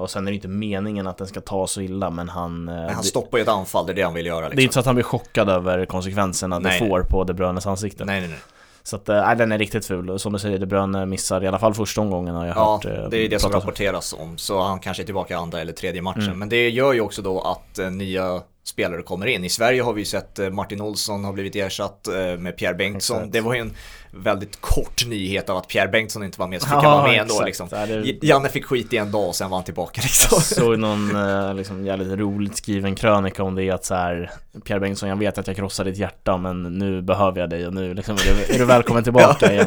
Och 0.00 0.10
sen 0.10 0.26
är 0.26 0.30
det 0.30 0.34
inte 0.34 0.48
meningen 0.48 1.06
att 1.06 1.18
den 1.18 1.26
ska 1.26 1.40
ta 1.40 1.66
så 1.66 1.80
illa 1.80 2.10
men 2.10 2.28
han 2.28 2.68
eh, 2.68 2.74
Men 2.74 2.94
han 2.94 3.04
stoppar 3.04 3.38
ju 3.38 3.42
ett 3.42 3.48
anfall, 3.48 3.86
det 3.86 3.92
är 3.92 3.94
det 3.94 4.02
han 4.02 4.14
vill 4.14 4.26
göra 4.26 4.40
det 4.40 4.46
är 4.46 4.50
liksom. 4.50 4.62
inte 4.62 4.74
så 4.74 4.80
att 4.80 4.86
han 4.86 4.94
blir 4.94 5.04
chockad 5.04 5.48
över 5.48 5.86
konsekvenserna 5.86 6.58
Nej, 6.58 6.72
det 6.78 6.84
nej. 6.84 6.90
får 6.90 7.02
på 7.02 7.24
De 7.24 7.32
Bruynes 7.32 7.66
ansikte 7.66 8.04
Nej, 8.04 8.20
nej, 8.20 8.28
nej. 8.28 8.38
Så 8.82 8.96
att, 8.96 9.08
eh, 9.08 9.26
nej 9.26 9.36
den 9.36 9.52
är 9.52 9.58
riktigt 9.58 9.86
ful, 9.86 10.18
som 10.18 10.32
du 10.32 10.38
säger, 10.38 10.58
De 10.58 10.66
Bruyne 10.66 11.06
missar 11.06 11.44
i 11.44 11.46
alla 11.46 11.58
fall 11.58 11.74
första 11.74 12.00
omgången 12.00 12.34
har 12.34 12.46
jag 12.46 12.56
Ja, 12.56 12.72
hört 12.72 12.84
eh, 12.84 13.08
det 13.10 13.18
är 13.18 13.28
det 13.28 13.38
som 13.38 13.50
om. 13.50 13.60
rapporteras 13.60 14.12
om. 14.18 14.38
Så 14.38 14.60
han 14.62 14.80
kanske 14.80 15.02
är 15.02 15.04
tillbaka 15.04 15.34
i 15.34 15.36
andra 15.36 15.60
eller 15.60 15.72
tredje 15.72 16.02
matchen. 16.02 16.22
Mm. 16.22 16.38
Men 16.38 16.48
det 16.48 16.68
gör 16.68 16.92
ju 16.92 17.00
också 17.00 17.22
då 17.22 17.40
att 17.40 17.78
eh, 17.78 17.90
nya 17.90 18.40
spelare 18.64 19.02
kommer 19.02 19.26
in. 19.26 19.44
I 19.44 19.48
Sverige 19.48 19.82
har 19.82 19.92
vi 19.92 20.00
ju 20.00 20.04
sett 20.04 20.38
eh, 20.38 20.50
Martin 20.50 20.80
Olsson 20.80 21.24
har 21.24 21.32
blivit 21.32 21.56
ersatt 21.56 22.08
eh, 22.08 22.14
med 22.38 22.56
Pierre 22.56 22.74
Bengtsson. 22.74 23.16
Exakt. 23.16 23.32
Det 23.32 23.40
var 23.40 23.54
ju 23.54 23.60
en 23.60 23.74
väldigt 24.10 24.60
kort 24.60 25.06
nyhet 25.06 25.50
av 25.50 25.56
att 25.56 25.68
Pierre 25.68 25.88
Bengtsson 25.88 26.24
inte 26.24 26.40
var 26.40 26.48
med, 26.48 26.60
så 26.62 26.66
fick 26.68 26.74
Ja, 26.74 26.80
han 26.80 26.98
vara 26.98 27.08
med 27.12 27.20
ändå 27.20 27.42
liksom. 27.44 27.68
Det- 27.70 28.22
Janne 28.26 28.48
fick 28.48 28.64
skit 28.64 28.92
i 28.92 28.96
en 28.96 29.10
dag 29.12 29.28
och 29.28 29.34
sen 29.34 29.50
var 29.50 29.56
han 29.56 29.64
tillbaka 29.64 30.00
liksom. 30.04 30.40
Såg 30.40 30.78
någon 30.78 31.16
eh, 31.16 31.54
liksom, 31.54 31.86
jävligt 31.86 32.12
roligt 32.18 32.56
skriven 32.56 32.94
krönika 32.94 33.42
om 33.42 33.54
det 33.54 33.70
att 33.70 33.84
så 33.84 33.94
här 33.94 34.30
Pierre 34.64 34.80
Bengtsson, 34.80 35.08
jag 35.08 35.16
vet 35.16 35.38
att 35.38 35.46
jag 35.46 35.56
krossade 35.56 35.90
ditt 35.90 35.98
hjärta 35.98 36.36
men 36.36 36.62
nu 36.62 37.02
behöver 37.02 37.40
jag 37.40 37.50
dig 37.50 37.66
och 37.66 37.74
nu 37.74 37.94
liksom, 37.94 38.14
är, 38.14 38.58
du, 38.58 38.64
välkommen 38.64 39.04
tillbaka 39.04 39.52
igen 39.52 39.66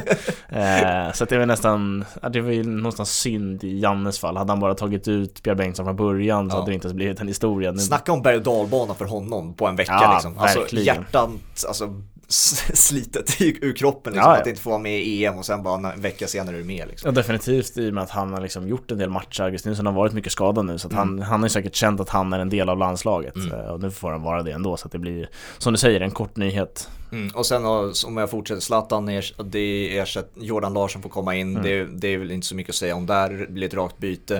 eh, 0.49 1.13
Så 1.13 1.25
det 1.25 1.37
var 1.37 1.45
nästan, 1.45 2.05
det 2.31 2.41
var 2.41 2.51
ju 2.51 2.63
någonstans 2.63 3.11
synd 3.11 3.63
i 3.63 3.79
Jannes 3.79 4.19
fall 4.19 4.37
Hade 4.37 4.51
han 4.51 4.59
bara 4.59 4.73
tagit 4.75 5.07
ut 5.07 5.43
Pierre 5.43 5.55
Bengtsson 5.55 5.85
från 5.85 5.95
början 5.95 6.49
så 6.49 6.55
Ja. 6.55 6.59
hade 6.59 6.71
det 6.71 6.75
inte 6.75 6.93
blivit 6.93 7.21
en 7.21 7.27
historia 7.27 7.71
nu, 7.71 7.79
Snacka 7.79 8.11
om 8.11 8.21
berg 8.21 8.35
och 8.35 8.41
dalbana 8.43 8.93
för 8.93 9.05
honom 9.05 9.53
på 9.53 9.67
en 9.67 9.75
vecka 9.75 9.91
Ja, 10.01 10.13
liksom. 10.13 10.37
Alltså 10.39 10.59
verkligen. 10.59 10.85
hjärtat, 10.85 11.29
alltså 11.67 12.01
slitet 12.73 13.41
i- 13.41 13.57
ur 13.61 13.73
kroppen 13.73 14.13
liksom. 14.13 14.29
Ja, 14.29 14.35
ja. 14.35 14.41
Att 14.41 14.47
inte 14.47 14.61
få 14.61 14.69
vara 14.69 14.79
med 14.79 14.99
i 15.01 15.25
EM 15.25 15.37
och 15.37 15.45
sen 15.45 15.63
bara 15.63 15.91
en 15.93 16.01
vecka 16.01 16.27
senare 16.27 16.55
är 16.55 16.59
du 16.59 16.65
med 16.65 16.87
liksom. 16.87 17.07
Ja 17.07 17.11
definitivt 17.11 17.77
i 17.77 17.89
och 17.89 17.93
med 17.93 18.03
att 18.03 18.09
han 18.09 18.33
har 18.33 18.41
liksom 18.41 18.67
gjort 18.67 18.91
en 18.91 18.97
del 18.97 19.09
matcher 19.09 19.41
Augustinson 19.43 19.85
har 19.85 19.93
varit 19.93 20.13
mycket 20.13 20.31
skadad 20.31 20.65
nu 20.65 20.77
så 20.77 20.87
Mm. 20.87 20.97
han, 20.97 21.19
han 21.21 21.39
har 21.39 21.45
ju 21.45 21.49
säkert 21.49 21.75
känt 21.75 21.99
att 21.99 22.09
han 22.09 22.33
är 22.33 22.39
en 22.39 22.49
del 22.49 22.69
av 22.69 22.77
landslaget 22.77 23.35
Mm. 23.35 23.51
Eh, 23.51 23.65
Och 23.65 23.79
nu 23.79 23.91
får 23.91 24.11
han 24.11 24.21
vara 24.21 24.43
det 24.43 24.51
ändå 24.51 24.77
så 24.77 24.85
att 24.85 24.91
det 24.91 24.99
blir 24.99 25.29
Som 25.57 25.73
du 25.73 25.79
säger, 25.79 26.01
en 26.01 26.11
kort 26.11 26.35
nyhet 26.35 26.89
Mm, 27.11 27.29
och 27.35 27.45
sen 27.45 27.65
om 28.05 28.17
jag 28.17 28.29
fortsätter, 28.29 28.61
Zlatan, 28.61 29.05
det 29.45 29.97
ersätt, 29.97 30.31
Jordan 30.35 30.73
Larsson 30.73 31.01
får 31.01 31.09
komma 31.09 31.35
in, 31.35 31.49
Mm. 31.57 31.63
det, 31.63 31.85
det 31.85 32.07
är 32.07 32.17
väl 32.17 32.31
inte 32.31 32.47
så 32.47 32.55
mycket 32.55 32.69
att 32.69 32.75
säga 32.75 32.95
om 32.95 33.05
där, 33.05 33.29
det 33.29 33.47
blir 33.47 33.67
ett 33.67 33.73
rakt 33.73 33.97
byte. 33.97 34.35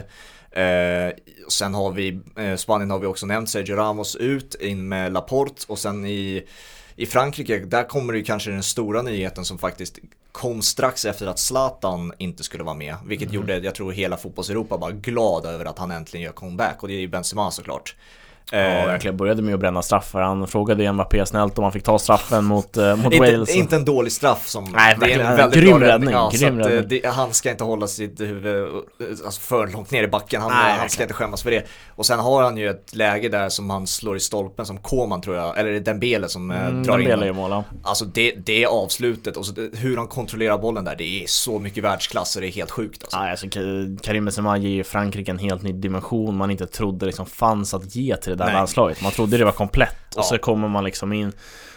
Eh, 0.52 1.14
sen 1.50 1.74
har 1.74 1.92
vi, 1.92 2.20
eh, 2.38 2.56
Spanien 2.56 2.92
har 2.92 3.00
vi 3.00 3.06
också 3.08 3.26
nämnt, 3.26 3.50
Sergio 3.50 3.76
Ramos 3.76 4.16
ut, 4.16 4.56
in 4.56 4.88
med 4.88 5.14
Laporte 5.14 5.66
och 5.68 5.80
sen 5.80 6.06
i, 6.06 6.44
i 6.96 7.06
Frankrike, 7.06 7.60
där 7.60 7.84
kommer 7.84 8.14
det 8.14 8.22
kanske 8.22 8.52
den 8.52 8.64
stora 8.64 9.02
nyheten 9.02 9.46
som 9.46 9.58
faktiskt 9.58 10.00
kom 10.32 10.62
strax 10.62 11.06
efter 11.06 11.28
att 11.28 11.40
Zlatan 11.40 12.14
inte 12.18 12.44
skulle 12.44 12.64
vara 12.64 12.76
med, 12.76 12.96
vilket 13.06 13.30
Mm. 13.30 13.36
gjorde, 13.42 13.58
jag 13.58 13.76
tror 13.76 13.92
hela 13.92 14.18
fotbolls-Europa 14.18 14.78
var 14.78 14.92
glad 14.92 15.46
över 15.46 15.66
att 15.66 15.80
han 15.80 15.92
äntligen 15.92 16.24
gör 16.26 16.32
comeback 16.32 16.82
och 16.82 16.88
det 16.88 16.94
är 16.94 17.00
ju 17.00 17.08
Benzema 17.08 17.52
såklart. 17.52 17.96
Ja, 18.52 18.58
Eh, 18.58 18.86
verkligen. 18.86 19.18
Började 19.18 19.42
med 19.42 19.54
att 19.54 19.60
bränna 19.60 19.82
straffar. 19.82 20.22
Han 20.22 20.48
frågade 20.48 20.92
Mbappé 20.94 21.26
snällt 21.26 21.58
om 21.58 21.64
han 21.64 21.74
fick 21.74 21.84
ta 21.84 22.00
straffen 22.00 22.46
mot, 22.46 22.78
eh, 22.78 22.96
mot 22.96 23.14
inte, 23.14 23.32
Wales. 23.32 23.56
inte 23.56 23.76
en 23.76 23.86
dålig 23.86 24.12
straff 24.12 24.48
som... 24.48 24.64
Nej, 24.76 24.98
det 25.02 25.14
är 25.14 25.20
en 25.20 25.38
väldigt 25.38 25.60
Grym 25.62 25.80
bra 25.80 25.88
räddning, 25.88 26.10
Ja, 26.10 26.32
så 26.34 26.38
grym 26.38 26.62
att, 26.62 26.68
eh, 26.72 26.78
det, 26.78 27.06
han 27.06 27.34
ska 27.34 27.52
inte 27.52 27.64
hålla 27.64 27.88
sitt 27.88 28.22
huvud 28.22 28.68
alltså, 29.26 29.42
för 29.42 29.68
långt 29.68 29.92
ner 29.92 30.04
i 30.04 30.08
backen. 30.08 30.42
Han, 30.42 30.52
Nej, 30.52 30.78
han 30.80 30.90
ska 30.90 31.02
inte 31.04 31.14
skämmas 31.14 31.44
för 31.44 31.52
det. 31.52 31.66
Och 31.96 32.06
sen 32.06 32.20
har 32.20 32.44
han 32.44 32.58
ju 32.58 32.70
ett 32.70 32.96
läge 32.96 33.30
där 33.30 33.50
som 33.50 33.70
han 33.70 33.88
slår 33.88 34.18
i 34.18 34.20
stolpen 34.20 34.66
som 34.66 34.78
Koman 34.78 35.22
tror 35.22 35.36
jag, 35.36 35.60
eller 35.60 35.70
är 35.70 35.80
Dembele 35.80 36.28
som 36.28 36.52
Mm, 36.52 36.84
drar 36.84 37.00
in 37.00 37.06
Dembele 37.08 37.26
ju 37.26 37.34
mål. 37.34 37.64
Alltså 37.84 38.06
det, 38.06 38.32
det 38.46 38.66
avslutet 38.66 39.38
och 39.38 39.46
så 39.46 39.54
hur 39.74 39.98
han 39.98 40.08
kontrollerar 40.08 40.58
bollen 40.58 40.84
där, 40.86 40.96
det 40.96 41.24
är 41.24 41.28
så 41.28 41.60
mycket 41.60 41.84
världsklass 41.84 42.36
och 42.36 42.42
det 42.42 42.48
är 42.48 42.52
helt 42.52 42.72
sjukt 42.72 43.04
alltså. 43.04 43.18
Ja, 43.18 43.30
alltså 43.32 43.46
Ka- 43.46 44.00
Karim 44.04 44.26
Benzema 44.26 44.58
ger 44.58 44.70
ju 44.70 44.84
Frankrike 44.84 45.32
en 45.32 45.40
helt 45.40 45.62
ny 45.64 45.72
dimension 45.74 46.38
man 46.38 46.52
inte 46.52 46.66
trodde 46.68 47.06
liksom 47.06 47.26
fanns 47.26 47.74
att 47.74 47.96
ge 47.96 48.16
till 48.18 48.31
det 48.32 48.36
där 48.38 48.46
Nej. 48.46 48.54
landslaget. 48.54 49.02
Man 49.02 49.12
trodde 49.12 49.38
det 49.38 49.46
var 49.46 49.52
komplett 49.52 49.96
och 50.16 50.20
Ja. 50.20 50.24
så 50.24 50.38
kommer 50.38 50.68
man 50.68 50.84
liksom 50.84 51.14
in 51.14 51.32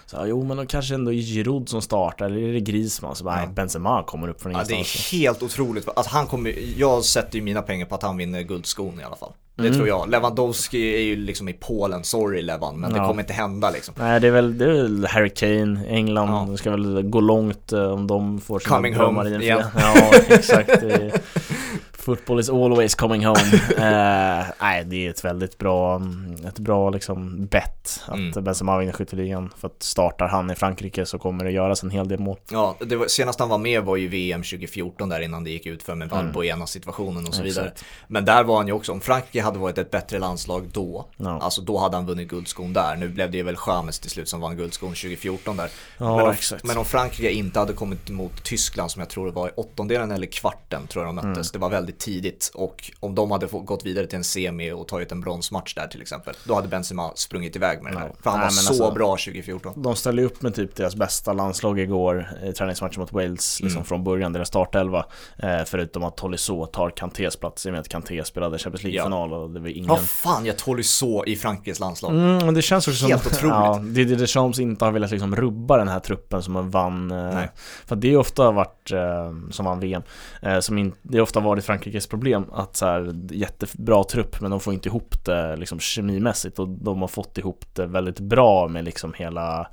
så, 0.06 0.16
jo 0.26 0.44
men 0.44 0.56
då 0.56 0.66
kanske 0.66 0.94
ändå 0.94 1.12
är 1.12 1.16
Giroud 1.16 1.68
som 1.68 1.82
startar 1.82 2.26
eller 2.26 2.38
är 2.48 2.52
det 2.52 2.60
Griezmann? 2.60 3.16
Så 3.16 3.24
bara, 3.24 3.40
Ja. 3.40 3.46
Benzema 3.46 4.02
kommer 4.02 4.28
upp 4.28 4.42
från 4.42 4.52
Ja, 4.52 4.62
det 4.68 4.74
ingenstans. 4.74 5.12
är 5.12 5.16
helt 5.18 5.42
otroligt. 5.42 5.88
Att 5.96 6.06
han 6.06 6.26
kommer, 6.26 6.54
jag 6.76 7.04
sätter 7.04 7.36
ju 7.38 7.44
mina 7.44 7.62
pengar 7.62 7.86
på 7.86 7.94
att 7.94 8.02
han 8.02 8.16
vinner 8.16 8.42
guldskon 8.42 9.00
i 9.00 9.04
alla 9.04 9.16
fall. 9.16 9.32
Det 9.56 9.62
Mm. 9.66 9.74
tror 9.74 9.88
jag. 9.88 10.10
Lewandowski 10.10 10.94
är 10.94 11.00
ju 11.00 11.16
liksom 11.16 11.48
i 11.48 11.52
Polen, 11.52 12.04
sorry 12.04 12.42
Levan, 12.42 12.80
men 12.80 12.92
det 12.92 12.98
Ja. 12.98 13.06
kommer 13.08 13.22
inte 13.22 13.32
hända 13.32 13.70
liksom. 13.70 13.94
Nej 13.98 14.20
det 14.20 14.26
är 14.26 14.30
väl, 14.30 14.58
det 14.58 14.64
är 14.64 14.68
väl 14.68 15.06
Harry 15.06 15.30
Kane, 15.30 15.86
England, 15.88 16.28
Ja. 16.28 16.46
det 16.50 16.56
ska 16.58 16.70
väl 16.70 17.02
gå 17.02 17.20
långt 17.20 17.72
eh, 17.72 17.84
om 17.92 18.06
de 18.06 18.40
får 18.40 18.58
sina 18.58 18.76
Coming 18.76 18.94
home 18.94 19.28
igen. 19.42 19.62
Ja 19.78 19.94
exakt 20.28 20.68
det 20.80 21.20
Football 22.04 22.40
is 22.40 22.50
always 22.50 22.94
coming 22.94 23.24
home 23.26 23.40
eh, 23.76 24.44
Nej 24.60 24.84
det 24.84 25.06
är 25.06 25.10
ett 25.10 25.24
väldigt 25.24 25.58
bra, 25.58 26.02
ett 26.48 26.58
bra 26.58 26.90
liksom 26.90 27.46
bett 27.46 28.00
att 28.06 28.14
Mm. 28.14 28.44
Benzema 28.44 28.78
vinner 28.78 28.92
skytteligan 28.92 29.50
För 29.58 29.68
att 29.68 29.82
startar 29.82 30.28
han 30.28 30.50
i 30.50 30.54
Frankrike 30.54 31.06
så 31.06 31.18
kommer 31.18 31.44
det 31.44 31.50
göras 31.50 31.82
en 31.82 31.90
hel 31.90 32.08
del 32.08 32.18
mål 32.20 32.36
Ja, 32.50 32.76
det 32.80 32.96
var, 32.96 33.06
senast 33.06 33.40
han 33.40 33.48
var 33.48 33.58
med 33.58 33.82
var 33.82 33.96
ju 33.96 34.08
VM 34.08 34.42
2014 34.42 35.08
där 35.08 35.20
innan 35.20 35.44
det 35.44 35.50
gick 35.50 35.66
ut 35.66 35.82
för 35.82 35.94
med 35.94 36.08
Valbuena 36.08 36.66
situationen 36.66 37.26
och 37.26 37.34
så 37.34 37.42
vidare. 37.42 37.62
Mm. 37.64 37.72
Exakt. 37.72 37.90
Men 38.08 38.24
där 38.24 38.44
var 38.44 38.56
han 38.56 38.66
ju 38.66 38.72
också, 38.72 38.92
om 38.92 39.00
Frankrike 39.00 39.42
hade 39.42 39.58
varit 39.58 39.78
ett 39.78 39.90
bättre 39.90 40.18
landslag 40.18 40.68
då, 40.72 41.06
Ja. 41.16 41.38
alltså 41.42 41.60
då 41.62 41.78
hade 41.78 41.96
han 41.96 42.06
vunnit 42.06 42.28
guldskon 42.28 42.72
där. 42.72 42.96
Nu 42.96 43.08
blev 43.08 43.30
det 43.30 43.42
väl 43.42 43.56
Chamez 43.56 43.98
till 43.98 44.10
slut 44.10 44.28
som 44.28 44.40
vann 44.40 44.56
guldskon 44.56 44.88
2014 44.88 45.56
där. 45.56 45.70
Ja, 45.98 46.16
men, 46.16 46.24
om, 46.26 46.30
exakt. 46.30 46.64
men 46.64 46.78
om 46.78 46.84
Frankrike 46.84 47.30
inte 47.30 47.58
hade 47.58 47.72
kommit 47.72 48.10
mot 48.10 48.44
Tyskland 48.44 48.90
som 48.90 49.00
jag 49.00 49.08
tror 49.08 49.26
det 49.26 49.32
var 49.32 49.48
i 49.48 49.50
åttondelen 49.56 50.10
eller 50.12 50.26
kvarten 50.26 50.86
tror 50.86 51.04
jag 51.04 51.08
de 51.08 51.14
möttes, 51.14 51.28
Mm. 51.34 51.44
det 51.52 51.58
var 51.58 51.70
väldigt 51.70 51.93
tidigt. 51.98 52.50
Och 52.54 52.90
om 53.00 53.14
de 53.14 53.30
hade 53.30 53.46
gått 53.46 53.86
vidare 53.86 54.06
till 54.06 54.16
en 54.18 54.24
semi 54.24 54.72
och 54.72 54.88
tagit 54.88 55.12
en 55.12 55.20
bronsmatch 55.20 55.74
där 55.74 55.86
till 55.86 56.02
exempel, 56.02 56.34
då 56.44 56.54
hade 56.54 56.68
Benzema 56.68 57.12
sprungit 57.14 57.56
iväg 57.56 57.82
med 57.82 57.92
den 57.92 58.00
här. 58.00 58.08
Ja. 58.08 58.14
För 58.22 58.30
han 58.30 58.38
Nej, 58.38 58.46
var 58.46 58.50
så 58.50 58.68
alltså- 58.68 58.90
bra 58.94 59.16
2014. 59.16 59.72
De 59.82 59.96
ställde 59.96 60.22
upp 60.24 60.42
med 60.42 60.54
typ 60.54 60.76
deras 60.76 60.96
bästa 60.96 61.32
landslag 61.32 61.80
igår 61.80 62.28
i 62.44 62.52
träningsmatchen 62.52 63.00
mot 63.00 63.12
Wales 63.12 63.60
liksom 63.60 63.76
Mm. 63.78 63.84
från 63.84 64.04
början, 64.04 64.32
deras 64.32 64.48
startelva 64.48 65.06
eh, 65.38 65.64
Förutom 65.66 66.04
att 66.04 66.16
Tolisso 66.16 66.66
tar 66.66 66.90
Kantés 66.90 67.36
plats 67.36 67.66
i 67.66 67.68
och 67.68 67.72
med 67.72 67.80
att 67.80 67.88
Kanté 67.88 68.24
spelade 68.24 68.58
Champions 68.58 68.82
League-final 68.82 69.32
och 69.32 69.50
det 69.50 69.60
var 69.60 69.68
ingen 69.68 69.84
Ja 69.84 69.96
fan, 69.96 70.46
jag 70.46 70.56
så 70.84 71.24
i 71.24 71.36
Frankrikes 71.36 71.80
landslag. 71.80 72.12
Mm, 72.12 72.46
men 72.46 72.54
det 72.54 72.62
känns 72.62 72.88
också 72.88 73.06
Helt 73.06 73.22
som 73.22 73.32
otroligt. 73.32 73.54
Ja, 73.54 73.80
Didier 73.84 74.18
Deschamps 74.18 74.58
inte 74.58 74.84
har 74.84 74.92
velat 74.92 75.10
liksom 75.10 75.36
rubba 75.36 75.76
den 75.76 75.88
här 75.88 76.00
truppen 76.00 76.42
som 76.42 76.70
vann 76.70 77.10
eh. 77.10 77.40
För 77.86 77.96
det 77.96 78.12
är 78.12 78.16
ofta 78.16 78.50
varit, 78.50 78.90
eh, 78.92 79.50
som 79.50 79.64
vann 79.64 79.80
VM 79.80 80.02
eh, 80.42 80.60
som 80.60 80.78
in, 80.78 80.92
Det 81.02 81.18
har 81.18 81.22
ofta 81.22 81.40
varit 81.40 81.64
Frankrikes 81.84 82.06
problem 82.06 82.44
att 82.52 82.76
så 82.76 82.86
här, 82.86 83.12
jättebra 83.30 84.04
trupp 84.04 84.40
men 84.40 84.50
de 84.50 84.60
får 84.60 84.74
inte 84.74 84.88
ihop 84.88 85.24
det 85.24 85.56
liksom 85.56 85.80
kemimässigt. 85.80 86.58
Och 86.58 86.68
de 86.68 87.00
har 87.00 87.08
fått 87.08 87.38
ihop 87.38 87.64
det 87.72 87.86
väldigt 87.86 88.20
bra 88.20 88.68
med 88.68 88.84
liksom 88.84 89.12
hela 89.16 89.66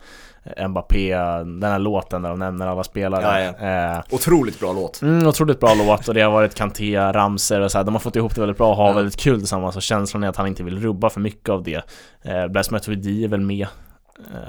Mbappé, 0.67 1.15
den 1.43 1.63
här 1.63 1.79
låten 1.79 2.21
där 2.21 2.29
de 2.29 2.39
nämner 2.39 2.67
alla 2.67 2.83
spelare. 2.83 3.53
Ja, 3.59 3.67
Eh, 3.97 4.01
Otroligt 4.11 4.59
bra 4.59 4.73
låt. 4.73 5.01
Mm, 5.01 5.27
otroligt 5.27 5.59
bra 5.59 5.73
låt. 5.73 6.07
Och 6.07 6.13
det 6.13 6.21
har 6.21 6.31
varit 6.31 6.55
Kanté, 6.55 6.97
Ramser 6.99 7.61
och 7.61 7.71
så 7.71 7.77
här. 7.77 7.85
De 7.85 7.95
har 7.95 7.99
fått 7.99 8.15
ihop 8.15 8.35
det 8.35 8.41
väldigt 8.41 8.57
bra 8.57 8.69
och 8.69 8.75
har 8.75 8.87
Ja. 8.87 8.93
väldigt 8.93 9.17
kul 9.17 9.39
tillsammans. 9.39 9.75
Och 9.75 9.81
känslan 9.81 10.23
är 10.23 10.27
att 10.29 10.35
han 10.37 10.47
inte 10.47 10.63
vill 10.63 10.79
rubba 10.79 11.09
för 11.09 11.19
mycket 11.19 11.49
av 11.49 11.63
det. 11.63 11.81
Eh, 12.21 12.47
Blaise 12.47 12.71
Matuidi 12.73 13.23
är 13.23 13.27
väl 13.27 13.41
med 13.41 13.67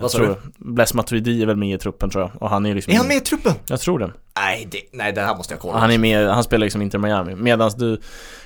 Vad 0.00 0.10
sa 0.10 0.18
tror, 0.18 0.28
du? 0.28 0.36
Blaise 0.72 0.96
Matuidi 0.96 1.42
är 1.42 1.46
väl 1.46 1.56
med 1.56 1.74
i 1.74 1.78
truppen 1.78 2.10
tror 2.10 2.22
jag, 2.24 2.42
och 2.42 2.50
han 2.50 2.64
är 2.64 2.68
ju 2.68 2.74
liksom 2.74 2.92
Är 2.92 2.98
han 2.98 3.08
med 3.08 3.16
i 3.16 3.20
truppen? 3.20 3.52
Jag 3.68 3.80
tror 3.80 3.98
det. 3.98 4.12
Nej, 4.36 4.68
det, 4.70 4.78
nej 4.92 5.12
det 5.12 5.20
här 5.20 5.36
måste 5.36 5.54
jag 5.54 5.60
kolla. 5.60 5.78
Han 5.78 5.90
är 5.90 5.98
med, 5.98 6.28
han 6.28 6.44
spelar 6.44 6.64
liksom 6.66 6.82
Inter 6.82 6.98
Miami. 6.98 7.34
Medan 7.34 7.70
du 7.76 8.00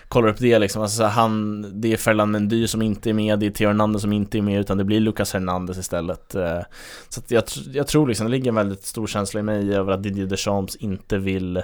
kollar 0.09 0.29
upp 0.29 0.39
det 0.39 0.59
liksom, 0.59 0.83
alltså 0.83 1.05
han, 1.05 1.67
det 1.81 1.93
är 1.93 1.97
Ferland 1.97 2.33
Mendy 2.33 2.67
som 2.67 2.83
inte 2.83 3.11
är 3.11 3.15
med, 3.15 3.39
det 3.39 3.47
är 3.47 3.51
Theo 3.51 3.67
Hernandez 3.69 4.03
som 4.03 4.13
inte 4.13 4.39
är 4.39 4.43
med, 4.43 4.61
utan 4.61 4.79
det 4.79 4.85
blir 4.85 5.01
Lucas 5.01 5.33
Hernandez 5.33 5.79
istället. 5.79 6.35
Eh, 6.35 6.61
Så 7.09 7.23
jag, 7.29 7.45
jag 7.73 7.87
tror 7.87 8.09
liksom, 8.09 8.27
det 8.27 8.31
ligger 8.31 8.49
en 8.49 8.55
väldigt 8.55 8.85
stor 8.85 9.07
känsla 9.07 9.41
i 9.41 9.43
mig 9.43 9.75
över 9.75 9.93
att 9.93 10.03
Didier 10.03 10.27
Deschamps 10.27 10.77
inte 10.77 11.19
vill 11.19 11.63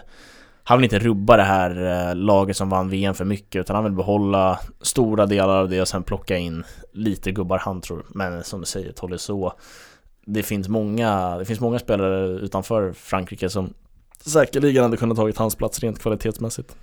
han 0.65 0.79
vill 0.79 0.85
inte 0.85 0.99
rubba 0.99 1.37
det 1.37 1.43
här 1.43 2.09
eh, 2.09 2.15
laget 2.15 2.57
som 2.57 2.69
vann 2.69 2.89
VM 2.89 3.15
för 3.15 3.25
mycket 3.25 3.61
utan 3.61 3.77
han 3.77 3.85
vill 3.85 3.93
behålla 3.93 4.61
stora 4.81 5.27
delar 5.27 5.57
av 5.57 5.69
det 5.69 5.81
och 5.81 5.89
sen 5.89 6.03
plocka 6.03 6.37
in 6.37 6.65
lite 6.93 7.33
gubbar 7.33 7.59
han 7.59 7.81
tror. 7.81 8.07
Men 8.09 8.45
som 8.45 8.61
du 8.61 8.67
säger, 8.67 8.93
Tolisso 8.93 9.53
Det 10.27 10.43
finns 10.43 10.69
många, 10.69 11.39
det 11.39 11.45
finns 11.45 11.61
många 11.61 11.79
spelare 11.79 12.27
utanför 12.27 12.93
Frankrike 12.93 13.49
som 13.49 13.75
säkerligen 14.25 14.83
hade 14.83 14.97
kunnat 14.97 15.17
tagit 15.17 15.39
hans 15.39 15.55
plats 15.55 15.81
rent 15.81 15.99
kvalitetsmässigt. 15.99 16.77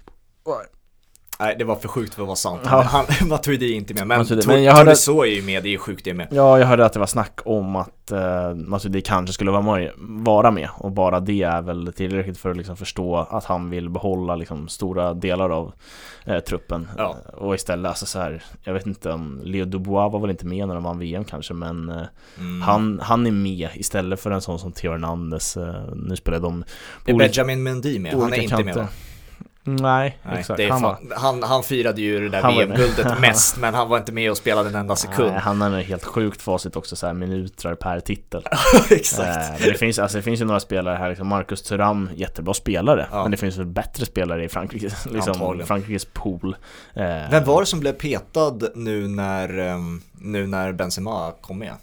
Nej, 1.42 1.56
det 1.60 1.64
var 1.64 1.76
för 1.76 1.88
sjukt 1.88 2.14
för 2.14 2.22
att 2.22 2.28
vara 2.28 2.36
sant. 2.36 2.62
Ja. 2.66 2.82
Han, 2.82 3.06
Matuidi 3.30 3.72
är 3.74 3.76
inte 3.76 3.94
med, 3.94 4.08
men, 4.08 4.18
Matuidi, 4.18 4.48
men 4.48 4.64
jag 4.64 4.74
hörde- 4.74 4.86
Tolisso 4.86 5.22
är 5.22 5.26
ju 5.30 5.42
med, 5.42 5.64
det 5.64 5.70
är 5.70 5.72
ju 5.72 5.78
sjukt 5.78 6.06
det 6.06 6.14
med. 6.14 6.28
Ja, 6.32 6.60
jag 6.60 6.66
hörde 6.68 6.86
att 6.86 6.94
det 6.94 7.00
var 7.00 7.08
snack 7.08 7.40
om 7.46 7.76
att 7.76 8.12
uh, 8.14 8.56
Matuidi 8.56 9.02
kanske 9.02 9.34
skulle 9.34 9.52
vara 9.52 9.62
med, 9.62 9.92
vara 10.00 10.52
med 10.52 10.70
och 10.78 10.92
bara 10.92 11.20
det 11.20 11.44
är 11.44 11.62
väl 11.62 11.94
tillräckligt 11.96 12.38
för 12.38 12.50
att 12.52 12.58
liksom 12.58 12.78
förstå 12.78 13.16
att 13.18 13.46
han 13.46 13.70
vill 13.70 13.90
behålla 13.90 14.36
liksom 14.36 14.68
stora 14.68 15.14
delar 15.14 15.50
av 15.50 15.72
eh, 16.26 16.40
truppen. 16.40 16.88
Ja. 16.98 17.16
Eh, 17.28 17.34
och 17.34 17.56
istället, 17.56 17.90
alltså 17.90 18.06
så 18.06 18.20
här, 18.20 18.44
jag 18.64 18.74
vet 18.74 18.86
inte 18.88 19.12
om 19.12 19.42
Leo 19.44 19.66
Dubois 19.66 20.14
var 20.14 20.20
väl 20.20 20.30
inte 20.30 20.46
med 20.46 20.68
när 20.68 20.76
de 20.76 20.84
vann 20.84 21.00
VM 21.00 21.24
kanske, 21.24 21.54
men 21.54 21.90
eh, 21.90 22.02
Mm. 22.40 22.62
han, 22.62 23.00
han 23.04 23.28
är 23.28 23.32
med 23.32 23.70
istället 23.74 24.20
för 24.20 24.32
en 24.32 24.42
sån 24.42 24.60
som 24.60 24.72
Theo 24.72 24.92
Hernandez. 24.92 25.58
Eh, 25.58 25.76
nu 25.96 26.16
spelar 26.16 26.40
de 26.40 26.64
Är 27.06 27.14
Benjamin 27.14 27.64
Mendy 27.64 28.00
med? 28.00 28.14
Han 28.14 28.34
är 28.34 28.38
inte 28.40 28.56
med 28.56 28.66
kanter. 28.66 28.82
va? 28.82 28.88
Nej, 29.76 30.18
Nej, 30.24 30.40
exakt. 30.40 30.70
han, 30.70 30.82
var, 30.82 30.98
han, 31.16 31.44
han 31.44 31.64
firade 31.64 32.02
ju 32.02 32.20
det 32.20 32.42
där. 32.42 32.52
VM-guldet 32.52 33.20
mest, 33.22 33.58
men 33.58 33.74
han 33.74 33.90
var 33.90 33.98
inte 33.98 34.12
med 34.12 34.32
och 34.32 34.38
spelade 34.38 34.70
en 34.70 34.76
enda 34.76 34.96
sekund. 34.96 35.32
nej, 35.32 35.40
han 35.40 35.62
har 35.62 35.70
en 35.70 35.84
helt 35.84 36.04
sjukt 36.06 36.42
facit 36.42 36.76
också, 36.76 36.96
så 36.96 37.08
här 37.08 37.14
minuter 37.14 37.76
per 37.76 38.00
titel. 38.00 38.44
Exakt. 38.92 39.28
Eh, 39.50 39.60
men 39.60 39.70
det 39.70 39.78
finns, 39.78 40.00
alltså, 40.00 40.18
det 40.18 40.22
finns 40.22 40.42
ju 40.42 40.46
några 40.46 40.60
spelare 40.60 40.96
här, 40.98 41.10
liksom 41.10 41.28
Marcus 41.28 41.62
Thuram, 41.62 42.10
jättebra 42.16 42.54
spelare 42.54 43.08
Ja. 43.12 43.22
Men 43.22 43.32
det 43.32 43.38
finns 43.38 43.58
väl 43.58 43.66
bättre 43.66 44.06
spelare 44.06 44.44
i 44.44 44.50
Frankrike, 44.50 44.90
liksom. 45.10 45.64
Frankrikes 45.66 46.06
pool 46.06 46.56
eh, 46.94 47.04
Vem 47.32 47.44
var 47.44 47.60
det 47.62 47.66
som 47.66 47.80
blev 47.80 47.94
petad 47.94 48.60
nu 48.76 49.08
när, 49.08 49.58
ehm, 49.60 50.02
nu 50.22 50.48
när 50.48 50.72
Benzema 50.72 51.32
kom 51.42 51.60
med? 51.60 51.74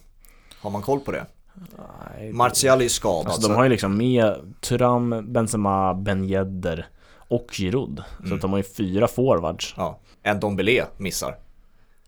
Har 0.60 0.70
man 0.70 0.82
koll 0.82 1.00
på 1.00 1.12
det? 1.12 1.26
nej, 2.18 2.32
Martial 2.32 2.78
är 2.78 2.82
ju 2.82 2.88
skadad. 2.88 3.26
Alltså 3.26 3.42
så- 3.42 3.48
de 3.48 3.54
har 3.54 3.62
ju 3.64 3.68
liksom 3.70 3.96
med 3.96 4.34
Thuram, 4.60 5.32
Benzema, 5.32 5.94
Ben 5.94 6.24
Yedder 6.24 6.86
och 7.28 7.46
Giroud 7.52 8.02
Så 8.18 8.26
Mm. 8.26 8.38
de 8.40 8.50
har 8.50 8.58
ju 8.58 8.64
fyra 8.76 9.08
forwards 9.08 9.74
Ja, 9.76 9.98
en 10.22 10.40
Dombele 10.40 10.84
missar. 10.96 11.36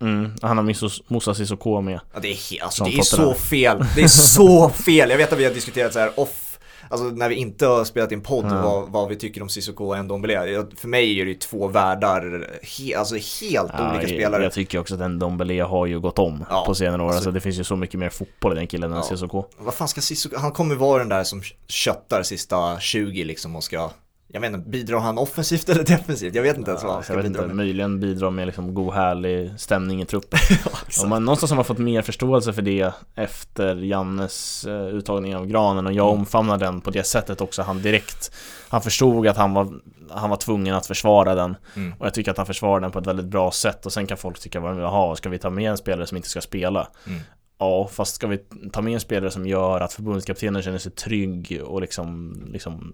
mm. 0.01 0.33
Han 0.43 0.57
har 0.59 0.65
Misos- 0.65 1.03
Moussa 1.09 1.35
Sissoko 1.35 1.81
med 1.81 2.01
Ja, 2.15 2.21
det 2.21 2.29
är, 2.29 2.63
alltså, 2.63 2.85
det 2.85 2.95
är 2.99 3.03
så 3.03 3.35
fel. 3.35 3.85
Det 3.97 4.03
är 4.03 4.09
så 4.09 4.69
fel. 4.87 5.11
Jag 5.11 5.17
vet 5.17 5.33
att 5.33 5.39
vi 5.39 5.45
har 5.45 5.55
diskuterat 5.55 5.93
så 5.93 5.99
här 5.99 6.21
off 6.21 6.45
Alltså 6.91 7.07
när 7.07 7.29
vi 7.29 7.35
inte 7.35 7.67
har 7.67 7.85
spelat 7.85 8.13
in 8.13 8.21
podd 8.21 8.45
Ja. 8.45 8.63
vad, 8.63 8.89
vad 8.89 9.09
vi 9.09 9.17
tycker 9.17 9.43
om 9.43 9.49
Cissoko 9.49 9.85
och 9.85 10.05
Ndombele. 10.05 10.67
För 10.77 10.89
mig 10.89 11.21
är 11.21 11.25
det 11.25 11.31
ju 11.31 11.37
två 11.39 11.69
världar, 11.69 12.51
he, 12.63 12.97
alltså 12.99 13.15
helt 13.15 13.73
Ja, 13.79 13.91
olika 13.93 14.09
spelare. 14.09 14.43
Jag 14.43 14.53
tycker 14.53 14.79
också 14.79 14.95
att 14.95 15.01
den 15.01 15.19
Dombele 15.19 15.63
har 15.63 15.87
ju 15.87 16.01
gått 16.01 16.19
om 16.19 16.45
Ja, 16.51 16.65
på 16.67 16.75
senare 16.75 17.03
år 17.03 17.07
alltså- 17.07 17.17
alltså, 17.19 17.31
Det 17.31 17.41
finns 17.41 17.59
ju 17.59 17.65
så 17.65 17.77
mycket 17.77 18.01
mer 18.01 18.09
fotboll 18.11 18.53
i 18.53 18.55
den 18.57 18.67
killen 18.67 18.91
än 18.91 18.97
Ja. 18.97 19.03
Sissoko 19.03 19.45
Vad 19.59 19.75
fan 19.75 19.89
ska 19.89 20.01
Cissoko, 20.01 20.37
han 20.39 20.53
kommer 20.53 20.75
vara 20.75 20.99
den 20.99 21.09
där 21.09 21.25
som 21.25 21.43
köttar 21.67 22.23
sista 22.23 22.81
20 22.81 23.25
liksom 23.25 23.57
och 23.57 23.65
ska 23.65 23.91
jag 24.33 24.45
inte, 24.45 24.59
bidrar 24.59 24.99
han 24.99 25.19
offensivt 25.19 25.69
eller 25.69 25.85
defensivt? 25.85 26.35
Jag 26.35 26.43
vet 26.43 26.57
inte 26.57 26.71
ens 26.71 26.83
vad 26.83 26.93
han 26.93 26.99
Ja, 26.99 27.03
ska 27.03 27.13
jag 27.13 27.17
vet 27.23 27.27
bidra 27.33 27.43
inte, 27.43 27.47
med. 27.55 27.57
möjligen 27.57 28.01
bidra 28.01 28.31
med 28.31 28.47
liksom 28.47 28.75
god 28.75 28.95
härlig 28.95 29.53
stämning 29.61 30.03
i 30.03 30.07
truppen 30.07 30.39
Ja. 30.65 31.03
Om 31.03 31.09
man 31.11 31.25
någonstans 31.25 31.51
har 31.51 31.57
man 31.57 31.65
fått 31.65 31.79
mer 31.79 32.03
förståelse 32.03 32.53
för 32.53 32.63
det 32.63 32.93
efter 33.15 33.77
Jannes 33.77 34.65
eh, 34.65 34.87
uttagning 34.87 35.37
av 35.37 35.47
granen 35.47 35.87
och 35.87 35.93
jag 35.93 36.09
Mm. 36.09 36.21
omfamnar 36.21 36.59
den 36.59 36.81
på 36.81 36.91
det 36.91 37.05
sättet 37.05 37.41
också. 37.41 37.63
Han 37.63 37.83
direkt, 37.83 38.33
han 38.69 38.83
förstod 38.83 39.27
att 39.27 39.37
han 39.37 39.55
var, 39.55 39.69
han 40.11 40.31
var 40.31 40.37
tvungen 40.37 40.75
att 40.75 40.87
försvara 40.87 41.35
den 41.35 41.57
Mm. 41.77 41.95
och 41.99 42.07
jag 42.07 42.15
tycker 42.15 42.31
att 42.31 42.37
han 42.37 42.47
försvarar 42.47 42.81
den 42.81 42.91
på 42.91 42.99
ett 42.99 43.07
väldigt 43.07 43.27
bra 43.27 43.51
sätt 43.51 43.87
och 43.87 43.93
sen 43.93 44.07
kan 44.07 44.17
folk 44.17 44.39
tycka, 44.39 44.59
jaha, 44.59 45.17
ska 45.17 45.29
vi 45.29 45.39
ta 45.39 45.51
med 45.51 45.71
en 45.71 45.77
spelare 45.79 46.07
som 46.07 46.17
inte 46.17 46.29
ska 46.29 46.41
spela? 46.41 46.89
Mm. 47.07 47.21
Ja, 47.59 47.89
fast 47.93 48.15
ska 48.15 48.27
vi 48.27 48.39
ta 48.73 48.83
med 48.83 48.95
en 48.95 49.01
spelare 49.01 49.31
som 49.31 49.47
gör 49.47 49.81
att 49.81 49.93
förbundskaptenen 49.93 50.63
känner 50.63 50.79
sig 50.79 50.93
trygg 50.93 51.61
och 51.65 51.81
liksom, 51.81 52.37
liksom 52.53 52.93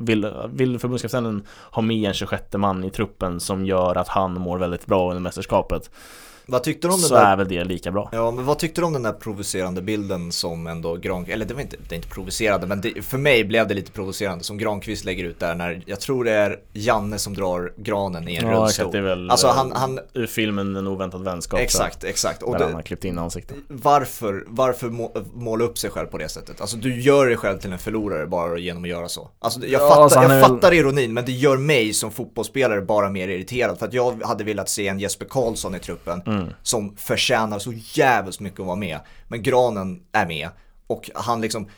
vill, 0.00 0.32
vill 0.52 0.78
förbundskaptenen 0.78 1.42
ha 1.70 1.82
med 1.82 2.08
en 2.08 2.14
26 2.14 2.44
man 2.52 2.84
i 2.84 2.90
truppen 2.90 3.40
som 3.40 3.66
gör 3.66 3.98
att 3.98 4.08
han 4.08 4.40
mår 4.40 4.58
väldigt 4.58 4.86
bra 4.86 5.10
under 5.10 5.20
mästerskapet? 5.20 5.90
Vad 6.48 6.62
tyckte 6.62 6.88
du 6.88 6.94
om 6.94 7.00
den 7.00 7.08
så 7.08 7.14
där 7.14 7.32
är 7.32 7.36
väl 7.36 7.48
det 7.48 7.64
lika 7.64 7.92
bra. 7.92 8.08
Ja, 8.12 8.30
men 8.30 8.44
vad 8.44 8.58
tyckte 8.58 8.80
du 8.80 8.84
om 8.84 8.92
den 8.92 9.02
där 9.02 9.12
provocerande 9.12 9.82
bilden 9.82 10.32
som 10.32 10.66
ändå 10.66 10.96
Granqvist, 10.96 11.34
eller 11.34 11.44
det 11.44 11.54
var 11.54 11.60
inte, 11.60 11.76
det 11.88 11.94
är 11.94 11.96
inte 11.96 12.08
provocerande, 12.08 12.66
men 12.66 12.80
det, 12.80 13.02
för 13.02 13.18
mig 13.18 13.44
blev 13.44 13.68
det 13.68 13.74
lite 13.74 13.92
provocerande 13.92 14.44
som 14.44 14.58
Granqvist 14.58 15.04
lägger 15.04 15.24
ut 15.24 15.40
där 15.40 15.54
när, 15.54 15.82
jag 15.86 16.00
tror 16.00 16.24
det 16.24 16.32
är 16.32 16.58
Janne 16.72 17.18
som 17.18 17.34
drar 17.34 17.72
granen 17.76 18.28
i 18.28 18.36
en 18.36 18.46
Ja, 18.46 18.52
rullstol. 18.52 18.92
det 18.92 18.98
är 18.98 19.02
väl 19.02 19.30
Alltså 19.30 19.46
eh, 19.46 19.54
han, 19.54 19.72
han, 19.72 19.98
ur 20.14 20.26
filmen 20.26 20.76
En 20.76 20.86
oväntad 20.86 21.24
vänskap 21.24 21.60
exakt, 21.60 22.04
exakt. 22.04 22.42
Och 22.42 22.52
där 22.52 22.58
det, 22.58 22.64
han 22.64 22.74
har 22.74 22.82
klippt 22.82 23.04
in 23.04 23.18
ansiktet 23.18 23.56
varför, 23.68 24.44
varför 24.46 24.88
må, 24.88 25.12
måla 25.34 25.64
upp 25.64 25.78
sig 25.78 25.90
själv 25.90 26.06
på 26.06 26.18
det 26.18 26.28
sättet? 26.28 26.60
Alltså 26.60 26.76
du 26.76 27.00
gör 27.00 27.26
dig 27.26 27.36
själv 27.36 27.58
till 27.58 27.72
en 27.72 27.78
förlorare 27.78 28.26
bara 28.26 28.58
genom 28.58 28.82
att 28.82 28.88
göra 28.88 29.08
så. 29.08 29.30
Alltså 29.38 29.60
jag, 29.60 29.82
Ja, 29.82 29.88
fattar, 29.88 30.02
alltså, 30.02 30.22
jag 30.22 30.28
väl- 30.28 30.42
fattar 30.42 30.74
ironin, 30.74 31.14
men 31.14 31.24
det 31.24 31.32
gör 31.32 31.56
mig 31.56 31.92
som 31.94 32.10
fotbollsspelare 32.10 32.80
bara 32.80 33.10
mer 33.10 33.28
irriterad. 33.28 33.78
För 33.78 33.86
att 33.86 33.92
jag 33.92 34.22
hade 34.22 34.44
velat 34.44 34.68
se 34.68 34.88
en 34.88 34.98
Jesper 34.98 35.26
Karlsson 35.26 35.74
i 35.74 35.78
truppen 35.78 36.22
mm 36.26 36.35
som 36.62 36.96
förtjänar 36.96 37.58
så 37.58 37.72
jävligt 37.72 38.40
mycket 38.40 38.60
att 38.60 38.66
vara 38.66 38.76
med. 38.76 39.00
Men 39.28 39.42
Granen 39.42 40.02
är 40.12 40.26
med 40.26 40.48
och 40.86 41.10
han 41.14 41.40
liksom, 41.40 41.68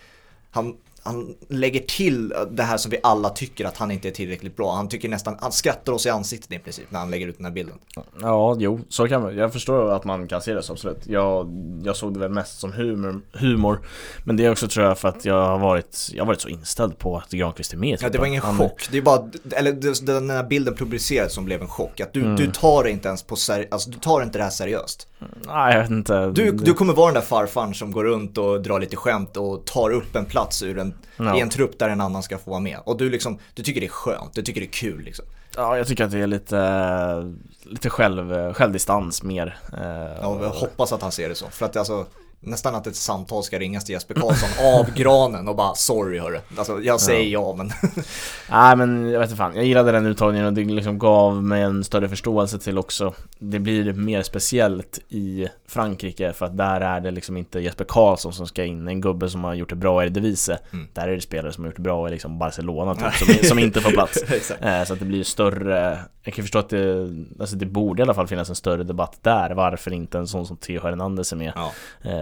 han, 0.50 0.76
han 1.09 1.34
lägger 1.48 1.80
till 1.80 2.34
det 2.50 2.62
här 2.62 2.76
som 2.76 2.90
vi 2.90 2.98
alla 3.02 3.28
tycker 3.28 3.64
att 3.64 3.76
han 3.76 3.90
inte 3.90 4.09
är 4.09 4.12
tillräckligt 4.12 4.56
bra. 4.56 4.74
Han 4.74 4.88
tycker 4.88 5.09
nästan, 5.09 5.36
han 5.40 5.52
skrattar 5.52 5.92
oss 5.92 6.06
i 6.06 6.09
ansiktet 6.11 6.52
i 6.52 6.59
princip 6.59 6.84
när 6.90 6.98
han 6.98 7.11
lägger 7.11 7.28
ut 7.28 7.36
den 7.36 7.44
här 7.46 7.52
bilden. 7.52 7.74
Ja, 8.20 8.56
jo, 8.59 8.80
så 8.88 9.09
kan 9.09 9.22
man 9.22 9.36
Jag 9.36 9.52
förstår 9.52 9.92
att 9.92 10.04
man 10.04 10.28
kan 10.28 10.40
se 10.42 10.54
det 10.54 10.62
så 10.62 10.72
absolut 10.72 11.06
jag, 11.06 11.48
jag 11.84 11.96
såg 11.96 12.14
det 12.14 12.20
väl 12.20 12.30
mest 12.30 12.61
som 12.61 12.72
humor, 12.72 13.20
humor 13.32 13.80
Men 14.24 14.36
det 14.36 14.44
är 14.44 14.50
också 14.50 14.68
tror 14.68 14.86
jag 14.86 14.98
för 14.98 15.09
att 15.09 15.24
jag 15.24 15.46
har 15.46 15.59
varit 15.59 16.09
Jag 16.14 16.22
har 16.22 16.26
varit 16.26 16.40
så 16.40 16.48
inställd 16.48 16.98
på 16.98 17.16
att 17.16 17.30
Granqvist 17.30 17.72
är 17.72 17.76
med 17.76 17.98
Ja, 18.02 18.09
det 18.09 18.18
var 18.18 18.26
ingen 18.26 18.42
Han- 18.42 18.59
chock. 18.59 18.88
Det 18.90 18.98
är 18.98 19.02
bara, 19.02 19.28
eller 19.56 20.06
den 20.06 20.30
här 20.30 20.42
bilden 20.44 20.74
publicerades 20.74 21.32
som 21.34 21.44
blev 21.44 21.61
en 21.62 21.68
chock. 21.68 22.00
Att 22.00 22.12
du, 22.12 22.20
Mm. 22.20 22.36
du 22.36 22.50
tar 22.52 22.86
inte 22.86 23.09
ens 23.09 23.22
på 23.22 23.34
seri- 23.36 23.68
alltså 23.70 23.90
du 23.90 23.98
tar 23.98 24.22
inte 24.22 24.38
det 24.38 24.44
här 24.44 24.50
seriöst. 24.50 25.09
Nej, 25.46 25.74
jag 25.74 25.80
vet 25.82 25.90
inte 25.90 26.30
Du, 26.30 26.50
du 26.52 26.74
kommer 26.74 26.92
vara 26.94 27.06
den 27.06 27.14
där 27.14 27.20
farfarn 27.28 27.74
som 27.74 27.92
går 27.92 28.04
runt 28.04 28.38
och 28.38 28.62
drar 28.62 28.80
lite 28.80 28.96
skämt 28.96 29.36
och 29.36 29.64
tar 29.64 29.90
upp 29.90 30.16
en 30.16 30.24
plats 30.24 30.62
ur 30.62 30.78
en, 30.78 30.94
Ja. 31.16 31.38
i 31.38 31.40
en 31.40 31.51
trupp 31.51 31.78
där 31.78 31.88
en 31.88 32.01
annan 32.01 32.22
ska 32.22 32.38
få 32.38 32.51
vara 32.51 32.61
med. 32.61 32.78
Och 32.84 32.96
du 32.96 33.11
liksom, 33.11 33.38
du 33.55 33.62
tycker 33.62 33.80
det 33.80 33.86
är 33.86 33.90
skönt, 33.90 34.34
du 34.34 34.42
tycker 34.42 34.61
det 34.61 34.66
är 34.66 34.72
kul 34.72 35.03
liksom. 35.03 35.24
Ja, 35.57 35.76
jag 35.76 35.86
tycker 35.86 36.05
att 36.05 36.11
det 36.11 36.18
är 36.18 36.26
lite 36.26 37.34
Lite 37.62 37.90
själv, 37.90 38.53
självdistans 38.55 39.22
mer 39.22 39.59
eh, 39.72 40.18
Ja, 40.20 40.26
och 40.26 40.44
jag 40.44 40.51
hoppas 40.51 40.92
att 40.92 41.03
han 41.03 41.12
ser 41.12 41.28
det 41.28 41.34
så. 41.34 41.46
För 41.51 41.66
att 41.66 41.72
det 41.72 41.78
alltså, 41.78 42.07
nästan 42.41 42.74
att 42.74 42.86
ett 42.86 42.97
samtal 42.97 43.43
ska 43.43 43.59
ringas 43.59 43.84
till 43.84 43.93
Jesper 43.93 44.14
Karlsson 44.14 44.49
av 44.78 44.95
granen 44.95 45.49
och 45.49 45.57
bara 45.57 45.74
sorry 45.74 46.18
hörru. 46.18 46.41
Alltså 46.59 46.80
jag 46.80 47.01
säger 47.01 47.30
ja, 47.30 47.55
men 47.57 47.72
Nej 48.51 48.76
men 48.76 49.11
jag 49.11 49.20
vet 49.20 49.30
inte 49.30 49.36
fan, 49.39 49.55
jag 49.55 49.64
gillade 49.64 49.93
den 49.93 50.07
uttagningen 50.07 50.47
och 50.47 50.53
det 50.53 50.64
liksom 50.64 50.99
gav 50.99 51.43
mig 51.43 51.62
en 51.62 51.84
större 51.84 52.09
förståelse 52.09 52.59
till 52.59 52.78
också. 52.78 53.14
Det 53.39 53.59
blir 53.59 53.93
mer 53.93 54.22
speciellt 54.22 54.99
i 55.09 55.49
Frankrike 55.68 56.32
för 56.32 56.47
att 56.47 56.57
där 56.57 56.80
är 56.80 57.01
det 57.01 57.11
liksom 57.11 57.36
inte 57.36 57.61
Jesper 57.61 57.84
Karlsson 57.84 58.32
som 58.32 58.47
ska 58.47 58.64
in, 58.64 58.89
en 58.89 59.01
gubbe 59.01 59.30
som 59.30 59.45
har 59.45 59.55
gjort 59.55 59.70
det 59.70 59.76
bra 59.76 60.03
i 60.03 60.07
Eredivisie. 60.07 60.59
Mm. 60.72 60.89
Där 60.93 61.09
är 61.09 61.14
det 61.14 61.20
spelare 61.20 61.53
som 61.53 61.64
har 61.64 61.68
gjort 61.68 61.76
det 61.76 61.82
bra 61.82 62.09
i 62.09 62.11
liksom 62.11 62.39
Barcelona 62.39 62.95
typ, 62.95 63.14
som, 63.14 63.49
som 63.49 63.59
inte 63.59 63.80
får 63.80 63.91
plats. 63.91 64.24
Eh, 64.61 64.84
Så 64.84 64.93
att 64.93 64.99
det 64.99 65.05
blir 65.05 65.24
större 65.24 65.99
Jag 66.22 66.34
kan 66.34 66.45
förstå 66.45 66.59
att 66.59 66.68
det, 66.68 67.09
alltså 67.41 67.57
det 67.57 67.66
borde 67.66 68.01
i 68.01 68.03
alla 68.03 68.14
fall 68.14 68.26
finnas 68.26 68.49
en 68.49 68.55
större 68.57 68.84
debatt 68.84 69.18
där. 69.22 69.51
Varför 69.51 69.93
inte 69.93 70.18
en 70.18 70.26
sån 70.26 70.47
som 70.47 70.57
Theo 70.57 70.82
Hernandez 70.82 71.32
är 71.32 71.36
med? 71.36 71.53
Ja. 71.57 71.72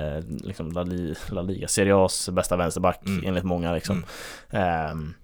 Eh, 0.07 0.25
liksom 0.29 0.71
La, 0.73 0.83
Li, 0.83 1.15
La 1.31 1.43
Liga, 1.43 1.69
Serie 1.69 1.95
A's 1.95 2.29
bästa 2.29 2.57
vänsterback 2.57 3.01
Mm. 3.07 3.25
enligt 3.27 3.45
många 3.45 3.73
liksom 3.73 4.05
Ehm, 4.51 5.15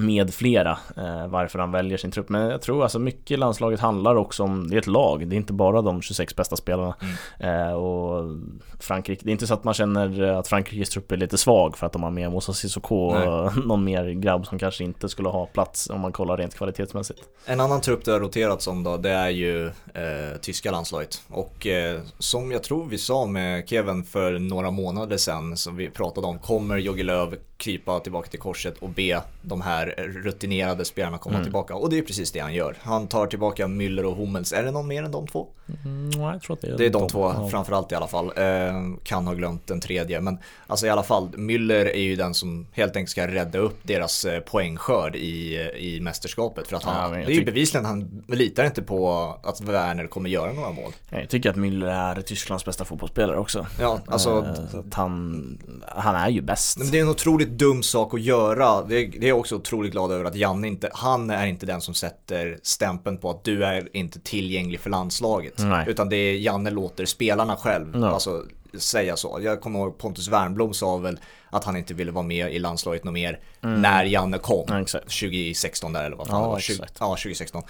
med 0.00 0.34
flera 0.34 0.78
eh, 0.96 1.26
varför 1.26 1.58
han 1.58 1.72
väljer 1.72 1.98
sin 1.98 2.10
trupp. 2.10 2.28
Men 2.28 2.50
jag 2.50 2.62
tror 2.62 2.82
alltså 2.82 2.98
mycket 2.98 3.38
landslaget 3.38 3.80
handlar 3.80 4.14
också 4.14 4.42
om, 4.42 4.68
det 4.68 4.76
är 4.76 4.78
ett 4.78 4.86
lag, 4.86 5.28
det 5.28 5.34
är 5.34 5.36
inte 5.36 5.52
bara 5.52 5.82
de 5.82 6.02
26 6.02 6.36
bästa 6.36 6.56
spelarna. 6.56 6.94
Mm. 7.38 7.68
Eh, 7.68 7.72
och 7.72 8.36
Frankrike, 8.78 9.24
det 9.24 9.30
är 9.30 9.32
inte 9.32 9.46
så 9.46 9.54
att 9.54 9.64
man 9.64 9.74
känner 9.74 10.22
att 10.22 10.48
Frankrikes 10.48 10.88
trupp 10.88 11.12
är 11.12 11.16
lite 11.16 11.38
svag 11.38 11.78
för 11.78 11.86
att 11.86 11.92
de 11.92 12.02
har 12.02 12.10
med 12.10 12.32
Moussa 12.32 12.52
Sissoko 12.52 12.96
och 12.96 13.56
någon 13.66 13.84
mer 13.84 14.10
grabb 14.10 14.46
som 14.46 14.58
kanske 14.58 14.84
inte 14.84 15.08
skulle 15.08 15.28
ha 15.28 15.46
plats 15.46 15.90
om 15.90 16.00
man 16.00 16.12
kollar 16.12 16.36
rent 16.36 16.54
kvalitetsmässigt. 16.54 17.20
En 17.46 17.60
annan 17.60 17.80
trupp 17.80 18.04
det 18.04 18.12
har 18.12 18.20
roterats 18.20 18.66
om 18.66 18.82
då, 18.82 18.96
det 18.96 19.10
är 19.10 19.30
ju 19.30 19.66
eh, 19.66 20.36
tyska 20.40 20.70
landslaget. 20.70 21.22
Och 21.28 21.66
eh, 21.66 22.00
som 22.18 22.52
jag 22.52 22.62
tror 22.62 22.86
vi 22.86 22.98
sa 22.98 23.26
med 23.26 23.68
Kevin 23.68 24.04
för 24.04 24.38
några 24.38 24.70
månader 24.70 25.16
sedan, 25.16 25.56
som 25.56 25.76
vi 25.76 25.90
pratade 25.90 26.26
om, 26.26 26.38
kommer 26.38 26.76
Jogi 26.76 27.02
Löw 27.02 27.36
krypa 27.60 28.00
tillbaka 28.00 28.30
till 28.30 28.38
korset 28.38 28.78
och 28.78 28.88
be 28.88 29.22
de 29.42 29.60
här 29.60 29.86
rutinerade 29.98 30.84
spelarna 30.84 31.18
komma 31.18 31.34
mm. 31.34 31.44
tillbaka. 31.44 31.74
Och 31.74 31.90
det 31.90 31.98
är 31.98 32.02
precis 32.02 32.32
det 32.32 32.40
han 32.40 32.54
gör. 32.54 32.76
Han 32.80 33.06
tar 33.06 33.26
tillbaka 33.26 33.66
Müller 33.66 34.04
och 34.04 34.16
Hummels. 34.16 34.52
Är 34.52 34.62
det 34.62 34.70
någon 34.70 34.88
mer 34.88 35.02
än 35.02 35.12
de 35.12 35.26
två? 35.26 35.48
Mm, 35.84 36.20
jag 36.20 36.42
tror 36.42 36.56
att 36.56 36.60
det 36.60 36.68
är 36.68 36.76
Det 36.76 36.86
är 36.86 36.90
de, 36.90 36.98
de 36.98 37.08
två 37.08 37.32
ja. 37.36 37.48
framförallt 37.48 37.92
i 37.92 37.94
alla 37.94 38.08
fall. 38.08 38.32
Eh, 38.36 38.72
kan 39.02 39.26
ha 39.26 39.34
glömt 39.34 39.66
den 39.66 39.80
tredje. 39.80 40.20
Men 40.20 40.38
alltså 40.66 40.86
i 40.86 40.90
alla 40.90 41.02
fall, 41.02 41.28
Müller 41.28 41.84
är 41.84 42.02
ju 42.02 42.16
den 42.16 42.34
som 42.34 42.66
helt 42.72 42.96
enkelt 42.96 43.10
ska 43.10 43.26
rädda 43.26 43.58
upp 43.58 43.78
deras 43.82 44.24
eh, 44.24 44.40
poängskörd 44.40 45.16
i, 45.16 45.56
i 45.76 46.00
mästerskapet. 46.00 46.68
För 46.68 46.76
att 46.76 46.82
han, 46.82 47.12
ja, 47.12 47.26
det 47.26 47.32
är 47.32 47.36
ju 47.36 47.44
bevisligen, 47.44 47.84
han 47.84 48.24
litar 48.28 48.64
inte 48.64 48.82
på 48.82 49.20
att 49.42 49.60
Werner 49.60 50.06
kommer 50.06 50.30
göra 50.30 50.52
några 50.52 50.70
mål. 50.70 50.92
Jag 51.10 51.28
tycker 51.28 51.50
att 51.50 51.56
Müller 51.56 51.86
är 51.86 52.22
Tysklands 52.22 52.64
bästa 52.64 52.84
fotbollsspelare 52.84 53.38
också. 53.38 53.66
Ja, 53.80 54.00
alltså. 54.06 54.30
Eh, 54.74 54.80
han, 54.92 55.58
han 55.88 56.14
är 56.14 56.28
ju 56.28 56.40
bäst. 56.40 56.78
Men 56.78 56.90
det 56.90 56.98
är 56.98 57.02
en 57.02 57.08
otroligt 57.08 57.48
dum 57.48 57.82
sak 57.82 58.14
att 58.14 58.20
göra. 58.20 58.82
Det 58.82 58.96
är, 58.96 59.08
det 59.20 59.26
är 59.26 59.28
jag 59.28 59.38
också 59.38 59.56
otroligt 59.56 59.92
glad 59.92 60.12
över 60.12 60.24
att 60.24 60.34
Janne 60.34 60.68
inte, 60.68 60.90
han 60.92 61.30
är 61.30 61.46
inte 61.46 61.66
den 61.66 61.80
som 61.80 61.94
sätter 61.94 62.58
stämpeln 62.62 63.18
på 63.18 63.30
att 63.30 63.44
du 63.44 63.64
är 63.64 63.96
inte 63.96 64.20
tillgänglig 64.20 64.80
för 64.80 64.90
landslaget. 64.90 65.59
Nej. 65.64 65.84
Utan 65.88 66.08
det 66.08 66.16
är 66.16 66.36
Janne 66.36 66.70
låter 66.70 67.04
spelarna 67.04 67.56
själv 67.56 67.96
no. 67.96 68.04
alltså, 68.04 68.44
säga 68.74 69.16
så. 69.16 69.38
Jag 69.42 69.60
kommer 69.60 69.78
ihåg 69.78 69.98
Pontus 69.98 70.28
Wernbloom 70.28 70.74
sa 70.74 70.96
väl 70.96 71.18
att 71.50 71.64
han 71.64 71.76
inte 71.76 71.94
ville 71.94 72.12
vara 72.12 72.24
med 72.24 72.54
i 72.54 72.58
landslaget 72.58 73.04
något 73.04 73.14
mer 73.14 73.40
mm. 73.62 73.82
när 73.82 74.04
Janne 74.04 74.38
kom. 74.38 74.64
Ja, 74.68 74.84
2016 74.84 75.92
där 75.92 76.04
eller 76.04 76.16
vad 76.16 76.26
fan 76.26 76.40
ja, 76.40 76.46
det 76.46 76.52
var. 76.52 76.60
20, 76.60 76.84
ja, 76.98 77.06
2016. 77.08 77.62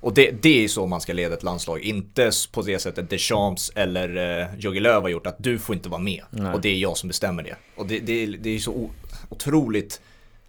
Och 0.00 0.14
det, 0.14 0.30
det 0.42 0.64
är 0.64 0.68
så 0.68 0.86
man 0.86 1.00
ska 1.00 1.12
leda 1.12 1.34
ett 1.34 1.42
landslag, 1.42 1.80
inte 1.80 2.30
på 2.52 2.62
det 2.62 2.78
sättet 2.78 3.10
Deschamps 3.10 3.72
eller 3.74 4.40
eh, 4.40 4.46
Jogi 4.58 4.80
Löw 4.80 5.02
har 5.02 5.08
gjort, 5.08 5.26
att 5.26 5.36
du 5.38 5.58
får 5.58 5.74
inte 5.74 5.88
vara 5.88 6.00
med. 6.00 6.22
Nej. 6.30 6.52
Och 6.52 6.60
det 6.60 6.68
är 6.68 6.76
jag 6.76 6.96
som 6.96 7.08
bestämmer 7.08 7.42
det. 7.42 7.56
Och 7.76 7.86
det, 7.86 7.98
det, 7.98 8.26
det 8.26 8.50
är 8.50 8.58
så 8.58 8.90
otroligt, 9.28 10.00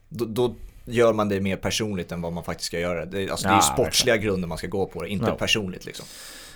då, 0.10 0.26
då, 0.26 0.56
gör 0.86 1.14
man 1.14 1.30
det 1.30 1.42
mer 1.42 1.56
personligt 1.56 2.12
än 2.12 2.22
vad 2.22 2.34
man 2.34 2.44
faktiskt 2.44 2.68
ska 2.68 2.80
göra. 2.80 3.06
Det, 3.06 3.30
alltså, 3.30 3.48
ja, 3.48 3.50
det 3.50 3.56
är 3.56 3.58
ju 3.58 3.74
sportsliga 3.74 4.18
grunder 4.18 4.48
man 4.48 4.58
ska 4.58 4.68
gå 4.68 4.86
på 4.86 5.04
det, 5.04 5.10
inte 5.10 5.26
ja. 5.26 5.36
personligt 5.36 5.86
liksom. 5.86 6.06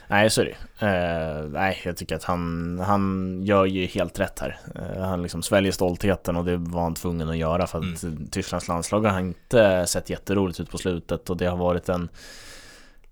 Nej, 0.08 0.30
så 0.30 0.42
är 0.42 0.46
det 0.46 0.86
uh, 0.86 1.50
Nej, 1.50 1.82
jag 1.86 1.98
tycker 1.98 2.16
att 2.16 2.24
han, 2.24 2.80
han 2.80 3.40
gör 3.44 3.66
ju 3.66 3.86
helt 3.86 4.20
rätt 4.20 4.40
här. 4.40 4.60
Uh, 4.76 5.02
han 5.02 5.22
liksom 5.22 5.42
sväljer 5.42 5.72
stoltheten 5.72 6.36
och 6.36 6.46
det 6.46 6.58
var 6.58 6.82
han 6.82 6.94
tvungen 6.94 7.30
att 7.30 7.38
göra 7.38 7.68
för 7.68 7.78
att 7.78 8.04
mm. 8.04 8.28
Tysklands 8.28 8.68
landslag 8.68 9.02
har 9.02 9.20
inte 9.20 9.86
sett 9.88 10.10
jätteroligt 10.10 10.60
ut 10.60 10.72
på 10.72 10.78
slutet 10.78 11.30
och 11.30 11.38
det 11.38 11.46
har 11.46 11.58
varit 11.58 11.90
en 11.90 12.10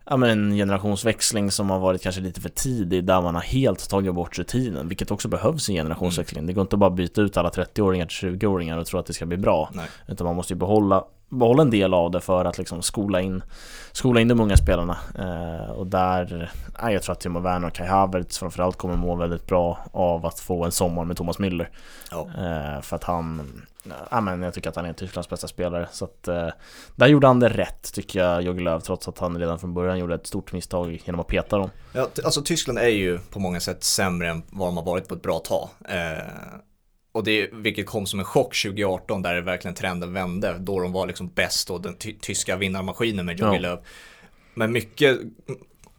ja, 0.05 0.17
men 0.17 0.29
en 0.29 0.55
generationsväxling 0.55 1.51
som 1.51 1.69
har 1.69 1.79
varit 1.79 2.03
kanske 2.03 2.21
lite 2.21 2.41
för 2.41 2.49
tidig 2.49 3.03
där 3.03 3.21
man 3.21 3.35
har 3.35 3.41
helt 3.41 3.89
tagit 3.89 4.13
bort 4.15 4.39
rutinen, 4.39 4.87
vilket 4.87 5.11
också 5.11 5.27
behövs 5.27 5.69
i 5.69 5.71
en 5.71 5.77
generationsväxling. 5.77 6.39
Mm. 6.39 6.47
Det 6.47 6.53
går 6.53 6.61
inte 6.61 6.77
bara 6.77 6.89
att 6.89 6.95
byta 6.95 7.21
ut 7.21 7.37
alla 7.37 7.49
30-åringar 7.49 8.05
till 8.05 8.29
20-åringar 8.29 8.77
och 8.77 8.85
tro 8.85 8.99
att 8.99 9.05
det 9.05 9.13
ska 9.13 9.25
bli 9.25 9.37
bra, 9.37 9.69
Nej. 9.73 9.85
utan 10.07 10.27
man 10.27 10.35
måste 10.35 10.53
ju 10.53 10.59
behålla, 10.59 11.03
behålla 11.33 11.61
en 11.61 11.69
del 11.69 11.93
av 11.93 12.11
det 12.11 12.21
för 12.21 12.45
att 12.45 12.57
liksom 12.57 12.81
skola 12.81 13.21
in, 13.21 13.43
skola 13.91 14.21
in 14.21 14.27
de 14.27 14.39
unga 14.39 14.57
spelarna. 14.57 14.97
Eh, 15.19 15.71
och 15.71 15.87
där, 15.87 16.51
ja, 16.81 16.91
jag 16.91 17.03
tror 17.03 17.13
att 17.13 17.19
Timo 17.19 17.39
Werner 17.39 17.67
och 17.67 17.73
Kai 17.73 17.87
Havertz 17.87 18.37
framförallt 18.37 18.77
kommer 18.77 18.95
må 18.95 19.15
väldigt 19.15 19.47
bra 19.47 19.79
av 19.91 20.25
att 20.25 20.39
få 20.39 20.65
en 20.65 20.71
sommar 20.71 21.05
med 21.05 21.17
Thomas 21.17 21.39
Müller. 21.39 21.67
Ja. 22.11 22.27
Eh, 22.37 22.81
för 22.81 22.95
att 22.95 23.03
han 23.03 23.41
Ja, 24.11 24.21
men 24.21 24.41
jag 24.41 24.53
tycker 24.53 24.69
att 24.69 24.75
han 24.75 24.85
är 24.85 24.93
Tysklands 24.93 25.29
bästa 25.29 25.47
spelare 25.47 25.87
så 25.91 26.05
att 26.05 26.27
eh, 26.27 26.49
Där 26.95 27.07
gjorde 27.07 27.27
han 27.27 27.39
det 27.39 27.49
rätt 27.49 27.93
tycker 27.93 28.19
jag 28.19 28.41
Jogi 28.41 28.63
Löw 28.63 28.79
trots 28.79 29.07
att 29.07 29.19
han 29.19 29.39
redan 29.39 29.59
från 29.59 29.73
början 29.73 29.99
gjorde 29.99 30.15
ett 30.15 30.27
stort 30.27 30.53
misstag 30.53 31.01
genom 31.05 31.21
att 31.21 31.27
peta 31.27 31.57
dem 31.57 31.69
Ja, 31.93 32.09
alltså 32.23 32.41
Tyskland 32.41 32.79
är 32.79 32.87
ju 32.87 33.19
på 33.19 33.39
många 33.39 33.59
sätt 33.59 33.83
sämre 33.83 34.29
än 34.29 34.43
vad 34.49 34.67
de 34.67 34.77
har 34.77 34.83
varit 34.83 35.07
på 35.07 35.15
ett 35.15 35.21
bra 35.21 35.39
tag 35.39 35.69
eh, 35.89 36.23
Och 37.13 37.23
det, 37.23 37.49
vilket 37.53 37.85
kom 37.85 38.05
som 38.05 38.19
en 38.19 38.25
chock 38.25 38.61
2018 38.63 39.21
där 39.21 39.35
det 39.35 39.41
verkligen 39.41 39.75
trenden 39.75 40.13
vände 40.13 40.55
Då 40.59 40.79
de 40.79 40.91
var 40.91 41.07
liksom 41.07 41.27
bäst 41.27 41.69
och 41.69 41.81
den 41.81 41.95
ty 41.95 42.13
tyska 42.21 42.55
vinnarmaskinen 42.55 43.25
med 43.25 43.39
Jogi 43.39 43.55
ja. 43.55 43.59
Löw 43.59 43.81
Men 44.53 44.71
mycket 44.71 45.19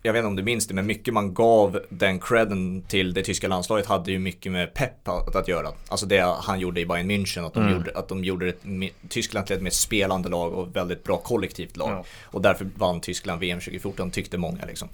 jag 0.07 0.13
vet 0.13 0.21
inte 0.21 0.29
om 0.29 0.37
du 0.37 0.43
minns 0.43 0.67
det, 0.67 0.75
men 0.75 0.87
mycket 0.87 1.15
man 1.15 1.35
gav 1.35 1.81
den 1.89 2.21
credden 2.21 2.83
till 2.83 3.15
det 3.15 3.23
tyska 3.23 3.49
landslaget 3.49 3.87
hade 3.87 4.13
ju 4.13 4.19
mycket 4.19 4.53
med 4.53 4.75
pepp 4.75 5.09
att, 5.09 5.37
att 5.37 5.49
göra. 5.49 5.69
Alltså 5.89 6.07
det 6.07 6.37
han 6.41 6.61
gjorde 6.61 6.81
i 6.81 6.87
Bayern 6.87 7.11
München, 7.11 7.47
att 7.47 7.55
de 7.55 7.63
mm. 7.63 7.75
gjorde, 7.75 7.99
att 7.99 8.09
de 8.09 8.25
gjorde 8.25 8.49
ett, 8.49 8.63
Tyskland 9.09 9.47
till 9.47 9.57
ett 9.57 9.63
mer 9.63 9.71
spelande 9.71 10.29
lag 10.29 10.53
och 10.53 10.77
väldigt 10.77 11.05
bra 11.05 11.17
kollektivt 11.17 11.77
lag. 11.77 11.91
Ja. 11.91 12.05
Och 12.25 12.43
därför 12.43 12.67
vann 12.77 13.01
Tyskland 13.01 13.41
VM 13.41 13.61
2014, 13.61 14.11
tyckte 14.11 14.39
många 14.39 14.65
liksom. 14.65 14.89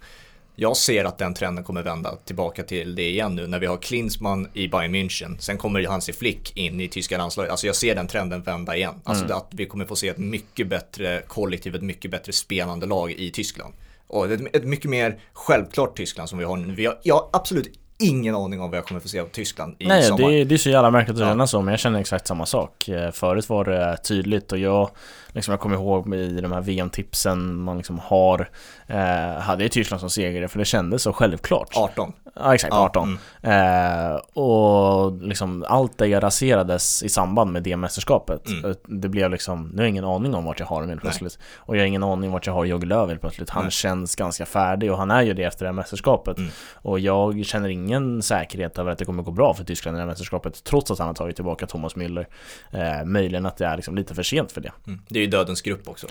Jag 0.63 0.77
ser 0.77 1.05
att 1.05 1.19
den 1.19 1.35
trenden 1.35 1.65
kommer 1.65 1.83
vända 1.83 2.17
tillbaka 2.25 2.63
till 2.63 2.95
det 2.95 3.09
igen 3.09 3.35
nu 3.35 3.47
när 3.47 3.59
vi 3.59 3.67
har 3.67 3.77
Klinsmann 3.77 4.49
i 4.55 4.69
Bayern 4.69 4.95
München. 4.95 5.39
Sen 5.39 5.59
kommer 5.59 5.87
Hansi 5.87 6.13
Flick 6.13 6.57
in 6.57 6.81
i 6.81 6.89
tyska 6.89 7.19
landslaget. 7.19 7.51
Alltså 7.51 7.67
jag 7.67 7.77
ser 7.77 7.95
den 7.95 8.07
trenden 8.07 8.43
vända 8.43 8.77
igen. 8.77 8.95
Alltså 9.05 9.25
mm. 9.25 9.37
att 9.37 9.49
vi 9.51 9.67
kommer 9.67 9.85
få 9.85 9.97
se 9.97 10.09
ett 10.09 10.19
mycket 10.19 10.69
bättre 10.69 11.23
kollektiv, 11.29 11.75
ett 11.75 11.83
mycket 11.83 12.11
bättre 12.11 12.33
spelande 12.33 12.87
lag 12.87 13.13
i 13.13 13.31
Tyskland. 13.31 13.75
Och 14.07 14.33
ett, 14.33 14.57
ett 14.57 14.65
mycket 14.65 14.91
mer 14.91 15.19
självklart 15.33 15.97
Tyskland 15.97 16.29
som 16.29 16.39
vi 16.39 16.45
har 16.45 16.57
nu. 16.57 16.75
Vi 16.75 16.87
har, 16.87 16.99
jag 17.03 17.15
har 17.15 17.29
absolut 17.33 17.73
ingen 17.99 18.35
aning 18.35 18.61
om 18.61 18.71
vad 18.71 18.79
jag 18.79 18.85
kommer 18.85 19.01
få 19.01 19.09
se 19.09 19.21
av 19.21 19.27
Tyskland 19.27 19.77
i 19.79 19.87
Nej, 19.87 20.03
sommar. 20.03 20.29
Nej, 20.29 20.39
det, 20.39 20.45
det 20.45 20.55
är 20.55 20.59
så 20.59 20.71
jävla 20.71 20.91
märkligt 20.91 21.17
att 21.17 21.23
känna 21.23 21.43
ja. 21.43 21.47
så, 21.47 21.63
men 21.63 21.73
jag 21.73 21.81
känner 21.81 22.01
exakt 22.01 22.27
samma 22.27 22.47
sak. 22.47 22.89
Eh, 22.89 23.11
förut 23.11 23.49
var 23.49 23.65
det 23.65 23.97
tydligt 23.97 24.53
och 24.53 24.59
jag, 24.59 24.91
liksom 25.33 25.53
jag 25.53 25.61
kommer 25.61 25.77
ihåg 25.77 26.15
i 26.15 26.41
de 26.41 26.53
här 26.53 26.61
VM-tipsen 26.61 27.57
man 27.57 27.77
liksom 27.77 27.99
har, 27.99 28.49
eh, 28.87 29.41
hade 29.41 29.65
jag 29.65 29.73
Tyskland 29.73 30.01
som 30.01 30.11
segrare 30.11 30.49
för 30.49 30.59
det 30.59 30.65
kändes 30.65 31.03
så 31.03 31.13
självklart. 31.13 31.69
18. 31.77 32.13
Ja 32.35 32.55
exakt, 32.55 32.73
18. 32.75 33.19
Mm. 33.43 34.13
Eh, 34.13 34.17
och 34.17 35.23
liksom 35.23 35.65
allt 35.69 35.99
det 35.99 36.21
raserades 36.21 37.03
i 37.03 37.09
samband 37.09 37.53
med 37.53 37.63
det 37.63 37.77
mästerskapet. 37.77 38.49
Mm. 38.49 38.75
Det 38.85 39.09
blev 39.09 39.31
liksom, 39.31 39.69
nu 39.69 39.77
har 39.77 39.83
jag 39.83 39.89
ingen 39.89 40.05
aning 40.05 40.35
om 40.35 40.45
vart 40.45 40.61
jag 40.61 40.67
har 40.67 40.77
honom 40.77 40.89
helt 40.89 41.01
plötsligt. 41.01 41.39
Och 41.57 41.77
jag 41.77 41.83
har 41.83 41.87
ingen 41.87 42.03
aning 42.03 42.29
om 42.29 42.33
vart 42.33 42.47
jag 42.47 42.55
har 42.55 42.65
Jogge 42.65 42.87
Löw 42.87 43.09
helt 43.09 43.21
plötsligt. 43.21 43.51
Han 43.51 43.63
Nej. 43.63 43.71
känns 43.71 44.17
ganska 44.17 44.47
färdig 44.47 44.93
och 44.93 44.99
han 44.99 45.11
är 45.11 45.23
ju 45.23 45.35
det 45.35 45.45
efter 45.45 45.65
det 45.65 45.69
här 45.69 45.75
mästerskapet. 45.75 46.39
Mm. 46.39 46.51
Och 46.75 47.01
jag 47.01 47.45
känner 47.45 47.69
ingen 47.69 48.23
säkerhet 48.23 48.79
över 48.79 48.93
att 48.93 48.99
det 48.99 49.05
kommer 49.05 49.23
gå 49.23 49.31
bra 49.31 49.55
för 49.55 49.65
Tyskland 49.65 49.95
i 49.95 49.99
det 49.99 50.03
här 50.03 50.09
mästerskapet. 50.09 50.65
Trots 50.65 50.91
att 50.91 50.99
han 50.99 51.07
har 51.07 51.15
tagit 51.15 51.37
tillbaka 51.37 51.67
Thomas 51.67 51.97
Müller. 51.97 52.27
Eh, 52.71 53.05
möjligen 53.05 53.47
att 53.47 53.57
det 53.57 53.67
är 53.67 53.77
liksom 53.77 53.97
lite 53.97 54.15
för 54.15 54.23
sent 54.23 54.53
för 54.53 54.61
det. 54.61 54.73
Mm. 54.87 55.03
Det 55.09 55.20
är 55.21 55.25
ju 55.25 55.31
dödens 55.31 55.63
grupp 55.63 55.89
också. 55.89 56.07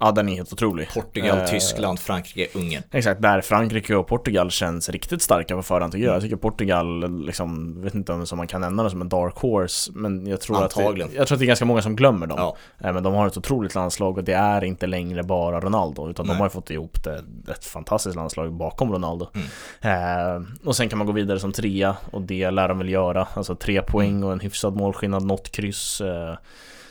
Ja 0.00 0.12
den 0.12 0.28
är 0.28 0.34
helt 0.34 0.52
otrolig 0.52 0.88
Portugal, 0.94 1.38
eh, 1.38 1.44
Tyskland, 1.44 1.98
Frankrike, 1.98 2.58
Ungern 2.58 2.82
Exakt, 2.90 3.22
där 3.22 3.40
Frankrike 3.40 3.94
och 3.94 4.06
Portugal 4.06 4.50
känns 4.50 4.88
riktigt 4.88 5.22
starka 5.22 5.56
på 5.56 5.62
förhand 5.62 5.92
tycker 5.92 6.06
jag 6.06 6.14
Jag 6.14 6.22
tycker 6.22 6.36
Portugal, 6.36 7.20
liksom, 7.26 7.82
vet 7.82 7.94
inte 7.94 8.12
om 8.12 8.26
man 8.32 8.46
kan 8.46 8.60
nämna 8.60 8.82
det 8.82 8.90
som 8.90 9.00
en 9.00 9.08
dark 9.08 9.36
horse 9.36 9.90
Men 9.94 10.26
jag 10.26 10.40
tror, 10.40 10.64
att 10.64 10.74
det, 10.74 10.82
jag 10.82 11.26
tror 11.26 11.36
att 11.36 11.38
det 11.38 11.44
är 11.44 11.46
ganska 11.46 11.64
många 11.64 11.82
som 11.82 11.96
glömmer 11.96 12.26
dem 12.26 12.38
ja. 12.38 12.56
eh, 12.88 12.92
Men 12.92 13.02
de 13.02 13.14
har 13.14 13.26
ett 13.26 13.36
otroligt 13.36 13.74
landslag 13.74 14.18
och 14.18 14.24
det 14.24 14.32
är 14.32 14.64
inte 14.64 14.86
längre 14.86 15.22
bara 15.22 15.60
Ronaldo 15.60 16.10
Utan 16.10 16.26
Nej. 16.26 16.36
de 16.36 16.42
har 16.42 16.48
fått 16.48 16.70
ihop 16.70 17.04
det, 17.04 17.24
ett 17.52 17.64
fantastiskt 17.64 18.16
landslag 18.16 18.52
bakom 18.52 18.92
Ronaldo 18.92 19.30
mm. 19.34 20.36
eh, 20.36 20.48
Och 20.64 20.76
sen 20.76 20.88
kan 20.88 20.98
man 20.98 21.06
gå 21.06 21.12
vidare 21.12 21.40
som 21.40 21.52
trea 21.52 21.96
och 22.10 22.22
det 22.22 22.50
lär 22.50 22.68
de 22.68 22.78
väl 22.78 22.88
göra 22.88 23.28
Alltså 23.34 23.54
tre 23.54 23.82
poäng 23.82 24.16
mm. 24.16 24.24
och 24.24 24.32
en 24.32 24.40
hyfsad 24.40 24.76
målskillnad, 24.76 25.24
något 25.24 25.52
kryss 25.52 26.00
eh, 26.00 26.34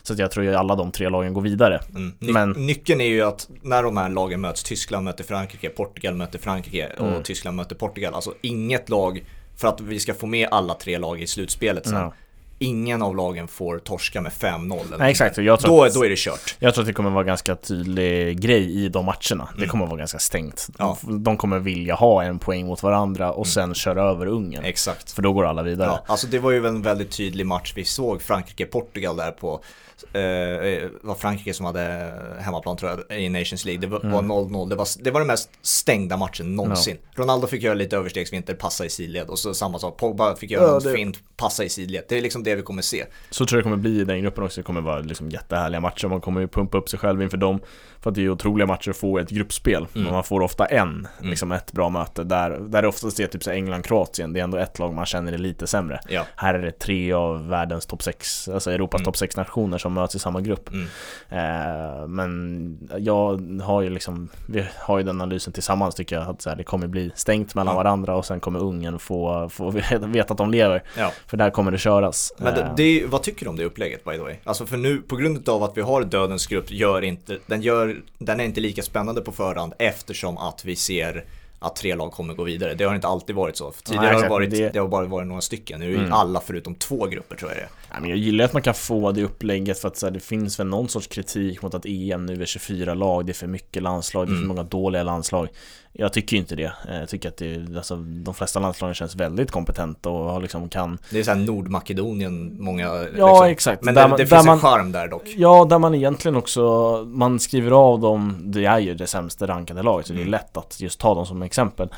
så 0.07 0.21
jag 0.21 0.31
tror 0.31 0.47
att 0.47 0.55
alla 0.55 0.75
de 0.75 0.91
tre 0.91 1.09
lagen 1.09 1.33
går 1.33 1.41
vidare. 1.41 1.79
Mm. 1.89 2.13
Ny 2.19 2.31
Men... 2.31 2.51
Nyckeln 2.51 3.01
är 3.01 3.05
ju 3.05 3.21
att 3.21 3.49
när 3.61 3.83
de 3.83 3.97
här 3.97 4.09
lagen 4.09 4.41
möts, 4.41 4.63
Tyskland 4.63 5.05
möter 5.05 5.23
Frankrike, 5.23 5.69
Portugal 5.69 6.15
möter 6.15 6.39
Frankrike 6.39 6.91
och 6.97 7.07
mm. 7.07 7.23
Tyskland 7.23 7.57
möter 7.57 7.75
Portugal. 7.75 8.13
Alltså 8.13 8.33
inget 8.41 8.89
lag, 8.89 9.23
för 9.57 9.67
att 9.67 9.81
vi 9.81 9.99
ska 9.99 10.13
få 10.13 10.27
med 10.27 10.47
alla 10.51 10.73
tre 10.73 10.97
lag 10.97 11.21
i 11.21 11.27
slutspelet 11.27 11.85
sen. 11.85 11.95
Ja 11.95 12.13
ingen 12.59 13.01
av 13.01 13.15
lagen 13.15 13.47
får 13.47 13.79
torska 13.79 14.21
med 14.21 14.31
5-0 14.31 14.79
Nej 14.99 15.11
exakt, 15.11 15.37
jag 15.37 15.59
tror 15.59 15.77
då, 15.77 15.83
att, 15.83 15.93
då 15.93 16.05
är 16.05 16.09
det 16.09 16.17
kört 16.17 16.55
Jag 16.59 16.73
tror 16.73 16.81
att 16.81 16.87
det 16.87 16.93
kommer 16.93 17.09
vara 17.09 17.23
ganska 17.23 17.55
tydlig 17.55 18.39
grej 18.39 18.83
i 18.83 18.89
de 18.89 19.05
matcherna 19.05 19.49
Det 19.51 19.57
mm. 19.57 19.69
kommer 19.69 19.85
vara 19.85 19.97
ganska 19.97 20.19
stängt 20.19 20.67
ja. 20.77 20.97
de, 21.01 21.37
kommer 21.37 21.59
vilja 21.59 21.95
ha 21.95 22.23
en 22.23 22.39
poäng 22.39 22.65
mot 22.65 22.83
varandra 22.83 23.31
och 23.31 23.45
mm. 23.45 23.45
sen 23.45 23.73
köra 23.73 24.03
över 24.03 24.25
Ungern 24.25 24.65
Exakt 24.65 25.11
För 25.11 25.21
då 25.21 25.33
går 25.33 25.45
alla 25.45 25.63
vidare 25.63 25.89
ja, 25.89 26.03
Alltså 26.07 26.27
det 26.27 26.39
var 26.39 26.51
ju 26.51 26.67
en 26.67 26.81
väldigt 26.81 27.11
tydlig 27.11 27.45
match 27.45 27.73
vi 27.75 27.85
såg 27.85 28.21
Frankrike-Portugal 28.21 29.17
där 29.17 29.31
på 29.31 29.63
eh, 30.03 30.89
var 31.01 31.15
Frankrike 31.15 31.53
som 31.53 31.65
hade 31.65 32.13
hemmaplan 32.39 32.77
tror 32.77 32.91
jag 33.09 33.19
i 33.21 33.29
Nations 33.29 33.65
League. 33.65 33.81
Det 33.81 33.87
var 33.87 33.99
Mm. 33.99 34.11
var 34.11 34.21
0-0, 34.23 34.69
det 34.69 34.75
var, 34.75 34.87
det 35.03 35.11
var 35.11 35.19
den 35.19 35.27
mest 35.27 35.49
stängda 35.61 36.17
matchen 36.17 36.55
någonsin. 36.55 36.97
Ronaldo 37.15 37.47
fick 37.47 37.63
göra 37.63 37.73
lite 37.73 37.97
överstegsvinter, 37.97 38.53
passa 38.53 38.85
i 38.85 38.89
sidled 38.89 39.29
och 39.29 39.39
så 39.39 39.53
samma 39.53 39.79
sak, 39.79 39.97
Pogba 39.97 40.35
fick 40.35 40.51
göra 40.51 40.63
Ja, 40.67 40.75
en 40.77 40.83
det- 40.83 40.93
fint, 40.93 41.17
passa 41.37 41.63
i 41.63 41.69
sidled. 41.69 42.03
Det 42.09 42.17
är 42.17 42.21
liksom 42.21 42.43
det 42.43 42.55
vi 42.55 42.61
kommer 42.61 42.81
se. 42.81 43.05
Så 43.29 43.45
tror 43.45 43.57
jag 43.57 43.59
det 43.59 43.63
kommer 43.63 43.77
bli 43.77 43.99
i 44.01 44.03
den 44.03 44.21
gruppen 44.21 44.43
också, 44.43 44.61
det 44.61 44.65
kommer 44.65 44.81
vara 44.81 44.99
liksom 44.99 45.29
jättehärliga 45.29 45.79
matcher, 45.81 46.07
man 46.07 46.21
kommer 46.21 46.41
ju 46.41 46.47
pumpa 46.47 46.77
upp 46.77 46.89
sig 46.89 46.99
själv 46.99 47.21
inför 47.21 47.37
dem 47.37 47.59
För 47.99 48.09
att 48.09 48.15
det 48.15 48.25
är 48.25 48.29
otroliga 48.29 48.65
matcher 48.67 48.89
att 48.89 48.97
få 48.97 49.17
ett 49.19 49.29
gruppspel, 49.29 49.87
Mm. 49.95 50.11
man 50.13 50.23
får 50.23 50.41
ofta 50.41 50.65
en, 50.65 51.07
Mm. 51.19 51.29
liksom 51.29 51.51
ett 51.51 51.71
bra 51.71 51.89
möte 51.89 52.23
Där, 52.23 52.49
där 52.49 52.81
det 52.81 52.87
oftast 52.87 53.19
är 53.19 53.27
typ 53.27 53.47
England-Kroatien, 53.47 54.33
det 54.33 54.39
är 54.39 54.43
ändå 54.43 54.57
ett 54.57 54.79
lag 54.79 54.93
man 54.93 55.05
känner 55.05 55.33
är 55.33 55.37
lite 55.37 55.67
sämre 55.67 55.99
Ja. 56.09 56.25
Här 56.35 56.53
är 56.53 56.59
det 56.61 56.71
tre 56.71 57.13
av 57.13 57.47
världens 57.47 57.85
topp 57.85 58.03
6, 58.03 58.47
alltså 58.49 58.71
Europas 58.71 58.99
Mm. 58.99 59.05
topp 59.05 59.17
6 59.17 59.37
nationer 59.37 59.77
som 59.87 59.93
möts 59.93 60.15
i 60.15 60.19
samma 60.19 60.41
grupp 60.41 60.69
Mm. 60.69 60.87
eh, 61.29 62.07
Men 62.07 62.89
jag 62.97 63.61
har 63.63 63.81
ju 63.81 63.89
liksom, 63.89 64.29
vi 64.47 64.65
har 64.79 64.97
ju 64.97 65.03
den 65.03 65.21
analysen 65.21 65.53
tillsammans 65.53 65.95
tycker 65.95 66.15
jag 66.19 66.27
att 66.29 66.41
så 66.41 66.49
här, 66.49 66.55
det 66.57 66.63
kommer 66.63 66.87
bli 66.87 67.11
stängt 67.15 67.55
mellan 67.55 67.73
Ja. 67.73 67.77
varandra 67.83 68.15
och 68.15 68.25
sen 68.25 68.39
kommer 68.39 68.59
Ungern 68.59 68.99
få, 68.99 69.49
få 69.49 69.69
veta 70.07 70.31
att 70.31 70.37
de 70.37 70.51
lever 70.51 70.83
Ja. 70.97 71.11
För 71.27 71.37
där 71.37 71.49
kommer 71.49 71.71
det 71.71 71.77
köras 71.77 72.33
Men 72.37 72.53
det, 72.55 72.61
Eh, 72.61 72.75
det, 72.75 73.05
vad 73.07 73.23
tycker 73.23 73.45
du 73.45 73.49
om 73.49 73.55
det 73.55 73.65
upplägget 73.65 74.03
by 74.03 74.11
the 74.11 74.17
way? 74.21 74.35
Alltså 74.43 74.65
för 74.65 74.77
nu, 74.77 74.97
på 75.01 75.15
grund 75.15 75.49
av 75.49 75.63
att 75.63 75.77
vi 75.77 75.81
har 75.81 76.03
dödens 76.03 76.47
grupp, 76.47 76.71
gör 76.71 77.01
inte, 77.03 77.37
den, 77.45 77.61
gör, 77.61 77.95
den 78.17 78.39
är 78.39 78.43
inte 78.43 78.61
lika 78.61 78.81
spännande 78.81 79.21
på 79.21 79.31
förhand 79.31 79.73
eftersom 79.79 80.37
att 80.37 80.65
vi 80.65 80.75
ser 80.75 81.25
att 81.59 81.75
tre 81.75 81.95
lag 81.95 82.11
kommer 82.11 82.33
gå 82.33 82.43
vidare. 82.43 82.73
Det 82.73 82.83
har 82.83 82.95
inte 82.95 83.07
alltid 83.07 83.35
varit 83.35 83.57
så. 83.57 83.71
Tidigare 83.71 84.13
Nej, 84.13 84.21
har 84.21 84.29
varit, 84.29 84.51
det- 84.51 84.69
det... 84.69 84.79
har 84.79 84.87
bara 84.87 85.05
varit 85.05 85.27
några 85.27 85.41
stycken. 85.41 85.79
Nu 85.79 85.93
är 85.93 85.97
Mm. 85.99 86.13
alla 86.13 86.39
förutom 86.39 86.75
två 86.75 87.05
grupper 87.05 87.35
tror 87.35 87.51
jag 87.51 87.57
det 87.59 87.63
är. 87.63 87.69
Men 87.99 88.09
jag 88.09 88.19
gillar 88.19 88.45
att 88.45 88.53
man 88.53 88.61
kan 88.61 88.73
få 88.73 89.11
det 89.11 89.23
upplägget 89.23 89.79
för 89.79 89.87
att 89.87 90.01
här, 90.01 90.11
det 90.11 90.19
finns 90.19 90.59
väl 90.59 90.67
någon 90.67 90.87
sorts 90.89 91.07
kritik 91.07 91.61
mot 91.61 91.73
att 91.73 91.85
EM 91.85 92.25
nu 92.25 92.41
är 92.41 92.45
24 92.45 92.93
lag, 92.93 93.25
det 93.25 93.31
är 93.31 93.33
för 93.33 93.47
mycket 93.47 93.83
landslag, 93.83 94.27
det 94.27 94.31
är 94.31 94.33
för 94.33 94.37
Mm. 94.37 94.47
många 94.47 94.63
dåliga 94.63 95.03
landslag. 95.03 95.47
Jag 95.93 96.13
tycker 96.13 96.37
inte 96.37 96.55
det. 96.55 96.71
Eh, 96.89 96.99
Jag 96.99 97.09
tycker 97.09 97.29
att 97.29 97.37
det, 97.37 97.77
alltså, 97.77 97.95
de 97.95 98.33
flesta 98.33 98.59
landslagen 98.59 98.93
känns 98.95 99.15
väldigt 99.15 99.51
kompetenta 99.51 100.09
och 100.09 100.31
har 100.31 100.41
liksom 100.41 100.69
kan 100.69 100.97
Det 101.09 101.19
är 101.19 101.23
såhär 101.23 101.37
Nordmakedonien, 101.39 102.63
många 102.63 102.83
Ja 102.85 103.03
liksom. 103.03 103.43
exakt. 103.45 103.83
Men 103.83 103.93
Där 103.95 104.07
det, 104.09 104.17
det 104.17 104.23
där 104.23 104.25
finns 104.35 104.45
man- 104.45 104.53
en 104.55 104.59
charm 104.61 104.91
där 104.91 105.07
dock. 105.07 105.23
Ja, 105.37 105.65
där 105.69 105.79
man 105.79 105.95
egentligen 105.95 106.35
också, 106.35 106.61
man 107.07 107.39
skriver 107.39 107.71
av 107.71 107.99
dem, 107.99 108.37
det 108.43 108.65
är 108.65 108.79
ju 108.79 108.93
det 108.93 109.07
sämsta 109.07 109.47
rankade 109.47 109.83
laget 109.83 110.07
så 110.07 110.13
det 110.13 110.19
är 110.19 110.21
Mm. 110.21 110.31
lätt 110.31 110.57
att 110.57 110.81
just 110.81 110.99
ta 110.99 111.15
dem 111.15 111.25
som 111.25 111.41
exempel. 111.41 111.89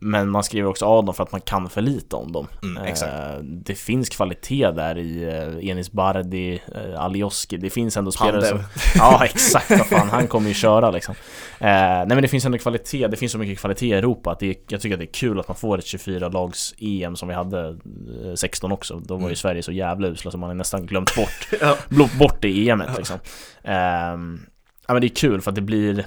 Men 0.00 0.28
man 0.28 0.44
skriver 0.44 0.68
också 0.68 0.84
av 0.84 1.04
dem 1.04 1.14
för 1.14 1.22
att 1.22 1.32
man 1.32 1.40
kan 1.40 1.70
för 1.70 1.80
lite 1.80 2.16
om 2.16 2.32
dem. 2.32 2.46
Mm. 2.62 2.84
Eh, 2.84 3.38
det 3.42 3.74
finns 3.74 4.08
kvalitet 4.08 4.70
där 4.70 4.98
i 4.98 5.22
eh, 5.22 5.68
Enis 5.70 5.92
Bardi, 5.92 6.60
eh, 6.74 7.00
Alioski, 7.00 7.56
det 7.56 7.70
finns 7.70 7.96
ändå 7.96 8.12
spelare 8.12 8.44
som... 8.44 8.62
Ja 8.98 9.24
exakt, 9.24 9.70
vad 9.70 9.86
fan, 9.86 10.08
han 10.08 10.26
kommer 10.26 10.48
ju 10.48 10.54
köra 10.54 10.90
liksom. 10.90 11.14
Nej 11.60 12.06
men 12.08 12.22
det 12.22 12.28
finns 12.28 12.44
ändå 12.44 12.58
kvalitet, 12.58 13.08
det 13.08 13.16
finns 13.16 13.32
så 13.32 13.38
mycket 13.38 13.58
kvalitet 13.58 13.86
i 13.86 13.92
Europa 13.92 14.30
att 14.30 14.38
det 14.38 14.46
är, 14.50 14.56
jag 14.68 14.80
tycker 14.80 14.94
att 14.94 15.00
det 15.00 15.04
är 15.04 15.12
kul 15.12 15.40
att 15.40 15.48
man 15.48 15.56
får 15.56 15.78
ett 15.78 15.84
24-lags 15.84 16.74
EM 16.78 17.16
som 17.16 17.28
vi 17.28 17.34
hade 17.34 17.68
eh, 17.68 18.34
16 18.34 18.72
också. 18.72 19.00
Då 19.04 19.14
var 19.14 19.20
ju 19.20 19.28
Mm. 19.28 19.36
Sverige 19.36 19.62
så 19.62 19.72
jävla 19.72 20.08
usla 20.08 20.30
som 20.30 20.40
man 20.40 20.50
har 20.50 20.54
nästan 20.54 20.86
glömt 20.86 21.16
bort 21.16 21.48
Ja. 21.60 21.76
bort 22.18 22.42
det 22.42 22.68
EMet 22.68 22.96
liksom. 22.96 23.18
Ehm, 23.64 24.40
ja 24.86 24.94
men 24.94 25.00
det 25.00 25.06
är 25.06 25.14
kul 25.14 25.40
för 25.40 25.50
att 25.50 25.54
det 25.54 25.60
blir 25.60 26.04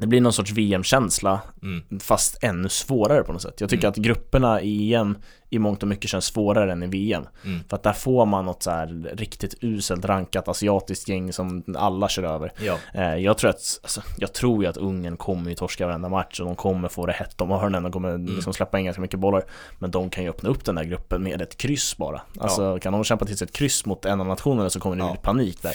det 0.00 0.06
blir 0.06 0.20
någon 0.20 0.32
sorts 0.32 0.50
VM-känsla 0.52 1.40
Mm. 1.62 2.00
fast 2.00 2.38
ännu 2.42 2.68
svårare 2.68 3.22
på 3.22 3.32
något 3.32 3.42
sätt. 3.42 3.60
Jag 3.60 3.70
tycker 3.70 3.84
Mm. 3.84 3.90
att 3.90 3.96
grupperna 3.96 4.60
i 4.60 4.94
EM 4.94 5.18
i 5.52 5.58
mångt 5.58 5.82
och 5.82 5.88
mycket 5.88 6.10
känns 6.10 6.24
svårare 6.24 6.72
än 6.72 6.82
i 6.82 6.86
VM. 6.86 7.24
Mm. 7.44 7.60
För 7.68 7.76
att 7.76 7.82
där 7.82 7.92
får 7.92 8.26
man 8.26 8.44
något 8.44 8.62
så 8.62 8.70
här 8.70 9.10
riktigt 9.16 9.54
uselt 9.60 10.04
rankat 10.04 10.48
asiatiskt 10.48 11.08
gäng 11.08 11.32
som 11.32 11.64
alla 11.78 12.08
kör 12.08 12.22
över. 12.22 12.52
Ja. 12.60 12.76
Eh, 12.94 13.14
jag 13.16 13.38
tror 13.38 13.50
att, 13.50 13.80
alltså, 13.82 14.02
jag 14.18 14.32
tror 14.32 14.62
ju 14.64 14.68
att 14.70 14.76
Ungern 14.76 15.16
kommer 15.16 15.50
ju 15.50 15.56
torska 15.56 15.86
varenda 15.86 16.08
match 16.08 16.40
och 16.40 16.46
de 16.46 16.56
kommer 16.56 16.88
få 16.88 17.06
det 17.06 17.12
hett 17.12 17.40
om 17.40 17.50
öronen 17.50 17.84
och 17.86 17.92
kommer 17.92 18.08
Mm. 18.10 18.34
liksom 18.34 18.52
släppa 18.52 18.78
in 18.78 18.84
ganska 18.84 19.00
mycket 19.02 19.20
bollar. 19.20 19.44
Men 19.78 19.90
de 19.90 20.10
kan 20.10 20.24
ju 20.24 20.30
öppna 20.30 20.48
upp 20.48 20.64
den 20.64 20.74
där 20.74 20.84
gruppen 20.84 21.22
med 21.22 21.42
ett 21.42 21.56
kryss 21.56 21.96
bara. 21.96 22.20
Alltså 22.40 22.78
kan 22.78 22.92
de 22.92 23.04
kämpa 23.04 23.24
till 23.24 23.38
sig 23.38 23.44
ett 23.44 23.52
kryss 23.56 23.86
mot 23.86 24.04
en 24.04 24.20
av 24.20 24.26
nationerna 24.26 24.70
så 24.70 24.80
kommer 24.80 24.96
det 24.96 25.02
Ja. 25.02 25.12
bli 25.12 25.20
panik 25.22 25.62
där. 25.62 25.74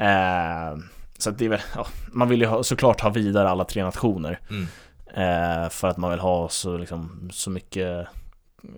Eh, 0.00 0.78
så 1.18 1.30
det 1.30 1.44
är 1.44 1.48
väl, 1.48 1.60
ja, 1.74 1.86
man 2.12 2.28
vill 2.28 2.40
ju 2.40 2.46
ha, 2.46 2.62
såklart 2.62 3.00
ha 3.00 3.10
vidare 3.10 3.48
alla 3.50 3.64
tre 3.64 3.84
nationer. 3.84 4.40
Mm. 4.50 4.66
Eh, 5.16 5.68
för 5.68 5.88
att 5.88 5.96
man 5.96 6.10
vill 6.10 6.20
ha 6.20 6.48
så, 6.48 6.76
liksom, 6.76 7.28
så 7.32 7.50
mycket 7.50 8.06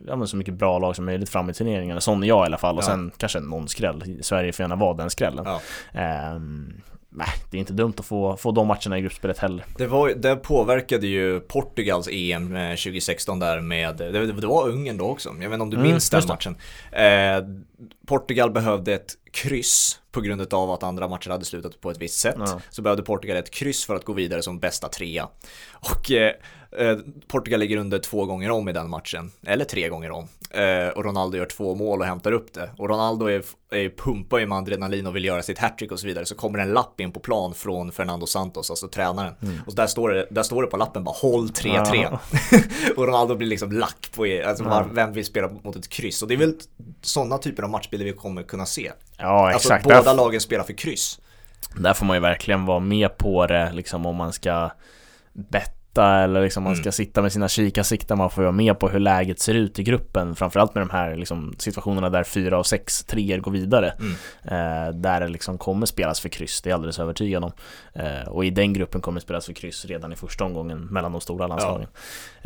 Ja 0.07 0.17
men 0.17 0.29
så 0.29 0.37
mycket 0.37 0.55
bra 0.55 0.79
lag 0.79 0.97
som 0.97 1.05
möjligt 1.05 1.29
fram 1.31 1.51
i 1.51 1.55
turneringarna, 1.55 2.01
sån 2.01 2.23
är 2.23 2.27
jag 2.27 2.45
i 2.45 2.47
alla 2.47 2.59
fall 2.59 2.77
och 2.77 2.83
Ja. 2.83 2.87
sen 2.87 3.11
kanske 3.17 3.41
någon 3.41 3.69
skräll, 3.69 4.19
Sverige 4.23 4.53
får 4.53 4.63
gärna 4.63 4.77
vara 4.77 4.95
den 4.95 5.11
skrällen 5.11 5.45
Ja. 5.47 5.61
Ehm, 6.01 6.73
Nej, 7.19 7.29
det 7.51 7.57
är 7.57 7.59
inte 7.59 7.73
dumt 7.73 7.95
att 7.99 8.05
få, 8.05 8.37
få 8.37 8.53
de 8.53 8.67
matcherna 8.67 8.99
i 8.99 9.01
gruppspelet 9.01 9.39
heller 9.39 9.65
Det, 9.79 9.87
var, 9.87 10.09
det 10.09 10.37
påverkade 10.37 11.07
ju 11.07 11.41
Portugals 11.41 12.09
EM 12.13 12.57
eh, 12.57 12.71
2016 12.71 13.39
där 13.39 13.61
med, 13.61 13.97
det, 13.97 14.27
det 14.33 14.47
var 14.47 14.69
Ungern 14.69 14.97
då 14.97 15.05
också, 15.05 15.29
jag 15.29 15.51
vet 15.51 15.53
inte 15.53 15.63
om 15.63 15.71
du 15.71 15.77
Mm, 15.77 15.91
minns 15.91 16.11
den 16.11 16.23
matchen. 16.29 16.57
Eh, 16.93 17.45
Portugal 18.07 18.51
behövde 18.51 18.95
ett 18.95 19.15
kryss 19.31 20.01
på 20.11 20.21
grund 20.21 20.55
av 20.55 20.71
att 20.71 20.83
andra 20.83 21.09
matcher 21.09 21.31
hade 21.31 21.45
slutat 21.45 21.81
på 21.81 21.91
ett 21.91 21.99
visst 21.99 22.19
sätt. 22.19 22.37
Ja. 22.39 22.61
Så 22.71 22.83
behövde 22.83 23.03
Portugal 23.03 23.37
ett 23.37 23.51
kryss 23.51 23.85
för 23.87 23.95
att 23.95 24.05
gå 24.05 24.13
vidare 24.13 24.43
som 24.43 24.59
bästa 24.59 24.89
trea. 24.89 25.29
Och 25.73 26.11
eh, 26.11 26.33
eh, 26.79 26.99
Portugal 27.29 27.61
ligger 27.61 27.77
under 27.77 27.99
två 27.99 28.25
gånger 28.25 28.51
om 28.51 28.69
i 28.69 28.73
den 28.73 28.91
matchen, 28.91 29.33
eller 29.47 29.65
tre 29.65 29.89
gånger 29.89 30.11
om. 30.11 30.29
Eh, 30.51 30.89
och 30.89 31.05
Ronaldo 31.05 31.37
gör 31.39 31.47
två 31.47 31.75
mål 31.75 32.01
och 32.01 32.07
hämtar 32.07 32.33
upp 32.33 32.53
det. 32.53 32.71
Och 32.79 32.89
Ronaldo 32.89 33.27
är, 33.27 33.43
är 33.71 33.89
pumpar 33.97 34.39
ju 34.39 34.47
med 34.47 34.59
adrenalin 34.59 35.07
och 35.07 35.17
vill 35.17 35.25
göra 35.25 35.43
sitt 35.43 35.59
hattrick 35.59 35.93
och 35.93 36.01
så 36.01 36.07
vidare. 36.07 36.27
Så 36.27 36.35
kommer 36.35 36.59
en 36.59 36.73
lapp 36.73 37.01
in 37.01 37.13
på 37.13 37.21
plan 37.21 37.55
från 37.55 37.93
Fernando 37.93 38.27
Santos, 38.27 38.71
alltså 38.71 38.89
tränaren. 38.89 39.35
Och 39.67 39.75
där 39.75 39.87
står, 39.87 40.09
det, 40.11 40.27
där 40.31 40.43
står 40.43 40.63
det 40.63 40.69
på 40.69 40.77
lappen 40.77 41.05
bara 41.05 41.15
håll 41.23 41.47
3-3. 41.47 42.03
Ja. 42.03 42.21
och 42.97 43.07
Ronaldo 43.07 43.35
blir 43.35 43.49
liksom 43.49 43.73
lack 43.73 44.11
på 44.15 44.23
alltså 44.47 44.65
Ja. 44.65 44.87
vem 44.93 45.13
vill 45.13 45.25
spela 45.25 45.49
mot 45.49 45.77
ett 45.77 45.89
kryss? 45.89 46.23
Och 46.23 46.29
det 46.29 46.35
är 46.35 46.39
väl 46.39 46.55
sådana 47.03 47.39
typer 47.39 47.63
av 47.63 47.71
matchbilder 47.71 48.07
vi 48.07 48.13
kommer 48.13 48.43
kunna 48.43 48.67
se. 48.67 48.93
Ja 49.19 49.53
Alltså 49.53 49.69
exakt, 49.69 49.85
båda 49.85 50.03
där, 50.03 50.15
lagen 50.15 50.41
spelar 50.41 50.65
för 50.65 50.73
kryss. 50.73 51.21
där 51.77 51.95
får 51.95 52.07
man 52.07 52.17
ju 52.17 52.21
verkligen 52.21 52.67
vara 52.67 52.81
med 52.81 53.17
på 53.19 53.47
det 53.47 53.73
liksom 53.73 54.07
om 54.07 54.17
man 54.17 54.33
ska 54.33 54.71
betta 55.97 56.19
eller 56.25 56.43
liksom 56.43 56.63
man 56.65 56.77
ska 56.77 56.83
Mm. 56.83 56.93
sitta 56.93 57.23
med 57.23 57.33
sina 57.33 57.49
kikarsikten, 57.49 58.19
man 58.19 58.31
får 58.31 58.43
vara 58.43 58.53
med 58.53 58.79
på 58.79 58.89
hur 58.89 59.01
läget 59.01 59.41
ser 59.41 59.55
ut 59.55 59.79
i 59.79 59.83
gruppen. 59.83 60.35
Framförallt 60.37 60.75
med 60.75 60.83
de 60.83 60.91
här 60.91 61.17
liksom, 61.17 61.55
situationerna 61.59 62.11
där 62.11 62.25
fyra 62.25 62.59
av 62.59 62.63
sex 62.63 63.05
treor 63.05 63.39
går 63.39 63.53
vidare. 63.53 63.93
Mm. 63.99 64.13
eh, 64.89 64.95
Där 64.95 65.21
det 65.21 65.29
liksom 65.29 65.59
kommer 65.59 65.87
spelas 65.87 66.21
för 66.21 66.29
kryss, 66.29 66.63
det 66.63 66.69
är 66.69 66.71
jag 66.71 66.77
alldeles 66.79 66.99
övertygad 66.99 67.45
om. 67.45 67.53
Eh, 67.95 68.29
Och 68.29 68.45
i 68.45 68.51
den 68.51 68.73
gruppen 68.73 69.01
kommer 69.01 69.21
spelas 69.21 69.47
för 69.47 69.53
kryss 69.53 69.85
redan 69.85 70.13
i 70.13 70.17
första 70.17 70.45
omgången 70.45 70.79
mellan 70.91 71.13
de 71.13 71.21
stora 71.21 71.47
landslagen 71.47 71.89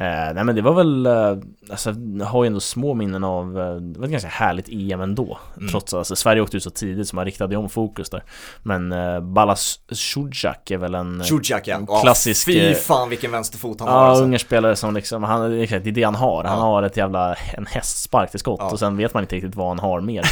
eh, 0.00 0.34
Nej 0.34 0.44
men 0.44 0.54
det 0.54 0.62
var 0.62 0.72
väl, 0.74 1.06
eh, 1.06 1.36
alltså 1.70 1.94
jag 2.18 2.26
har 2.26 2.44
ju 2.44 2.46
ändå 2.46 2.60
små 2.60 2.94
minnen 2.94 3.24
av, 3.24 3.60
eh, 3.60 3.74
det 3.74 3.98
var 3.98 4.04
ett 4.06 4.10
ganska 4.12 4.28
härligt 4.28 4.68
EM 4.68 5.00
ändå 5.00 5.38
Mm. 5.56 5.68
Trots 5.68 5.94
att 5.94 5.98
alltså, 5.98 6.16
Sverige 6.16 6.42
åkte 6.42 6.56
ut 6.56 6.62
så 6.62 6.70
tidigt 6.70 7.08
så 7.08 7.16
man 7.16 7.24
riktade 7.24 7.56
om 7.56 7.68
fokus 7.68 8.10
där 8.10 8.22
Men 8.62 8.92
eh, 8.92 9.20
Balas 9.20 9.78
Sjudjak 10.14 10.70
är 10.70 10.78
väl 10.78 10.94
en 10.94 11.24
Zuzak 11.24 11.62
ja. 11.68 11.76
en 11.76 11.86
Ja, 11.88 12.00
klassisk, 12.00 12.46
Fy 12.46 12.58
eh, 12.58 12.74
fan 12.74 13.08
vilken 13.08 13.30
vänsterfot 13.32 13.80
han 13.80 13.88
har 13.88 13.96
alltså. 13.98 14.24
Ungerspelare 14.24 14.76
som 14.76 14.94
liksom, 14.94 15.22
han, 15.24 15.50
det 15.50 15.64
är 15.74 15.80
det 15.92 16.02
han 16.02 16.14
har. 16.14 16.44
Han 16.44 16.58
Ja. 16.58 16.64
har 16.64 16.82
ett 16.82 16.96
jävla, 16.96 17.34
en 17.34 17.66
hästspark 17.66 18.30
till 18.30 18.40
skott 18.40 18.60
Ja. 18.62 18.70
och 18.70 18.78
sen 18.78 18.96
vet 18.96 19.14
man 19.14 19.22
inte 19.22 19.36
riktigt 19.36 19.54
vad 19.56 19.68
han 19.68 19.78
har 19.78 20.00
mer. 20.00 20.24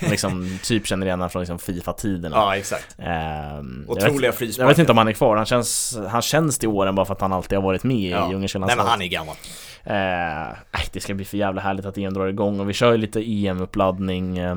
liksom, 0.10 0.58
typ 0.62 0.86
känner 0.86 1.06
igen 1.06 1.18
honom 1.18 1.30
från 1.30 1.40
liksom 1.42 1.58
Fifa-tiderna. 1.58 2.36
Ja, 2.36 2.56
exakt. 2.56 2.94
Jag, 2.98 3.06
vet, 3.94 4.04
Otroliga 4.04 4.28
jag 4.28 4.34
frisparkar. 4.34 4.68
vet 4.68 4.78
inte 4.78 4.92
om 4.92 4.98
han 4.98 5.08
är 5.08 5.12
kvar, 5.12 5.36
han 5.36 5.46
känns, 5.46 5.98
han 6.08 6.22
känns 6.22 6.58
till 6.58 6.68
åren 6.68 6.94
bara 6.94 7.06
för 7.06 7.14
att 7.14 7.20
han 7.20 7.32
alltid 7.32 7.58
har 7.58 7.62
varit 7.64 7.84
med 7.84 8.10
Ja. 8.10 8.28
i 8.30 8.32
landslaget. 8.32 8.78
han 8.78 9.02
är 9.08 9.12
gammal. 9.12 9.36
Eh, 9.84 10.56
det 10.92 11.00
ska 11.00 11.14
bli 11.14 11.24
för 11.24 11.36
jävla 11.38 11.60
härligt 11.60 11.86
att 11.86 11.98
EM 11.98 12.14
drar 12.14 12.26
igång 12.26 12.60
och 12.60 12.68
vi 12.68 12.72
kör 12.72 12.92
ju 12.92 12.98
lite 12.98 13.20
EM-uppladdning 13.20 14.38
eh, 14.38 14.56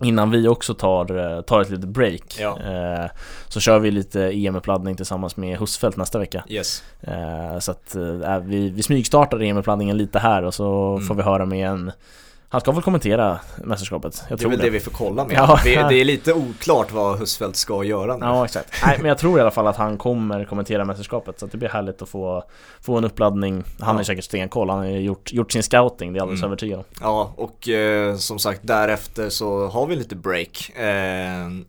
Innan 0.00 0.30
vi 0.30 0.48
också 0.48 0.74
tar, 0.74 1.16
eh, 1.36 1.40
tar 1.40 1.60
ett 1.60 1.70
litet 1.70 1.88
break 1.88 2.36
Ja. 2.40 2.58
eh, 2.60 3.10
Så 3.48 3.60
kör 3.60 3.78
vi 3.78 3.90
lite 3.90 4.20
EM-uppladdning 4.22 4.96
tillsammans 4.96 5.36
med 5.36 5.58
Husfeldt 5.58 5.96
nästa 5.96 6.18
vecka 6.18 6.44
Yes. 6.48 6.84
Eh, 7.00 7.58
Så 7.58 7.72
att 7.72 7.96
vi, 8.44 8.70
vi 8.70 8.82
smygstartar 8.82 9.42
EM-uppladdningen 9.42 9.96
lite 9.96 10.18
här 10.18 10.42
och 10.42 10.54
så 10.54 10.92
Mm. 10.94 11.06
får 11.06 11.14
vi 11.14 11.22
höra 11.22 11.46
med 11.46 11.68
en 11.68 11.92
Han 12.52 12.60
ska 12.60 12.72
väl 12.72 12.82
kommentera 12.82 13.40
mästerskapet? 13.64 14.22
Jag 14.28 14.28
Det 14.28 14.34
är 14.34 14.36
tror 14.38 14.50
väl 14.50 14.58
det, 14.58 14.64
det 14.64 14.70
vi 14.70 14.80
får 14.80 14.90
kolla 14.90 15.24
med. 15.24 15.36
Ja. 15.36 15.60
Det 15.64 16.00
är 16.00 16.04
lite 16.04 16.32
oklart 16.32 16.92
vad 16.92 17.18
Husfeldt 17.18 17.56
ska 17.56 17.84
göra 17.84 18.16
nu. 18.16 18.26
Ja 18.26 18.44
exakt, 18.44 18.68
nej 18.86 18.96
men 18.98 19.08
jag 19.08 19.18
tror 19.18 19.38
i 19.38 19.40
alla 19.40 19.50
fall 19.50 19.66
att 19.66 19.76
han 19.76 19.96
kommer 19.98 20.44
kommentera 20.44 20.84
mästerskapet 20.84 21.38
så 21.40 21.46
att 21.46 21.52
det 21.52 21.58
blir 21.58 21.68
härligt 21.68 22.02
att 22.02 22.08
få, 22.08 22.44
få 22.80 22.98
en 22.98 23.04
uppladdning 23.04 23.54
Han 23.54 23.64
Ja. 23.78 23.86
har 23.86 24.02
säkert 24.02 24.24
stenkoll, 24.24 24.70
han 24.70 24.78
har 24.78 24.86
ju 24.86 25.00
gjort, 25.00 25.32
gjort 25.32 25.52
sin 25.52 25.62
scouting, 25.62 26.12
det 26.12 26.16
är 26.16 26.18
jag 26.18 26.22
alldeles 26.22 26.40
Mm. 26.40 26.48
övertygad 26.50 26.78
om 26.78 26.84
Ja, 27.00 27.32
och 27.36 27.68
eh, 27.68 28.16
som 28.16 28.38
sagt 28.38 28.60
därefter 28.62 29.28
så 29.28 29.66
har 29.66 29.86
vi 29.86 29.96
lite 29.96 30.16
break. 30.16 30.70
Eh, 30.76 30.86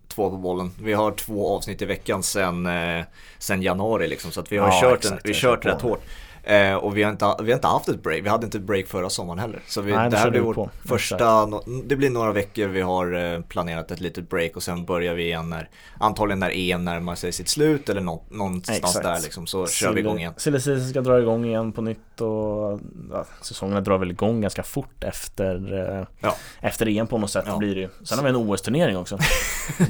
två 0.07 0.29
på 0.29 0.37
bollen. 0.37 0.71
Vi 0.81 0.93
har 0.93 1.11
två 1.11 1.55
avsnitt 1.57 1.81
i 1.81 1.85
veckan 1.85 2.23
sen, 2.23 2.65
eh, 2.65 3.03
sen 3.39 3.61
januari 3.61 4.07
liksom. 4.07 4.31
Så 4.31 4.39
att 4.39 4.51
vi 4.51 4.57
har 4.57 4.67
Ja, 4.67 4.79
kört, 4.81 4.97
exakt, 4.99 5.13
en, 5.13 5.19
vi 5.23 5.33
kört 5.33 5.65
rätt 5.65 5.81
hårt. 5.81 6.01
Eh, 6.45 6.73
och 6.75 6.97
vi 6.97 7.03
har, 7.03 7.11
inte, 7.11 7.35
vi 7.43 7.51
har 7.51 7.57
inte 7.57 7.67
haft 7.67 7.89
ett 7.89 8.03
break, 8.03 8.25
vi 8.25 8.29
hade 8.29 8.45
inte 8.45 8.57
ett 8.57 8.63
break 8.63 8.87
förra 8.87 9.09
sommaren 9.09 9.39
heller. 9.39 9.59
Så 9.67 9.81
vi, 9.81 9.91
Nej, 9.95 10.09
det 10.09 10.17
här 10.17 10.29
blir 10.29 10.41
vårt 10.41 10.55
på. 10.55 10.69
första, 10.85 11.47
det 11.85 11.95
blir 11.95 12.09
några 12.09 12.31
veckor 12.31 12.67
vi 12.67 12.81
har 12.81 13.33
eh, 13.33 13.41
planerat 13.41 13.91
ett 13.91 13.99
litet 13.99 14.29
break 14.29 14.55
och 14.55 14.63
sen 14.63 14.85
börjar 14.85 15.13
vi 15.13 15.23
igen 15.23 15.49
när, 15.49 15.69
antagligen 15.99 16.39
när 16.39 16.51
EM 16.53 16.85
närmar 16.85 17.15
sig 17.15 17.31
sitt 17.31 17.49
slut 17.49 17.89
eller 17.89 18.01
nå, 18.01 18.23
någonstans 18.29 18.77
Exakt. 18.77 19.05
där 19.05 19.19
liksom, 19.23 19.47
så 19.47 19.67
kör 19.67 19.93
vi 19.93 19.99
igång 19.99 20.19
igen. 20.19 20.33
Silly 20.37 20.59
ska 20.89 21.01
dra 21.01 21.19
igång 21.19 21.45
igen 21.45 21.71
på 21.71 21.81
nytt 21.81 22.21
och 22.21 22.79
ja, 23.11 23.25
säsongerna 23.41 23.81
drar 23.81 23.97
väl 23.97 24.11
igång 24.11 24.41
ganska 24.41 24.63
fort 24.63 25.03
efter, 25.03 25.73
eh, 25.99 26.07
Ja. 26.19 26.35
efter 26.61 26.87
EM 26.87 27.07
på 27.07 27.17
något 27.17 27.31
sätt 27.31 27.43
Ja. 27.47 27.57
blir 27.57 27.75
det 27.75 27.81
ju. 27.81 27.89
Sen 28.03 28.17
har 28.17 28.23
vi 28.25 28.29
en 28.29 28.35
OS-turnering 28.35 28.97
också. 28.97 29.17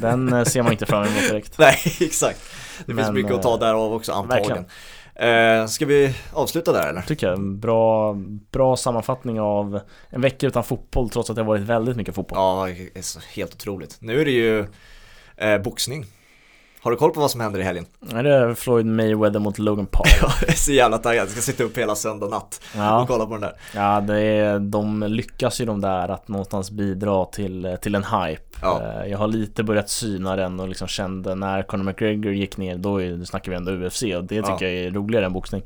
Den 0.02 0.34
eh, 0.34 0.44
ser 0.44 0.64
man 0.64 0.72
inte 0.72 0.86
fram 0.86 1.04
emot 1.04 1.30
direkt. 1.30 1.58
Nej, 1.58 1.78
exakt. 2.00 2.40
Det 2.78 2.86
finns 2.86 2.98
Men, 2.98 3.14
mycket 3.14 3.32
att 3.32 3.42
ta 3.42 3.54
eh, 3.54 3.60
där 3.60 3.74
av 3.74 3.94
också 3.94 4.12
antagligen. 4.12 4.66
Eh, 5.16 5.66
ska 5.66 5.86
vi 5.86 6.16
avsluta 6.34 6.72
där 6.72 6.90
eller? 6.90 7.02
Tycker 7.02 7.28
jag. 7.28 7.40
Bra, 7.42 8.14
bra 8.52 8.78
sammanfattning 8.78 9.40
av 9.40 9.80
en 10.10 10.22
vecka 10.22 10.48
utan 10.48 10.64
fotboll 10.64 11.10
trots 11.10 11.30
att 11.30 11.36
det 11.36 11.42
har 11.42 11.48
varit 11.48 11.62
väldigt 11.62 11.98
mycket 11.98 12.16
fotboll. 12.16 12.38
Ja, 12.38 12.68
helt 13.36 13.54
otroligt. 13.54 13.98
Nu 14.00 14.22
är 14.22 14.26
det 14.26 14.32
ju 14.32 14.66
eh, 15.38 15.58
boxning. 15.58 16.06
Har 16.84 16.92
du 16.92 16.98
koll 16.98 17.12
på 17.12 17.20
vad 17.20 17.32
som 17.32 17.42
händer 17.42 17.60
i 17.60 17.64
helgen? 17.64 17.86
Är 18.14 18.24
det 18.24 18.56
Floyd 18.56 18.86
Mayweather 18.86 19.40
mot 19.40 19.60
Logan 19.60 19.86
Paul? 19.86 20.06
Jag 20.42 20.50
är 20.50 20.54
så 20.54 20.72
jävla 20.72 20.98
taggad, 20.98 21.22
jag 21.26 21.30
ska 21.32 21.42
sitta 21.42 21.64
upp 21.64 21.78
hela 21.78 21.96
söndag 21.96 22.28
natt 22.28 22.62
och 22.74 22.80
Ja, 22.80 23.06
kolla 23.08 23.26
på 23.26 23.32
den 23.32 23.42
där. 23.42 23.54
ja 23.76 24.02
det 24.02 24.20
är, 24.22 24.60
de 24.60 25.04
lyckas 25.08 25.62
ju 25.62 25.66
de 25.66 25.82
där 25.82 26.10
att 26.10 26.28
någonstans 26.28 26.72
bidra 26.72 27.26
till, 27.26 27.78
till 27.82 27.96
en 27.96 28.04
hype. 28.04 28.42
Ja. 28.62 28.82
Eh, 29.04 29.12
Jag 29.12 29.18
har 29.18 29.28
lite 29.28 29.64
börjat 29.64 29.90
syna 29.90 30.36
den 30.36 30.60
och 30.60 30.68
liksom 30.68 30.88
kände 30.88 31.36
när 31.36 31.64
Conor 31.64 31.84
McGregor 31.84 32.34
gick 32.34 32.58
ner, 32.58 32.78
då 32.78 33.02
är, 33.02 33.26
snackar 33.26 33.50
vi 33.52 33.56
ändå 33.58 33.72
UFC 33.72 34.04
och 34.04 34.24
det 34.24 34.42
tycker 34.42 34.66
Ja. 34.66 34.68
jag 34.68 34.74
är 34.74 34.92
roligare 34.92 35.26
än 35.26 35.34
boxning. 35.34 35.62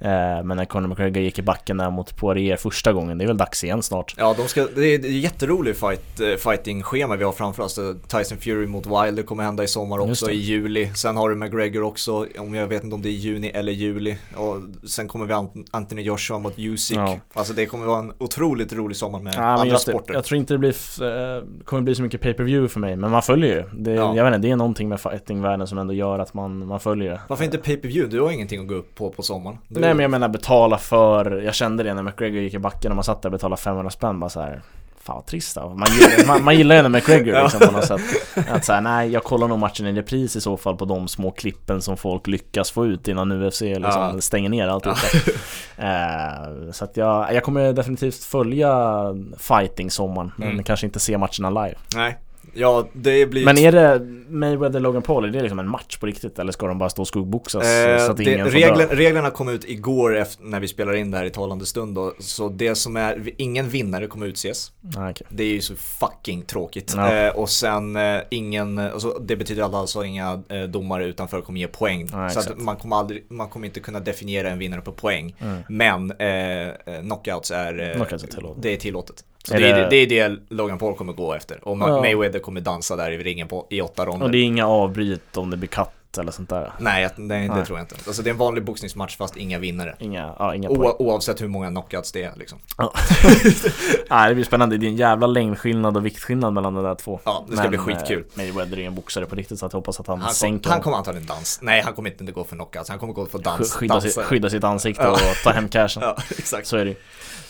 Eh, 0.00 0.08
Men 0.44 0.56
när 0.56 0.64
Conor 0.64 0.88
McGregor 0.88 1.22
gick 1.22 1.38
i 1.38 1.42
backen 1.42 1.76
där 1.76 1.90
mot 1.90 2.16
Poirier 2.16 2.56
första 2.56 2.92
gången, 2.92 3.18
det 3.18 3.24
är 3.24 3.26
väl 3.26 3.36
dags 3.36 3.64
igen 3.64 3.82
snart. 3.82 4.14
Ja, 4.18 4.34
de 4.38 4.48
ska, 4.48 4.66
det 4.74 4.86
är 4.86 4.98
ett 4.98 5.10
jätteroligt 5.12 5.80
fight, 5.80 6.20
eh, 6.20 6.36
fighting-schema 6.50 7.16
vi 7.16 7.24
har 7.24 7.32
framför 7.32 7.62
oss. 7.62 7.78
Tyson 8.08 8.38
Fury 8.38 8.66
mot 8.66 8.86
Wilder 8.86 9.22
kommer 9.22 9.42
hända 9.44 9.62
i 9.64 9.68
sommar 9.68 9.98
också 9.98 10.30
i 10.30 10.34
juli. 10.36 10.59
Sen 10.94 11.16
har 11.16 11.30
du 11.30 11.36
McGregor 11.36 11.82
också, 11.82 12.26
om 12.38 12.54
jag 12.54 12.66
vet 12.66 12.84
inte 12.84 12.94
om 12.94 13.02
det 13.02 13.08
är 13.08 13.12
juni 13.12 13.48
eller 13.48 13.72
juli. 13.72 14.16
Och 14.36 14.56
sen 14.88 15.08
kommer 15.08 15.26
vi 15.26 15.32
Ant- 15.32 15.66
Anthony 15.70 16.02
Joshua 16.02 16.38
mot 16.38 16.54
Usyk. 16.58 16.98
Ja. 16.98 17.18
Alltså 17.32 17.52
det 17.52 17.66
kommer 17.66 17.86
vara 17.86 17.98
en 17.98 18.12
otroligt 18.18 18.72
rolig 18.72 18.96
sommar 18.96 19.20
med 19.20 19.34
Ja, 19.36 19.40
andra 19.42 19.66
jag, 19.66 19.80
sporter. 19.80 20.14
jag 20.14 20.24
tror 20.24 20.38
inte 20.38 20.54
det 20.54 20.58
blir, 20.58 20.74
eh, 21.02 21.42
kommer 21.64 21.82
bli 21.82 21.94
så 21.94 22.02
mycket 22.02 22.20
pay-per-view 22.20 22.68
för 22.68 22.80
mig, 22.80 22.96
men 22.96 23.10
man 23.10 23.22
följer 23.22 23.56
ju. 23.56 23.64
Det, 23.82 23.90
Ja. 23.92 24.16
Jag 24.16 24.24
vet 24.24 24.34
inte, 24.34 24.48
det 24.48 24.52
är 24.52 24.56
någonting 24.56 24.88
med 24.88 25.00
fightingvärlden 25.00 25.66
som 25.66 25.78
ändå 25.78 25.94
gör 25.94 26.18
att 26.18 26.34
man, 26.34 26.66
man 26.66 26.80
följer 26.80 27.10
det. 27.10 27.20
Varför 27.28 27.44
inte 27.44 27.58
pay-per-view? 27.58 28.16
Du 28.16 28.22
har 28.22 28.30
ingenting 28.30 28.60
att 28.60 28.68
gå 28.68 28.74
upp 28.74 28.94
på 28.94 29.10
på 29.10 29.22
sommaren. 29.22 29.58
Du, 29.68 29.80
Nej 29.80 29.94
men 29.94 30.02
jag 30.02 30.10
menar 30.10 30.28
betala 30.28 30.78
för, 30.78 31.42
jag 31.44 31.54
kände 31.54 31.82
det 31.82 31.94
när 31.94 32.02
McGregor 32.02 32.40
gick 32.42 32.54
i 32.54 32.58
backen 32.58 32.92
och 32.92 32.96
man 32.96 33.04
satt 33.04 33.22
där 33.22 33.28
och 33.28 33.32
betalade 33.32 33.62
500 33.62 33.90
spänn 33.90 34.20
bara 34.20 34.30
så 34.30 34.40
här. 34.40 34.62
Fan 35.04 35.16
vad 35.16 35.26
trist 35.26 35.54
då. 35.54 35.68
Man 35.68 35.88
gillar, 35.92 36.26
man, 36.26 36.44
man 36.44 36.56
gillar 36.56 36.76
ju 36.76 36.82
när 36.82 36.88
McGregor 36.88 37.42
liksom 37.42 37.60
på 37.60 37.72
något 37.72 37.84
sätt 37.86 38.00
Att 38.50 38.64
säga 38.64 38.80
nej 38.80 39.10
jag 39.10 39.24
kollar 39.24 39.48
nog 39.48 39.58
matchen 39.58 39.86
i 39.86 39.92
repris 39.92 40.36
i 40.36 40.40
så 40.40 40.56
fall 40.56 40.76
på 40.76 40.84
de 40.84 41.08
små 41.08 41.30
klippen 41.30 41.82
som 41.82 41.96
folk 41.96 42.26
lyckas 42.26 42.70
få 42.70 42.86
ut 42.86 43.08
innan 43.08 43.32
UFC 43.32 43.60
liksom 43.60 43.82
Ja. 43.84 44.20
stänger 44.20 44.48
ner 44.50 44.68
alltihop 44.68 44.98
eh, 45.76 46.70
Så 46.72 46.84
att 46.84 46.96
jag, 46.96 47.34
jag 47.34 47.44
kommer 47.44 47.72
definitivt 47.72 48.24
följa 48.24 48.70
fighting-sommaren 49.38 50.32
Men 50.36 50.48
Mm. 50.50 50.64
kanske 50.64 50.86
inte 50.86 51.00
se 51.00 51.18
matcherna 51.18 51.50
live 51.64 51.74
Nej. 51.94 52.18
Ja, 52.54 52.88
det 52.92 53.26
blir... 53.26 53.44
Men 53.44 53.58
är 53.58 53.72
det 53.72 53.98
Mayweather-Logan 54.30 55.00
Paul, 55.00 55.24
är 55.24 55.28
det 55.28 55.40
liksom 55.40 55.58
en 55.58 55.68
match 55.68 55.96
på 55.96 56.06
riktigt? 56.06 56.38
Eller 56.38 56.52
ska 56.52 56.66
de 56.66 56.78
bara 56.78 56.90
stå 56.90 57.02
och 57.02 57.08
skuggboxas 57.08 57.64
Eh, 57.64 58.06
så 58.06 58.10
att 58.10 58.16
det, 58.16 58.24
ingen 58.24 58.50
regler, 58.50 58.86
dö? 58.88 58.94
reglerna 58.94 59.30
kom 59.30 59.48
ut 59.48 59.64
igår 59.68 60.16
efter, 60.16 60.44
när 60.44 60.60
vi 60.60 60.68
spelar 60.68 60.94
in 60.94 61.10
det 61.10 61.18
här 61.18 61.24
i 61.24 61.30
talande 61.30 61.66
stund 61.66 61.94
då, 61.94 62.14
så 62.18 62.48
det 62.48 62.74
som 62.74 62.96
är, 62.96 63.30
ingen 63.36 63.68
vinnare 63.68 64.06
kommer 64.06 64.26
utses. 64.26 64.72
Ah, 64.96 65.10
okej. 65.10 65.26
Det 65.30 65.44
är 65.44 65.52
ju 65.52 65.60
så 65.60 65.76
fucking 65.76 66.42
tråkigt. 66.42 66.94
Ja. 66.96 67.14
Eh, 67.14 67.36
och 67.36 67.50
sen 67.50 67.96
eh, 67.96 68.20
ingen, 68.30 68.78
alltså, 68.78 69.18
det 69.20 69.36
betyder 69.36 69.62
att 69.62 69.74
alltså 69.74 70.04
inga 70.04 70.42
eh, 70.48 70.62
domare 70.62 71.06
utanför 71.06 71.40
kommer 71.40 71.60
ge 71.60 71.68
poäng. 71.68 72.08
Ja, 72.12 72.30
så 72.30 72.40
att 72.40 72.58
man 72.58 72.76
kommer, 72.76 72.96
aldrig, 72.96 73.26
man 73.28 73.48
kommer 73.48 73.66
inte 73.66 73.80
kunna 73.80 74.00
definiera 74.00 74.50
en 74.50 74.58
vinnare 74.58 74.80
på 74.80 74.92
poäng. 74.92 75.34
Mm. 75.38 75.58
Men 75.68 76.12
eh, 76.18 76.68
eh, 76.68 77.00
knockouts 77.02 77.50
är, 77.50 77.90
eh, 77.90 77.94
Knockouts 77.94 78.24
är 78.24 78.54
det 78.56 78.72
är 78.72 78.76
tillåtet. 78.76 79.24
Så 79.44 79.54
Är 79.54 79.60
det, 79.60 79.68
är, 79.68 79.74
det- 79.76 79.88
det, 79.90 80.06
det 80.06 80.18
är 80.18 80.28
det 80.28 80.36
Logan 80.48 80.78
Paul 80.78 80.94
kommer 80.94 81.12
gå 81.12 81.34
efter. 81.34 81.68
Och 81.68 81.78
Ja. 81.78 82.00
Mayweather 82.00 82.38
kommer 82.38 82.60
dansa 82.60 82.96
där 82.96 83.10
i 83.10 83.18
ringen 83.18 83.48
på, 83.48 83.66
i 83.70 83.80
åtta 83.80 84.04
ronder. 84.06 84.24
Och 84.26 84.30
det 84.32 84.38
är 84.38 84.44
inga 84.44 84.66
avbryt 84.68 85.36
om 85.36 85.50
det 85.50 85.56
blir 85.56 85.68
katt 85.68 85.94
eller 86.18 86.32
sånt 86.32 86.48
där? 86.48 86.72
Nej, 86.78 87.02
jag- 87.02 87.10
nej, 87.16 87.48
det 87.48 87.54
Nej. 87.54 87.66
tror 87.66 87.78
jag 87.78 87.84
inte. 87.84 87.94
Alltså 88.06 88.22
det 88.22 88.30
är 88.30 88.32
en 88.32 88.38
vanlig 88.38 88.64
boxningsmatch 88.64 89.16
fast 89.16 89.36
inga 89.36 89.58
vinnare. 89.58 89.96
Inga, 89.98 90.34
ja, 90.38 90.54
inga 90.54 90.68
poäng. 90.68 90.80
O- 90.80 90.96
oavsett 90.98 91.40
hur 91.42 91.48
många 91.48 91.68
knockouts 91.68 92.12
det 92.12 92.22
är 92.22 92.32
liksom. 92.36 92.58
Nej, 94.10 94.28
det 94.28 94.34
blir 94.34 94.44
spännande. 94.44 94.76
Det 94.78 94.86
är 94.86 94.88
en 94.88 94.96
jävla 94.96 95.26
längdskillnad 95.26 95.96
och 95.96 96.06
viktskillnad 96.06 96.52
mellan 96.52 96.74
de 96.74 96.84
där 96.84 96.94
två. 96.94 97.20
Ja, 97.24 97.44
det 97.50 97.56
ska 97.56 97.68
bli 97.68 97.78
skitkul. 97.78 98.18
Eh, 98.20 98.36
Mayweather 98.38 98.78
är 98.78 98.86
en 98.86 98.94
boxare 98.94 99.26
på 99.26 99.36
riktigt 99.36 99.58
så 99.58 99.64
jag 99.64 99.70
hoppas 99.72 100.00
att 100.00 100.06
han, 100.06 100.18
Han, 100.18 100.26
kom, 100.26 100.34
sänker 100.34 100.70
han 100.70 100.80
kommer 100.80 100.96
antagligen 100.96 101.26
dans. 101.26 101.58
Nej, 101.62 101.82
han 101.84 101.92
kommer 101.94 102.10
inte 102.10 102.32
gå 102.32 102.44
för 102.44 102.56
knockouts. 102.56 102.88
Han 102.90 102.98
kommer 102.98 103.12
gå 103.12 103.26
för 103.26 103.38
dans. 103.38 103.60
Sk- 103.74 103.78
skydda, 103.78 104.00
sitt, 104.00 104.16
skydda 104.18 104.50
sitt 104.50 104.64
ansikte 104.64 105.02
Ja. 105.02 105.10
och 105.12 105.18
ta 105.44 105.50
hem 105.50 105.68
cashen. 105.68 106.02
Ja, 106.06 106.16
exakt. 106.38 106.66
Så 106.66 106.76
är 106.76 106.84
det. 106.84 106.94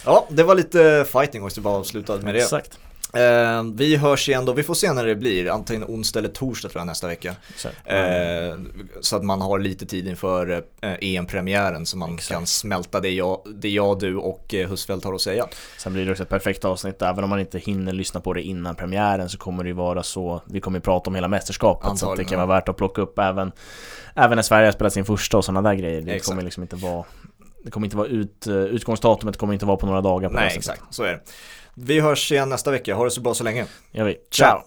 Ja, 0.04 0.26
det 0.30 0.42
var 0.42 0.54
lite 0.54 1.06
fighting 1.12 1.44
också, 1.44 1.60
bara 1.60 1.74
avsluta 1.74 2.16
med 2.16 2.34
det. 2.34 2.40
Exakt. 2.40 2.78
Eh, 3.14 3.62
vi 3.74 3.96
hörs 3.96 4.28
igen 4.28 4.44
då, 4.44 4.52
vi 4.52 4.62
får 4.62 4.74
se 4.74 4.92
när 4.92 5.06
det 5.06 5.14
blir, 5.14 5.50
antingen 5.50 5.84
onsdag 5.84 6.18
eller 6.18 6.28
torsdag 6.28 6.68
tror 6.68 6.80
jag 6.80 6.86
nästa 6.86 7.06
vecka. 7.06 7.34
Eh, 7.84 8.58
så 9.00 9.16
att 9.16 9.24
man 9.24 9.40
har 9.40 9.58
lite 9.58 9.86
tid 9.86 10.08
inför 10.08 10.64
eh, 10.80 10.92
EM-premiären 11.00 11.86
så 11.86 11.96
man 11.96 12.14
Exakt. 12.14 12.32
kan 12.32 12.46
smälta 12.46 13.00
det 13.00 13.10
jag, 13.10 13.42
det 13.54 13.68
jag 13.68 13.98
du 13.98 14.16
och 14.16 14.54
eh, 14.54 14.68
Husfeldt 14.68 15.04
har 15.04 15.14
att 15.14 15.20
säga. 15.20 15.46
Sen 15.78 15.92
blir 15.92 16.06
det 16.06 16.10
också 16.10 16.22
ett 16.22 16.28
perfekt 16.28 16.64
avsnitt, 16.64 17.02
även 17.02 17.24
om 17.24 17.30
man 17.30 17.40
inte 17.40 17.58
hinner 17.58 17.92
lyssna 17.92 18.20
på 18.20 18.32
det 18.32 18.42
innan 18.42 18.74
premiären 18.74 19.28
så 19.28 19.38
kommer 19.38 19.64
det 19.64 19.68
ju 19.68 19.74
vara 19.74 20.02
så 20.02 20.42
Vi 20.46 20.60
kommer 20.60 20.78
ju 20.78 20.82
prata 20.82 21.10
om 21.10 21.14
hela 21.14 21.28
mästerskapet 21.28 21.86
så 21.86 21.92
att 21.92 21.98
det 22.00 22.06
Antagligen, 22.06 22.28
kan 22.28 22.48
vara 22.48 22.58
värt 22.58 22.68
att 22.68 22.76
plocka 22.76 23.02
upp 23.02 23.18
även 23.18 23.52
Även 24.14 24.36
när 24.36 24.42
Sverige 24.42 24.66
har 24.66 24.72
spelat 24.72 24.92
sin 24.92 25.04
första 25.04 25.36
och 25.36 25.44
sådana 25.44 25.68
där 25.68 25.76
grejer 25.76 26.02
Det 26.02 26.12
Exakt. 26.12 26.28
kommer 26.28 26.42
liksom 26.42 26.62
inte 26.62 26.76
vara 26.76 27.04
Det 27.64 27.70
kommer 27.70 27.86
inte 27.86 27.96
vara 27.96 28.08
ut, 28.08 28.46
eh, 28.46 28.54
utgångsdatumet 28.54 29.36
kommer 29.36 29.52
inte 29.52 29.66
vara 29.66 29.76
på 29.76 29.86
några 29.86 30.00
dagar 30.00 30.28
på 30.28 30.34
Nej, 30.34 30.56
exakt, 30.56 30.82
så 30.90 31.02
är 31.02 31.12
det. 31.12 31.20
Vi 31.82 32.01
hörs 32.01 32.32
igen 32.32 32.48
nästa 32.48 32.70
vecka, 32.70 32.94
ha 32.94 33.05
det 33.05 33.11
så 33.11 33.20
bra 33.20 33.35
så 33.35 33.44
länge. 33.44 33.66
Jag 33.90 34.05
vet. 34.05 34.31
Ciao! 34.31 34.62